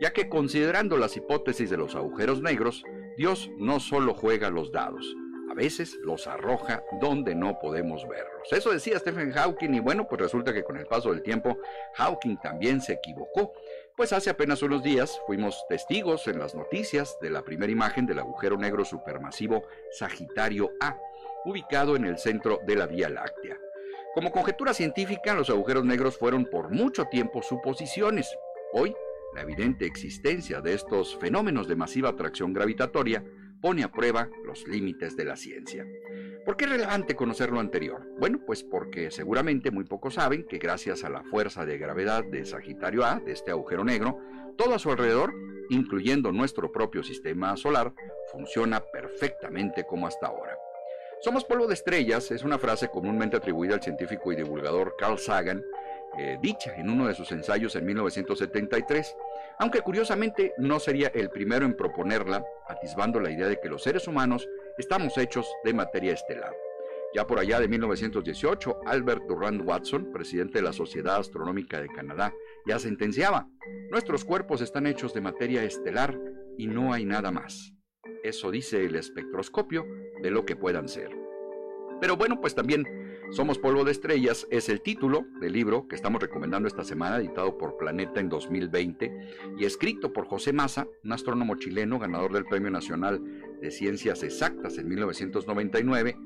ya 0.00 0.14
que 0.14 0.30
considerando 0.30 0.96
las 0.96 1.18
hipótesis 1.18 1.68
de 1.68 1.76
los 1.76 1.94
agujeros 1.94 2.40
negros, 2.40 2.82
Dios 3.18 3.50
no 3.58 3.78
solo 3.78 4.14
juega 4.14 4.48
los 4.48 4.72
dados, 4.72 5.14
a 5.50 5.54
veces 5.54 5.98
los 6.04 6.28
arroja 6.28 6.84
donde 7.00 7.34
no 7.34 7.58
podemos 7.58 8.06
verlos. 8.08 8.52
Eso 8.52 8.70
decía 8.70 8.98
Stephen 9.00 9.32
Hawking 9.32 9.74
y 9.74 9.80
bueno, 9.80 10.06
pues 10.08 10.20
resulta 10.20 10.52
que 10.52 10.62
con 10.62 10.76
el 10.76 10.86
paso 10.86 11.10
del 11.10 11.22
tiempo 11.22 11.58
Hawking 11.94 12.36
también 12.36 12.80
se 12.80 12.92
equivocó, 12.94 13.52
pues 13.96 14.12
hace 14.12 14.30
apenas 14.30 14.62
unos 14.62 14.84
días 14.84 15.20
fuimos 15.26 15.64
testigos 15.68 16.28
en 16.28 16.38
las 16.38 16.54
noticias 16.54 17.18
de 17.20 17.30
la 17.30 17.42
primera 17.42 17.72
imagen 17.72 18.06
del 18.06 18.20
agujero 18.20 18.56
negro 18.56 18.84
supermasivo 18.84 19.64
Sagitario 19.90 20.70
A, 20.80 20.96
ubicado 21.44 21.96
en 21.96 22.04
el 22.04 22.18
centro 22.18 22.60
de 22.64 22.76
la 22.76 22.86
Vía 22.86 23.08
Láctea. 23.08 23.58
Como 24.14 24.30
conjetura 24.30 24.72
científica, 24.72 25.34
los 25.34 25.50
agujeros 25.50 25.84
negros 25.84 26.16
fueron 26.16 26.44
por 26.44 26.70
mucho 26.70 27.06
tiempo 27.06 27.42
suposiciones. 27.42 28.32
Hoy, 28.72 28.94
la 29.34 29.42
evidente 29.42 29.84
existencia 29.84 30.60
de 30.60 30.74
estos 30.74 31.16
fenómenos 31.16 31.66
de 31.66 31.76
masiva 31.76 32.10
atracción 32.10 32.52
gravitatoria 32.52 33.24
pone 33.60 33.84
a 33.84 33.92
prueba 33.92 34.28
los 34.44 34.66
límites 34.66 35.16
de 35.16 35.24
la 35.24 35.36
ciencia. 35.36 35.86
¿Por 36.44 36.56
qué 36.56 36.64
es 36.64 36.70
relevante 36.70 37.14
conocer 37.14 37.50
lo 37.50 37.60
anterior? 37.60 38.06
Bueno, 38.18 38.40
pues 38.46 38.62
porque 38.62 39.10
seguramente 39.10 39.70
muy 39.70 39.84
pocos 39.84 40.14
saben 40.14 40.44
que 40.44 40.58
gracias 40.58 41.04
a 41.04 41.10
la 41.10 41.22
fuerza 41.22 41.66
de 41.66 41.78
gravedad 41.78 42.24
de 42.24 42.44
Sagitario 42.44 43.04
A, 43.04 43.20
de 43.20 43.32
este 43.32 43.50
agujero 43.50 43.84
negro, 43.84 44.18
todo 44.56 44.74
a 44.74 44.78
su 44.78 44.90
alrededor, 44.90 45.34
incluyendo 45.68 46.32
nuestro 46.32 46.72
propio 46.72 47.02
sistema 47.02 47.56
solar, 47.56 47.92
funciona 48.32 48.80
perfectamente 48.80 49.84
como 49.84 50.06
hasta 50.06 50.26
ahora. 50.26 50.56
Somos 51.20 51.44
polvo 51.44 51.66
de 51.66 51.74
estrellas 51.74 52.30
es 52.30 52.44
una 52.44 52.58
frase 52.58 52.88
comúnmente 52.88 53.36
atribuida 53.36 53.74
al 53.74 53.82
científico 53.82 54.32
y 54.32 54.36
divulgador 54.36 54.96
Carl 54.98 55.18
Sagan, 55.18 55.62
eh, 56.18 56.38
dicha 56.40 56.74
en 56.76 56.90
uno 56.90 57.06
de 57.06 57.14
sus 57.14 57.30
ensayos 57.32 57.76
en 57.76 57.86
1973, 57.86 59.16
aunque 59.58 59.80
curiosamente 59.80 60.54
no 60.58 60.80
sería 60.80 61.08
el 61.08 61.30
primero 61.30 61.64
en 61.64 61.76
proponerla, 61.76 62.44
atisbando 62.68 63.20
la 63.20 63.30
idea 63.30 63.46
de 63.46 63.60
que 63.60 63.68
los 63.68 63.82
seres 63.82 64.08
humanos 64.08 64.48
estamos 64.76 65.16
hechos 65.18 65.46
de 65.64 65.74
materia 65.74 66.12
estelar. 66.12 66.54
Ya 67.14 67.26
por 67.26 67.38
allá 67.38 67.58
de 67.58 67.68
1918, 67.68 68.80
Albert 68.86 69.24
Durand 69.26 69.66
Watson, 69.66 70.12
presidente 70.12 70.58
de 70.58 70.64
la 70.64 70.72
Sociedad 70.72 71.16
Astronómica 71.16 71.80
de 71.80 71.88
Canadá, 71.88 72.32
ya 72.66 72.78
sentenciaba, 72.78 73.48
nuestros 73.90 74.24
cuerpos 74.24 74.60
están 74.60 74.86
hechos 74.86 75.12
de 75.12 75.20
materia 75.20 75.64
estelar 75.64 76.18
y 76.56 76.68
no 76.68 76.92
hay 76.92 77.04
nada 77.04 77.32
más. 77.32 77.72
Eso 78.22 78.50
dice 78.50 78.84
el 78.84 78.94
espectroscopio 78.94 79.86
de 80.22 80.30
lo 80.30 80.44
que 80.44 80.54
puedan 80.54 80.88
ser. 80.88 81.19
Pero 82.00 82.16
bueno, 82.16 82.40
pues 82.40 82.54
también 82.54 82.84
somos 83.32 83.58
Polvo 83.58 83.84
de 83.84 83.92
Estrellas 83.92 84.46
es 84.50 84.68
el 84.68 84.80
título 84.80 85.24
del 85.40 85.52
libro 85.52 85.86
que 85.86 85.94
estamos 85.94 86.20
recomendando 86.20 86.66
esta 86.66 86.82
semana, 86.82 87.18
editado 87.18 87.56
por 87.56 87.76
Planeta 87.76 88.18
en 88.18 88.28
2020 88.28 89.12
y 89.56 89.64
escrito 89.64 90.12
por 90.12 90.26
José 90.26 90.52
Massa, 90.52 90.88
un 91.04 91.12
astrónomo 91.12 91.54
chileno 91.54 92.00
ganador 92.00 92.32
del 92.32 92.44
Premio 92.44 92.70
Nacional 92.70 93.20
de 93.60 93.70
Ciencias 93.70 94.24
Exactas 94.24 94.78
en 94.78 94.88
1999, 94.88 96.16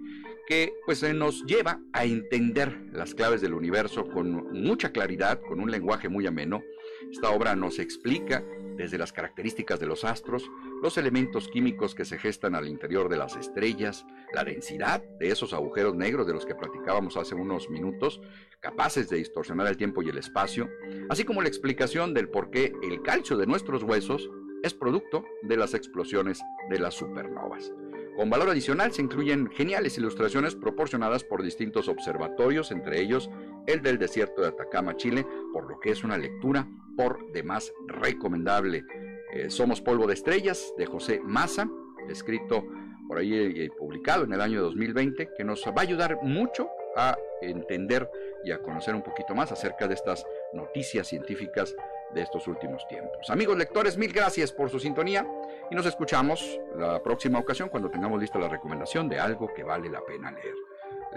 que 0.47 0.73
pues 0.87 1.03
nos 1.15 1.45
lleva 1.45 1.81
a 1.93 2.07
entender 2.07 2.87
las 2.93 3.15
claves 3.15 3.43
del 3.43 3.53
universo 3.53 4.09
con 4.09 4.53
mucha 4.53 4.91
claridad, 4.91 5.41
con 5.47 5.61
un 5.61 5.71
lenguaje 5.71 6.09
muy 6.09 6.27
ameno. 6.27 6.63
Esta 7.11 7.31
obra 7.31 7.55
nos 7.57 7.79
explica 7.79 8.43
desde 8.77 8.99
las 8.99 9.13
características 9.13 9.79
de 9.79 9.87
los 9.87 10.05
astros, 10.05 10.51
los 10.83 10.99
elementos 10.99 11.49
químicos 11.49 11.95
que 11.95 12.05
se 12.05 12.19
gestan 12.19 12.55
al 12.55 12.69
interior 12.69 13.09
de 13.09 13.17
las 13.17 13.37
estrellas, 13.37 14.05
la 14.33 14.45
densidad 14.45 15.03
de 15.19 15.29
esos 15.29 15.53
agujeros 15.53 15.95
negros 15.95 16.27
de 16.27 16.33
los 16.33 16.45
que 16.45 16.55
platicábamos 16.55 17.17
hace 17.17 17.35
unos 17.35 17.71
minutos, 17.71 18.21
capaces 18.61 19.09
de 19.09 19.19
distorsionar 19.19 19.67
el 19.69 19.77
tiempo 19.77 20.03
y 20.03 20.09
el 20.09 20.19
espacio, 20.19 20.69
así 21.09 21.25
como 21.25 21.43
la 21.43 21.49
explicación 21.49 22.15
del 22.15 22.29
por 22.29 22.51
qué 22.51 22.73
el 22.83 23.03
calcio 23.03 23.37
de 23.37 23.47
nuestros 23.47 23.83
huesos 23.83 24.29
es 24.63 24.75
producto 24.75 25.25
de 25.43 25.57
las 25.57 25.75
explosiones 25.75 26.41
de 26.71 26.79
las 26.79 26.95
supernovas. 26.95 27.71
Con 28.17 28.31
valor 28.31 28.51
adicional 28.51 28.93
se 28.93 29.03
incluyen 29.03 29.51
geniales 29.51 29.99
ilustraciones 29.99 30.55
proporcionadas 30.55 31.25
por 31.25 31.43
distintos 31.43 31.89
observatorios, 31.89 32.71
entre 32.71 33.01
ellos 33.01 33.29
el 33.67 33.83
del 33.83 33.99
desierto 33.99 34.43
de 34.43 34.49
Atacama, 34.49 34.97
Chile, 34.97 35.27
por 35.53 35.69
lo 35.69 35.81
que 35.81 35.91
es 35.91 36.05
una 36.05 36.17
lectura 36.17 36.69
por 36.97 37.33
demás 37.33 37.73
recomendable. 37.89 38.85
Eh, 39.33 39.51
Somos 39.51 39.81
Polvo 39.81 40.07
de 40.07 40.15
Estrellas, 40.15 40.73
de 40.79 40.87
José 40.87 41.21
Maza, 41.25 41.69
escrito 42.09 42.65
por 43.09 43.19
ahí 43.19 43.35
y 43.35 43.69
publicado 43.71 44.25
en 44.25 44.33
el 44.33 44.41
año 44.41 44.63
2020, 44.63 45.31
que 45.37 45.45
nos 45.45 45.65
va 45.67 45.81
a 45.81 45.83
ayudar 45.83 46.19
mucho 46.23 46.69
a 46.97 47.17
entender 47.43 48.09
y 48.45 48.53
a 48.53 48.59
conocer 48.59 48.95
un 48.95 49.03
poquito 49.03 49.35
más 49.35 49.51
acerca 49.51 49.89
de 49.89 49.95
estas 49.95 50.25
noticias 50.53 51.09
científicas 51.09 51.75
de 52.15 52.23
estos 52.23 52.47
últimos 52.47 52.87
tiempos. 52.89 53.29
Amigos 53.29 53.57
lectores, 53.57 53.99
mil 53.99 54.13
gracias 54.13 54.53
por 54.53 54.71
su 54.71 54.79
sintonía 54.79 55.27
y 55.71 55.75
nos 55.75 55.87
escuchamos 55.87 56.61
la 56.77 57.03
próxima 57.03 57.39
ocasión 57.39 57.69
cuando 57.69 57.91
tengamos 57.91 58.21
lista 58.21 58.39
la 58.39 58.49
recomendación 58.49 59.09
de 59.09 59.19
algo 59.19 59.53
que 59.53 59.65
vale 59.65 59.91
la 59.91 60.01
pena 60.01 60.31
leer. 60.31 60.55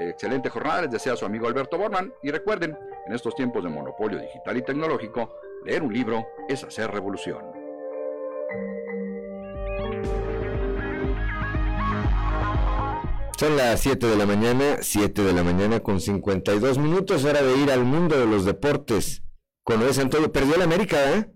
Excelente 0.09 0.49
jornada 0.49 0.83
les 0.83 0.91
desea 0.91 1.15
su 1.15 1.25
amigo 1.25 1.47
Alberto 1.47 1.77
Borman 1.77 2.13
y 2.21 2.29
recuerden, 2.29 2.77
en 3.05 3.13
estos 3.13 3.35
tiempos 3.35 3.63
de 3.63 3.69
monopolio 3.69 4.19
digital 4.19 4.57
y 4.57 4.61
tecnológico, 4.61 5.33
leer 5.63 5.81
un 5.81 5.93
libro 5.93 6.27
es 6.47 6.63
hacer 6.63 6.91
revolución. 6.91 7.43
Son 13.39 13.55
las 13.55 13.79
7 13.81 14.07
de 14.07 14.15
la 14.15 14.25
mañana, 14.25 14.77
7 14.81 15.23
de 15.23 15.31
la 15.31 15.43
mañana 15.43 15.79
con 15.79 16.01
52 16.01 16.79
minutos, 16.79 17.23
hora 17.23 17.43
de 17.43 17.55
ir 17.57 17.71
al 17.71 17.83
mundo 17.83 18.19
de 18.19 18.25
los 18.25 18.45
deportes. 18.45 19.21
Con 19.67 19.81
Luis 19.81 19.99
Antonio, 19.99 20.31
perdió 20.31 20.55
la 20.55 20.63
América, 20.63 21.11
¿eh? 21.11 21.29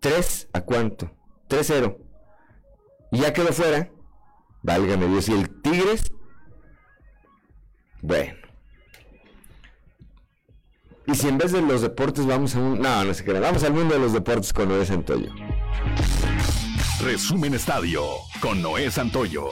3 0.00 0.48
a 0.54 0.62
cuánto? 0.62 1.14
3-0. 1.50 1.98
Y 3.10 3.18
ya 3.18 3.34
quedó 3.34 3.52
fuera. 3.52 3.90
Válgame 4.62 5.06
Dios, 5.08 5.28
y 5.28 5.32
el 5.34 5.60
Tigres. 5.60 6.10
Bueno. 8.00 8.32
Y 11.06 11.14
si 11.14 11.28
en 11.28 11.36
vez 11.36 11.52
de 11.52 11.60
los 11.60 11.82
deportes 11.82 12.24
vamos 12.24 12.56
a 12.56 12.60
un... 12.60 12.80
No, 12.80 13.04
no 13.04 13.12
sé 13.12 13.22
qué. 13.24 13.34
Vamos 13.34 13.62
al 13.62 13.74
mundo 13.74 13.92
de 13.92 14.00
los 14.00 14.14
deportes 14.14 14.50
con 14.50 14.70
Noé 14.70 14.86
Santoyo. 14.86 15.34
Resumen 17.02 17.52
Estadio 17.52 18.04
con 18.40 18.62
Noé 18.62 18.90
Santoyo. 18.90 19.50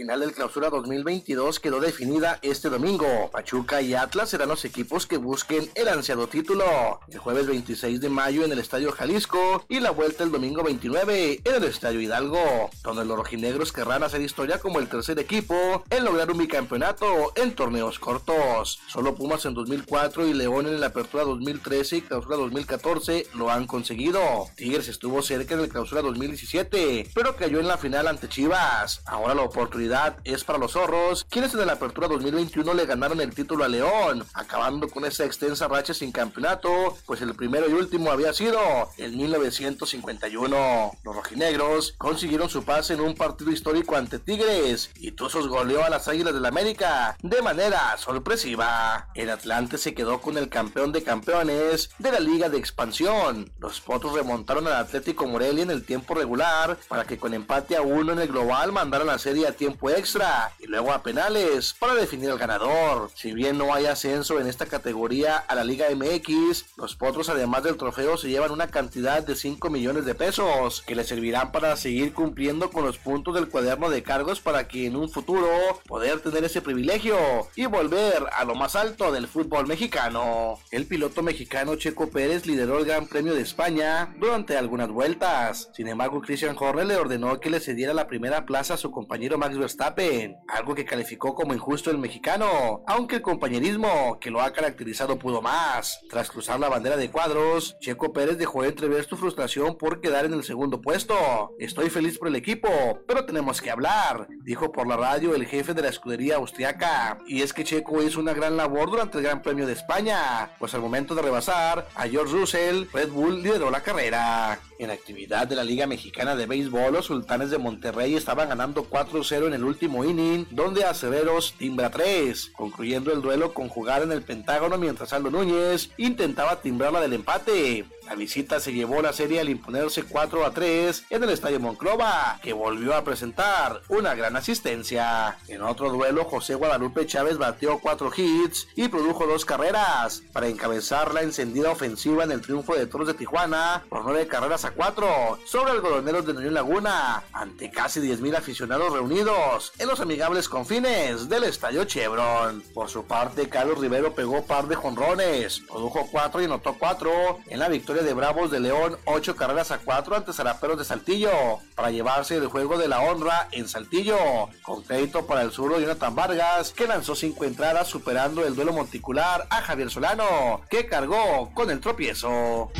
Final 0.00 0.20
del 0.20 0.32
clausura 0.32 0.70
2022 0.70 1.60
quedó 1.60 1.78
definida 1.78 2.38
este 2.40 2.70
domingo. 2.70 3.28
Pachuca 3.30 3.82
y 3.82 3.92
Atlas 3.92 4.30
serán 4.30 4.48
los 4.48 4.64
equipos 4.64 5.04
que 5.04 5.18
busquen 5.18 5.70
el 5.74 5.88
ansiado 5.88 6.26
título. 6.26 6.64
El 7.08 7.18
jueves 7.18 7.46
26 7.46 8.00
de 8.00 8.08
mayo 8.08 8.42
en 8.42 8.50
el 8.50 8.60
Estadio 8.60 8.92
Jalisco 8.92 9.66
y 9.68 9.78
la 9.78 9.90
vuelta 9.90 10.24
el 10.24 10.32
domingo 10.32 10.62
29 10.62 11.42
en 11.44 11.54
el 11.54 11.64
Estadio 11.64 12.00
Hidalgo, 12.00 12.70
donde 12.82 13.04
los 13.04 13.14
rojinegros 13.14 13.72
querrán 13.72 14.02
hacer 14.02 14.22
historia 14.22 14.58
como 14.58 14.78
el 14.78 14.88
tercer 14.88 15.18
equipo 15.18 15.84
en 15.90 16.06
lograr 16.06 16.30
un 16.30 16.38
bicampeonato 16.38 17.34
en 17.36 17.54
torneos 17.54 17.98
cortos. 17.98 18.80
Solo 18.88 19.14
Pumas 19.14 19.44
en 19.44 19.52
2004 19.52 20.28
y 20.28 20.32
León 20.32 20.66
en 20.66 20.80
la 20.80 20.86
apertura 20.86 21.24
2013 21.24 21.98
y 21.98 22.00
clausura 22.00 22.38
2014 22.38 23.26
lo 23.34 23.50
han 23.50 23.66
conseguido. 23.66 24.46
Tigres 24.56 24.88
estuvo 24.88 25.20
cerca 25.20 25.52
en 25.52 25.60
el 25.60 25.68
clausura 25.68 26.00
2017, 26.00 27.10
pero 27.14 27.36
cayó 27.36 27.60
en 27.60 27.68
la 27.68 27.76
final 27.76 28.06
ante 28.06 28.30
Chivas. 28.30 29.02
Ahora 29.04 29.34
la 29.34 29.42
oportunidad 29.42 29.89
es 30.24 30.44
para 30.44 30.58
los 30.58 30.72
zorros, 30.72 31.26
quienes 31.28 31.52
en 31.54 31.66
la 31.66 31.72
apertura 31.72 32.06
2021 32.06 32.74
le 32.74 32.86
ganaron 32.86 33.20
el 33.20 33.34
título 33.34 33.64
a 33.64 33.68
León, 33.68 34.24
acabando 34.34 34.88
con 34.88 35.04
esa 35.04 35.24
extensa 35.24 35.66
racha 35.66 35.94
sin 35.94 36.12
campeonato, 36.12 36.96
pues 37.06 37.20
el 37.22 37.34
primero 37.34 37.68
y 37.68 37.72
último 37.72 38.12
había 38.12 38.32
sido 38.32 38.60
en 38.98 39.16
1951. 39.16 40.92
Los 41.02 41.16
rojinegros 41.16 41.94
consiguieron 41.98 42.48
su 42.48 42.64
pase 42.64 42.94
en 42.94 43.00
un 43.00 43.16
partido 43.16 43.50
histórico 43.50 43.96
ante 43.96 44.20
Tigres 44.20 44.90
y 44.94 45.10
Tuzos 45.12 45.48
goleó 45.48 45.82
a 45.84 45.90
las 45.90 46.06
Águilas 46.06 46.34
del 46.34 46.42
la 46.42 46.48
América 46.48 47.16
de 47.22 47.42
manera 47.42 47.96
sorpresiva. 47.98 49.08
El 49.14 49.30
Atlante 49.30 49.76
se 49.76 49.94
quedó 49.94 50.20
con 50.20 50.38
el 50.38 50.48
campeón 50.48 50.92
de 50.92 51.02
campeones 51.02 51.90
de 51.98 52.12
la 52.12 52.20
Liga 52.20 52.48
de 52.48 52.58
Expansión. 52.58 53.52
Los 53.58 53.80
Potros 53.80 54.14
remontaron 54.14 54.66
al 54.66 54.74
Atlético 54.74 55.26
Morelia 55.26 55.64
en 55.64 55.70
el 55.70 55.84
tiempo 55.84 56.14
regular 56.14 56.78
para 56.88 57.04
que 57.04 57.18
con 57.18 57.34
empate 57.34 57.76
a 57.76 57.82
uno 57.82 58.12
en 58.12 58.20
el 58.20 58.28
global 58.28 58.72
mandaran 58.72 59.08
la 59.08 59.18
serie 59.18 59.46
a 59.46 59.52
tiempo 59.52 59.79
extra 59.88 60.52
y 60.58 60.66
luego 60.66 60.92
a 60.92 61.02
penales 61.02 61.74
para 61.78 61.94
definir 61.94 62.30
al 62.30 62.38
ganador. 62.38 63.10
Si 63.14 63.32
bien 63.32 63.56
no 63.56 63.72
hay 63.72 63.86
ascenso 63.86 64.40
en 64.40 64.46
esta 64.46 64.66
categoría 64.66 65.38
a 65.38 65.54
la 65.54 65.64
Liga 65.64 65.86
MX, 65.94 66.76
los 66.76 66.96
Potros 66.96 67.28
además 67.28 67.62
del 67.62 67.76
trofeo 67.76 68.18
se 68.18 68.28
llevan 68.28 68.50
una 68.50 68.68
cantidad 68.68 69.22
de 69.22 69.36
5 69.36 69.70
millones 69.70 70.04
de 70.04 70.14
pesos 70.14 70.82
que 70.82 70.94
les 70.94 71.08
servirán 71.08 71.52
para 71.52 71.76
seguir 71.76 72.12
cumpliendo 72.12 72.70
con 72.70 72.84
los 72.84 72.98
puntos 72.98 73.34
del 73.34 73.48
cuaderno 73.48 73.88
de 73.88 74.02
cargos 74.02 74.40
para 74.40 74.68
que 74.68 74.86
en 74.86 74.96
un 74.96 75.08
futuro 75.08 75.48
poder 75.86 76.20
tener 76.20 76.44
ese 76.44 76.60
privilegio 76.60 77.16
y 77.56 77.66
volver 77.66 78.26
a 78.32 78.44
lo 78.44 78.54
más 78.54 78.76
alto 78.76 79.12
del 79.12 79.28
fútbol 79.28 79.66
mexicano. 79.66 80.58
El 80.70 80.86
piloto 80.86 81.22
mexicano 81.22 81.76
Checo 81.76 82.10
Pérez 82.10 82.46
lideró 82.46 82.78
el 82.78 82.84
Gran 82.84 83.06
Premio 83.06 83.34
de 83.34 83.42
España 83.42 84.14
durante 84.18 84.56
algunas 84.56 84.88
vueltas. 84.88 85.70
Sin 85.74 85.88
embargo, 85.88 86.20
Christian 86.20 86.56
Horner 86.58 86.86
le 86.86 86.96
ordenó 86.96 87.40
que 87.40 87.50
le 87.50 87.60
cediera 87.60 87.94
la 87.94 88.06
primera 88.06 88.46
plaza 88.46 88.74
a 88.74 88.78
su 88.78 88.90
compañero 88.90 89.38
Max 89.38 89.56
Verstappen, 89.60 90.36
algo 90.48 90.74
que 90.74 90.84
calificó 90.84 91.34
como 91.34 91.54
injusto 91.54 91.90
el 91.90 91.98
mexicano, 91.98 92.82
aunque 92.86 93.16
el 93.16 93.22
compañerismo 93.22 94.18
que 94.20 94.30
lo 94.30 94.40
ha 94.40 94.52
caracterizado 94.52 95.18
pudo 95.18 95.42
más. 95.42 96.00
Tras 96.08 96.30
cruzar 96.30 96.58
la 96.58 96.68
bandera 96.68 96.96
de 96.96 97.10
cuadros, 97.10 97.76
Checo 97.80 98.12
Pérez 98.12 98.38
dejó 98.38 98.64
entrever 98.64 99.04
su 99.04 99.16
frustración 99.16 99.76
por 99.76 100.00
quedar 100.00 100.24
en 100.24 100.32
el 100.32 100.44
segundo 100.44 100.80
puesto. 100.80 101.54
Estoy 101.58 101.90
feliz 101.90 102.18
por 102.18 102.28
el 102.28 102.36
equipo, 102.36 102.68
pero 103.06 103.24
tenemos 103.24 103.60
que 103.60 103.70
hablar, 103.70 104.26
dijo 104.42 104.72
por 104.72 104.86
la 104.86 104.96
radio 104.96 105.34
el 105.34 105.46
jefe 105.46 105.74
de 105.74 105.82
la 105.82 105.88
escudería 105.88 106.36
austriaca. 106.36 107.18
Y 107.26 107.42
es 107.42 107.52
que 107.52 107.64
Checo 107.64 108.02
hizo 108.02 108.20
una 108.20 108.34
gran 108.34 108.56
labor 108.56 108.90
durante 108.90 109.18
el 109.18 109.24
Gran 109.24 109.42
Premio 109.42 109.66
de 109.66 109.74
España, 109.74 110.50
pues 110.58 110.74
al 110.74 110.80
momento 110.80 111.14
de 111.14 111.22
rebasar 111.22 111.88
a 111.94 112.08
George 112.08 112.32
Russell, 112.32 112.86
Red 112.92 113.10
Bull 113.10 113.42
lideró 113.42 113.70
la 113.70 113.82
carrera. 113.82 114.58
En 114.80 114.90
actividad 114.90 115.46
de 115.46 115.56
la 115.56 115.62
Liga 115.62 115.86
Mexicana 115.86 116.34
de 116.34 116.46
Béisbol, 116.46 116.94
los 116.94 117.04
Sultanes 117.04 117.50
de 117.50 117.58
Monterrey 117.58 118.14
estaban 118.14 118.48
ganando 118.48 118.88
4-0 118.88 119.48
en 119.48 119.52
el 119.52 119.62
último 119.62 120.06
inning, 120.06 120.46
donde 120.48 120.86
Aceveros 120.86 121.52
timbra 121.58 121.90
3, 121.90 122.52
concluyendo 122.56 123.12
el 123.12 123.20
duelo 123.20 123.52
con 123.52 123.68
jugar 123.68 124.00
en 124.00 124.10
el 124.10 124.22
Pentágono 124.22 124.78
mientras 124.78 125.12
Aldo 125.12 125.30
Núñez 125.30 125.90
intentaba 125.98 126.62
timbrarla 126.62 127.02
del 127.02 127.12
empate. 127.12 127.84
La 128.10 128.16
visita 128.16 128.58
se 128.58 128.72
llevó 128.72 129.00
la 129.00 129.12
serie 129.12 129.38
al 129.38 129.48
imponerse 129.48 130.02
4 130.02 130.44
a 130.44 130.50
3 130.50 131.04
en 131.10 131.22
el 131.22 131.30
Estadio 131.30 131.60
Monclova, 131.60 132.40
que 132.42 132.52
volvió 132.52 132.96
a 132.96 133.04
presentar 133.04 133.82
una 133.86 134.16
gran 134.16 134.34
asistencia. 134.34 135.38
En 135.46 135.62
otro 135.62 135.90
duelo, 135.90 136.24
José 136.24 136.56
Guadalupe 136.56 137.06
Chávez 137.06 137.38
batió 137.38 137.78
4 137.78 138.10
hits 138.16 138.66
y 138.74 138.88
produjo 138.88 139.28
dos 139.28 139.44
carreras 139.44 140.24
para 140.32 140.48
encabezar 140.48 141.14
la 141.14 141.22
encendida 141.22 141.70
ofensiva 141.70 142.24
en 142.24 142.32
el 142.32 142.40
triunfo 142.40 142.74
de 142.74 142.88
Toros 142.88 143.06
de 143.06 143.14
Tijuana 143.14 143.84
por 143.88 144.02
9 144.02 144.26
carreras 144.26 144.64
a 144.64 144.72
4 144.72 145.38
sobre 145.46 145.70
el 145.74 145.80
Goloneros 145.80 146.26
de 146.26 146.32
Unión 146.32 146.54
Laguna, 146.54 147.22
ante 147.32 147.70
casi 147.70 148.00
10.000 148.00 148.38
aficionados 148.38 148.92
reunidos 148.92 149.70
en 149.78 149.86
los 149.86 150.00
amigables 150.00 150.48
confines 150.48 151.28
del 151.28 151.44
Estadio 151.44 151.84
Chevron. 151.84 152.60
Por 152.74 152.88
su 152.88 153.04
parte, 153.04 153.48
Carlos 153.48 153.78
Rivero 153.78 154.16
pegó 154.16 154.44
par 154.44 154.66
de 154.66 154.74
jonrones, 154.74 155.60
produjo 155.60 156.08
4 156.10 156.42
y 156.42 156.46
anotó 156.46 156.74
4 156.76 157.38
en 157.46 157.58
la 157.60 157.68
victoria 157.68 157.99
de 158.02 158.14
Bravos 158.14 158.50
de 158.50 158.60
León, 158.60 158.96
8 159.04 159.36
carreras 159.36 159.70
a 159.70 159.78
4 159.78 160.16
ante 160.16 160.32
Zaraperos 160.32 160.78
de 160.78 160.84
Saltillo, 160.84 161.30
para 161.74 161.90
llevarse 161.90 162.36
el 162.36 162.46
juego 162.46 162.78
de 162.78 162.88
la 162.88 163.00
honra 163.00 163.48
en 163.52 163.68
Saltillo, 163.68 164.18
con 164.62 164.82
crédito 164.82 165.26
para 165.26 165.42
el 165.42 165.50
zurdo 165.50 165.78
Jonathan 165.80 166.14
Vargas, 166.14 166.72
que 166.72 166.86
lanzó 166.86 167.14
5 167.14 167.44
entradas 167.44 167.88
superando 167.88 168.44
el 168.46 168.54
duelo 168.54 168.72
monticular 168.72 169.46
a 169.50 169.62
Javier 169.62 169.90
Solano, 169.90 170.62
que 170.70 170.86
cargó 170.86 171.50
con 171.54 171.70
el 171.70 171.80
tropiezo. 171.80 172.70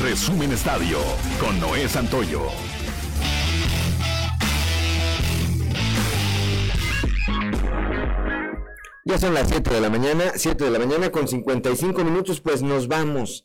Resumen 0.00 0.52
Estadio 0.52 0.98
con 1.38 1.60
Noé 1.60 1.88
Santoyo. 1.88 2.42
Ya 9.04 9.18
son 9.18 9.34
las 9.34 9.48
7 9.48 9.70
de 9.70 9.80
la 9.80 9.90
mañana, 9.90 10.32
7 10.36 10.64
de 10.64 10.70
la 10.70 10.78
mañana 10.78 11.10
con 11.10 11.26
55 11.26 12.04
minutos, 12.04 12.40
pues 12.40 12.62
nos 12.62 12.86
vamos. 12.86 13.44